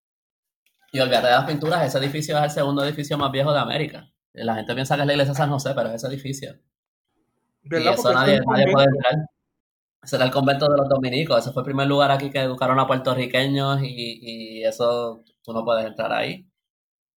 Y 0.94 1.02
olvídate 1.02 1.28
de 1.28 1.34
las 1.34 1.44
pinturas, 1.44 1.86
ese 1.86 1.98
edificio 1.98 2.38
es 2.38 2.44
el 2.46 2.52
segundo 2.52 2.86
edificio 2.86 3.18
más 3.18 3.34
viejo 3.34 3.52
de 3.52 3.60
América. 3.60 4.10
La 4.32 4.56
gente 4.56 4.74
piensa 4.74 4.96
que 4.96 5.02
es 5.02 5.08
la 5.08 5.14
iglesia 5.14 5.34
San 5.34 5.50
José, 5.50 5.74
pero 5.76 5.90
es 5.90 5.96
ese 5.96 6.08
edificio. 6.08 6.58
Y 7.64 7.86
eso 7.86 8.14
nadie, 8.14 8.40
nadie 8.48 8.72
puede 8.72 8.88
entrar. 8.88 9.30
Ese 10.02 10.16
era 10.16 10.24
el 10.24 10.32
convento 10.32 10.70
de 10.70 10.78
los 10.78 10.88
dominicos. 10.88 11.42
Ese 11.42 11.52
fue 11.52 11.64
el 11.64 11.66
primer 11.66 11.88
lugar 11.88 12.12
aquí 12.12 12.30
que 12.30 12.40
educaron 12.40 12.80
a 12.80 12.88
puertorriqueños 12.88 13.82
y, 13.84 14.20
y 14.22 14.64
eso 14.64 15.26
tú 15.44 15.52
no 15.52 15.66
puedes 15.66 15.86
entrar 15.86 16.14
ahí. 16.14 16.48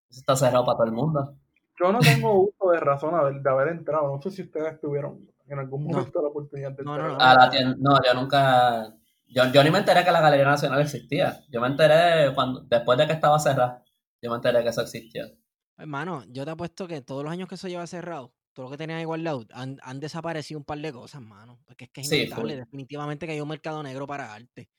Eso 0.10 0.20
está 0.22 0.36
cerrado 0.36 0.66
para 0.66 0.78
todo 0.78 0.88
el 0.88 0.94
mundo. 0.94 1.36
Yo 1.80 1.92
no 1.92 2.00
tengo 2.00 2.42
uso 2.42 2.72
de 2.72 2.80
razón 2.80 3.42
de 3.42 3.50
haber 3.50 3.70
entrado. 3.70 4.14
No 4.14 4.22
sé 4.22 4.32
si 4.32 4.42
ustedes 4.42 4.80
tuvieron 4.82 5.30
en 5.48 5.60
algún 5.60 5.86
momento 5.86 6.22
la 6.22 6.28
oportunidad 6.28 6.72
de 6.72 6.82
entrar. 6.82 7.00
No, 7.00 7.08
no, 7.10 7.20
a 7.20 7.34
la 7.36 7.50
tienda, 7.50 7.76
no, 7.80 7.98
yo 8.06 8.14
nunca. 8.14 8.96
Yo, 9.28 9.44
yo 9.52 9.64
ni 9.64 9.70
me 9.70 9.78
enteré 9.78 10.04
que 10.04 10.12
la 10.12 10.22
Galería 10.22 10.46
Nacional 10.46 10.82
existía. 10.82 11.40
Yo 11.50 11.62
me 11.62 11.68
enteré 11.68 12.34
cuando 12.34 12.62
después 12.62 12.98
de 12.98 13.08
que 13.08 13.14
estaba 13.14 13.40
cerrada. 13.40 13.84
Yo 14.22 14.30
me 14.30 14.36
enteré 14.38 14.64
que 14.64 14.70
eso 14.70 14.82
existía. 14.82 15.26
Hermano, 15.78 16.24
yo 16.28 16.44
te 16.44 16.52
apuesto 16.52 16.88
que 16.88 17.02
todos 17.02 17.24
los 17.24 17.32
años 17.32 17.48
que 17.48 17.56
eso 17.56 17.70
lleva 17.70 17.88
cerrado, 17.88 18.34
todo 18.54 18.66
lo 18.66 18.72
que 18.72 18.78
tenía 18.78 19.00
igualdad, 19.00 19.38
han, 19.54 19.78
han 19.82 20.00
desaparecido 20.02 20.58
un 20.58 20.66
par 20.66 20.80
de 20.80 20.92
cosas, 20.92 21.22
mano. 21.22 21.60
Porque 21.66 21.86
es 21.86 21.92
que 21.92 22.02
es 22.02 22.12
inevitable, 22.12 22.58
definitivamente 22.58 23.26
que 23.26 23.34
hay 23.34 23.42
un 23.42 23.48
mercado 23.48 23.82
negro 23.82 24.06
para 24.06 24.34
arte. 24.34 24.70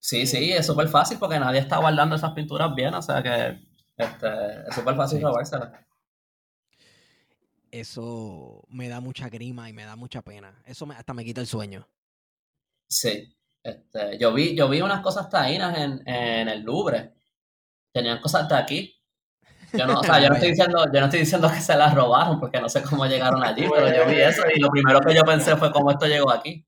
Sí, 0.00 0.26
sí, 0.26 0.52
es 0.52 0.66
súper 0.66 0.88
fácil 0.88 1.18
porque 1.18 1.38
nadie 1.38 1.60
está 1.60 1.78
guardando 1.78 2.16
esas 2.16 2.32
pinturas 2.32 2.74
bien, 2.74 2.94
o 2.94 3.02
sea 3.02 3.22
que 3.22 3.58
este, 3.96 4.68
es 4.68 4.74
súper 4.74 4.96
fácil 4.96 5.22
robársela. 5.22 5.86
Eso 7.70 8.64
me 8.68 8.88
da 8.88 9.00
mucha 9.00 9.28
grima 9.28 9.68
y 9.68 9.72
me 9.72 9.84
da 9.84 9.96
mucha 9.96 10.22
pena. 10.22 10.62
Eso 10.64 10.86
hasta 10.96 11.14
me 11.14 11.24
quita 11.24 11.40
el 11.40 11.46
sueño. 11.46 11.86
Sí. 12.88 13.32
Este, 13.62 14.16
yo 14.18 14.32
vi, 14.32 14.56
yo 14.56 14.68
vi 14.68 14.80
unas 14.80 15.00
cosas 15.00 15.28
taínas 15.28 15.76
en, 15.78 16.06
en 16.08 16.48
el 16.48 16.62
Louvre. 16.62 17.14
Tenían 17.92 18.20
cosas 18.20 18.48
de 18.48 18.54
aquí 18.54 18.96
yo 19.72 19.86
no, 19.86 20.00
o 20.00 20.04
sea, 20.04 20.20
yo 20.20 20.28
no, 20.28 20.34
estoy 20.36 20.50
diciendo, 20.50 20.84
yo 20.92 21.00
no 21.00 21.06
estoy 21.06 21.20
diciendo 21.20 21.50
que 21.50 21.60
se 21.60 21.76
las 21.76 21.94
robaron 21.94 22.40
porque 22.40 22.60
no 22.60 22.68
sé 22.68 22.82
cómo 22.82 23.06
llegaron 23.06 23.42
allí, 23.42 23.66
pero 23.72 23.94
yo 23.94 24.06
vi 24.06 24.20
eso 24.20 24.42
y 24.54 24.60
lo 24.60 24.70
primero 24.70 25.00
que 25.00 25.14
yo 25.14 25.22
pensé 25.22 25.56
fue 25.56 25.72
cómo 25.72 25.90
esto 25.90 26.06
llegó 26.06 26.30
aquí. 26.30 26.64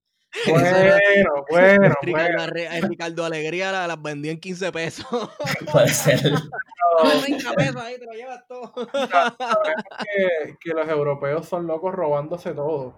Bueno, 0.49 1.45
bueno, 1.51 1.95
bueno. 2.11 2.47
Ricardo 2.89 3.25
Alegría 3.25 3.73
las, 3.73 3.89
las 3.89 4.03
vendió 4.03 4.31
en 4.31 4.41
15 4.41 4.73
pesos. 4.73 5.07
Puede 5.73 5.89
ser. 5.89 6.21
30 7.25 7.53
pesos 7.53 7.77
ahí 7.77 7.99
te 7.99 8.07
lo 8.07 8.13
llevas 8.13 8.47
todo. 8.47 8.73
que, 8.75 10.57
que 10.61 10.71
los 10.71 10.89
europeos 10.89 11.49
son 11.49 11.67
locos 11.67 11.95
robándose 11.95 12.53
todo. 12.53 12.95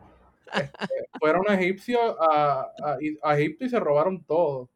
Este, 0.54 1.08
fueron 1.18 1.44
egipcios 1.50 2.16
a, 2.20 2.66
a, 2.82 2.96
a, 3.22 3.38
Egipto 3.38 3.64
y 3.64 3.68
se 3.68 3.78
robaron 3.78 4.24
todo. 4.24 4.68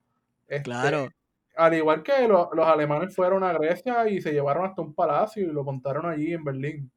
Este, 0.46 0.62
claro 0.62 1.08
al 1.56 1.74
igual 1.74 2.02
que 2.02 2.26
los 2.28 2.66
alemanes 2.66 3.14
fueron 3.14 3.44
a 3.44 3.52
Grecia 3.52 4.08
y 4.08 4.20
se 4.20 4.32
llevaron 4.32 4.66
hasta 4.66 4.82
un 4.82 4.94
palacio 4.94 5.44
y 5.44 5.52
lo 5.52 5.64
montaron 5.64 6.06
allí 6.06 6.32
en 6.32 6.44
Berlín. 6.44 6.92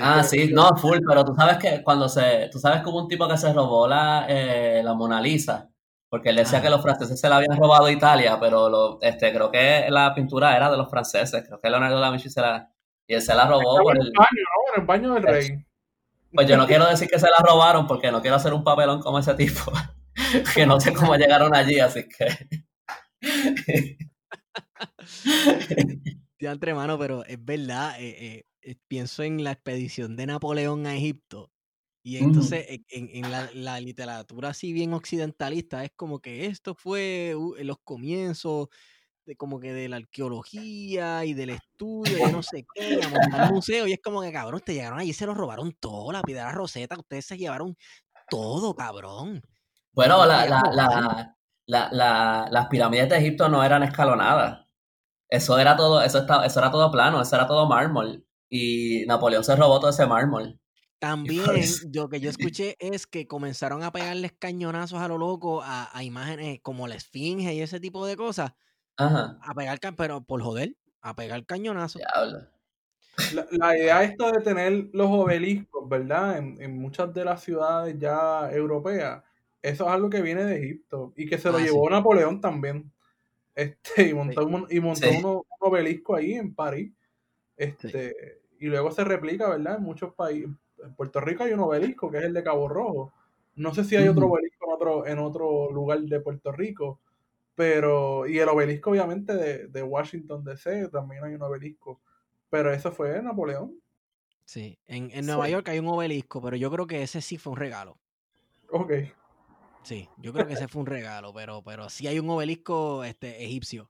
Ah, 0.00 0.22
sí, 0.22 0.50
no, 0.52 0.76
full, 0.76 0.98
pero 1.06 1.24
tú 1.24 1.34
sabes 1.34 1.58
que 1.58 1.82
cuando 1.82 2.08
se, 2.08 2.48
tú 2.50 2.58
sabes 2.58 2.82
que 2.82 2.88
hubo 2.88 3.02
un 3.02 3.08
tipo 3.08 3.28
que 3.28 3.36
se 3.36 3.52
robó 3.52 3.86
la, 3.86 4.26
eh, 4.28 4.82
la 4.84 4.94
Mona 4.94 5.20
Lisa, 5.20 5.68
porque 6.08 6.30
él 6.30 6.36
decía 6.36 6.60
que 6.62 6.70
los 6.70 6.82
franceses 6.82 7.20
se 7.20 7.28
la 7.28 7.36
habían 7.36 7.56
robado 7.56 7.86
a 7.86 7.92
Italia, 7.92 8.38
pero 8.40 8.68
lo, 8.68 8.98
este, 9.02 9.32
creo 9.32 9.50
que 9.50 9.86
la 9.88 10.14
pintura 10.14 10.56
era 10.56 10.70
de 10.70 10.76
los 10.76 10.90
franceses, 10.90 11.44
creo 11.46 11.60
que 11.60 11.70
Leonardo 11.70 12.00
da 12.00 12.10
Vinci 12.10 12.30
se 12.30 12.40
la, 12.40 12.72
y 13.06 13.14
él 13.14 13.22
se 13.22 13.34
la 13.34 13.46
robó 13.46 13.82
por 13.82 13.96
el, 13.96 14.12
baño, 14.12 14.42
¿no? 14.42 14.74
En 14.74 14.80
el 14.80 14.86
baño 14.86 15.14
del 15.14 15.22
rey. 15.22 15.66
Pues 16.32 16.48
yo 16.48 16.56
no 16.56 16.66
quiero 16.68 16.86
decir 16.86 17.08
que 17.08 17.18
se 17.18 17.26
la 17.26 17.44
robaron 17.44 17.86
porque 17.86 18.10
no 18.10 18.20
quiero 18.20 18.36
hacer 18.36 18.52
un 18.54 18.64
papelón 18.64 19.00
como 19.00 19.18
ese 19.18 19.34
tipo, 19.34 19.72
que 20.54 20.66
no 20.66 20.80
sé 20.80 20.92
cómo 20.92 21.14
llegaron 21.16 21.54
allí, 21.54 21.80
así 21.80 22.08
que... 22.08 22.48
entre 26.40 26.74
mano, 26.74 26.98
pero 26.98 27.24
es 27.24 27.44
verdad. 27.44 27.94
Eh, 27.98 28.16
eh, 28.18 28.44
pienso 28.88 29.22
en 29.22 29.44
la 29.44 29.52
expedición 29.52 30.16
de 30.16 30.26
Napoleón 30.26 30.86
a 30.86 30.96
Egipto. 30.96 31.50
Y 32.02 32.18
entonces 32.18 32.66
en, 32.88 33.30
la, 33.30 33.80
literatura 33.80 34.50
así 34.50 34.72
bien 34.72 34.92
occidentalista 34.92 35.84
es 35.84 35.90
como 35.96 36.20
que 36.20 36.46
esto 36.46 36.76
fue 36.76 37.34
los 37.58 37.78
comienzos 37.82 38.68
de 39.24 39.34
como 39.34 39.58
que 39.58 39.72
de 39.72 39.88
la 39.88 39.96
arqueología 39.96 41.24
y 41.24 41.34
del 41.34 41.50
estudio 41.50 42.28
y 42.28 42.30
no 42.30 42.44
sé 42.44 42.64
qué, 42.74 43.00
a 43.02 43.08
montar 43.08 43.52
museo. 43.52 43.88
Y 43.88 43.92
es 43.92 44.00
como 44.00 44.22
que 44.22 44.32
cabrón, 44.32 44.60
te 44.64 44.74
llegaron 44.74 45.00
allí 45.00 45.10
y 45.10 45.14
se 45.14 45.26
lo 45.26 45.34
robaron 45.34 45.72
todo, 45.72 46.12
la 46.12 46.22
piedra 46.22 46.52
roseta, 46.52 46.96
ustedes 46.96 47.26
se 47.26 47.38
llevaron 47.38 47.76
todo, 48.28 48.74
cabrón. 48.76 49.42
Bueno, 49.92 50.24
la, 50.26 50.46
la, 51.66 52.48
las 52.50 52.66
pirámides 52.68 53.08
de 53.08 53.16
Egipto 53.16 53.48
no 53.48 53.64
eran 53.64 53.82
escalonadas. 53.82 54.66
Eso 55.28 55.58
era 55.58 55.76
todo, 55.76 56.02
eso, 56.02 56.18
estaba, 56.18 56.46
eso 56.46 56.60
era 56.60 56.70
todo 56.70 56.90
plano, 56.90 57.20
eso 57.20 57.34
era 57.34 57.46
todo 57.46 57.66
mármol. 57.66 58.25
Y 58.48 59.04
Napoleón 59.06 59.44
se 59.44 59.56
robó 59.56 59.80
todo 59.80 59.90
ese 59.90 60.06
mármol. 60.06 60.58
También 60.98 61.44
lo 61.92 62.08
que 62.08 62.20
yo 62.20 62.30
escuché 62.30 62.76
es 62.78 63.06
que 63.06 63.26
comenzaron 63.26 63.82
a 63.82 63.92
pegarles 63.92 64.32
cañonazos 64.32 65.00
a 65.00 65.08
lo 65.08 65.18
loco 65.18 65.62
a, 65.62 66.02
imágenes 66.02 66.60
como 66.62 66.88
la 66.88 66.94
esfinge 66.94 67.54
y 67.54 67.60
ese 67.60 67.80
tipo 67.80 68.06
de 68.06 68.16
cosas. 68.16 68.52
Ajá. 68.96 69.38
A 69.42 69.54
pegar, 69.54 69.78
pero 69.96 70.22
por 70.22 70.42
joder, 70.42 70.74
a 71.02 71.14
pegar 71.14 71.44
cañonazos. 71.44 72.00
La, 73.32 73.46
la, 73.50 73.78
idea 73.78 74.02
esta 74.02 74.30
de 74.30 74.42
tener 74.42 74.90
los 74.92 75.08
obeliscos, 75.10 75.88
¿verdad? 75.88 76.36
En, 76.36 76.60
en, 76.60 76.78
muchas 76.78 77.12
de 77.14 77.24
las 77.24 77.42
ciudades 77.42 77.96
ya 77.98 78.50
europeas, 78.52 79.22
eso 79.62 79.84
es 79.84 79.90
algo 79.90 80.08
que 80.08 80.22
viene 80.22 80.44
de 80.44 80.58
Egipto 80.58 81.12
y 81.16 81.26
que 81.26 81.38
se 81.38 81.50
lo 81.50 81.58
ah, 81.58 81.60
llevó 81.60 81.90
Napoleón 81.90 82.40
también. 82.40 82.92
Este, 83.52 84.08
y 84.08 84.14
montó, 84.14 84.46
un, 84.46 84.66
y 84.70 84.80
montó 84.80 85.08
un 85.10 85.42
obelisco 85.58 86.14
ahí 86.14 86.34
en 86.34 86.54
París. 86.54 86.92
Este, 87.56 88.40
y 88.58 88.66
luego 88.66 88.90
se 88.90 89.04
replica, 89.04 89.48
¿verdad? 89.48 89.76
En 89.76 89.82
muchos 89.82 90.14
países. 90.14 90.50
En 90.82 90.94
Puerto 90.94 91.20
Rico 91.20 91.44
hay 91.44 91.52
un 91.52 91.60
obelisco 91.60 92.10
que 92.10 92.18
es 92.18 92.24
el 92.24 92.34
de 92.34 92.44
Cabo 92.44 92.68
Rojo. 92.68 93.12
No 93.54 93.74
sé 93.74 93.84
si 93.84 93.96
hay 93.96 94.08
otro 94.08 94.26
obelisco 94.26 94.66
en 94.66 94.72
otro, 94.72 95.06
en 95.06 95.18
otro 95.18 95.70
lugar 95.72 96.00
de 96.00 96.20
Puerto 96.20 96.52
Rico, 96.52 97.00
pero, 97.54 98.26
y 98.26 98.38
el 98.38 98.48
obelisco 98.48 98.90
obviamente 98.90 99.34
de, 99.34 99.68
de 99.68 99.82
Washington 99.82 100.44
DC, 100.44 100.88
también 100.88 101.24
hay 101.24 101.34
un 101.34 101.42
obelisco, 101.42 102.00
pero 102.50 102.70
eso 102.70 102.92
fue 102.92 103.22
Napoleón. 103.22 103.80
Sí, 104.44 104.78
en, 104.86 105.10
en 105.10 105.24
Nueva 105.24 105.48
York 105.48 105.68
hay 105.70 105.78
un 105.78 105.88
obelisco, 105.88 106.42
pero 106.42 106.56
yo 106.56 106.70
creo 106.70 106.86
que 106.86 107.02
ese 107.02 107.22
sí 107.22 107.38
fue 107.38 107.54
un 107.54 107.58
regalo. 107.58 107.98
Ok. 108.70 108.92
Sí, 109.82 110.08
yo 110.18 110.32
creo 110.32 110.46
que 110.46 110.54
ese 110.54 110.68
fue 110.68 110.80
un 110.80 110.86
regalo, 110.86 111.32
pero, 111.32 111.62
pero 111.62 111.88
sí 111.88 112.06
hay 112.06 112.18
un 112.18 112.28
obelisco 112.28 113.04
este, 113.04 113.44
egipcio. 113.44 113.88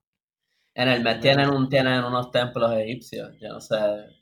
En 0.77 0.89
el 0.89 1.03
Met 1.03 1.23
tienen, 1.23 1.49
un, 1.49 1.71
tienen 1.71 2.05
unos 2.05 2.31
templos 2.31 2.71
egipcios. 2.77 3.35
Yo 3.41 3.49
no 3.49 3.61
sé 3.63 3.77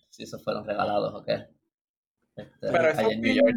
si 0.09 0.23
esos 0.23 0.43
fueron 0.43 0.65
regalados 0.65 1.13
o 1.13 1.25
qué. 1.25 1.49
Este, 2.37 2.71
pero 2.71 2.89
eso 2.89 3.11
es 3.11 3.21
bien, 3.21 3.57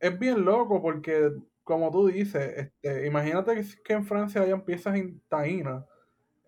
es 0.00 0.18
bien 0.18 0.44
loco 0.44 0.82
porque, 0.82 1.30
como 1.62 1.92
tú 1.92 2.08
dices, 2.08 2.54
este, 2.82 3.06
imagínate 3.06 3.64
que 3.84 3.92
en 3.92 4.04
Francia 4.04 4.42
hayan 4.42 4.64
piezas 4.64 4.96
en 4.96 5.20
taína. 5.28 5.86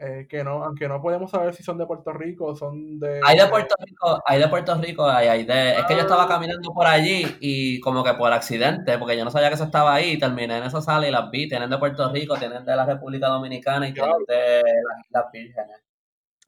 Eh, 0.02 0.26
que 0.26 0.42
no, 0.42 0.64
aunque 0.64 0.88
no 0.88 1.02
podemos 1.02 1.30
saber 1.30 1.54
si 1.54 1.62
son 1.62 1.76
de 1.76 1.84
Puerto 1.84 2.10
Rico 2.14 2.46
o 2.46 2.56
son 2.56 2.98
de... 2.98 3.20
Hay 3.22 3.36
de 3.36 3.46
Puerto 3.48 3.74
Rico, 3.84 4.22
hay 4.24 4.40
de 4.40 4.48
Puerto 4.48 4.74
Rico, 4.76 5.04
hay, 5.04 5.28
hay 5.28 5.44
de... 5.44 5.72
Es 5.72 5.84
que 5.84 5.94
yo 5.94 6.00
estaba 6.00 6.26
caminando 6.26 6.72
por 6.72 6.86
allí 6.86 7.36
y 7.40 7.78
como 7.80 8.02
que 8.02 8.14
por 8.14 8.32
accidente, 8.32 8.96
porque 8.96 9.18
yo 9.18 9.26
no 9.26 9.30
sabía 9.30 9.48
que 9.48 9.56
eso 9.56 9.64
estaba 9.64 9.92
ahí, 9.92 10.18
terminé 10.18 10.56
en 10.56 10.64
esa 10.64 10.80
sala 10.80 11.06
y 11.06 11.10
las 11.10 11.30
vi, 11.30 11.50
tienen 11.50 11.68
de 11.68 11.76
Puerto 11.76 12.10
Rico, 12.10 12.34
tienen 12.36 12.64
de 12.64 12.76
la 12.76 12.86
República 12.86 13.28
Dominicana 13.28 13.88
y 13.88 13.92
tienen 13.92 14.24
de 14.26 14.62
las 14.62 15.06
Islas 15.06 15.24
Vírgenes. 15.30 15.82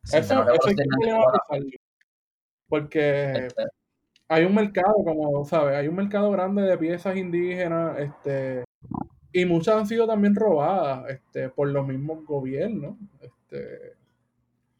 eso, 0.05 0.43
eso 0.43 0.69
es 0.69 0.77
que 0.77 1.79
porque 2.69 3.33
este. 3.33 3.65
hay 4.29 4.45
un 4.47 4.55
mercado, 4.55 4.95
como 5.05 5.45
sabes, 5.45 5.77
hay 5.77 5.89
un 5.89 5.97
mercado 5.97 6.31
grande 6.31 6.63
de 6.63 6.79
piezas 6.79 7.19
indígenas, 7.19 7.99
este, 7.99 8.65
y 9.31 9.45
muchas 9.45 9.77
han 9.77 9.87
sido 9.87 10.07
también 10.07 10.35
robadas, 10.35 11.05
este, 11.11 11.51
por 11.51 11.69
los 11.69 11.87
mismos 11.87 12.25
gobiernos. 12.25 12.97
Este, 13.21 13.42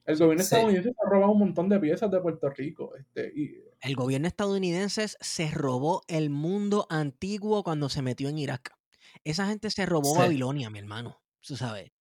el 0.05 0.17
gobierno 0.19 0.43
estadounidense 0.43 0.91
se 0.91 0.97
ha 1.05 1.11
robado 1.11 1.33
un 1.33 1.39
montón 1.39 1.69
de 1.69 1.79
piezas 1.79 2.11
de 2.11 2.21
Puerto 2.21 2.51
Rico. 2.51 2.95
Este, 2.97 3.33
y, 3.35 3.63
el 3.81 3.97
gobierno 3.97 4.29
estadounidense 4.29 5.07
se 5.09 5.51
robó 5.51 6.03
el 6.09 6.31
mundo 6.31 6.87
antiguo 6.89 7.63
cuando 7.63 7.89
se 7.89 8.03
metió 8.03 8.29
en 8.29 8.39
Irak. 8.39 8.77
Esa 9.25 9.47
gente 9.47 9.71
se 9.71 9.87
robó 9.87 10.15
Babilonia, 10.15 10.71
mi 10.71 10.79
hermano. 10.79 11.21
Tú 11.41 11.57
sabes. 11.57 11.93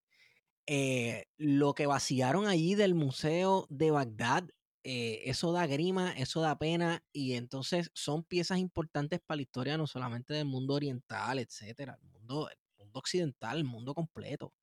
Eh, 0.67 1.25
lo 1.37 1.73
que 1.73 1.87
vaciaron 1.87 2.47
allí 2.47 2.75
del 2.75 2.93
museo 2.93 3.67
de 3.69 3.91
Bagdad, 3.91 4.43
eh, 4.83 5.21
eso 5.25 5.51
da 5.51 5.67
grima, 5.67 6.11
eso 6.13 6.41
da 6.41 6.57
pena, 6.57 7.03
y 7.11 7.33
entonces 7.33 7.91
son 7.93 8.23
piezas 8.23 8.59
importantes 8.59 9.19
para 9.19 9.37
la 9.37 9.41
historia 9.41 9.77
no 9.77 9.87
solamente 9.87 10.33
del 10.33 10.45
mundo 10.45 10.75
oriental, 10.75 11.39
etcétera, 11.39 11.97
el 12.01 12.09
mundo, 12.09 12.49
el 12.49 12.57
mundo 12.77 12.99
occidental, 12.99 13.57
el 13.57 13.63
mundo 13.63 13.93
completo. 13.93 14.53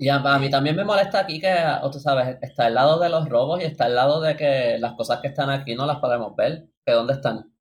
Y 0.00 0.08
a, 0.08 0.18
mí 0.38 0.48
también 0.48 0.76
me 0.76 0.84
molesta 0.84 1.18
aquí 1.20 1.38
que, 1.38 1.54
o 1.82 1.90
tú 1.90 2.00
sabes, 2.00 2.38
está 2.40 2.68
el 2.68 2.74
lado 2.74 2.98
de 2.98 3.10
los 3.10 3.28
robos 3.28 3.60
y 3.60 3.64
está 3.64 3.86
el 3.86 3.94
lado 3.94 4.22
de 4.22 4.34
que 4.34 4.78
las 4.78 4.94
cosas 4.94 5.20
que 5.20 5.28
están 5.28 5.50
aquí 5.50 5.74
no 5.74 5.84
las 5.84 5.98
podemos 5.98 6.34
ver, 6.34 6.68
que 6.86 6.92
dónde 6.92 7.12
están. 7.12 7.52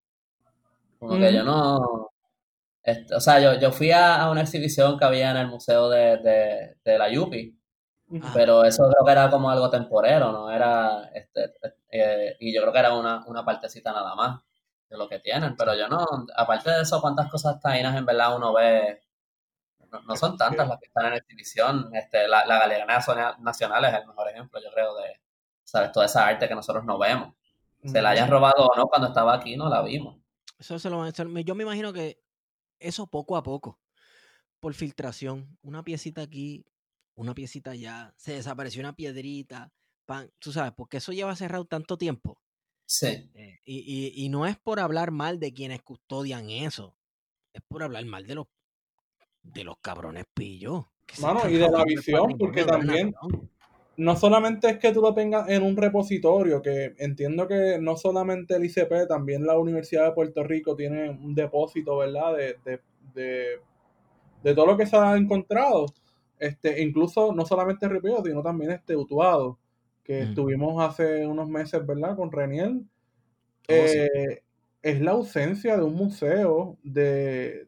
Como 0.99 1.17
que 1.17 1.33
yo 1.33 1.43
no... 1.43 2.11
Este, 2.81 3.13
o 3.13 3.19
sea, 3.19 3.41
yo, 3.41 3.59
yo 3.59 3.73
fui 3.73 3.91
a, 3.91 4.29
una 4.31 4.39
exhibición 4.43 4.97
que 4.97 5.03
había 5.03 5.31
en 5.31 5.37
el 5.37 5.47
museo 5.47 5.89
de, 5.89 6.75
de, 6.81 6.97
la 6.97 7.11
Yupi, 7.11 7.59
pero 8.33 8.63
eso 8.63 8.89
creo 8.89 9.05
que 9.05 9.11
era 9.11 9.29
como 9.29 9.49
algo 9.49 9.69
temporero, 9.69 10.31
¿no? 10.31 10.49
Era, 10.49 11.09
este, 11.13 11.55
eh, 11.91 12.37
y 12.39 12.55
yo 12.55 12.61
creo 12.61 12.71
que 12.71 12.79
era 12.79 12.93
una, 12.93 13.25
una 13.27 13.43
partecita 13.43 13.91
nada 13.91 14.15
más 14.15 14.41
de 14.89 14.97
lo 14.97 15.09
que 15.09 15.19
tienen, 15.19 15.57
pero 15.57 15.75
yo 15.75 15.89
no, 15.89 16.05
aparte 16.37 16.71
de 16.71 16.83
eso, 16.83 17.01
cuántas 17.01 17.29
cosas 17.29 17.59
taínas 17.59 17.97
en 17.97 18.05
verdad 18.05 18.37
uno 18.37 18.53
ve 18.53 19.01
no, 19.91 20.15
son 20.15 20.37
tantas 20.37 20.67
las 20.67 20.79
que 20.79 20.87
están 20.87 21.07
en 21.07 21.13
exhibición. 21.13 21.89
Este, 21.93 22.27
la, 22.27 22.45
la 22.45 22.59
Galería 22.59 22.85
Nacional 22.85 23.85
es 23.85 23.93
el 23.93 24.07
mejor 24.07 24.29
ejemplo, 24.29 24.59
yo 24.63 24.71
creo, 24.71 24.95
de 24.95 25.19
¿sabes? 25.63 25.91
toda 25.91 26.05
esa 26.05 26.25
arte 26.25 26.47
que 26.47 26.55
nosotros 26.55 26.83
no 26.85 26.97
vemos. 26.97 27.33
Se 27.85 28.01
la 28.01 28.09
hayan 28.09 28.29
robado 28.29 28.67
o 28.67 28.75
no, 28.75 28.87
cuando 28.87 29.07
estaba 29.07 29.33
aquí 29.35 29.55
no 29.55 29.69
la 29.69 29.81
vimos. 29.81 30.17
Eso 30.57 30.77
se 30.77 30.89
lo 30.89 31.09
Yo 31.09 31.55
me 31.55 31.63
imagino 31.63 31.93
que 31.93 32.21
eso 32.79 33.07
poco 33.07 33.37
a 33.37 33.43
poco, 33.43 33.79
por 34.59 34.73
filtración, 34.73 35.57
una 35.61 35.83
piecita 35.83 36.21
aquí, 36.21 36.65
una 37.15 37.33
piecita 37.33 37.71
allá, 37.71 38.13
se 38.17 38.33
desapareció 38.33 38.81
una 38.81 38.95
piedrita, 38.95 39.71
pan, 40.05 40.29
tú 40.39 40.51
sabes, 40.51 40.73
porque 40.73 40.97
eso 40.97 41.13
lleva 41.13 41.35
cerrado 41.35 41.65
tanto 41.65 41.97
tiempo. 41.97 42.41
Sí. 42.85 43.29
Eh, 43.33 43.59
y, 43.63 43.77
y, 43.79 44.25
y, 44.25 44.29
no 44.29 44.45
es 44.45 44.57
por 44.57 44.79
hablar 44.79 45.11
mal 45.11 45.39
de 45.39 45.53
quienes 45.53 45.81
custodian 45.83 46.49
eso, 46.49 46.97
es 47.53 47.61
por 47.67 47.83
hablar 47.83 48.03
mal 48.05 48.25
de 48.25 48.35
los 48.35 48.47
de 49.43 49.63
los 49.63 49.77
cabrones 49.81 50.25
pillos. 50.33 50.85
Mano, 51.21 51.49
y 51.49 51.57
de 51.57 51.69
la 51.69 51.83
visión, 51.83 52.37
porque 52.37 52.63
también 52.63 53.13
no 53.97 54.15
solamente 54.15 54.69
es 54.69 54.77
que 54.77 54.93
tú 54.93 55.01
lo 55.01 55.13
tengas 55.13 55.49
en 55.49 55.63
un 55.63 55.75
repositorio, 55.75 56.61
que 56.61 56.95
entiendo 56.99 57.47
que 57.47 57.77
no 57.81 57.97
solamente 57.97 58.55
el 58.55 58.65
ICP, 58.65 59.07
también 59.07 59.45
la 59.45 59.57
Universidad 59.57 60.05
de 60.05 60.11
Puerto 60.13 60.43
Rico 60.43 60.75
tiene 60.75 61.09
un 61.09 61.35
depósito, 61.35 61.97
¿verdad? 61.97 62.37
De, 62.37 62.55
de, 63.13 63.59
de, 64.43 64.55
todo 64.55 64.67
lo 64.67 64.77
que 64.77 64.85
se 64.85 64.95
ha 64.95 65.17
encontrado. 65.17 65.87
Este, 66.37 66.81
incluso 66.81 67.33
no 67.33 67.45
solamente 67.45 67.89
Ripio, 67.89 68.23
sino 68.23 68.41
también 68.41 68.71
este 68.71 68.95
Utuado, 68.95 69.57
que 70.03 70.21
estuvimos 70.21 70.81
hace 70.81 71.27
unos 71.27 71.49
meses, 71.49 71.85
¿verdad? 71.85 72.15
Con 72.15 72.31
Reniel. 72.31 72.85
Oh, 73.67 73.73
eh, 73.73 74.43
es 74.81 75.01
la 75.01 75.11
ausencia 75.11 75.75
de 75.75 75.83
un 75.83 75.95
museo 75.95 76.77
de, 76.83 77.67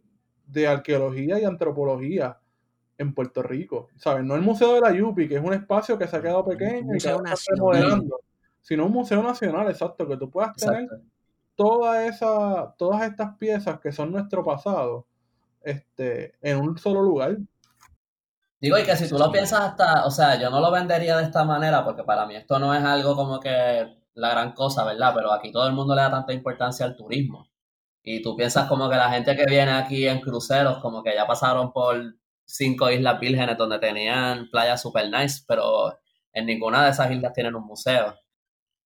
de 0.51 0.67
arqueología 0.67 1.39
y 1.39 1.45
antropología 1.45 2.37
en 2.97 3.13
Puerto 3.13 3.41
Rico. 3.41 3.87
¿Sabes? 3.95 4.23
No 4.23 4.35
el 4.35 4.41
Museo 4.41 4.75
de 4.75 4.81
la 4.81 4.91
Yupi, 4.91 5.27
que 5.27 5.35
es 5.35 5.43
un 5.43 5.53
espacio 5.53 5.97
que 5.97 6.07
se 6.07 6.17
ha 6.17 6.21
quedado 6.21 6.45
pequeño 6.45 6.95
y 6.95 6.99
que 6.99 7.09
está 7.09 7.35
remodelando, 7.55 8.19
sino 8.61 8.85
un 8.85 8.91
museo 8.91 9.23
nacional, 9.23 9.67
exacto, 9.69 10.07
que 10.07 10.17
tú 10.17 10.29
puedas 10.29 10.55
tener 10.55 10.87
toda 11.55 12.05
esa, 12.05 12.73
todas 12.77 13.03
estas 13.03 13.37
piezas 13.37 13.79
que 13.79 13.91
son 13.91 14.11
nuestro 14.11 14.43
pasado 14.43 15.05
este, 15.61 16.35
en 16.41 16.59
un 16.59 16.77
solo 16.77 17.01
lugar. 17.01 17.37
Digo, 18.59 18.77
y 18.77 18.83
que 18.83 18.95
si 18.95 19.09
tú 19.09 19.17
lo 19.17 19.31
piensas 19.31 19.61
hasta, 19.61 20.05
o 20.05 20.11
sea, 20.11 20.39
yo 20.39 20.51
no 20.51 20.59
lo 20.59 20.71
vendería 20.71 21.17
de 21.17 21.23
esta 21.23 21.43
manera, 21.43 21.83
porque 21.83 22.03
para 22.03 22.27
mí 22.27 22.35
esto 22.35 22.59
no 22.59 22.75
es 22.75 22.83
algo 22.83 23.15
como 23.15 23.39
que 23.39 23.97
la 24.13 24.29
gran 24.29 24.53
cosa, 24.53 24.85
¿verdad? 24.85 25.13
Pero 25.15 25.33
aquí 25.33 25.51
todo 25.51 25.67
el 25.67 25.73
mundo 25.73 25.95
le 25.95 26.01
da 26.01 26.11
tanta 26.11 26.33
importancia 26.33 26.85
al 26.85 26.95
turismo. 26.95 27.47
Y 28.03 28.21
tú 28.21 28.35
piensas 28.35 28.67
como 28.67 28.89
que 28.89 28.95
la 28.95 29.11
gente 29.11 29.35
que 29.35 29.45
viene 29.45 29.71
aquí 29.71 30.07
en 30.07 30.21
cruceros, 30.21 30.79
como 30.79 31.03
que 31.03 31.13
ya 31.13 31.27
pasaron 31.27 31.71
por 31.71 32.15
cinco 32.45 32.89
islas 32.89 33.19
vírgenes 33.19 33.57
donde 33.57 33.79
tenían 33.79 34.49
playas 34.49 34.81
super 34.81 35.09
nice, 35.09 35.43
pero 35.47 35.97
en 36.33 36.45
ninguna 36.45 36.83
de 36.83 36.91
esas 36.91 37.11
islas 37.11 37.33
tienen 37.33 37.55
un 37.55 37.65
museo. 37.65 38.15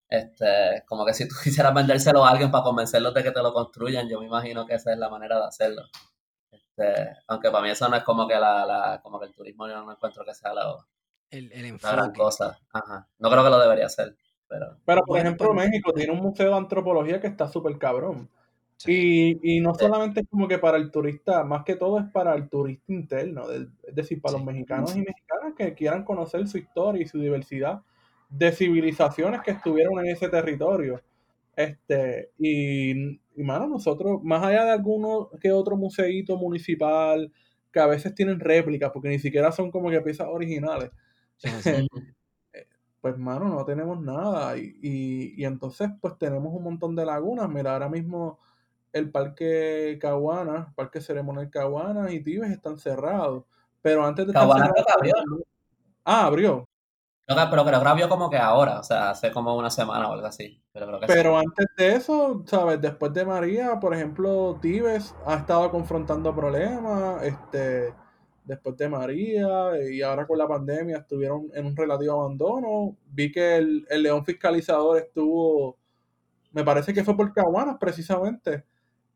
Este, 0.08 0.84
como 0.86 1.04
que 1.04 1.14
si 1.14 1.28
tú 1.28 1.34
quisieras 1.42 1.74
vendérselo 1.74 2.24
a 2.24 2.30
alguien 2.30 2.50
para 2.50 2.64
convencerlos 2.64 3.14
de 3.14 3.22
que 3.22 3.32
te 3.32 3.42
lo 3.42 3.52
construyan, 3.52 4.08
yo 4.08 4.20
me 4.20 4.26
imagino 4.26 4.66
que 4.66 4.74
esa 4.74 4.92
es 4.92 4.98
la 4.98 5.08
manera 5.08 5.38
de 5.38 5.46
hacerlo. 5.46 5.82
Este, 6.50 7.16
aunque 7.28 7.50
para 7.50 7.64
mí 7.64 7.70
eso 7.70 7.88
no 7.88 7.96
es 7.96 8.04
como 8.04 8.28
que 8.28 8.34
la, 8.34 8.66
la 8.66 9.00
como 9.02 9.18
que 9.18 9.26
el 9.26 9.34
turismo 9.34 9.66
yo 9.66 9.82
no 9.82 9.90
encuentro 9.90 10.24
que 10.24 10.34
sea 10.34 10.52
la, 10.54 10.76
el, 11.30 11.52
el 11.52 11.78
gran 11.78 12.12
cosa. 12.12 12.58
Ajá. 12.72 13.08
No 13.18 13.30
creo 13.30 13.44
que 13.44 13.50
lo 13.50 13.58
debería 13.58 13.86
hacer. 13.86 14.16
Pero, 14.48 14.78
pero 14.84 15.02
por 15.04 15.18
ejemplo, 15.18 15.52
México 15.52 15.92
tiene 15.92 16.12
un 16.12 16.20
museo 16.20 16.50
de 16.50 16.56
antropología 16.56 17.20
que 17.20 17.26
está 17.26 17.48
súper 17.48 17.78
cabrón. 17.78 18.30
Y, 18.84 19.56
y, 19.56 19.60
no 19.60 19.74
solamente 19.74 20.20
es 20.20 20.28
como 20.28 20.46
que 20.46 20.58
para 20.58 20.76
el 20.76 20.90
turista, 20.90 21.44
más 21.44 21.64
que 21.64 21.76
todo 21.76 21.98
es 21.98 22.04
para 22.12 22.34
el 22.34 22.48
turista 22.48 22.92
interno, 22.92 23.50
es 23.50 23.94
decir, 23.94 24.20
para 24.20 24.36
los 24.36 24.44
mexicanos 24.44 24.94
y 24.94 24.98
mexicanas 24.98 25.54
que 25.56 25.72
quieran 25.72 26.04
conocer 26.04 26.46
su 26.46 26.58
historia 26.58 27.02
y 27.02 27.06
su 27.06 27.18
diversidad 27.18 27.82
de 28.28 28.52
civilizaciones 28.52 29.40
que 29.40 29.52
estuvieron 29.52 29.98
en 30.00 30.12
ese 30.12 30.28
territorio. 30.28 31.00
Este, 31.56 32.32
y, 32.38 33.18
y 33.34 33.42
mano, 33.42 33.66
nosotros, 33.66 34.22
más 34.22 34.44
allá 34.44 34.64
de 34.66 34.72
alguno 34.72 35.30
que 35.40 35.52
otro 35.52 35.76
museíto 35.76 36.36
municipal, 36.36 37.32
que 37.72 37.80
a 37.80 37.86
veces 37.86 38.14
tienen 38.14 38.40
réplicas, 38.40 38.90
porque 38.92 39.08
ni 39.08 39.18
siquiera 39.18 39.52
son 39.52 39.70
como 39.70 39.90
que 39.90 40.02
piezas 40.02 40.28
originales, 40.28 40.90
pues 43.00 43.16
mano, 43.16 43.48
no 43.48 43.64
tenemos 43.64 44.00
nada. 44.02 44.58
Y, 44.58 44.78
y, 44.82 45.34
y 45.42 45.44
entonces, 45.44 45.88
pues 46.00 46.18
tenemos 46.18 46.52
un 46.52 46.62
montón 46.64 46.94
de 46.94 47.06
lagunas. 47.06 47.48
Mira, 47.48 47.72
ahora 47.72 47.88
mismo 47.88 48.38
el 48.96 49.10
Parque 49.10 49.98
Caguana, 50.00 50.72
Parque 50.74 51.00
Ceremonial 51.00 51.50
Caguana 51.50 52.10
y 52.12 52.22
Tibes 52.22 52.50
están 52.50 52.78
cerrados. 52.78 53.44
Pero 53.82 54.04
antes 54.04 54.26
de 54.26 54.32
Caguana 54.32 54.72
abrió. 54.96 55.14
Ah, 56.04 56.26
abrió. 56.26 56.68
pero 57.26 57.64
creo 57.64 57.80
que 57.82 57.88
abrió 57.88 58.08
como 58.08 58.30
que 58.30 58.38
ahora, 58.38 58.80
o 58.80 58.82
sea, 58.82 59.10
hace 59.10 59.30
como 59.30 59.56
una 59.56 59.70
semana 59.70 60.08
o 60.08 60.14
algo 60.14 60.26
así. 60.26 60.62
Pero, 60.72 60.98
pero 61.06 61.38
antes 61.38 61.66
de 61.76 61.94
eso, 61.94 62.42
¿sabes? 62.46 62.80
Después 62.80 63.12
de 63.12 63.24
María, 63.24 63.78
por 63.78 63.94
ejemplo, 63.94 64.58
Tibes 64.62 65.14
ha 65.26 65.34
estado 65.36 65.70
confrontando 65.70 66.34
problemas, 66.34 67.22
este, 67.22 67.94
después 68.44 68.76
de 68.76 68.88
María, 68.88 69.72
y 69.90 70.00
ahora 70.00 70.26
con 70.26 70.38
la 70.38 70.48
pandemia 70.48 70.98
estuvieron 70.98 71.48
en 71.54 71.66
un 71.66 71.76
relativo 71.76 72.20
abandono. 72.22 72.96
Vi 73.06 73.30
que 73.30 73.56
el, 73.56 73.86
el 73.90 74.02
león 74.02 74.24
fiscalizador 74.24 74.98
estuvo, 74.98 75.76
me 76.52 76.64
parece 76.64 76.94
que 76.94 77.04
fue 77.04 77.16
por 77.16 77.32
Caguanas 77.34 77.76
precisamente 77.78 78.64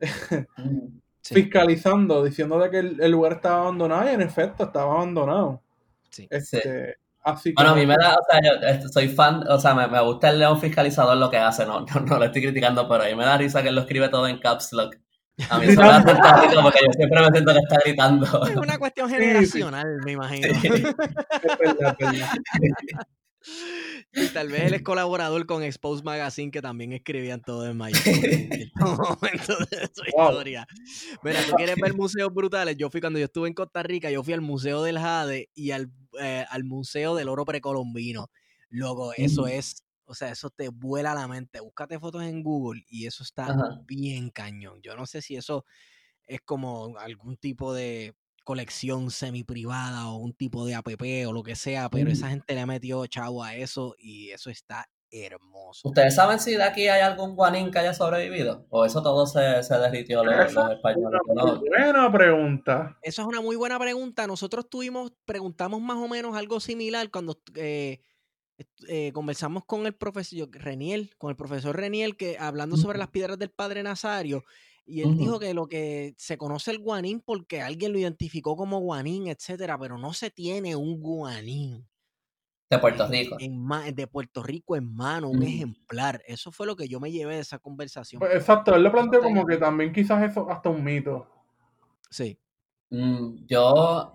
fiscalizando, 1.23 2.25
diciendo 2.25 2.59
de 2.59 2.71
que 2.71 2.79
el, 2.79 3.11
lugar 3.11 3.35
estaba 3.35 3.63
abandonado 3.63 4.11
y 4.11 4.15
en 4.15 4.23
efecto 4.23 4.65
estaba 4.65 4.95
abandonado. 4.95 5.63
Este, 6.29 6.97
así 7.23 7.53
bueno, 7.53 7.71
a 7.71 7.75
mí 7.75 7.87
me 7.87 7.97
da, 7.97 8.17
o 8.17 8.25
sea, 8.29 8.41
yo 8.43 8.67
este, 8.67 8.89
soy 8.89 9.09
fan, 9.09 9.45
o 9.49 9.59
sea, 9.59 9.75
me, 9.75 10.03
gusta 10.03 10.31
el 10.31 10.39
león 10.39 10.61
fiscalizador 10.61 11.17
lo 11.17 11.31
que 11.31 11.39
hace, 11.39 11.65
no, 11.65 11.81
no, 11.95 12.01
no 12.01 12.19
lo 12.19 12.25
estoy 12.25 12.43
criticando, 12.43 12.89
pero 12.89 13.05
a 13.05 13.07
mí 13.07 13.15
me 13.15 13.25
da 13.25 13.37
risa 13.37 13.63
que 13.63 13.69
él 13.69 13.75
lo 13.75 13.83
escribe 13.83 14.09
todo 14.09 14.27
en 14.27 14.39
caps 14.39 14.73
lock. 14.73 14.97
A 15.49 15.59
mí 15.59 15.67
eso 15.67 15.81
me 15.81 15.89
da 15.89 16.43
risa 16.43 16.63
porque 16.63 16.81
yo 16.85 16.93
siempre 16.93 17.21
me 17.21 17.29
siento 17.29 17.53
que 17.53 17.59
está 17.59 17.77
gritando. 17.85 18.47
Es 18.47 18.57
una 18.57 18.79
cuestión 18.79 19.09
generacional, 19.09 19.99
me 20.05 20.13
imagino. 20.13 20.49
Y 24.12 24.29
tal 24.29 24.49
vez 24.49 24.65
él 24.65 24.75
es 24.75 24.83
colaborador 24.83 25.47
con 25.47 25.62
Expose 25.62 26.03
Magazine, 26.03 26.51
que 26.51 26.61
también 26.61 26.93
escribían 26.93 27.41
todo 27.41 27.67
en 27.69 27.77
mayor 27.77 28.01
en 28.05 28.71
momento 28.81 29.57
de 29.71 29.91
su 29.95 30.05
historia. 30.07 30.67
Mira, 31.23 31.41
tú 31.49 31.55
quieres 31.57 31.77
ver 31.77 31.95
museos 31.95 32.33
brutales. 32.33 32.77
Yo 32.77 32.91
fui 32.91 33.01
cuando 33.01 33.19
yo 33.19 33.27
estuve 33.27 33.49
en 33.49 33.55
Costa 33.55 33.83
Rica, 33.83 34.11
yo 34.11 34.23
fui 34.23 34.35
al 34.35 34.41
Museo 34.41 34.83
del 34.83 34.99
Jade 34.99 35.49
y 35.55 35.71
al, 35.71 35.91
eh, 36.21 36.45
al 36.51 36.65
Museo 36.65 37.15
del 37.15 37.29
Oro 37.29 37.45
Precolombino. 37.45 38.31
Luego, 38.69 39.12
eso 39.15 39.45
mm. 39.45 39.49
es, 39.49 39.85
o 40.05 40.15
sea, 40.15 40.31
eso 40.31 40.51
te 40.51 40.69
vuela 40.69 41.15
la 41.15 41.27
mente. 41.27 41.61
Búscate 41.61 41.99
fotos 41.99 42.23
en 42.25 42.43
Google 42.43 42.85
y 42.89 43.07
eso 43.07 43.23
está 43.23 43.81
bien 43.87 44.31
cañón. 44.31 44.81
Yo 44.83 44.97
no 44.97 45.07
sé 45.07 45.23
si 45.23 45.37
eso 45.37 45.65
es 46.27 46.41
como 46.43 46.97
algún 46.99 47.37
tipo 47.37 47.75
de 47.75 48.15
colección 48.51 49.13
semi 49.13 49.45
privada 49.45 50.09
o 50.09 50.17
un 50.17 50.33
tipo 50.33 50.67
de 50.67 50.75
app 50.75 50.89
o 50.89 51.33
lo 51.33 51.45
que 51.45 51.55
sea, 51.55 51.89
pero 51.89 52.11
mm. 52.11 52.13
esa 52.13 52.31
gente 52.31 52.53
le 52.53 52.61
ha 52.61 52.67
metido 52.67 53.07
chavo 53.07 53.45
a 53.45 53.55
eso 53.55 53.95
y 53.97 54.31
eso 54.31 54.51
está 54.51 54.89
hermoso. 55.09 55.89
¿Ustedes 55.89 56.17
saben 56.17 56.41
si 56.41 56.57
de 56.57 56.65
aquí 56.65 56.89
hay 56.89 57.01
algún 57.01 57.37
guanín 57.37 57.71
que 57.71 57.79
haya 57.79 57.95
sobrevivido? 57.95 58.67
¿O 58.71 58.85
eso 58.85 59.05
todo 59.05 59.25
se, 59.25 59.63
se 59.63 59.79
derritió 59.79 60.25
los, 60.25 60.35
españoles? 60.35 61.21
buena 61.61 62.11
pregunta. 62.11 62.99
Esa 63.03 63.23
es 63.23 63.29
una 63.29 63.41
muy 63.41 63.55
buena 63.55 63.79
pregunta. 63.79 64.27
Nosotros 64.27 64.69
tuvimos, 64.69 65.13
preguntamos 65.25 65.81
más 65.81 65.99
o 65.99 66.09
menos 66.09 66.37
algo 66.37 66.59
similar 66.59 67.09
cuando 67.13 67.41
eh, 67.55 68.01
eh, 68.89 69.13
conversamos 69.13 69.65
con 69.65 69.87
el 69.87 69.95
profesor 69.95 70.49
Reniel, 70.51 71.15
con 71.19 71.31
el 71.31 71.37
profesor 71.37 71.77
Reniel, 71.77 72.17
que 72.17 72.37
hablando 72.37 72.77
sobre 72.77 72.99
las 72.99 73.11
piedras 73.11 73.39
del 73.39 73.51
Padre 73.51 73.85
Nazario, 73.85 74.43
y 74.91 75.03
él 75.03 75.17
dijo 75.17 75.39
que 75.39 75.55
lo 75.55 75.69
que 75.69 76.15
se 76.19 76.37
conoce 76.37 76.73
el 76.73 76.81
guanín 76.81 77.21
porque 77.21 77.62
alguien 77.62 77.93
lo 77.93 77.99
identificó 77.99 78.57
como 78.57 78.81
guanín, 78.81 79.29
etcétera, 79.29 79.79
pero 79.79 79.97
no 79.97 80.12
se 80.12 80.31
tiene 80.31 80.75
un 80.75 81.01
guanín. 81.01 81.87
De 82.69 82.79
Puerto 82.79 83.07
Rico. 83.09 83.37
de 83.39 84.07
Puerto 84.07 84.43
Rico 84.43 84.77
en 84.77 84.95
mano, 84.95 85.29
un 85.29 85.43
ejemplar. 85.43 86.23
Eso 86.27 86.53
fue 86.53 86.67
lo 86.67 86.77
que 86.77 86.89
yo 86.89 87.01
me 87.01 87.11
llevé 87.11 87.37
de 87.37 87.41
esa 87.41 87.59
conversación. 87.59 88.21
Pues, 88.21 88.35
exacto, 88.35 88.75
él 88.75 88.83
lo 88.83 88.93
planteó 88.93 89.21
como 89.21 89.47
que 89.47 89.57
también 89.57 89.93
quizás 89.93 90.29
eso 90.29 90.49
hasta 90.51 90.71
un 90.71 90.83
mito. 90.83 91.27
Sí. 92.11 92.39
Mm, 92.91 93.47
yo, 93.47 94.15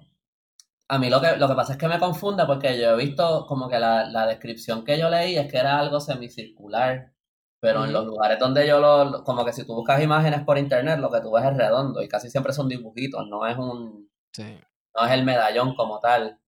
a 0.88 1.00
mí 1.00 1.10
lo 1.10 1.22
que, 1.22 1.38
lo 1.38 1.48
que 1.48 1.56
pasa 1.56 1.74
es 1.74 1.80
que 1.80 1.88
me 1.88 2.00
confunde 2.00 2.46
porque 2.46 2.80
yo 2.80 2.92
he 2.92 3.06
visto 3.06 3.46
como 3.46 3.70
que 3.70 3.80
la, 3.80 4.06
la 4.10 4.28
descripción 4.28 4.84
que 4.84 5.00
yo 5.00 5.10
leí 5.10 5.38
es 5.38 5.50
que 5.50 5.58
era 5.58 5.80
algo 5.80 6.00
semicircular 6.00 7.15
pero 7.60 7.86
en 7.86 7.94
los 7.94 8.06
lugares 8.06 8.38
donde 8.40 8.68
yo 8.68 8.80
lo, 8.80 9.24
como 9.24 9.46
que 9.46 9.54
si 9.54 9.66
tú 9.66 9.74
buscas 9.74 10.02
imágenes 10.02 10.44
por 10.44 10.58
internet, 10.58 11.00
lo 11.00 11.10
que 11.10 11.22
tú 11.22 11.32
ves 11.32 11.46
es 11.46 11.58
redondo 11.58 12.02
y 12.02 12.08
casi 12.08 12.30
siempre 12.30 12.54
son 12.54 12.70
dibujitos, 12.70 13.28
no 13.28 13.46
es 13.48 13.58
un, 13.58 14.10
no 14.38 15.06
es 15.06 15.12
el 15.12 15.24
medallón 15.24 15.76
como 15.76 16.00
tal. 16.00 16.40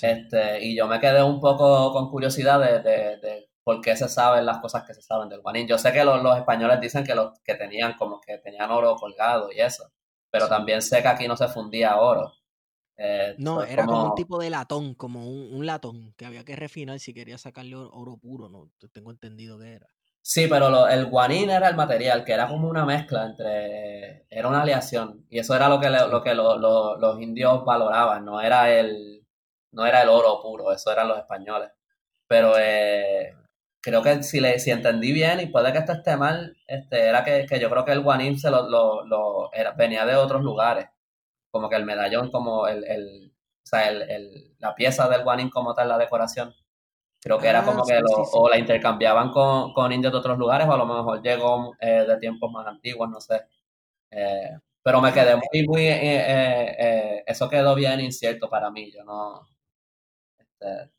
Este, 0.00 0.64
y 0.64 0.76
yo 0.76 0.88
me 0.88 0.98
quedé 0.98 1.22
un 1.22 1.40
poco 1.40 1.92
con 1.92 2.10
curiosidad 2.10 2.60
de, 2.60 2.80
de, 2.80 3.48
por 3.62 3.80
qué 3.80 3.96
se 3.96 4.08
saben 4.08 4.44
las 4.44 4.58
cosas 4.58 4.84
que 4.84 4.94
se 4.94 5.02
saben 5.02 5.28
del 5.28 5.40
guanín. 5.40 5.68
Yo 5.68 5.78
sé 5.78 5.92
que 5.92 6.04
los, 6.04 6.22
los 6.22 6.36
españoles 6.36 6.80
dicen 6.80 7.04
que 7.04 7.14
los 7.14 7.38
que 7.44 7.54
tenían 7.54 7.94
como 7.94 8.20
que 8.20 8.38
tenían 8.38 8.70
oro 8.70 8.96
colgado 8.96 9.50
y 9.52 9.60
eso, 9.60 9.90
pero 10.30 10.48
también 10.48 10.82
sé 10.82 11.00
que 11.02 11.08
aquí 11.08 11.28
no 11.28 11.36
se 11.36 11.48
fundía 11.48 11.98
oro. 11.98 12.32
Eh, 12.96 13.34
no, 13.38 13.62
era 13.62 13.86
como... 13.86 14.04
un 14.04 14.14
tipo 14.14 14.38
de 14.38 14.50
latón, 14.50 14.94
como 14.94 15.28
un, 15.28 15.52
un, 15.54 15.66
latón 15.66 16.12
que 16.16 16.26
había 16.26 16.44
que 16.44 16.54
refinar 16.54 17.00
si 17.00 17.12
quería 17.12 17.38
sacarle 17.38 17.74
oro 17.74 18.16
puro, 18.18 18.48
no 18.48 18.70
tengo 18.92 19.10
entendido 19.10 19.58
que 19.58 19.72
era. 19.72 19.93
Sí, 20.26 20.46
pero 20.48 20.88
el 20.88 21.06
guanín 21.10 21.50
era 21.50 21.68
el 21.68 21.76
material, 21.76 22.24
que 22.24 22.32
era 22.32 22.48
como 22.48 22.68
una 22.68 22.86
mezcla 22.86 23.26
entre... 23.26 24.26
Era 24.30 24.48
una 24.48 24.62
aleación. 24.62 25.26
Y 25.28 25.38
eso 25.38 25.54
era 25.54 25.68
lo 25.68 25.78
que, 25.78 25.90
lo 25.90 26.22
que 26.22 26.34
los 26.34 27.20
indios 27.20 27.62
valoraban, 27.64 28.24
no 28.24 28.40
era, 28.40 28.70
el, 28.72 29.22
no 29.72 29.84
era 29.86 30.02
el 30.02 30.08
oro 30.08 30.40
puro, 30.42 30.72
eso 30.72 30.90
eran 30.90 31.08
los 31.08 31.18
españoles. 31.18 31.70
Pero 32.26 32.54
eh, 32.58 33.34
creo 33.82 34.02
que 34.02 34.22
si, 34.22 34.40
le, 34.40 34.58
si 34.60 34.70
entendí 34.70 35.12
bien, 35.12 35.40
y 35.40 35.46
puede 35.46 35.72
que 35.72 35.78
esto 35.80 35.92
esté 35.92 36.16
mal, 36.16 36.56
este, 36.66 37.06
era 37.08 37.24
que, 37.24 37.46
yo 37.60 37.70
creo 37.70 37.84
que 37.84 37.92
el 37.92 38.02
guanín 38.02 38.38
se 38.38 38.50
lo, 38.50 38.68
lo, 39.06 39.52
era, 39.52 39.72
venía 39.72 40.06
de 40.06 40.16
otros 40.16 40.42
lugares. 40.42 40.88
Como 41.50 41.68
que 41.68 41.76
el 41.76 41.84
medallón, 41.84 42.30
como 42.30 42.66
el, 42.68 42.84
el 42.84 43.32
o 43.64 43.66
sea, 43.66 43.88
el, 43.90 44.54
la 44.58 44.74
pieza 44.74 45.08
del 45.08 45.24
guanín 45.24 45.50
como 45.50 45.74
tal, 45.74 45.88
la 45.88 45.98
decoración 45.98 46.54
Creo 47.24 47.38
que 47.38 47.48
era 47.48 47.60
ah, 47.60 47.64
como 47.64 47.86
que 47.86 47.98
o 48.32 48.50
la 48.50 48.58
intercambiaban 48.58 49.30
con, 49.30 49.72
con, 49.72 49.90
indios 49.90 50.12
de 50.12 50.18
otros 50.18 50.36
lugares, 50.36 50.68
o 50.68 50.72
a 50.72 50.76
lo 50.76 50.84
mejor 50.84 51.22
llegó 51.22 51.74
eh, 51.80 52.04
de 52.06 52.18
tiempos 52.18 52.52
más 52.52 52.66
antiguos, 52.66 53.08
no 53.08 53.18
sé. 53.18 53.40
Eh, 54.10 54.50
pero 54.82 55.00
me 55.00 55.10
quedé 55.10 55.34
muy, 55.34 55.66
muy, 55.66 55.86
eh, 55.86 57.24
eso 57.26 57.48
quedó 57.48 57.74
bien 57.74 57.98
incierto 58.00 58.50
para 58.50 58.70
mí, 58.70 58.92
yo 58.92 59.04
no... 59.04 59.40
Este, 60.36 60.90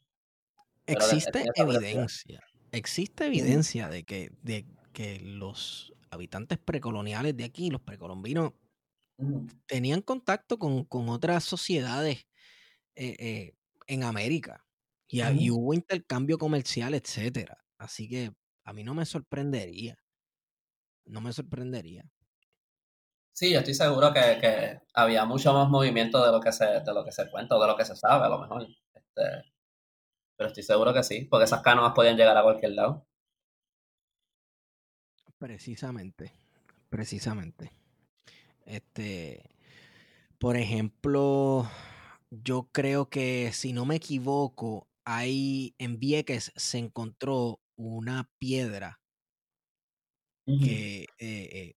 existe 0.88 1.46
evidencia, 1.54 2.44
existe 2.72 3.28
evidencia 3.28 3.88
de 3.90 4.04
que, 4.04 4.32
de 4.42 4.66
que 4.94 5.20
los 5.20 5.94
habitantes 6.10 6.58
precoloniales 6.58 7.38
de 7.38 7.44
aquí, 7.44 7.70
los 7.70 7.82
precolombinos, 7.82 8.54
tenían 9.68 10.02
contacto 10.02 10.58
con, 10.58 10.86
con 10.86 11.08
otras 11.10 11.44
sociedades 11.44 12.26
en 12.96 14.04
América. 14.04 14.65
Y, 15.08 15.50
hubo 15.50 15.74
intercambio 15.74 16.38
comercial, 16.38 16.94
etcétera. 16.94 17.58
Así 17.78 18.10
que 18.10 18.34
a 18.64 18.74
mí 18.74 18.84
no 18.84 18.94
me 18.94 19.06
sorprendería. 19.06 19.98
No 21.06 21.22
me 21.22 21.32
sorprendería. 21.32 22.04
Sí, 23.32 23.52
yo 23.52 23.60
estoy 23.60 23.74
seguro 23.74 24.14
que, 24.14 24.80
había 24.94 25.26
mucho 25.26 25.54
más 25.54 25.70
movimiento 25.70 26.26
de 26.26 26.32
lo 26.32 26.40
que 26.40 26.52
se, 26.52 26.66
de 26.66 26.94
lo 26.94 27.04
que 27.04 27.12
se 27.12 27.30
cuenta 27.30 27.56
o 27.56 27.62
de 27.62 27.68
lo 27.68 27.76
que 27.76 27.86
se 27.86 27.96
sabe, 27.96 28.26
a 28.26 28.30
lo 28.30 28.40
mejor. 28.40 28.68
Este, 28.94 29.54
pero 30.38 30.48
estoy 30.48 30.64
seguro 30.64 30.94
que 30.94 31.04
sí, 31.04 31.28
porque 31.30 31.46
esas 31.46 31.62
canoas 31.62 31.94
podían 31.94 32.18
llegar 32.18 32.38
a 32.38 32.44
cualquier 32.44 32.72
lado. 32.72 33.06
Precisamente, 35.38 36.34
precisamente. 36.90 37.72
Este, 38.66 39.44
por 40.40 40.56
ejemplo, 40.56 41.70
yo 42.32 42.70
creo 42.72 43.10
que 43.10 43.52
si 43.54 43.74
no 43.74 43.86
me 43.86 43.96
equivoco, 43.96 44.88
ahí 45.06 45.76
en 45.78 46.00
Vieques 46.00 46.52
se 46.56 46.80
encontró 46.80 47.62
una 47.78 48.30
piedra 48.40 49.00
que 50.46 51.08
eh, 51.18 51.76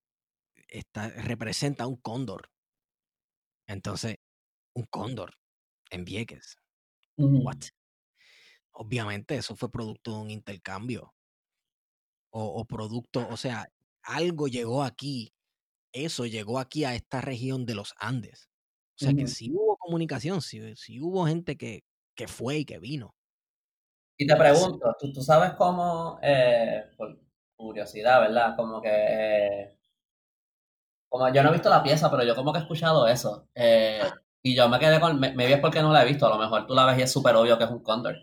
eh, 0.71 0.83
representa 1.23 1.87
un 1.87 1.97
cóndor. 1.97 2.51
Entonces, 3.67 4.17
un 4.75 4.85
cóndor 4.85 5.35
en 5.91 6.05
Vieques. 6.05 6.57
What? 7.17 7.59
Obviamente 8.73 9.37
eso 9.37 9.57
fue 9.57 9.71
producto 9.71 10.13
de 10.13 10.19
un 10.19 10.31
intercambio. 10.31 11.15
O, 12.31 12.65
producto, 12.67 13.27
o 13.31 13.37
sea, 13.37 13.67
algo 14.03 14.49
llegó 14.49 14.85
aquí. 14.85 15.33
Eso 15.93 16.27
llegó 16.27 16.59
aquí 16.59 16.85
a 16.85 16.95
esta 16.95 17.21
región 17.21 17.65
de 17.65 17.75
los 17.75 17.95
Andes. 17.99 18.49
O 18.97 19.05
sea 19.05 19.15
que 19.15 19.27
sí 19.27 19.51
hubo 19.51 19.77
comunicación, 19.77 20.43
sí, 20.43 20.61
hubo 21.01 21.27
gente 21.27 21.57
que, 21.57 21.85
que 22.15 22.29
fue 22.29 22.59
y 22.59 22.65
que 22.65 22.79
vino. 22.79 23.15
Y 24.21 24.27
te 24.27 24.35
pregunto, 24.35 24.97
¿tú, 24.99 25.23
sabes 25.23 25.53
cómo, 25.53 26.19
eh, 26.21 26.87
por 26.97 27.17
curiosidad, 27.57 28.21
¿verdad? 28.21 28.57
Como 28.57 28.83
que, 28.83 28.91
eh, 28.91 29.77
como 31.09 31.33
yo 31.33 31.41
no 31.45 31.51
he 31.51 31.53
visto 31.53 31.71
la 31.71 31.85
pieza, 31.85 32.11
pero 32.11 32.25
yo 32.25 32.35
como 32.35 32.53
que 32.53 32.59
he 32.59 32.63
escuchado 32.63 33.07
eso. 33.07 33.47
Eh, 33.55 34.03
y 34.43 34.57
yo 34.57 34.69
me 34.69 34.81
quedé 34.81 34.99
con, 34.99 35.21
me, 35.21 35.33
me 35.35 35.53
es 35.53 35.61
porque 35.61 35.83
no 35.83 35.93
la 35.93 36.03
he 36.03 36.09
visto, 36.09 36.27
a 36.27 36.31
lo 36.31 36.39
mejor 36.39 36.67
tú 36.67 36.75
la 36.75 36.85
ves 36.87 36.99
y 36.99 37.03
es 37.03 37.13
súper 37.13 37.37
obvio 37.37 37.57
que 37.59 37.65
es 37.65 37.71
un 37.71 37.81
cóndor. 37.81 38.17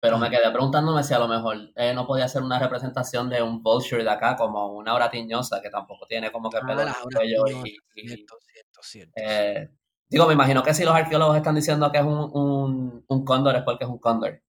Pero 0.00 0.16
me 0.16 0.30
quedé 0.30 0.48
preguntándome 0.52 1.02
si 1.02 1.12
a 1.14 1.18
lo 1.18 1.28
mejor 1.28 1.56
no 1.94 2.06
podía 2.06 2.28
ser 2.28 2.42
una 2.42 2.58
representación 2.58 3.28
de 3.28 3.42
un 3.42 3.62
vulture 3.62 4.02
de 4.02 4.10
acá, 4.10 4.36
como 4.36 4.72
una 4.72 4.94
hora 4.94 5.10
tiñosa, 5.10 5.60
que 5.60 5.70
tampoco 5.70 6.06
tiene 6.06 6.32
como 6.32 6.50
que 6.50 6.58
ah, 6.58 6.66
pelo 6.66 7.48
y, 7.48 7.78
cierto, 7.94 8.36
cierto, 8.40 8.80
cierto. 8.82 9.72
digo, 10.08 10.26
me 10.26 10.34
imagino 10.34 10.62
que 10.62 10.74
si 10.74 10.84
los 10.84 10.94
arqueólogos 10.94 11.36
están 11.36 11.54
diciendo 11.54 11.90
que 11.92 11.98
es 11.98 12.04
un, 12.04 12.30
un, 12.32 13.04
un 13.06 13.24
cóndor 13.24 13.56
es 13.56 13.62
porque 13.62 13.84
es 13.84 13.90
un 13.90 13.98
cóndor. 13.98 14.40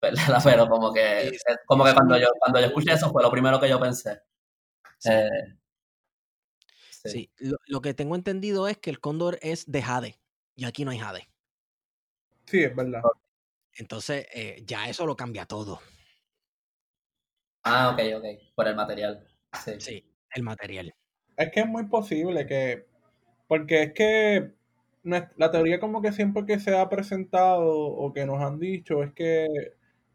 Pero 0.00 0.68
como 0.68 0.92
que, 0.92 1.36
como 1.66 1.84
que 1.84 1.94
cuando 1.94 2.18
yo, 2.18 2.28
cuando 2.38 2.60
yo 2.60 2.66
escuché 2.66 2.92
eso 2.92 3.10
fue 3.10 3.22
lo 3.22 3.30
primero 3.30 3.60
que 3.60 3.68
yo 3.68 3.80
pensé. 3.80 4.20
Eh, 5.04 5.28
sí, 6.90 7.30
Lo, 7.38 7.80
que 7.80 7.94
tengo 7.94 8.14
entendido 8.14 8.68
es 8.68 8.78
que 8.78 8.90
el 8.90 9.00
cóndor 9.00 9.38
es 9.42 9.70
de 9.70 9.82
jade 9.82 10.18
y 10.56 10.64
aquí 10.64 10.84
no 10.84 10.90
hay 10.90 10.98
jade. 10.98 11.28
Sí, 12.46 12.62
es 12.62 12.74
verdad. 12.74 13.02
Entonces, 13.76 14.26
eh, 14.32 14.62
ya 14.66 14.88
eso 14.88 15.06
lo 15.06 15.16
cambia 15.16 15.46
todo. 15.46 15.80
Ah, 17.64 17.90
ok, 17.90 18.00
ok. 18.18 18.24
Por 18.54 18.68
el 18.68 18.76
material. 18.76 19.26
Sí. 19.64 19.72
sí, 19.80 20.04
el 20.34 20.42
material. 20.42 20.94
Es 21.36 21.50
que 21.50 21.60
es 21.60 21.66
muy 21.66 21.86
posible 21.86 22.46
que. 22.46 22.86
Porque 23.48 23.82
es 23.84 23.92
que 23.92 24.54
la 25.02 25.50
teoría 25.50 25.80
como 25.80 26.00
que 26.00 26.12
siempre 26.12 26.46
que 26.46 26.58
se 26.58 26.76
ha 26.76 26.88
presentado 26.88 27.68
o 27.68 28.12
que 28.12 28.24
nos 28.24 28.40
han 28.42 28.58
dicho 28.58 29.02
es 29.02 29.12
que 29.12 29.46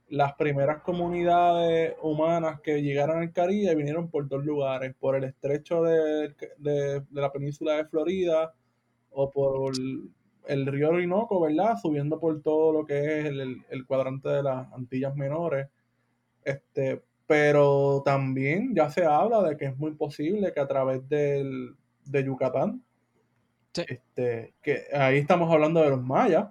las 0.10 0.34
primeras 0.34 0.82
comunidades 0.82 1.96
humanas 2.02 2.62
que 2.62 2.82
llegaron 2.82 3.20
al 3.20 3.32
Caribe 3.32 3.76
vinieron 3.76 4.10
por 4.10 4.28
dos 4.28 4.44
lugares, 4.44 4.96
por 5.00 5.16
el 5.16 5.24
estrecho 5.24 5.84
de, 5.84 6.34
la 7.12 7.32
península 7.32 7.76
de 7.76 7.86
Florida 7.86 8.54
o 9.12 9.30
por 9.32 9.74
el 10.48 10.66
río 10.66 10.90
Orinoco, 10.90 11.40
¿verdad? 11.40 11.78
Subiendo 11.82 12.20
por 12.20 12.42
todo 12.42 12.74
lo 12.74 12.86
que 12.86 13.20
es 13.20 13.26
el, 13.26 13.86
cuadrante 13.86 14.30
de 14.30 14.44
las 14.44 14.72
Antillas 14.74 15.16
Menores. 15.16 15.68
Este, 16.44 17.02
pero 17.28 18.02
también 18.04 18.74
ya 18.74 18.90
se 18.90 19.06
habla 19.06 19.44
de 19.44 19.58
que 19.58 19.66
es 19.66 19.78
muy 19.78 19.92
posible 19.92 20.52
que 20.52 20.60
a 20.60 20.68
través 20.68 21.08
del, 21.08 21.76
de 22.06 22.24
Yucatán, 22.24 22.84
este, 23.76 24.56
que 24.62 24.86
ahí 24.94 25.20
estamos 25.20 25.52
hablando 25.54 25.84
de 25.84 25.92
los 25.92 26.02
mayas. 26.02 26.48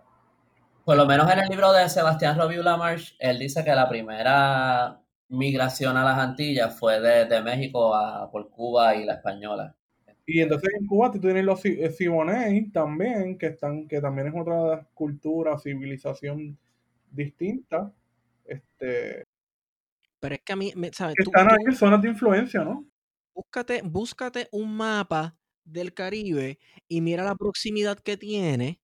Por 0.88 0.96
lo 0.96 1.04
menos 1.04 1.30
en 1.30 1.40
el 1.40 1.48
libro 1.50 1.70
de 1.70 1.86
Sebastián 1.86 2.38
Robiu 2.38 2.62
Lamarche, 2.62 3.14
él 3.18 3.38
dice 3.38 3.62
que 3.62 3.74
la 3.74 3.90
primera 3.90 4.98
migración 5.28 5.98
a 5.98 6.02
las 6.02 6.18
Antillas 6.18 6.78
fue 6.78 6.98
de, 6.98 7.42
México 7.42 7.94
a, 7.94 8.30
por 8.30 8.48
Cuba 8.48 8.96
y 8.96 9.04
la 9.04 9.16
Española. 9.16 9.76
Y 10.24 10.40
entonces 10.40 10.70
en 10.80 10.86
Cuba 10.86 11.10
tú 11.10 11.20
tienes 11.20 11.44
los 11.44 11.60
Siboney 11.60 12.70
también, 12.70 13.36
que 13.36 13.48
están, 13.48 13.86
que 13.86 14.00
también 14.00 14.28
es 14.28 14.34
otra 14.34 14.88
cultura, 14.94 15.58
civilización 15.58 16.56
distinta. 17.10 17.92
Este, 18.46 19.24
Pero 20.20 20.36
es 20.36 20.40
que 20.40 20.52
a 20.54 20.56
mí, 20.56 20.72
¿sabes? 20.92 21.16
están 21.18 21.50
ahí 21.50 21.66
en 21.66 21.76
zonas 21.76 22.00
de 22.00 22.08
influencia, 22.08 22.64
¿no? 22.64 22.86
Búscate, 23.34 23.82
búscate 23.84 24.48
un 24.52 24.74
mapa 24.74 25.36
del 25.64 25.92
Caribe 25.92 26.58
y 26.88 27.02
mira 27.02 27.24
la 27.24 27.34
proximidad 27.34 27.98
que 27.98 28.16
tiene 28.16 28.80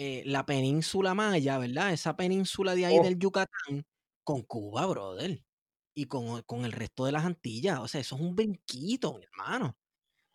eh, 0.00 0.22
la 0.26 0.46
península 0.46 1.12
Maya, 1.12 1.58
¿verdad? 1.58 1.92
Esa 1.92 2.16
península 2.16 2.76
de 2.76 2.86
ahí 2.86 2.98
oh. 3.00 3.02
del 3.02 3.18
Yucatán 3.18 3.84
con 4.22 4.42
Cuba, 4.42 4.86
brother. 4.86 5.44
Y 5.92 6.04
con, 6.04 6.40
con, 6.42 6.64
el 6.64 6.70
resto 6.70 7.04
de 7.04 7.10
las 7.10 7.24
Antillas. 7.24 7.80
O 7.80 7.88
sea, 7.88 8.00
eso 8.00 8.14
es 8.14 8.20
un 8.20 8.36
brinquito, 8.36 9.14
mi 9.14 9.24
hermano. 9.24 9.76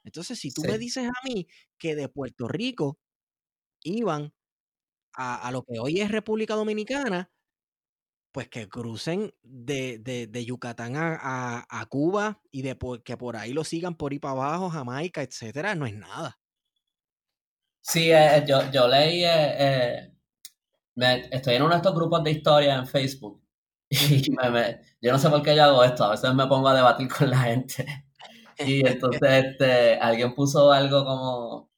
Entonces, 0.03 0.37
si 0.37 0.51
tú 0.51 0.63
me 0.63 0.77
dices 0.77 1.07
a 1.07 1.13
mí 1.23 1.47
que 1.77 1.95
de 1.95 2.09
Puerto 2.09 2.49
Rico 2.49 2.99
iban 3.83 4.33
a, 5.13 5.49
lo 5.53 5.63
que 5.63 5.79
hoy 5.79 6.01
es 6.01 6.11
República 6.11 6.55
Dominicana, 6.55 7.31
pues 8.33 8.49
que 8.49 8.67
crucen 8.67 9.33
de, 9.43 10.43
Yucatán 10.45 10.95
a, 10.97 11.87
Cuba 11.89 12.41
y 12.51 12.63
de 12.63 12.77
que 13.05 13.15
por 13.15 13.37
ahí 13.37 13.53
lo 13.53 13.63
sigan 13.63 13.95
por 13.95 14.11
ahí 14.11 14.19
para 14.19 14.33
abajo, 14.33 14.69
Jamaica, 14.69 15.21
etcétera, 15.21 15.73
no 15.75 15.85
es 15.85 15.95
nada. 15.95 16.37
Sí, 17.85 18.11
eh, 18.11 18.43
yo, 18.47 18.71
yo 18.71 18.87
leí, 18.87 19.23
eh, 19.25 20.09
eh, 20.97 21.29
estoy 21.31 21.55
en 21.55 21.63
uno 21.63 21.71
de 21.71 21.77
estos 21.77 21.93
grupos 21.93 22.23
de 22.23 22.31
historia 22.31 22.75
en 22.75 22.87
Facebook 22.87 23.41
y 23.89 24.21
yo 25.01 25.11
no 25.11 25.19
sé 25.19 25.29
por 25.29 25.43
qué 25.43 25.55
yo 25.55 25.63
hago 25.65 25.83
esto, 25.83 26.05
a 26.05 26.11
veces 26.11 26.33
me 26.33 26.47
pongo 26.47 26.69
a 26.69 26.75
debatir 26.75 27.07
con 27.09 27.29
la 27.29 27.39
gente. 27.39 27.85
Y 28.59 28.87
entonces 28.87 29.21
este, 29.45 29.99
alguien 29.99 30.35
puso 30.35 30.71
algo 30.71 31.03
como, 31.05 31.71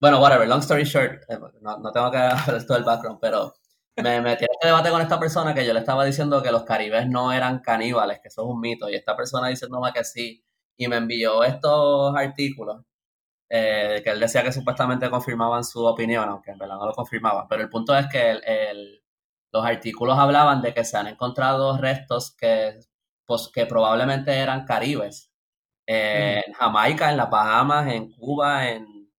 bueno, 0.00 0.20
whatever, 0.20 0.48
long 0.48 0.60
story 0.60 0.84
short, 0.84 1.22
eh, 1.28 1.38
no, 1.62 1.92
tengo 1.92 2.10
que 2.10 2.18
hacer 2.18 2.66
todo 2.66 2.78
el 2.78 2.84
background, 2.84 3.18
pero 3.20 3.54
me 3.96 4.20
metí 4.20 4.44
en 4.44 4.50
este 4.52 4.68
debate 4.68 4.90
con 4.90 5.02
esta 5.02 5.20
persona 5.20 5.54
que 5.54 5.66
yo 5.66 5.74
le 5.74 5.80
estaba 5.80 6.04
diciendo 6.04 6.42
que 6.42 6.52
los 6.52 6.64
caribes 6.64 7.08
no 7.08 7.32
eran 7.32 7.60
caníbales, 7.60 8.20
que 8.22 8.28
eso 8.28 8.42
es 8.42 8.48
un 8.48 8.60
mito, 8.60 8.88
y 8.90 8.96
esta 8.96 9.16
persona 9.16 9.48
diciéndome 9.48 9.92
que 9.92 10.04
sí, 10.04 10.44
y 10.76 10.88
me 10.88 10.96
envió 10.96 11.44
estos 11.44 12.14
artículos 12.16 12.84
eh, 13.54 14.00
que 14.02 14.08
él 14.08 14.18
decía 14.18 14.42
que 14.42 14.50
supuestamente 14.50 15.10
confirmaban 15.10 15.62
su 15.62 15.84
opinión, 15.84 16.26
aunque 16.26 16.52
en 16.52 16.58
verdad 16.58 16.76
no 16.76 16.86
lo 16.86 16.94
confirmaban, 16.94 17.46
pero 17.48 17.60
el 17.60 17.68
punto 17.68 17.94
es 17.94 18.06
que 18.06 18.40
los 19.52 19.66
artículos 19.66 20.18
hablaban 20.18 20.62
de 20.62 20.72
que 20.72 20.84
se 20.86 20.96
han 20.96 21.06
encontrado 21.08 21.76
restos 21.76 22.34
que, 22.34 22.80
pues, 23.26 23.50
que 23.52 23.66
probablemente 23.66 24.34
eran 24.34 24.64
caribes 24.64 25.30
en 25.86 26.54
Jamaica, 26.54 27.10
en 27.10 27.18
las 27.18 27.28
Bahamas, 27.28 27.92
en 27.92 28.10
Cuba, 28.12 28.70
en... 28.70 29.12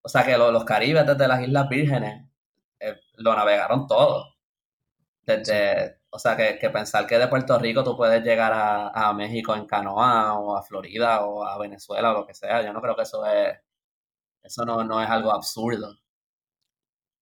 O 0.00 0.08
sea 0.08 0.24
que 0.24 0.38
los 0.38 0.64
caribes 0.64 1.06
desde 1.06 1.28
las 1.28 1.42
Islas 1.42 1.68
Vírgenes 1.68 2.26
eh, 2.80 2.96
lo 3.16 3.36
navegaron 3.36 3.86
todo. 3.86 4.34
Desde, 5.26 5.97
O 6.10 6.18
sea 6.18 6.36
que, 6.36 6.70
pensar 6.70 7.06
que 7.06 7.18
de 7.18 7.28
Puerto 7.28 7.58
Rico 7.58 7.84
tú 7.84 7.96
puedes 7.96 8.22
llegar 8.24 8.52
a, 8.54 9.12
México 9.12 9.54
en 9.54 9.66
canoa 9.66 10.38
o 10.38 10.56
a 10.56 10.62
Florida 10.62 11.24
o 11.24 11.44
a 11.44 11.58
Venezuela 11.58 12.10
o 12.10 12.20
lo 12.20 12.26
que 12.26 12.34
sea, 12.34 12.64
yo 12.64 12.72
no 12.72 12.80
creo 12.80 12.96
que 12.96 13.02
eso 13.02 13.24
es... 13.26 13.58
Eso 14.42 14.64
no, 14.64 14.82
no 14.84 15.02
es 15.02 15.10
algo 15.10 15.32
absurdo. 15.32 15.94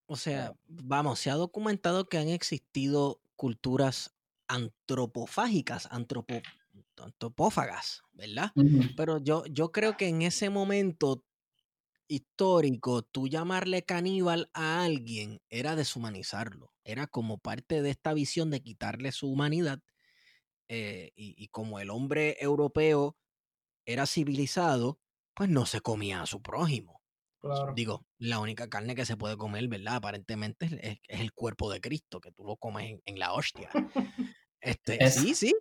O 0.07 0.15
sea, 0.15 0.55
vamos, 0.69 1.19
se 1.19 1.31
ha 1.31 1.35
documentado 1.35 2.09
que 2.09 2.19
han 2.19 2.29
existido 2.29 3.21
culturas 3.35 4.15
antropofágicas, 4.47 5.89
antropo, 5.91 6.41
antropófagas, 6.99 8.03
¿verdad? 8.13 8.53
Pero 8.97 9.19
yo, 9.19 9.45
yo 9.47 9.73
creo 9.73 9.97
que 9.97 10.09
en 10.09 10.23
ese 10.23 10.51
momento 10.51 11.25
histórico, 12.09 13.03
tú 13.03 13.29
llamarle 13.29 13.85
caníbal 13.85 14.51
a 14.55 14.85
alguien 14.85 15.41
era 15.51 15.77
deshumanizarlo. 15.77 16.73
Era 16.85 17.07
como 17.07 17.39
parte 17.39 17.83
de 17.83 17.91
esta 17.91 18.15
visión 18.15 18.51
de 18.51 18.63
quitarle 18.63 19.13
su 19.13 19.31
humanidad. 19.31 19.81
Eh, 20.69 21.13
y, 21.15 21.47
como 21.49 21.79
el 21.79 21.91
hombre 21.91 22.37
europeo 22.41 23.17
era 23.85 24.07
civilizado, 24.07 24.99
pues 25.35 25.49
no 25.49 25.65
se 25.65 25.81
comía 25.81 26.23
a 26.23 26.27
su 26.27 26.43
prójimo. 26.43 27.03
Digo, 27.77 28.05
la 28.19 28.41
única 28.41 28.69
carne 28.69 28.97
que 28.97 29.07
se 29.07 29.17
puede 29.17 29.37
comer, 29.37 29.69
¿verdad? 29.69 29.97
Aparentemente 29.97 30.67
es, 30.83 30.99
el 31.07 31.33
cuerpo 31.33 31.71
de 31.71 31.81
Cristo, 31.81 32.21
que 32.21 32.33
tú 32.33 32.45
lo 32.45 32.57
comes 32.57 32.99
en, 33.05 33.19
la 33.19 33.33
hostia. 33.33 33.71
Este, 34.59 35.11
Sí, 35.11 35.35
sí, 35.35 35.55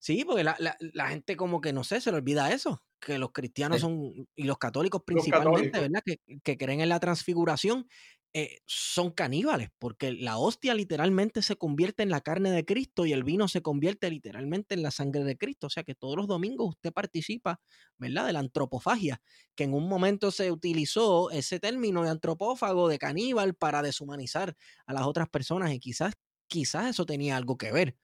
Sí, 0.00 0.24
porque 0.24 0.42
la, 0.42 0.56
la, 0.58 1.08
gente 1.08 1.36
como 1.36 1.60
que 1.60 1.74
no 1.74 1.84
sé, 1.84 2.00
se 2.00 2.10
le 2.10 2.16
olvida 2.16 2.50
eso, 2.52 2.82
que 2.98 3.18
los 3.18 3.32
cristianos 3.32 3.82
son, 3.82 4.26
y 4.34 4.44
los 4.44 4.56
católicos 4.56 5.02
principalmente, 5.04 5.78
¿verdad? 5.78 6.02
Que, 6.02 6.20
que, 6.42 6.56
creen 6.56 6.80
en 6.80 6.88
la 6.88 6.98
transfiguración, 6.98 7.86
eh, 8.32 8.60
son 8.64 9.10
caníbales, 9.10 9.68
porque 9.78 10.12
la 10.12 10.38
hostia 10.38 10.72
literalmente 10.72 11.42
se 11.42 11.56
convierte 11.56 12.02
en 12.02 12.08
la 12.08 12.22
carne 12.22 12.50
de 12.50 12.64
Cristo 12.64 13.04
y 13.04 13.12
el 13.12 13.24
vino 13.24 13.46
se 13.46 13.60
convierte 13.60 14.08
literalmente 14.08 14.74
en 14.74 14.82
la 14.82 14.90
sangre 14.90 15.22
de 15.22 15.36
Cristo. 15.36 15.66
O 15.66 15.70
sea 15.70 15.84
que 15.84 15.94
todos 15.94 16.16
los 16.16 16.26
domingos 16.26 16.70
usted 16.70 16.94
participa, 16.94 17.60
¿verdad? 17.98 18.24
De 18.26 18.32
la 18.32 18.38
antropofagia, 18.38 19.20
que 19.54 19.64
en 19.64 19.74
un 19.74 19.86
momento 19.86 20.30
se 20.30 20.50
utilizó 20.50 21.30
ese 21.30 21.60
término 21.60 22.04
de 22.04 22.10
antropófago, 22.10 22.88
de 22.88 22.98
caníbal, 22.98 23.54
para 23.54 23.82
deshumanizar 23.82 24.56
a 24.86 24.94
las 24.94 25.02
otras 25.02 25.28
personas 25.28 25.74
y 25.74 25.78
quizás, 25.78 26.14
quizás 26.46 26.88
eso 26.88 27.04
tenía 27.04 27.36
algo 27.36 27.58
que 27.58 27.70
ver 27.70 27.96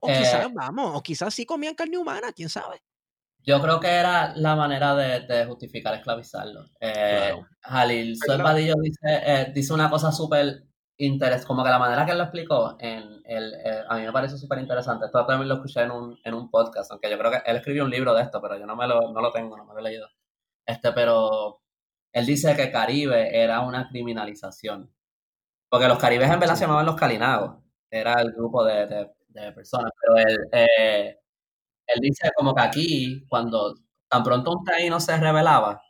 o 0.00 0.08
quizás, 0.08 0.46
eh, 0.46 0.52
vamos, 0.52 0.92
o 0.94 1.02
quizás 1.02 1.34
sí 1.34 1.44
comían 1.46 1.74
carne 1.74 1.98
humana, 1.98 2.32
quién 2.32 2.48
sabe. 2.48 2.82
Yo 3.46 3.62
creo 3.62 3.78
que 3.78 3.88
era 3.88 4.34
la 4.34 4.56
manera 4.56 4.96
de, 4.96 5.46
justificar 5.46 5.94
esclavizarlo. 5.94 6.64
Eh, 6.80 7.32
Jalil 7.62 8.16
Suelvadillo 8.18 8.74
dice, 8.82 8.98
eh, 9.04 9.52
dice 9.54 9.72
una 9.72 9.88
cosa 9.88 10.10
súper 10.10 10.64
interesante, 10.96 11.46
como 11.46 11.62
que 11.62 11.70
la 11.70 11.78
manera 11.78 12.04
que 12.04 12.10
él 12.10 12.18
lo 12.18 12.24
explicó, 12.24 12.76
en 12.80 13.22
el, 13.24 13.54
eh, 13.54 13.84
a 13.88 13.96
mí 13.96 14.02
me 14.02 14.12
parece 14.12 14.36
súper 14.36 14.58
interesante. 14.58 15.06
Esto 15.06 15.24
también 15.24 15.48
lo 15.48 15.54
escuché 15.54 15.82
en 15.82 15.92
un, 15.92 16.18
en 16.24 16.34
un 16.34 16.50
podcast, 16.50 16.90
aunque 16.90 17.08
yo 17.08 17.16
creo 17.18 17.30
que 17.30 17.42
él 17.46 17.56
escribió 17.56 17.84
un 17.84 17.90
libro 17.90 18.14
de 18.14 18.22
esto, 18.22 18.42
pero 18.42 18.58
yo 18.58 18.66
no, 18.66 18.74
me 18.74 18.88
lo, 18.88 19.12
no 19.12 19.20
lo 19.20 19.30
tengo, 19.30 19.56
no 19.56 19.64
me 19.64 19.74
lo 19.74 19.78
he 19.78 19.82
leído. 19.90 20.08
Este, 20.66 20.90
pero 20.90 21.60
él 22.12 22.26
dice 22.26 22.56
que 22.56 22.72
Caribe 22.72 23.40
era 23.40 23.60
una 23.60 23.88
criminalización. 23.88 24.92
Porque 25.68 25.86
los 25.86 25.98
caribes 25.98 26.30
en 26.30 26.40
verdad 26.40 26.56
se 26.56 26.62
llamaban 26.62 26.86
los 26.86 26.96
calinagos. 26.96 27.62
Era 27.90 28.14
el 28.20 28.32
grupo 28.32 28.64
de 28.64 28.86
de 28.86 29.15
personas, 29.54 29.92
pero 30.00 30.16
él, 30.18 30.38
eh, 30.52 31.18
él 31.86 32.00
dice 32.00 32.30
como 32.36 32.54
que 32.54 32.62
aquí, 32.62 33.26
cuando 33.28 33.74
tan 34.08 34.22
pronto 34.22 34.52
un 34.52 34.64
no 34.90 35.00
se 35.00 35.16
rebelaba 35.16 35.82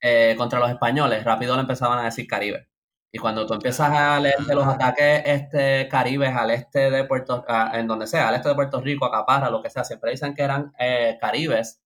eh, 0.00 0.34
contra 0.38 0.60
los 0.60 0.70
españoles, 0.70 1.24
rápido 1.24 1.54
le 1.56 1.62
empezaban 1.62 1.98
a 1.98 2.04
decir 2.04 2.26
Caribe. 2.26 2.68
Y 3.10 3.18
cuando 3.18 3.46
tú 3.46 3.54
empiezas 3.54 3.90
a 3.90 4.20
leer 4.20 4.38
de 4.40 4.54
los 4.54 4.66
ataques 4.66 5.22
este, 5.24 5.88
caribes 5.88 6.34
al 6.36 6.50
este 6.50 6.90
de 6.90 7.04
Puerto 7.04 7.44
en 7.72 7.86
donde 7.86 8.06
sea, 8.06 8.28
al 8.28 8.34
este 8.34 8.50
de 8.50 8.54
Puerto 8.54 8.80
Rico, 8.80 9.06
a 9.06 9.10
Caparra, 9.10 9.50
lo 9.50 9.62
que 9.62 9.70
sea, 9.70 9.84
siempre 9.84 10.10
dicen 10.10 10.34
que 10.34 10.42
eran 10.42 10.72
eh, 10.78 11.16
caribes, 11.20 11.82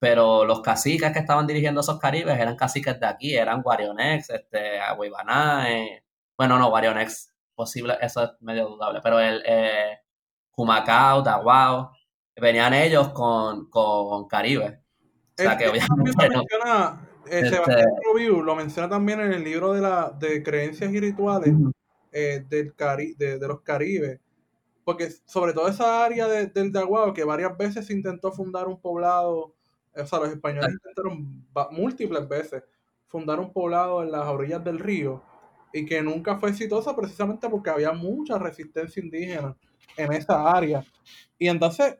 pero 0.00 0.44
los 0.44 0.62
caciques 0.62 1.12
que 1.12 1.20
estaban 1.20 1.46
dirigiendo 1.46 1.80
esos 1.80 1.98
caribes 2.00 2.38
eran 2.38 2.56
caciques 2.56 2.98
de 3.00 3.06
aquí, 3.06 3.36
eran 3.36 3.62
Guarionex, 3.62 4.30
este, 4.30 4.80
Aguibaná, 4.80 5.66
bueno, 6.36 6.58
no, 6.58 6.70
Guarionex, 6.70 7.32
posible, 7.54 7.96
eso 8.00 8.24
es 8.24 8.30
medio 8.40 8.66
dudable, 8.68 9.00
pero 9.02 9.20
el, 9.20 9.42
Humacao, 10.56 11.22
Tahuao, 11.22 11.92
venían 12.36 12.74
ellos 12.74 13.08
con, 13.10 13.68
con 13.68 14.26
Caribe. 14.28 14.80
O 15.38 15.42
sea 15.42 15.56
que 15.56 15.68
obviamente 15.68 16.28
lo 16.28 16.38
menciona, 16.38 17.08
eh, 17.26 17.40
este 17.42 17.48
Sebastián 17.50 17.86
lo 18.44 18.54
menciona 18.54 18.88
también 18.88 19.20
en 19.20 19.32
el 19.32 19.44
libro 19.44 19.72
de, 19.72 19.80
la, 19.80 20.10
de 20.10 20.42
creencias 20.42 20.92
y 20.92 21.00
rituales 21.00 21.54
eh, 22.12 22.44
del 22.48 22.74
Cari 22.74 23.14
de, 23.14 23.38
los 23.38 23.62
Caribes. 23.62 24.20
Porque 24.84 25.10
sobre 25.24 25.52
todo 25.52 25.66
esa 25.66 26.04
área 26.04 26.28
del 26.28 26.72
Tahuao, 26.72 27.14
que 27.14 27.24
varias 27.24 27.56
veces 27.56 27.86
se 27.86 27.94
intentó 27.94 28.30
fundar 28.32 28.68
un 28.68 28.80
poblado, 28.80 29.54
o 29.96 30.06
sea, 30.06 30.20
los 30.20 30.28
españoles 30.28 30.72
intentaron 30.72 31.46
múltiples 31.70 32.28
veces 32.28 32.62
fundar 33.08 33.40
un 33.40 33.52
poblado 33.52 34.02
en 34.02 34.12
las 34.12 34.26
orillas 34.26 34.62
del 34.62 34.78
río 34.78 35.22
y 35.72 35.86
que 35.86 36.02
nunca 36.02 36.36
fue 36.38 36.50
exitosa 36.50 36.94
precisamente 36.94 37.48
porque 37.48 37.70
había 37.70 37.92
mucha 37.92 38.38
resistencia 38.38 39.02
indígena 39.02 39.56
en 39.96 40.12
esa 40.12 40.50
área. 40.50 40.84
Y 41.38 41.48
entonces, 41.48 41.98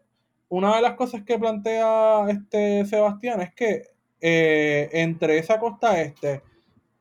una 0.49 0.77
de 0.77 0.83
las 0.83 0.95
cosas 0.95 1.23
que 1.25 1.39
plantea 1.39 2.27
este 2.29 2.85
Sebastián 2.87 3.41
es 3.41 3.55
que 3.55 3.83
eh, 4.21 4.89
entre 4.93 5.39
esa 5.39 5.59
costa 5.59 6.01
este 6.01 6.43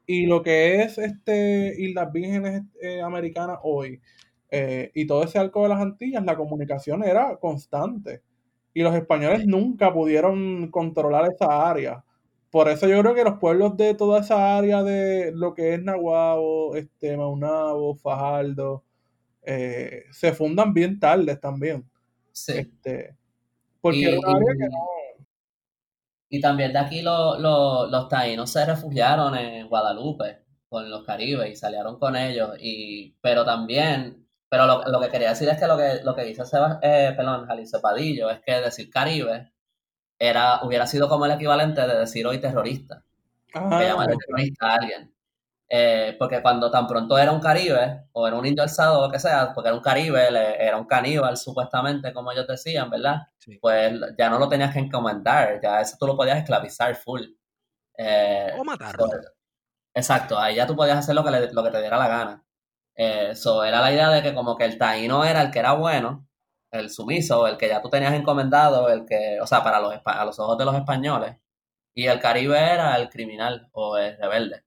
Y 0.08 0.26
lo 0.26 0.44
que 0.44 0.82
es 0.82 0.98
este 0.98 1.74
Islas 1.80 2.12
Vírgenes 2.12 2.64
eh, 2.82 3.02
Americanas 3.02 3.60
hoy 3.64 4.02
eh, 4.52 4.92
y 4.94 5.08
todo 5.08 5.24
ese 5.24 5.40
arco 5.40 5.64
de 5.64 5.70
las 5.70 5.82
Antillas, 5.82 6.24
la 6.24 6.36
comunicación 6.38 7.04
era 7.04 7.38
constante. 7.38 8.22
Y 8.74 8.84
los 8.84 8.96
españoles 8.96 9.48
nunca 9.48 9.92
pudieron 9.94 10.70
controlar 10.70 11.32
esa 11.32 11.70
área. 11.70 12.04
Por 12.52 12.70
eso 12.70 12.88
yo 12.88 13.00
creo 13.02 13.16
que 13.16 13.24
los 13.24 13.40
pueblos 13.40 13.78
de 13.78 13.96
toda 13.96 14.22
esa 14.22 14.58
área 14.58 14.84
de 14.84 15.32
lo 15.34 15.56
que 15.56 15.74
es 15.74 15.82
Nahuabo, 15.84 16.76
este, 16.76 17.18
Maunabo, 17.18 17.96
Fajardo, 17.96 18.84
eh, 19.46 20.06
se 20.12 20.34
fundan 20.34 20.74
bien 20.74 21.00
tarde 21.00 21.36
también. 21.36 21.90
Sí. 22.32 22.54
Este, 22.58 23.16
porque 23.82 24.00
y, 24.00 24.06
área 24.06 24.54
que 24.58 24.70
no... 24.70 24.88
Y 26.30 26.42
también 26.42 26.74
de 26.74 26.80
aquí 26.80 27.02
los 27.04 28.10
taínos 28.10 28.50
se 28.50 28.66
refugiaron 28.66 29.38
en 29.38 29.68
Guadalupe 29.68 30.40
con 30.68 30.90
los 30.90 31.04
caribes 31.04 31.52
y 31.52 31.56
salieron 31.56 32.00
con 32.00 32.16
ellos. 32.16 32.56
Y, 32.60 33.16
pero 33.22 33.46
también, 33.46 34.26
pero 34.50 34.66
lo, 34.66 35.00
que 35.00 35.10
quería 35.10 35.30
decir 35.30 35.48
es 35.50 35.60
que 35.60 35.68
lo 35.68 35.78
que, 35.78 36.00
lo 36.04 36.16
que 36.16 36.24
dice 36.24 36.44
Sebas, 36.44 36.80
eh, 36.82 37.14
perdón, 37.16 37.46
Jalisco 37.46 37.80
Padillo 37.80 38.32
es 38.32 38.40
que 38.42 38.54
decir 38.54 38.90
caribe 38.90 39.52
era, 40.18 40.64
hubiera 40.64 40.88
sido 40.88 41.08
como 41.08 41.28
el 41.28 41.34
equivalente 41.34 41.82
de 41.86 42.00
decir 42.00 42.26
hoy 42.26 42.40
terrorista. 42.40 43.04
Ah, 43.54 43.78
que 43.80 43.86
llamar 43.86 44.08
terrorista 44.18 44.68
a 44.68 44.76
alguien. 44.78 45.13
Eh, 45.76 46.16
porque 46.20 46.40
cuando 46.44 46.70
tan 46.70 46.86
pronto 46.86 47.18
era 47.18 47.32
un 47.32 47.40
caribe, 47.40 48.04
o 48.12 48.28
era 48.28 48.36
un 48.38 48.46
indio 48.46 48.62
alzado, 48.62 49.00
o 49.00 49.08
lo 49.08 49.12
que 49.12 49.18
sea, 49.18 49.52
porque 49.56 49.70
era 49.70 49.76
un 49.76 49.82
caribe, 49.82 50.28
era 50.60 50.78
un 50.78 50.86
caníbal 50.86 51.36
supuestamente, 51.36 52.14
como 52.14 52.32
ellos 52.32 52.46
decían, 52.46 52.92
¿verdad? 52.92 53.22
Pues 53.60 53.92
ya 54.16 54.30
no 54.30 54.38
lo 54.38 54.48
tenías 54.48 54.72
que 54.72 54.78
encomendar, 54.78 55.60
ya 55.64 55.82
eso 55.82 55.98
tú 56.00 56.06
lo 56.06 56.16
podías 56.16 56.38
esclavizar 56.38 56.96
full. 56.96 57.24
Eh, 57.98 58.52
o 58.56 58.64
matarlo. 58.64 59.08
exacto, 59.96 60.38
ahí 60.38 60.58
ya 60.58 60.68
tú 60.68 60.76
podías 60.76 61.00
hacer 61.00 61.16
lo 61.16 61.24
que, 61.24 61.32
lo 61.52 61.64
que 61.64 61.72
te 61.72 61.82
diera 61.82 61.98
la 61.98 62.08
gana. 62.08 62.46
Eso 62.94 63.66
eh, 63.66 63.70
era 63.70 63.82
la 63.82 63.92
idea 63.92 64.10
de 64.12 64.22
que 64.22 64.36
como 64.36 64.56
que 64.56 64.66
el 64.66 64.78
taíno 64.78 65.26
era 65.26 65.42
el 65.42 65.50
que 65.50 65.58
era 65.58 65.74
bueno, 65.74 66.28
el 66.72 66.92
sumiso, 66.92 67.48
el 67.48 67.58
que 67.58 67.70
ya 67.70 67.82
tú 67.82 67.90
tenías 67.90 68.14
encomendado, 68.14 68.90
el 68.90 69.06
que, 69.08 69.40
o 69.42 69.48
sea, 69.48 69.64
para 69.64 69.80
los, 69.80 69.96
a 70.06 70.26
los 70.26 70.38
ojos 70.40 70.58
de 70.60 70.66
los 70.66 70.76
españoles, 70.76 71.38
y 71.96 72.06
el 72.06 72.20
caribe 72.20 72.60
era 72.60 72.96
el 72.98 73.10
criminal 73.10 73.70
o 73.72 73.98
el 73.98 74.18
rebelde. 74.20 74.64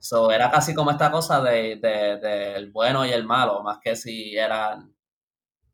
So, 0.00 0.30
era 0.30 0.50
casi 0.50 0.74
como 0.74 0.90
esta 0.90 1.10
cosa 1.10 1.40
de, 1.42 1.76
de, 1.76 2.54
el 2.56 2.70
bueno 2.70 3.04
y 3.04 3.10
el 3.10 3.24
malo, 3.24 3.62
más 3.62 3.78
que 3.80 3.96
si 3.96 4.36
eran. 4.36 4.94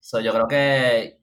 So, 0.00 0.20
yo 0.20 0.32
creo 0.32 0.48
que. 0.48 1.20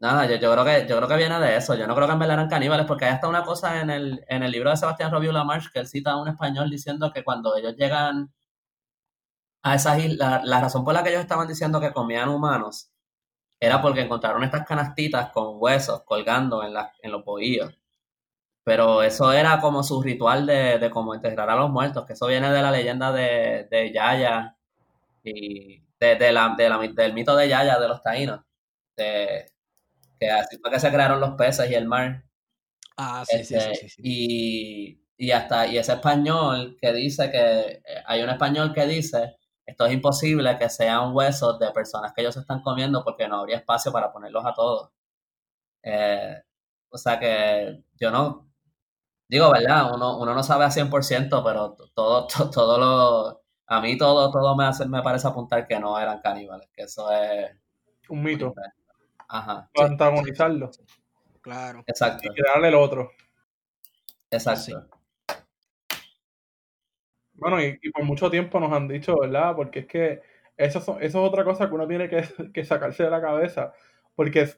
Nada, 0.00 0.26
yo, 0.26 0.36
yo, 0.36 0.52
creo 0.52 0.64
que 0.64 0.86
yo 0.88 0.96
creo 0.96 1.08
que 1.08 1.16
viene 1.16 1.38
de 1.38 1.56
eso. 1.56 1.74
Yo 1.74 1.86
no 1.86 1.94
creo 1.94 2.06
que 2.08 2.12
en 2.14 2.18
verdad 2.18 2.34
eran 2.34 2.48
caníbales, 2.48 2.86
porque 2.86 3.04
hay 3.04 3.12
hasta 3.12 3.28
una 3.28 3.44
cosa 3.44 3.80
en 3.80 3.88
el, 3.90 4.24
en 4.28 4.42
el 4.42 4.50
libro 4.50 4.70
de 4.70 4.76
Sebastián 4.76 5.10
Robiu 5.12 5.32
Lamarche 5.32 5.70
que 5.72 5.78
él 5.80 5.86
cita 5.86 6.12
a 6.12 6.20
un 6.20 6.28
español 6.28 6.68
diciendo 6.70 7.12
que 7.12 7.22
cuando 7.24 7.56
ellos 7.56 7.74
llegan 7.76 8.32
a 9.62 9.74
esas 9.74 9.98
islas, 10.04 10.44
la 10.44 10.60
razón 10.60 10.84
por 10.84 10.94
la 10.94 11.02
que 11.02 11.10
ellos 11.10 11.22
estaban 11.22 11.48
diciendo 11.48 11.80
que 11.80 11.92
comían 11.92 12.28
humanos 12.28 12.90
era 13.60 13.80
porque 13.82 14.02
encontraron 14.02 14.44
estas 14.44 14.66
canastitas 14.66 15.30
con 15.32 15.56
huesos 15.60 16.02
colgando 16.04 16.64
en, 16.64 16.74
la, 16.74 16.92
en 17.02 17.12
los 17.12 17.24
bohíos. 17.24 17.72
Pero 18.64 19.02
eso 19.02 19.32
era 19.32 19.60
como 19.60 19.82
su 19.82 20.00
ritual 20.02 20.46
de, 20.46 20.78
de 20.78 20.90
como 20.90 21.14
enterrar 21.14 21.50
a 21.50 21.56
los 21.56 21.70
muertos, 21.70 22.06
que 22.06 22.12
eso 22.12 22.26
viene 22.28 22.50
de 22.52 22.62
la 22.62 22.70
leyenda 22.70 23.12
de, 23.12 23.66
de 23.70 23.92
Yaya 23.92 24.56
y 25.24 25.82
de, 25.98 26.32
la, 26.32 26.54
del 26.94 27.12
mito 27.12 27.36
de 27.36 27.48
Yaya 27.48 27.78
de 27.78 27.88
los 27.88 28.02
taínos, 28.02 28.40
de, 28.96 29.46
que 30.18 30.30
así 30.30 30.58
fue 30.58 30.70
que 30.70 30.80
se 30.80 30.90
crearon 30.90 31.20
los 31.20 31.32
peces 31.32 31.70
y 31.70 31.74
el 31.74 31.86
mar. 31.86 32.24
Ah, 32.96 33.24
sí, 33.26 33.44
sí, 33.44 33.54
este, 33.54 33.88
sí, 33.88 34.02
Y, 34.04 35.02
y 35.16 35.30
hasta, 35.32 35.66
y 35.66 35.78
ese 35.78 35.92
español 35.94 36.76
que 36.80 36.92
dice 36.92 37.30
que, 37.30 37.82
hay 38.06 38.22
un 38.22 38.30
español 38.30 38.72
que 38.72 38.86
dice, 38.86 39.36
esto 39.66 39.86
es 39.86 39.92
imposible 39.92 40.58
que 40.58 40.68
sean 40.68 41.14
huesos 41.14 41.58
de 41.58 41.70
personas 41.72 42.12
que 42.12 42.22
ellos 42.22 42.36
están 42.36 42.62
comiendo 42.62 43.04
porque 43.04 43.28
no 43.28 43.38
habría 43.38 43.58
espacio 43.58 43.92
para 43.92 44.12
ponerlos 44.12 44.44
a 44.44 44.54
todos. 44.54 44.90
Eh, 45.82 46.42
o 46.90 46.98
sea 46.98 47.18
que 47.18 47.82
yo 47.98 48.10
no, 48.10 48.51
digo, 49.32 49.50
¿verdad? 49.50 49.94
Uno, 49.94 50.18
uno 50.18 50.34
no 50.34 50.42
sabe 50.42 50.66
a 50.66 50.70
100%, 50.70 51.42
pero 51.42 51.74
todo, 51.94 52.26
todo, 52.52 52.78
lo, 52.78 53.42
a 53.66 53.80
mí 53.80 53.96
todo, 53.96 54.30
todo 54.30 54.54
me, 54.54 54.66
hace, 54.66 54.86
me 54.86 55.02
parece 55.02 55.26
apuntar 55.26 55.66
que 55.66 55.80
no 55.80 55.98
eran 55.98 56.20
caníbales, 56.20 56.68
que 56.74 56.82
eso 56.82 57.10
es... 57.10 57.50
Un 58.10 58.22
mito. 58.22 58.52
Ajá. 59.28 59.70
Para 59.72 59.88
antagonizarlo. 59.88 60.70
Claro. 61.40 61.82
Exacto. 61.86 62.28
Y 62.30 62.34
crearle 62.34 62.68
el 62.68 62.74
otro. 62.74 63.10
Exacto. 64.30 64.86
Bueno, 67.32 67.62
y, 67.62 67.78
por 67.90 68.04
mucho 68.04 68.30
tiempo 68.30 68.60
nos 68.60 68.72
han 68.72 68.86
dicho, 68.86 69.16
¿verdad? 69.18 69.56
Porque 69.56 69.80
es 69.80 69.86
que 69.86 70.22
eso, 70.58 70.78
eso 70.78 70.98
es 71.00 71.14
otra 71.14 71.42
cosa 71.42 71.68
que 71.68 71.74
uno 71.74 71.88
tiene 71.88 72.10
que, 72.10 72.28
que 72.52 72.64
sacarse 72.66 73.04
de 73.04 73.10
la 73.10 73.22
cabeza. 73.22 73.72
Porque 74.14 74.52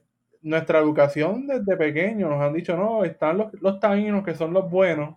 nuestra 0.45 0.79
educación 0.79 1.47
desde 1.47 1.75
pequeño 1.75 2.29
nos 2.29 2.39
han 2.41 2.53
dicho, 2.53 2.77
no, 2.77 3.03
están 3.03 3.39
los, 3.39 3.53
los 3.61 3.79
taínos 3.79 4.23
que 4.23 4.35
son 4.35 4.53
los 4.53 4.69
buenos, 4.69 5.15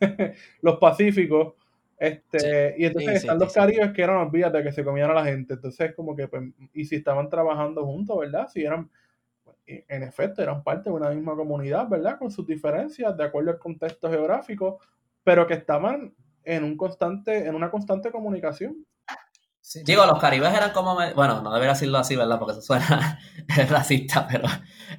los 0.62 0.78
pacíficos, 0.78 1.54
este, 1.98 2.74
y 2.78 2.86
entonces 2.86 3.16
están 3.16 3.38
los 3.38 3.52
caribes 3.52 3.92
que 3.92 4.02
eran 4.02 4.30
vías 4.30 4.52
de 4.52 4.62
que 4.62 4.72
se 4.72 4.82
comían 4.82 5.10
a 5.10 5.14
la 5.14 5.24
gente. 5.24 5.54
Entonces, 5.54 5.94
como 5.94 6.16
que, 6.16 6.26
pues, 6.26 6.42
y 6.72 6.84
si 6.86 6.96
estaban 6.96 7.28
trabajando 7.28 7.84
juntos, 7.84 8.18
¿verdad? 8.18 8.48
Si 8.48 8.64
eran, 8.64 8.90
en 9.66 10.02
efecto, 10.02 10.42
eran 10.42 10.64
parte 10.64 10.90
de 10.90 10.96
una 10.96 11.10
misma 11.10 11.36
comunidad, 11.36 11.88
¿verdad? 11.88 12.18
Con 12.18 12.30
sus 12.30 12.46
diferencias, 12.46 13.16
de 13.16 13.24
acuerdo 13.24 13.52
al 13.52 13.58
contexto 13.58 14.10
geográfico, 14.10 14.80
pero 15.22 15.46
que 15.46 15.54
estaban 15.54 16.14
en 16.44 16.64
un 16.64 16.76
constante, 16.76 17.46
en 17.46 17.54
una 17.54 17.70
constante 17.70 18.10
comunicación. 18.10 18.84
Digo, 19.84 20.06
los 20.06 20.18
caribes 20.18 20.52
eran 20.52 20.72
como, 20.72 20.94
bueno, 20.94 21.40
no 21.40 21.52
debería 21.52 21.72
decirlo 21.72 21.98
así, 21.98 22.16
¿verdad? 22.16 22.38
Porque 22.38 22.52
eso 22.52 22.62
suena 22.62 23.18
racista, 23.68 24.26
pero 24.28 24.46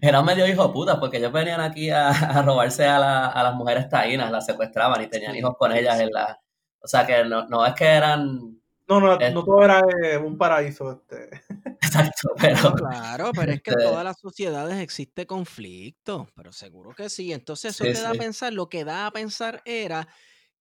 eran 0.01 0.25
medio 0.25 0.47
hijos 0.47 0.71
putas, 0.71 0.97
porque 0.97 1.17
ellos 1.17 1.31
venían 1.31 1.61
aquí 1.61 1.89
a, 1.89 2.41
robarse 2.43 2.85
a, 2.85 2.99
las 2.99 3.55
mujeres 3.55 3.89
taínas, 3.89 4.31
las 4.31 4.45
secuestraban 4.45 5.01
y 5.03 5.07
tenían 5.07 5.35
hijos 5.35 5.55
con 5.57 5.71
ellas 5.71 5.99
en 5.99 6.09
la... 6.11 6.39
O 6.79 6.87
sea 6.87 7.05
que 7.05 7.23
no, 7.23 7.65
es 7.65 7.73
que 7.73 7.85
eran... 7.85 8.59
No, 8.85 8.99
no, 8.99 9.17
no 9.17 9.45
todo 9.45 9.63
era 9.63 9.81
eh, 10.03 10.17
un 10.17 10.37
paraíso. 10.37 10.91
Este. 10.91 11.41
Exacto, 11.81 12.29
pero... 12.37 12.73
claro, 12.73 13.31
pero 13.33 13.53
es 13.53 13.61
que 13.61 13.71
en 13.71 13.79
este 13.79 13.89
todas 13.89 14.03
las 14.03 14.19
sociedades 14.19 14.77
existe 14.81 15.25
conflicto, 15.25 16.27
pero 16.35 16.51
seguro 16.51 16.93
que 16.93 17.09
sí. 17.09 17.31
Entonces 17.31 17.73
eso 17.79 17.85
te 17.85 17.93
da 17.93 18.11
a 18.11 18.13
pensar, 18.13 18.51
lo 18.51 18.67
que 18.67 18.83
da 18.83 19.07
a 19.07 19.11
pensar 19.11 19.61
era 19.63 20.09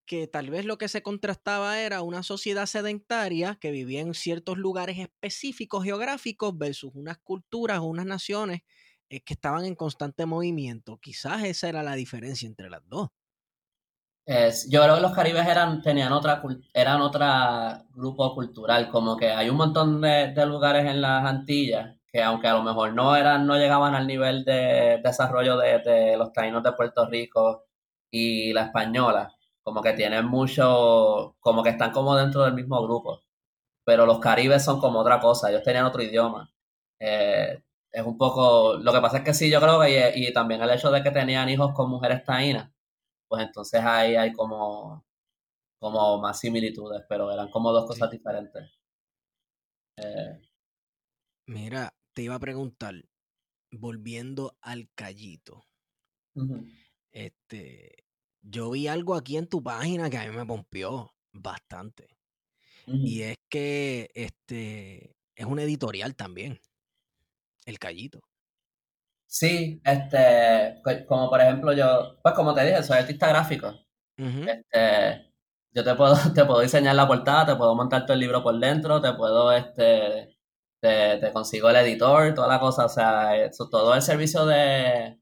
que 0.06 0.26
tal 0.26 0.50
vez 0.50 0.64
lo 0.64 0.78
que 0.78 0.88
se 0.88 1.02
contrastaba 1.02 1.80
era 1.80 2.02
una 2.02 2.22
sociedad 2.22 2.66
sedentaria 2.66 3.56
que 3.60 3.70
vivía 3.70 4.00
en 4.00 4.14
ciertos 4.14 4.58
lugares 4.58 4.98
específicos 4.98 5.84
geográficos 5.84 6.56
versus 6.56 6.92
unas 6.94 7.18
culturas 7.18 7.78
o 7.78 7.84
unas 7.84 8.06
naciones 8.06 8.62
eh, 9.08 9.20
que 9.20 9.34
estaban 9.34 9.64
en 9.64 9.74
constante 9.74 10.26
movimiento. 10.26 10.98
Quizás 10.98 11.44
esa 11.44 11.68
era 11.68 11.82
la 11.82 11.94
diferencia 11.94 12.46
entre 12.46 12.70
las 12.70 12.82
dos. 12.88 13.10
yo 14.68 14.82
creo 14.82 14.96
que 14.96 15.00
los 15.02 15.14
caribes 15.14 15.46
eran, 15.46 15.82
tenían 15.82 16.12
otra, 16.12 16.42
eran 16.72 17.00
otro 17.00 17.26
grupo 17.90 18.34
cultural, 18.34 18.88
como 18.90 19.16
que 19.16 19.30
hay 19.30 19.50
un 19.50 19.56
montón 19.56 20.00
de, 20.00 20.46
lugares 20.46 20.86
en 20.86 21.00
las 21.00 21.24
Antillas 21.24 21.96
que 22.12 22.22
aunque 22.22 22.46
a 22.46 22.52
lo 22.52 22.62
mejor 22.62 22.92
no 22.92 23.16
eran, 23.16 23.46
no 23.46 23.56
llegaban 23.56 23.94
al 23.94 24.06
nivel 24.06 24.44
de 24.44 25.00
desarrollo 25.02 25.56
de, 25.56 25.78
de 25.78 26.16
los 26.18 26.30
taínos 26.30 26.62
de 26.62 26.72
Puerto 26.72 27.06
Rico 27.06 27.64
y 28.10 28.52
la 28.52 28.64
española, 28.64 29.34
como 29.62 29.82
que 29.82 29.93
tienen 29.94 30.26
mucho, 30.26 31.36
como 31.40 31.62
que 31.62 31.70
están 31.70 31.93
como 31.93 32.16
dentro 32.16 32.43
del 32.44 32.55
mismo 32.55 32.82
grupo. 32.82 33.20
Pero 33.84 34.06
los 34.06 34.20
caribes 34.20 34.64
son 34.64 34.80
como 34.80 35.01
otra 35.01 35.20
cosa, 35.20 35.51
ellos 35.51 35.62
tenían 35.62 35.86
otro 35.86 36.02
idioma. 36.02 36.52
Eh, 37.01 37.62
es 37.93 38.06
un 38.06 38.16
poco, 38.16 38.74
lo 38.78 38.93
que 38.93 39.01
pasa 39.01 39.18
es 39.18 39.24
que 39.24 39.34
sí, 39.34 39.51
yo 39.51 39.60
creo 39.60 39.80
que, 39.80 40.12
y, 40.16 40.32
también 40.32 40.62
el 40.62 40.70
hecho 40.70 40.90
de 40.90 41.02
que 41.02 41.10
tenían 41.10 41.48
hijos 41.48 41.74
con 41.74 41.90
mujeres 41.90 42.24
taínas, 42.24 42.72
pues 43.28 43.44
entonces 43.44 43.80
ahí 43.84 44.16
hay 44.16 44.32
como, 44.32 45.05
como 45.78 46.18
más 46.18 46.40
similitudes, 46.40 47.02
pero 47.09 47.30
eran 47.32 47.51
como 47.51 47.72
dos 47.72 47.86
cosas 47.86 48.10
diferentes. 48.10 48.70
Eh, 49.97 50.40
Mira, 51.47 51.94
te 52.14 52.22
iba 52.22 52.36
a 52.36 52.40
preguntar, 52.40 52.94
volviendo 53.70 54.56
al 54.60 54.89
callito, 54.94 55.64
este, 57.10 58.01
yo 58.43 58.70
vi 58.70 58.89
algo 58.89 59.14
aquí 59.14 59.36
en 59.36 59.48
tu 59.48 59.62
página 59.62 60.10
que 60.10 60.19
a 60.19 60.27
mí 60.28 60.36
me 60.36 60.47
pompió 60.47 61.12
bastante. 61.32 62.09
Y 62.86 63.23
es 63.23 63.36
que 63.48 64.10
este 64.14 65.16
es 65.36 65.47
un 65.47 65.60
editorial 65.60 66.16
también. 66.16 66.60
El 67.64 67.78
Callito. 67.78 68.20
Sí, 69.27 69.81
este, 69.85 70.82
como 71.06 71.31
por 71.31 71.40
ejemplo 71.40 71.73
yo, 71.73 72.19
pues 72.23 72.35
como 72.35 72.52
te 72.55 72.64
dije, 72.64 72.82
soy 72.82 72.98
artista 72.98 73.28
gráfico. 73.28 73.73
Este, 74.16 75.32
yo 75.73 75.85
te 75.85 75.94
puedo, 75.94 76.14
te 76.35 76.44
puedo 76.44 76.60
diseñar 76.60 76.97
la 76.97 77.06
portada, 77.06 77.47
te 77.47 77.56
puedo 77.56 77.74
montar 77.74 78.05
todo 78.05 78.14
el 78.14 78.20
libro 78.20 78.43
por 78.43 78.59
dentro, 78.59 79.01
te 79.01 79.12
puedo, 79.14 79.52
este, 79.52 80.36
te, 80.81 81.19
te 81.19 81.32
consigo 81.32 81.70
el 81.70 81.77
editor, 81.77 82.35
toda 82.35 82.48
la 82.48 82.60
cosa, 82.60 82.86
o 82.86 82.89
sea, 82.89 83.36
eso, 83.36 83.69
todo 83.70 83.94
el 83.94 84.02
servicio 84.02 84.44
de, 84.44 85.19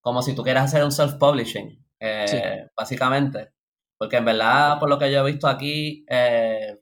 como 0.00 0.22
si 0.22 0.34
tú 0.34 0.42
quieras 0.42 0.64
hacer 0.64 0.84
un 0.84 0.90
self-publishing. 0.90 1.84
Eh, 2.00 2.66
básicamente. 2.76 3.52
Porque 3.98 4.16
en 4.16 4.24
verdad, 4.24 4.78
por 4.78 4.88
lo 4.88 4.98
que 4.98 5.12
yo 5.12 5.20
he 5.20 5.30
visto 5.30 5.46
aquí, 5.46 6.04
eh, 6.08 6.78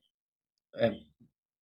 eh, 0.74 1.06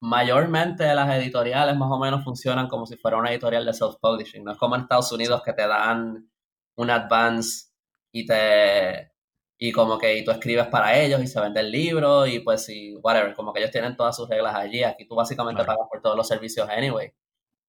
mayormente 0.01 0.93
las 0.93 1.09
editoriales 1.15 1.75
más 1.75 1.91
o 1.91 1.99
menos 1.99 2.23
funcionan 2.23 2.67
como 2.67 2.85
si 2.85 2.97
fuera 2.97 3.17
una 3.17 3.31
editorial 3.31 3.65
de 3.65 3.73
self-publishing. 3.73 4.43
No 4.43 4.51
es 4.51 4.57
como 4.57 4.75
en 4.75 4.81
Estados 4.83 5.11
Unidos 5.11 5.41
que 5.43 5.53
te 5.53 5.67
dan 5.67 6.29
un 6.75 6.89
advance 6.91 7.69
y 8.11 8.25
te 8.25 9.11
y 9.59 9.71
como 9.71 9.97
que 9.97 10.15
y 10.17 10.23
tú 10.23 10.31
escribes 10.31 10.67
para 10.67 10.95
ellos 10.99 11.21
y 11.21 11.27
se 11.27 11.41
vende 11.41 11.61
el 11.61 11.71
libro 11.71 12.27
y 12.27 12.39
pues 12.39 12.69
y 12.69 12.95
whatever, 12.97 13.33
como 13.33 13.51
que 13.53 13.59
ellos 13.59 13.71
tienen 13.71 13.95
todas 13.97 14.15
sus 14.15 14.29
reglas 14.29 14.55
allí. 14.55 14.83
Aquí 14.83 15.07
tú 15.07 15.15
básicamente 15.15 15.63
pagas 15.65 15.87
por 15.89 16.01
todos 16.01 16.15
los 16.15 16.27
servicios 16.27 16.69
anyway. 16.69 17.11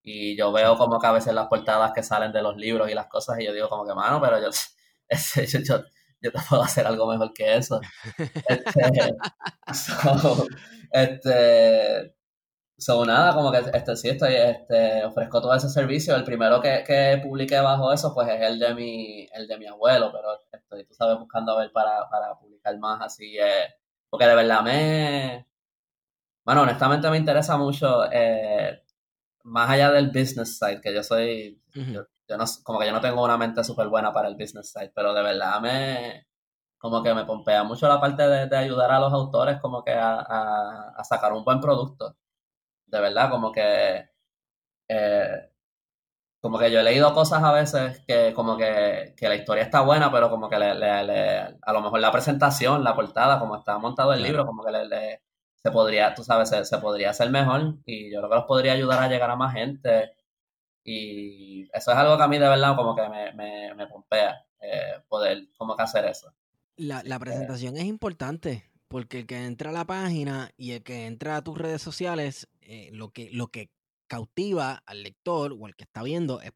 Y 0.02 0.36
yo 0.36 0.52
veo 0.52 0.77
como 0.77 0.98
que 1.01 1.06
a 1.06 1.12
veces 1.12 1.35
las 1.35 1.48
portadas 1.48 1.93
que 1.94 2.02
salen 2.02 2.32
de 2.32 2.43
los 2.43 2.56
libros 2.56 2.90
y 2.90 2.94
las 2.94 3.09
cosas 3.09 3.40
y 3.40 3.47
yo 3.47 3.52
digo 3.55 3.69
como 3.69 3.86
que, 3.86 3.94
mano, 3.94 4.20
pero 4.20 4.40
yo, 4.40 4.51
yo, 5.65 5.85
yo 6.21 6.33
te 6.33 6.39
puedo 6.49 6.63
hacer 6.63 6.87
algo 6.87 7.07
mejor 7.07 7.33
que 7.33 7.57
eso. 7.57 7.81
Este, 8.49 9.15
este, 10.93 12.15
so, 12.77 13.05
nada, 13.05 13.35
como 13.35 13.53
que 13.53 13.59
este, 13.59 13.97
sí, 13.97 14.09
estoy, 14.09 14.35
este, 14.35 15.05
ofrezco 15.05 15.41
todo 15.41 15.55
ese 15.55 15.69
servicio. 15.69 16.17
El 16.17 16.25
primero 16.25 16.61
que, 16.61 16.85
que 16.87 17.21
publiqué 17.23 17.61
bajo 17.61 17.93
eso, 17.93 18.15
pues 18.15 18.29
es 18.29 18.41
el 18.43 18.59
de 18.59 18.75
mi, 18.75 19.29
el 19.33 19.47
de 19.47 19.59
mi 19.59 19.67
abuelo, 19.67 20.11
pero 20.13 20.41
estoy, 20.53 20.85
tú 20.85 20.95
sabes, 20.95 21.19
buscando 21.19 21.53
a 21.53 21.61
ver 21.61 21.73
para, 21.73 22.09
para 22.09 22.39
publicar 22.39 22.79
más 22.79 23.01
así, 23.03 23.37
eh, 23.39 23.75
porque 24.11 24.27
de 24.27 24.35
verdad 24.35 24.63
me, 24.63 25.47
bueno, 26.45 26.63
honestamente 26.63 27.11
me 27.11 27.19
interesa 27.19 27.59
mucho, 27.59 28.11
eh, 28.11 28.83
más 29.45 29.71
allá 29.71 29.91
del 29.93 30.09
business 30.09 30.59
side, 30.59 30.81
que 30.81 30.95
yo 30.95 31.03
soy, 31.03 31.61
yo 31.75 32.07
no, 32.37 32.45
como 32.63 32.79
que 32.79 32.87
yo 32.87 32.93
no 32.93 33.01
tengo 33.01 33.25
una 33.25 33.39
mente 33.39 33.65
súper 33.65 33.89
buena 33.89 34.13
para 34.13 34.29
el 34.29 34.37
business 34.37 34.71
side, 34.73 34.93
pero 34.95 35.15
de 35.15 35.23
verdad 35.23 35.61
me, 35.61 36.27
como 36.79 37.03
que 37.03 37.15
me 37.15 37.25
pompea 37.25 37.65
mucho 37.65 37.89
la 37.89 38.01
parte 38.01 38.27
de, 38.29 38.57
ayudar 38.57 38.91
a 38.93 39.01
los 39.01 39.13
autores 39.13 39.61
como 39.61 39.85
que 39.85 39.93
a, 39.93 40.95
sacar 41.05 41.33
un 41.33 41.45
buen 41.45 41.61
producto. 41.61 42.17
De 42.87 43.01
verdad, 43.01 43.31
como 43.31 43.53
que, 43.53 44.11
eh, 44.89 45.51
como 46.41 46.59
que 46.59 46.71
yo 46.71 46.81
he 46.81 46.83
leído 46.85 47.13
cosas 47.15 47.43
a 47.43 47.53
veces 47.53 48.05
que 48.07 48.33
como 48.35 48.57
que, 48.57 49.15
la 49.21 49.35
historia 49.37 49.65
está 49.65 49.81
buena, 49.83 50.11
pero 50.13 50.31
como 50.31 50.49
que 50.49 50.59
le, 50.59 50.75
le, 50.75 51.39
a 51.63 51.73
lo 51.73 51.81
mejor 51.83 52.01
la 52.01 52.13
presentación, 52.13 52.85
la 52.85 52.95
portada, 52.95 53.39
como 53.41 53.57
está 53.57 53.79
montado 53.79 54.13
el 54.13 54.23
libro, 54.23 54.47
como 54.47 54.65
que 54.65 54.73
le, 54.73 55.23
se 55.57 55.71
podría, 55.71 56.15
tú 56.15 56.25
sabes, 56.25 56.49
se, 56.51 56.65
se 56.65 56.79
podría 56.79 57.11
hacer 57.11 57.31
mejor 57.31 57.77
y 57.87 58.13
yo 58.13 58.21
creo 58.21 58.31
que 58.31 58.37
los 58.37 58.45
podría 58.47 58.73
ayudar 58.73 59.03
a 59.03 59.09
llegar 59.09 59.31
a 59.31 59.37
más 59.37 59.55
gente 59.55 60.13
y 60.89 61.70
eso 61.73 61.90
es 61.90 61.97
algo 61.97 62.16
que 62.16 62.23
a 62.23 62.28
mí 62.28 62.39
de 62.39 62.48
verdad 62.48 62.77
como 62.77 62.94
que 62.94 63.09
me, 63.09 63.32
me, 63.32 63.74
me 63.74 63.86
pompea, 63.86 64.44
eh, 64.60 65.02
poder 65.09 65.48
como 65.56 65.77
que 65.77 65.82
hacer 65.82 66.05
eso. 66.06 66.32
La, 66.77 67.02
la 67.05 67.19
presentación 67.19 67.77
es 67.77 67.85
importante 67.85 68.70
porque 68.89 69.20
el 69.20 69.27
que 69.27 69.44
entra 69.44 69.70
a 69.70 69.73
la 69.73 69.85
página 69.85 70.51
y 70.56 70.73
el 70.73 70.82
que 70.82 71.06
entra 71.06 71.36
a 71.36 71.43
tus 71.43 71.59
redes 71.59 71.82
sociales, 71.82 72.48
eh, 72.62 72.90
lo, 72.93 73.10
que, 73.10 73.31
lo 73.32 73.48
que 73.48 73.70
cautiva 74.09 74.82
al 74.86 75.02
lector 75.02 75.52
o 75.52 75.66
al 75.66 75.77
que 75.77 75.85
está 75.85 76.02
viendo 76.02 76.40
es 76.40 76.52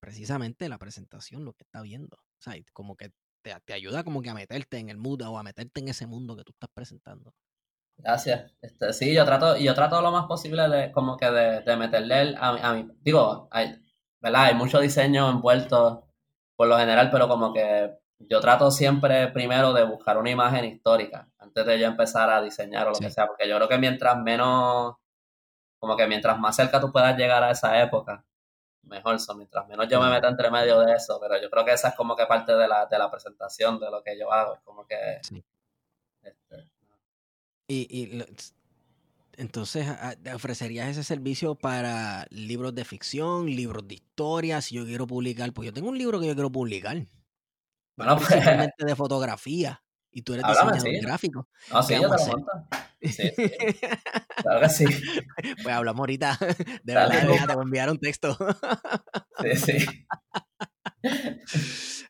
precisamente 0.00 0.68
la 0.68 0.78
presentación, 0.78 1.44
lo 1.44 1.52
que 1.52 1.64
está 1.64 1.82
viendo. 1.82 2.16
O 2.16 2.42
sea, 2.42 2.54
como 2.72 2.96
que 2.96 3.10
te, 3.42 3.54
te, 3.64 3.74
ayuda 3.74 4.04
como 4.04 4.22
que 4.22 4.30
a 4.30 4.34
meterte 4.34 4.78
en 4.78 4.88
el 4.88 4.96
mood 4.96 5.22
o 5.22 5.38
a 5.38 5.42
meterte 5.42 5.80
en 5.80 5.88
ese 5.88 6.06
mundo 6.06 6.36
que 6.36 6.44
tú 6.44 6.52
estás 6.52 6.70
presentando. 6.72 7.34
Gracias. 7.96 8.52
Este, 8.60 8.92
sí, 8.92 9.14
yo 9.14 9.24
trato, 9.24 9.56
yo 9.56 9.74
trato 9.74 10.00
lo 10.02 10.10
más 10.12 10.26
posible 10.26 10.68
de 10.68 10.92
como 10.92 11.16
que 11.16 11.30
de, 11.30 11.60
de 11.62 11.76
meterle 11.76 12.34
a, 12.38 12.70
a 12.70 12.74
mi, 12.74 12.88
digo, 13.00 13.48
hay, 13.50 13.80
¿verdad? 14.20 14.44
Hay 14.44 14.54
mucho 14.54 14.80
diseño 14.80 15.30
envuelto 15.30 16.08
por 16.56 16.68
lo 16.68 16.78
general, 16.78 17.10
pero 17.10 17.28
como 17.28 17.52
que 17.52 17.98
yo 18.18 18.40
trato 18.40 18.70
siempre 18.70 19.28
primero 19.28 19.72
de 19.72 19.84
buscar 19.84 20.18
una 20.18 20.30
imagen 20.30 20.64
histórica 20.64 21.28
antes 21.38 21.66
de 21.66 21.78
yo 21.78 21.86
empezar 21.86 22.30
a 22.30 22.42
diseñar 22.42 22.86
o 22.88 22.90
lo 22.90 22.98
que 22.98 23.10
sea, 23.10 23.26
porque 23.26 23.48
yo 23.48 23.56
creo 23.56 23.68
que 23.68 23.78
mientras 23.78 24.16
menos, 24.18 24.96
como 25.78 25.96
que 25.96 26.06
mientras 26.06 26.38
más 26.38 26.56
cerca 26.56 26.80
tú 26.80 26.92
puedas 26.92 27.16
llegar 27.16 27.42
a 27.42 27.50
esa 27.50 27.80
época, 27.82 28.24
mejor 28.82 29.18
son, 29.20 29.38
mientras 29.38 29.66
menos 29.68 29.88
yo 29.88 30.00
me 30.00 30.10
meta 30.10 30.28
entre 30.28 30.50
medio 30.50 30.80
de 30.80 30.94
eso, 30.94 31.18
pero 31.20 31.40
yo 31.40 31.50
creo 31.50 31.64
que 31.64 31.72
esa 31.72 31.88
es 31.88 31.94
como 31.94 32.16
que 32.16 32.26
parte 32.26 32.54
de 32.54 32.68
la, 32.68 32.86
de 32.86 32.98
la 32.98 33.10
presentación 33.10 33.78
de 33.80 33.90
lo 33.90 34.02
que 34.02 34.18
yo 34.18 34.32
hago, 34.32 34.54
es 34.54 34.60
como 34.62 34.86
que... 34.86 35.20
Este, 36.22 36.73
y, 37.68 38.22
entonces, 39.36 39.86
¿ofrecerías 40.34 40.88
ese 40.88 41.02
servicio 41.02 41.54
para 41.54 42.26
libros 42.30 42.74
de 42.74 42.84
ficción, 42.84 43.46
libros 43.46 43.86
de 43.88 43.94
historia? 43.94 44.60
Si 44.60 44.76
yo 44.76 44.84
quiero 44.84 45.06
publicar, 45.06 45.52
pues 45.52 45.66
yo 45.66 45.72
tengo 45.72 45.88
un 45.88 45.98
libro 45.98 46.20
que 46.20 46.26
yo 46.26 46.34
quiero 46.34 46.52
publicar. 46.52 47.06
Bueno, 47.96 48.18
pues. 48.18 48.30
de 48.78 48.96
fotografía. 48.96 49.80
Y 50.16 50.22
tú 50.22 50.34
eres 50.34 50.46
diseñador 50.46 51.02
gráfico. 51.02 51.48
No, 51.72 51.82
sí, 51.82 51.94
yo 51.94 52.08
te 52.08 53.08
Sí, 53.10 53.30
Claro 54.36 54.60
que 54.60 54.68
sí. 54.68 54.84
Pues 55.62 55.74
hablamos 55.74 55.98
ahorita. 55.98 56.38
De 56.84 56.94
verdad, 56.94 57.20
te 57.20 57.26
voy 57.26 57.36
a 57.36 57.62
enviar 57.62 57.90
un 57.90 57.98
texto. 57.98 58.36
Sí, 59.42 59.56
sí. 59.56 59.86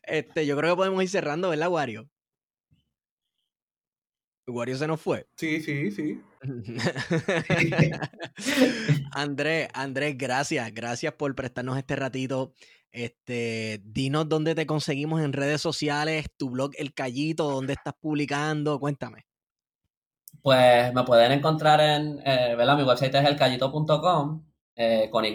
Este, 0.07 0.45
yo 0.45 0.55
creo 0.55 0.75
que 0.75 0.77
podemos 0.77 1.01
ir 1.01 1.09
cerrando, 1.09 1.49
¿verdad, 1.49 1.67
Wario? 1.67 2.07
Wario 4.47 4.77
se 4.77 4.87
nos 4.87 5.01
fue. 5.01 5.27
Sí, 5.37 5.61
sí, 5.61 5.91
sí. 5.91 6.21
Andrés, 9.11 9.69
Andrés, 9.73 10.17
gracias. 10.17 10.73
Gracias 10.73 11.13
por 11.13 11.33
prestarnos 11.35 11.77
este 11.77 11.95
ratito. 11.95 12.53
Este, 12.91 13.81
dinos 13.83 14.29
dónde 14.29 14.55
te 14.55 14.65
conseguimos 14.65 15.21
en 15.21 15.33
redes 15.33 15.61
sociales, 15.61 16.27
tu 16.37 16.49
blog 16.49 16.71
El 16.77 16.93
Callito, 16.93 17.49
dónde 17.49 17.73
estás 17.73 17.93
publicando, 17.99 18.79
cuéntame. 18.79 19.25
Pues 20.41 20.93
me 20.93 21.03
pueden 21.03 21.33
encontrar 21.33 21.81
en, 21.81 22.19
eh, 22.25 22.55
¿verdad? 22.55 22.77
Mi 22.77 22.83
website 22.83 23.15
es 23.15 23.25
elcallito.com 23.25 24.45
eh, 24.75 25.09
con 25.11 25.25
Y, 25.25 25.33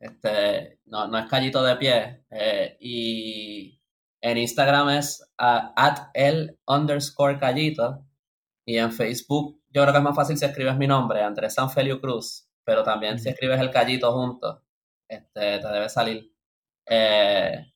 este, 0.00 0.80
no, 0.86 1.06
no 1.06 1.18
es 1.18 1.26
callito 1.26 1.62
de 1.62 1.76
pie. 1.76 2.24
Eh, 2.28 2.76
y 2.80 3.80
en 4.20 4.38
Instagram 4.38 4.90
es 4.90 5.24
at 5.38 6.10
el 6.12 6.58
underscore 6.66 7.38
callito. 7.38 8.04
Y 8.64 8.78
en 8.78 8.92
Facebook, 8.92 9.60
yo 9.70 9.82
creo 9.82 9.92
que 9.92 9.98
es 9.98 10.04
más 10.04 10.16
fácil 10.16 10.36
si 10.36 10.44
escribes 10.44 10.76
mi 10.76 10.86
nombre, 10.86 11.22
Andrés 11.22 11.54
Sanfelio 11.54 12.00
Cruz, 12.00 12.48
pero 12.64 12.82
también 12.82 13.18
si 13.18 13.28
escribes 13.28 13.60
el 13.60 13.70
callito 13.70 14.12
junto, 14.12 14.62
este, 15.08 15.58
te 15.58 15.68
debe 15.68 15.88
salir. 15.88 16.32
Eh, 16.86 17.72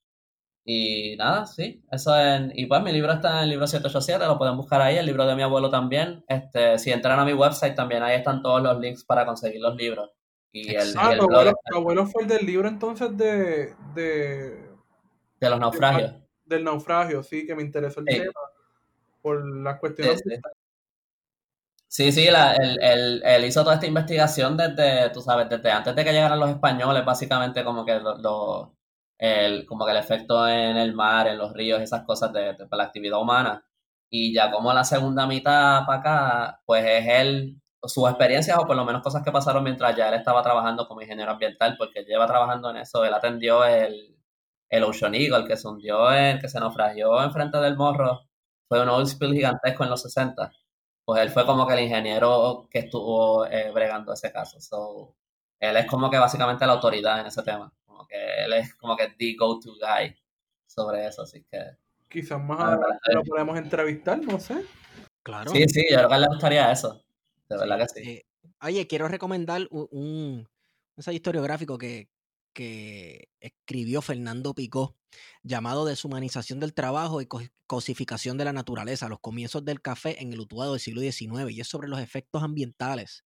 y 0.65 1.17
nada, 1.17 1.47
sí, 1.47 1.85
eso 1.91 2.19
en, 2.19 2.53
y 2.55 2.67
pues 2.67 2.83
mi 2.83 2.93
libro 2.93 3.13
está 3.13 3.39
en 3.39 3.45
el 3.45 3.51
libro 3.51 3.67
787, 3.67 4.27
lo 4.27 4.39
pueden 4.39 4.57
buscar 4.57 4.81
ahí, 4.81 4.97
el 4.97 5.07
libro 5.07 5.27
de 5.27 5.37
mi 5.37 5.43
abuelo 5.43 5.71
también. 5.71 6.25
Este, 6.29 6.79
si 6.79 6.91
entran 6.91 7.19
a 7.19 7.25
mi 7.25 7.33
website 7.33 7.75
también 7.75 8.03
ahí 8.03 8.17
están 8.17 8.43
todos 8.43 8.63
los 8.63 8.79
links 8.81 9.05
para 9.05 9.25
conseguir 9.27 9.61
los 9.61 9.77
libros. 9.77 10.11
Y 10.53 10.75
el, 10.75 10.95
ah, 10.97 11.17
abuelo, 11.75 12.07
fue 12.07 12.23
el 12.23 12.29
del 12.29 12.47
libro 12.47 12.67
entonces 12.69 13.17
de... 13.17 13.75
De, 13.95 14.71
de 15.39 15.51
los 15.51 15.61
naufragios. 15.61 16.15
del 16.45 16.65
naufragio, 16.65 17.23
sí, 17.23 17.47
que 17.47 17.55
me 17.55 17.63
interesó 17.63 18.01
el 18.01 18.07
tema 18.07 18.33
por 19.21 19.47
las 19.63 19.79
cuestiones 19.79 20.23
Sí, 20.23 20.31
sí, 20.35 20.41
él, 21.99 23.45
hizo 23.45 23.63
toda 23.63 23.75
esta 23.75 23.87
investigación 23.87 24.57
desde, 24.57 25.11
tú 25.11 25.21
sabes, 25.21 25.49
desde 25.49 25.71
antes 25.71 25.95
de 25.95 26.05
que 26.05 26.13
llegaran 26.13 26.41
los 26.41 26.51
españoles, 26.51 27.05
básicamente 27.05 27.65
como 27.65 27.85
que 27.85 28.01
lo, 28.01 28.75
el, 29.19 29.67
como 29.67 29.87
que 29.87 29.93
el 29.93 29.99
efecto 29.99 30.47
en 30.49 30.77
el 30.77 30.95
mar, 30.95 31.27
en 31.29 31.39
los 31.39 31.53
ríos, 31.53 31.81
esas 31.81 32.05
cosas 32.05 32.33
de, 32.33 32.57
la 32.71 32.85
actividad 32.85 33.21
humana. 33.21 33.65
Y 34.11 34.35
ya 34.35 34.51
como 34.51 34.73
la 34.73 34.85
segunda 34.85 35.27
mitad 35.27 35.85
para 35.87 35.99
acá, 36.01 36.61
pues 36.67 36.85
es 36.85 37.07
él, 37.09 37.61
sus 37.83 38.09
experiencias 38.09 38.59
o 38.59 38.67
por 38.67 38.77
lo 38.77 38.85
menos 38.85 39.03
cosas 39.03 39.23
que 39.23 39.33
pasaron 39.33 39.65
mientras 39.65 39.97
ya 39.97 40.09
él 40.09 40.15
estaba 40.15 40.43
trabajando 40.43 40.87
como 40.89 41.03
ingeniero 41.03 41.33
ambiental, 41.33 41.77
porque 41.79 42.01
él 42.01 42.07
lleva 42.07 42.27
trabajando 42.27 42.71
en 42.71 42.79
eso, 42.79 43.05
él 43.05 43.15
atendió 43.15 43.65
el, 43.65 44.17
el 44.71 44.85
Ocean 44.85 45.15
Eagle 45.15 45.47
que 45.47 45.57
se 45.57 45.69
hundió, 45.69 46.13
en, 46.13 46.39
que 46.41 46.49
se 46.49 46.61
naufragió 46.61 47.23
enfrente 47.23 47.59
del 47.59 47.77
morro, 47.77 48.23
fue 48.69 48.83
un 48.83 48.89
oil 48.89 49.07
spill 49.07 49.35
gigantesco 49.35 49.85
en 49.85 49.91
los 49.91 50.03
60 50.03 50.53
pues 51.07 51.23
él 51.23 51.31
fue 51.31 51.47
como 51.47 51.69
que 51.69 51.75
el 51.75 51.85
ingeniero 51.85 52.67
que 52.69 52.81
estuvo 52.81 53.47
eh, 53.47 53.71
bregando 53.71 54.13
ese 54.13 54.33
caso. 54.33 54.61
So, 54.61 55.15
él 55.61 55.77
es 55.77 55.87
como 55.87 56.11
que 56.11 56.19
básicamente 56.19 56.67
la 56.67 56.73
autoridad 56.73 57.21
en 57.21 57.27
ese 57.27 57.45
tema. 57.45 57.73
Como 57.85 58.05
que 58.09 58.17
él 58.45 58.53
es 58.55 58.75
como 58.75 58.97
que 58.97 59.11
the 59.17 59.37
go-to 59.39 59.75
guy 59.75 60.17
sobre 60.67 61.07
eso, 61.07 61.23
así 61.23 61.45
que... 61.49 61.61
Quizás 62.09 62.43
más 62.43 62.59
adelante 62.59 63.15
lo 63.15 63.23
podemos 63.23 63.57
entrevistar, 63.57 64.19
no 64.19 64.41
sé. 64.41 64.65
Claro. 65.23 65.53
Sí, 65.53 65.69
sí, 65.69 65.87
yo 65.89 65.97
creo 65.97 66.09
que 66.09 66.15
a 66.15 66.17
él 66.17 66.23
le 66.23 66.29
gustaría 66.29 66.73
eso. 66.73 67.01
De 67.49 67.57
verdad 67.57 67.79
que 67.79 67.89
sí. 67.89 68.11
Eh, 68.11 68.27
oye, 68.63 68.87
quiero 68.89 69.07
recomendar 69.07 69.69
un, 69.71 69.87
un 69.93 70.49
ensayo 70.97 71.17
historiográfico 71.17 71.79
que, 71.79 72.09
que 72.53 73.29
escribió 73.39 74.03
Fernando 74.03 74.55
Picó, 74.55 74.96
llamado 75.43 75.85
Deshumanización 75.85 76.61
del 76.61 76.75
Trabajo 76.75 77.21
y 77.21 77.29
Cosificación 77.67 78.39
de 78.39 78.45
la 78.45 78.53
Naturaleza, 78.53 79.09
los 79.09 79.21
comienzos 79.21 79.65
del 79.65 79.81
café 79.81 80.23
en 80.23 80.33
el 80.33 80.41
Utuado 80.41 80.73
del 80.73 80.81
siglo 80.81 81.01
XIX, 81.01 81.51
y 81.51 81.61
es 81.61 81.69
sobre 81.69 81.89
los 81.89 82.01
efectos 82.01 82.43
ambientales 82.43 83.25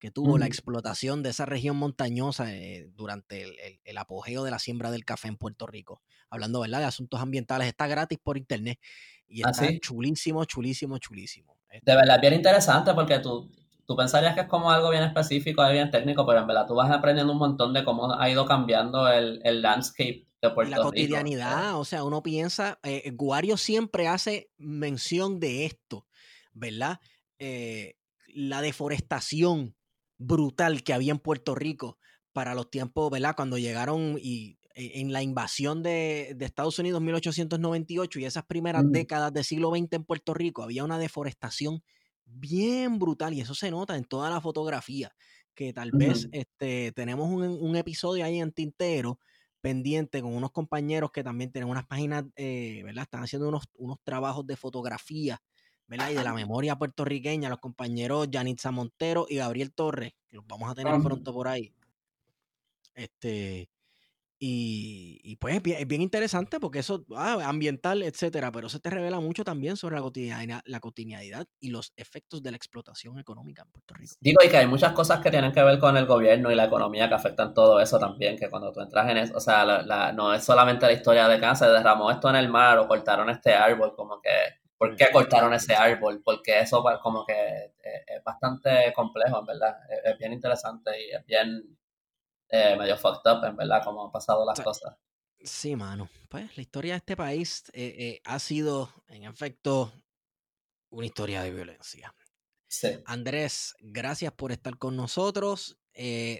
que 0.00 0.10
tuvo 0.10 0.38
la 0.38 0.46
explotación 0.46 1.22
de 1.22 1.28
esa 1.28 1.44
región 1.44 1.76
montañosa 1.76 2.52
eh, 2.52 2.88
durante 2.96 3.44
el, 3.84 3.98
apogeo 3.98 4.42
de 4.42 4.50
la 4.50 4.58
siembra 4.58 4.90
del 4.90 5.04
café 5.04 5.28
en 5.28 5.36
Puerto 5.36 5.66
Rico. 5.66 6.00
Hablando, 6.30 6.60
¿verdad?, 6.60 6.78
de 6.78 6.86
asuntos 6.86 7.20
ambientales, 7.20 7.68
está 7.68 7.86
gratis 7.86 8.18
por 8.20 8.38
internet. 8.38 8.80
Y 9.28 9.42
¿Ah, 9.44 9.50
está 9.50 9.68
chulísimo, 9.78 10.44
chulísimo, 10.46 10.98
chulísimo. 10.98 11.54
De 11.82 11.94
verdad, 11.94 12.18
bien 12.18 12.32
interesante 12.32 12.94
porque 12.94 13.18
tú, 13.18 13.52
tú 13.86 13.94
pensarías 13.94 14.34
que 14.34 14.40
es 14.40 14.48
como 14.48 14.70
algo 14.70 14.90
bien 14.90 15.02
específico, 15.02 15.68
bien 15.70 15.90
técnico, 15.90 16.26
pero 16.26 16.40
en 16.40 16.46
verdad 16.46 16.66
tú 16.66 16.74
vas 16.74 16.90
aprendiendo 16.90 17.34
un 17.34 17.38
montón 17.38 17.74
de 17.74 17.84
cómo 17.84 18.18
ha 18.18 18.30
ido 18.30 18.46
cambiando 18.46 19.06
el, 19.06 19.40
el 19.44 19.60
landscape 19.60 20.26
de 20.42 20.50
Puerto 20.50 20.70
La 20.70 20.82
cotidianidad, 20.82 21.78
o 21.78 21.84
sea, 21.84 22.04
uno 22.04 22.22
piensa, 22.22 22.78
eh, 22.82 23.10
Guario 23.14 23.56
siempre 23.56 24.08
hace 24.08 24.50
mención 24.56 25.40
de 25.40 25.66
esto, 25.66 26.06
¿verdad? 26.52 27.00
Eh, 27.38 27.96
la 28.26 28.62
deforestación 28.62 29.76
brutal 30.18 30.82
que 30.82 30.92
había 30.92 31.12
en 31.12 31.18
Puerto 31.18 31.54
Rico 31.54 31.98
para 32.32 32.54
los 32.54 32.70
tiempos, 32.70 33.10
¿verdad? 33.10 33.34
Cuando 33.36 33.58
llegaron 33.58 34.18
y 34.20 34.58
en 34.74 35.12
la 35.12 35.22
invasión 35.22 35.82
de, 35.82 36.36
Estados 36.40 36.78
Unidos 36.78 37.00
en 37.00 37.06
1898 37.06 38.20
y 38.20 38.24
esas 38.24 38.44
primeras 38.44 38.84
mm. 38.84 38.92
décadas 38.92 39.32
del 39.32 39.44
siglo 39.44 39.70
XX 39.70 39.92
en 39.92 40.04
Puerto 40.04 40.32
Rico, 40.32 40.62
había 40.62 40.84
una 40.84 40.98
deforestación 40.98 41.82
bien 42.24 42.98
brutal 42.98 43.34
y 43.34 43.40
eso 43.40 43.54
se 43.54 43.70
nota 43.70 43.96
en 43.96 44.04
toda 44.04 44.30
la 44.30 44.40
fotografía, 44.40 45.12
que 45.54 45.72
tal 45.72 45.90
vez 45.92 46.28
este, 46.32 46.92
tenemos 46.92 47.28
un, 47.28 47.76
episodio 47.76 48.24
ahí 48.24 48.40
en 48.40 48.52
Tintero 48.52 49.18
pendiente 49.60 50.22
con 50.22 50.34
unos 50.34 50.50
compañeros 50.52 51.10
que 51.12 51.24
también 51.24 51.52
tienen 51.52 51.70
unas 51.70 51.86
páginas, 51.86 52.24
eh, 52.36 52.82
¿verdad? 52.84 53.04
Están 53.04 53.22
haciendo 53.22 53.48
unos, 53.48 53.64
unos 53.74 53.98
trabajos 54.02 54.46
de 54.46 54.56
fotografía 54.56 55.40
¿verdad? 55.90 56.10
Y 56.10 56.14
de 56.14 56.22
la 56.22 56.32
memoria 56.32 56.76
puertorriqueña, 56.76 57.48
los 57.48 57.58
compañeros 57.58 58.28
Yanitza 58.30 58.70
Montero 58.70 59.26
y 59.28 59.36
Gabriel 59.36 59.72
Torres, 59.72 60.12
que 60.28 60.36
los 60.36 60.46
vamos 60.46 60.70
a 60.70 60.74
tener 60.76 61.02
pronto 61.02 61.32
por 61.32 61.48
ahí. 61.48 61.74
Este, 62.94 63.68
y, 64.42 65.36
pues 65.36 65.56
es 65.56 65.86
bien, 65.86 66.00
interesante 66.00 66.58
porque 66.58 66.78
eso, 66.78 67.04
ah, 67.14 67.38
ambiental, 67.44 68.02
etcétera, 68.02 68.50
pero 68.50 68.68
eso 68.68 68.78
te 68.78 68.88
revela 68.88 69.20
mucho 69.20 69.44
también 69.44 69.76
sobre 69.76 69.96
la 69.96 70.02
cotidianidad, 70.02 70.62
la 70.64 70.80
cotidianidad 70.80 71.46
y 71.60 71.68
los 71.68 71.92
efectos 71.96 72.42
de 72.42 72.50
la 72.50 72.56
explotación 72.56 73.18
económica 73.18 73.62
en 73.62 73.70
Puerto 73.70 73.94
Rico. 73.94 74.14
Digo, 74.18 74.38
y 74.42 74.48
que 74.48 74.56
hay 74.56 74.66
muchas 74.66 74.92
cosas 74.92 75.20
que 75.20 75.30
tienen 75.30 75.52
que 75.52 75.62
ver 75.62 75.78
con 75.78 75.94
el 75.98 76.06
gobierno 76.06 76.50
y 76.50 76.54
la 76.54 76.64
economía 76.64 77.06
que 77.08 77.14
afectan 77.16 77.52
todo 77.52 77.80
eso 77.80 77.98
también, 77.98 78.38
que 78.38 78.48
cuando 78.48 78.72
tú 78.72 78.80
entras 78.80 79.10
en 79.10 79.18
eso, 79.18 79.36
o 79.36 79.40
sea, 79.40 79.82
no 80.12 80.32
es 80.32 80.42
solamente 80.42 80.86
la 80.86 80.92
historia 80.92 81.28
de 81.28 81.38
que 81.38 81.56
se 81.56 81.66
derramó 81.66 82.10
esto 82.10 82.30
en 82.30 82.36
el 82.36 82.48
mar 82.48 82.78
o 82.78 82.88
cortaron 82.88 83.28
este 83.28 83.52
árbol, 83.52 83.94
como 83.94 84.22
que 84.22 84.30
¿Por 84.80 84.96
qué 84.96 85.10
cortaron 85.12 85.52
ese 85.52 85.74
árbol? 85.74 86.22
Porque 86.24 86.60
eso 86.60 86.82
como 87.02 87.26
que 87.26 87.34
eh, 87.34 88.04
es 88.06 88.24
bastante 88.24 88.94
complejo, 88.94 89.40
en 89.40 89.44
verdad. 89.44 89.76
Es, 90.02 90.16
bien 90.16 90.32
interesante 90.32 90.90
y 90.98 91.14
es 91.14 91.26
bien 91.26 91.76
eh, 92.50 92.76
medio 92.76 92.96
fucked 92.96 93.30
up, 93.30 93.44
en 93.44 93.56
verdad, 93.56 93.82
como 93.84 94.04
han 94.04 94.12
pasado 94.12 94.44
las 94.44 94.60
cosas. 94.60 94.96
Sí, 95.42 95.74
mano. 95.74 96.08
Pues 96.28 96.56
la 96.56 96.62
historia 96.62 96.92
de 96.92 96.98
este 96.98 97.16
país 97.16 97.64
eh, 97.72 98.20
ha 98.24 98.38
sido, 98.38 98.92
en 99.08 99.24
efecto, 99.24 99.92
una 100.90 101.06
historia 101.06 101.42
de 101.42 101.50
violencia. 101.50 102.14
Sí. 102.68 102.88
Andrés, 103.06 103.74
gracias 103.80 104.32
por 104.32 104.52
estar 104.52 104.76
con 104.78 104.96
nosotros. 104.96 105.78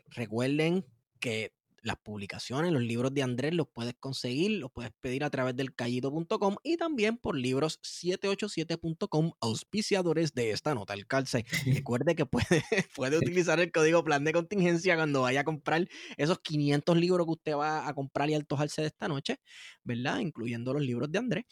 recuerden 0.09 0.87
que 1.19 1.55
las 1.82 1.97
publicaciones, 1.97 2.73
los 2.73 2.82
libros 2.82 3.15
de 3.15 3.23
Andrés 3.23 3.55
los 3.55 3.69
puedes 3.69 3.94
conseguir, 3.98 4.52
los 4.52 4.70
puedes 4.70 4.93
pedir 5.01 5.24
a 5.24 5.31
través 5.31 5.57
del 5.57 5.74
callito.com 5.74 6.57
y 6.62 6.77
también 6.77 7.16
por 7.16 7.36
libros787.com, 7.36 9.32
auspiciadores 9.40 10.35
de 10.35 10.51
esta 10.51 10.74
nota 10.74 10.93
al 10.93 11.07
calce. 11.07 11.44
Recuerde 11.85 12.15
que 12.15 12.27
puede, 12.27 12.62
puede 12.94 13.19
utilizar 13.19 13.61
el 13.61 13.73
código 13.73 14.05
plan 14.05 14.24
de 14.24 14.32
contingencia 14.32 14.97
cuando 14.97 15.23
vaya 15.23 15.40
a 15.40 15.44
comprar 15.44 15.89
esos 16.16 16.40
500 16.40 16.97
libros 16.97 17.27
que 17.27 17.32
usted 17.32 17.55
va 17.55 17.89
a 17.89 17.94
comprar 17.94 18.28
y 18.31 18.35
altojarse 18.35 18.82
de 18.82 18.89
esta 18.89 19.09
noche, 19.09 19.40
¿verdad? 19.85 20.19
Incluyendo 20.20 20.73
los 20.74 20.82
libros 20.82 21.11
de 21.11 21.19
Andrés. 21.19 21.44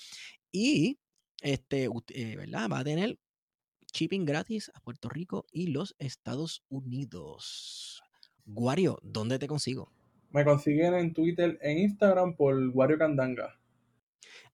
Y, 0.52 0.98
este, 1.42 1.88
eh, 2.08 2.36
¿verdad? 2.36 2.68
Va 2.70 2.80
a 2.80 2.84
tener 2.84 3.18
shipping 3.92 4.24
gratis 4.24 4.70
a 4.74 4.80
Puerto 4.80 5.08
Rico 5.08 5.46
y 5.50 5.68
los 5.68 5.94
Estados 5.98 6.62
Unidos. 6.68 8.02
Guario, 8.44 8.98
¿dónde 9.02 9.38
te 9.38 9.46
consigo? 9.46 9.97
Me 10.30 10.44
consiguen 10.44 10.94
en 10.94 11.14
Twitter, 11.14 11.58
en 11.62 11.78
Instagram 11.78 12.34
por 12.34 12.54
Wario 12.74 12.98
Candanga. 12.98 13.58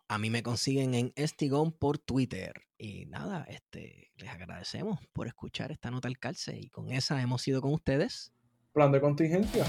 A 0.06 0.18
mí 0.18 0.30
me 0.30 0.42
consiguen 0.42 0.94
en 0.94 1.12
Estigón 1.16 1.72
por 1.72 1.98
Twitter. 1.98 2.52
Y 2.78 3.06
nada, 3.06 3.44
este, 3.48 4.12
les 4.16 4.28
agradecemos 4.28 5.00
por 5.12 5.26
escuchar 5.26 5.72
esta 5.72 5.90
nota 5.90 6.06
al 6.06 6.18
calce. 6.18 6.56
Y 6.56 6.68
con 6.68 6.90
esa 6.90 7.20
hemos 7.20 7.46
ido 7.48 7.60
con 7.60 7.72
ustedes. 7.72 8.32
Plan 8.72 8.92
de 8.92 9.00
contingencia. 9.00 9.64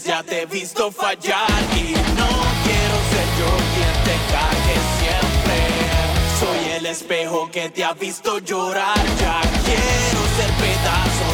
Ya 0.00 0.22
te 0.22 0.42
he 0.42 0.46
visto 0.46 0.90
fallar 0.90 1.50
y 1.76 1.92
no 2.16 2.28
quiero 2.64 2.96
ser 3.12 3.28
yo 3.38 3.50
quien 3.74 3.94
te 4.06 4.16
cague 4.32 4.78
siempre. 4.98 5.56
Soy 6.40 6.72
el 6.78 6.86
espejo 6.86 7.50
que 7.50 7.68
te 7.68 7.84
ha 7.84 7.92
visto 7.92 8.38
llorar, 8.38 8.96
ya 9.20 9.40
quiero 9.64 10.20
ser 10.36 10.50
pedazos 10.64 11.31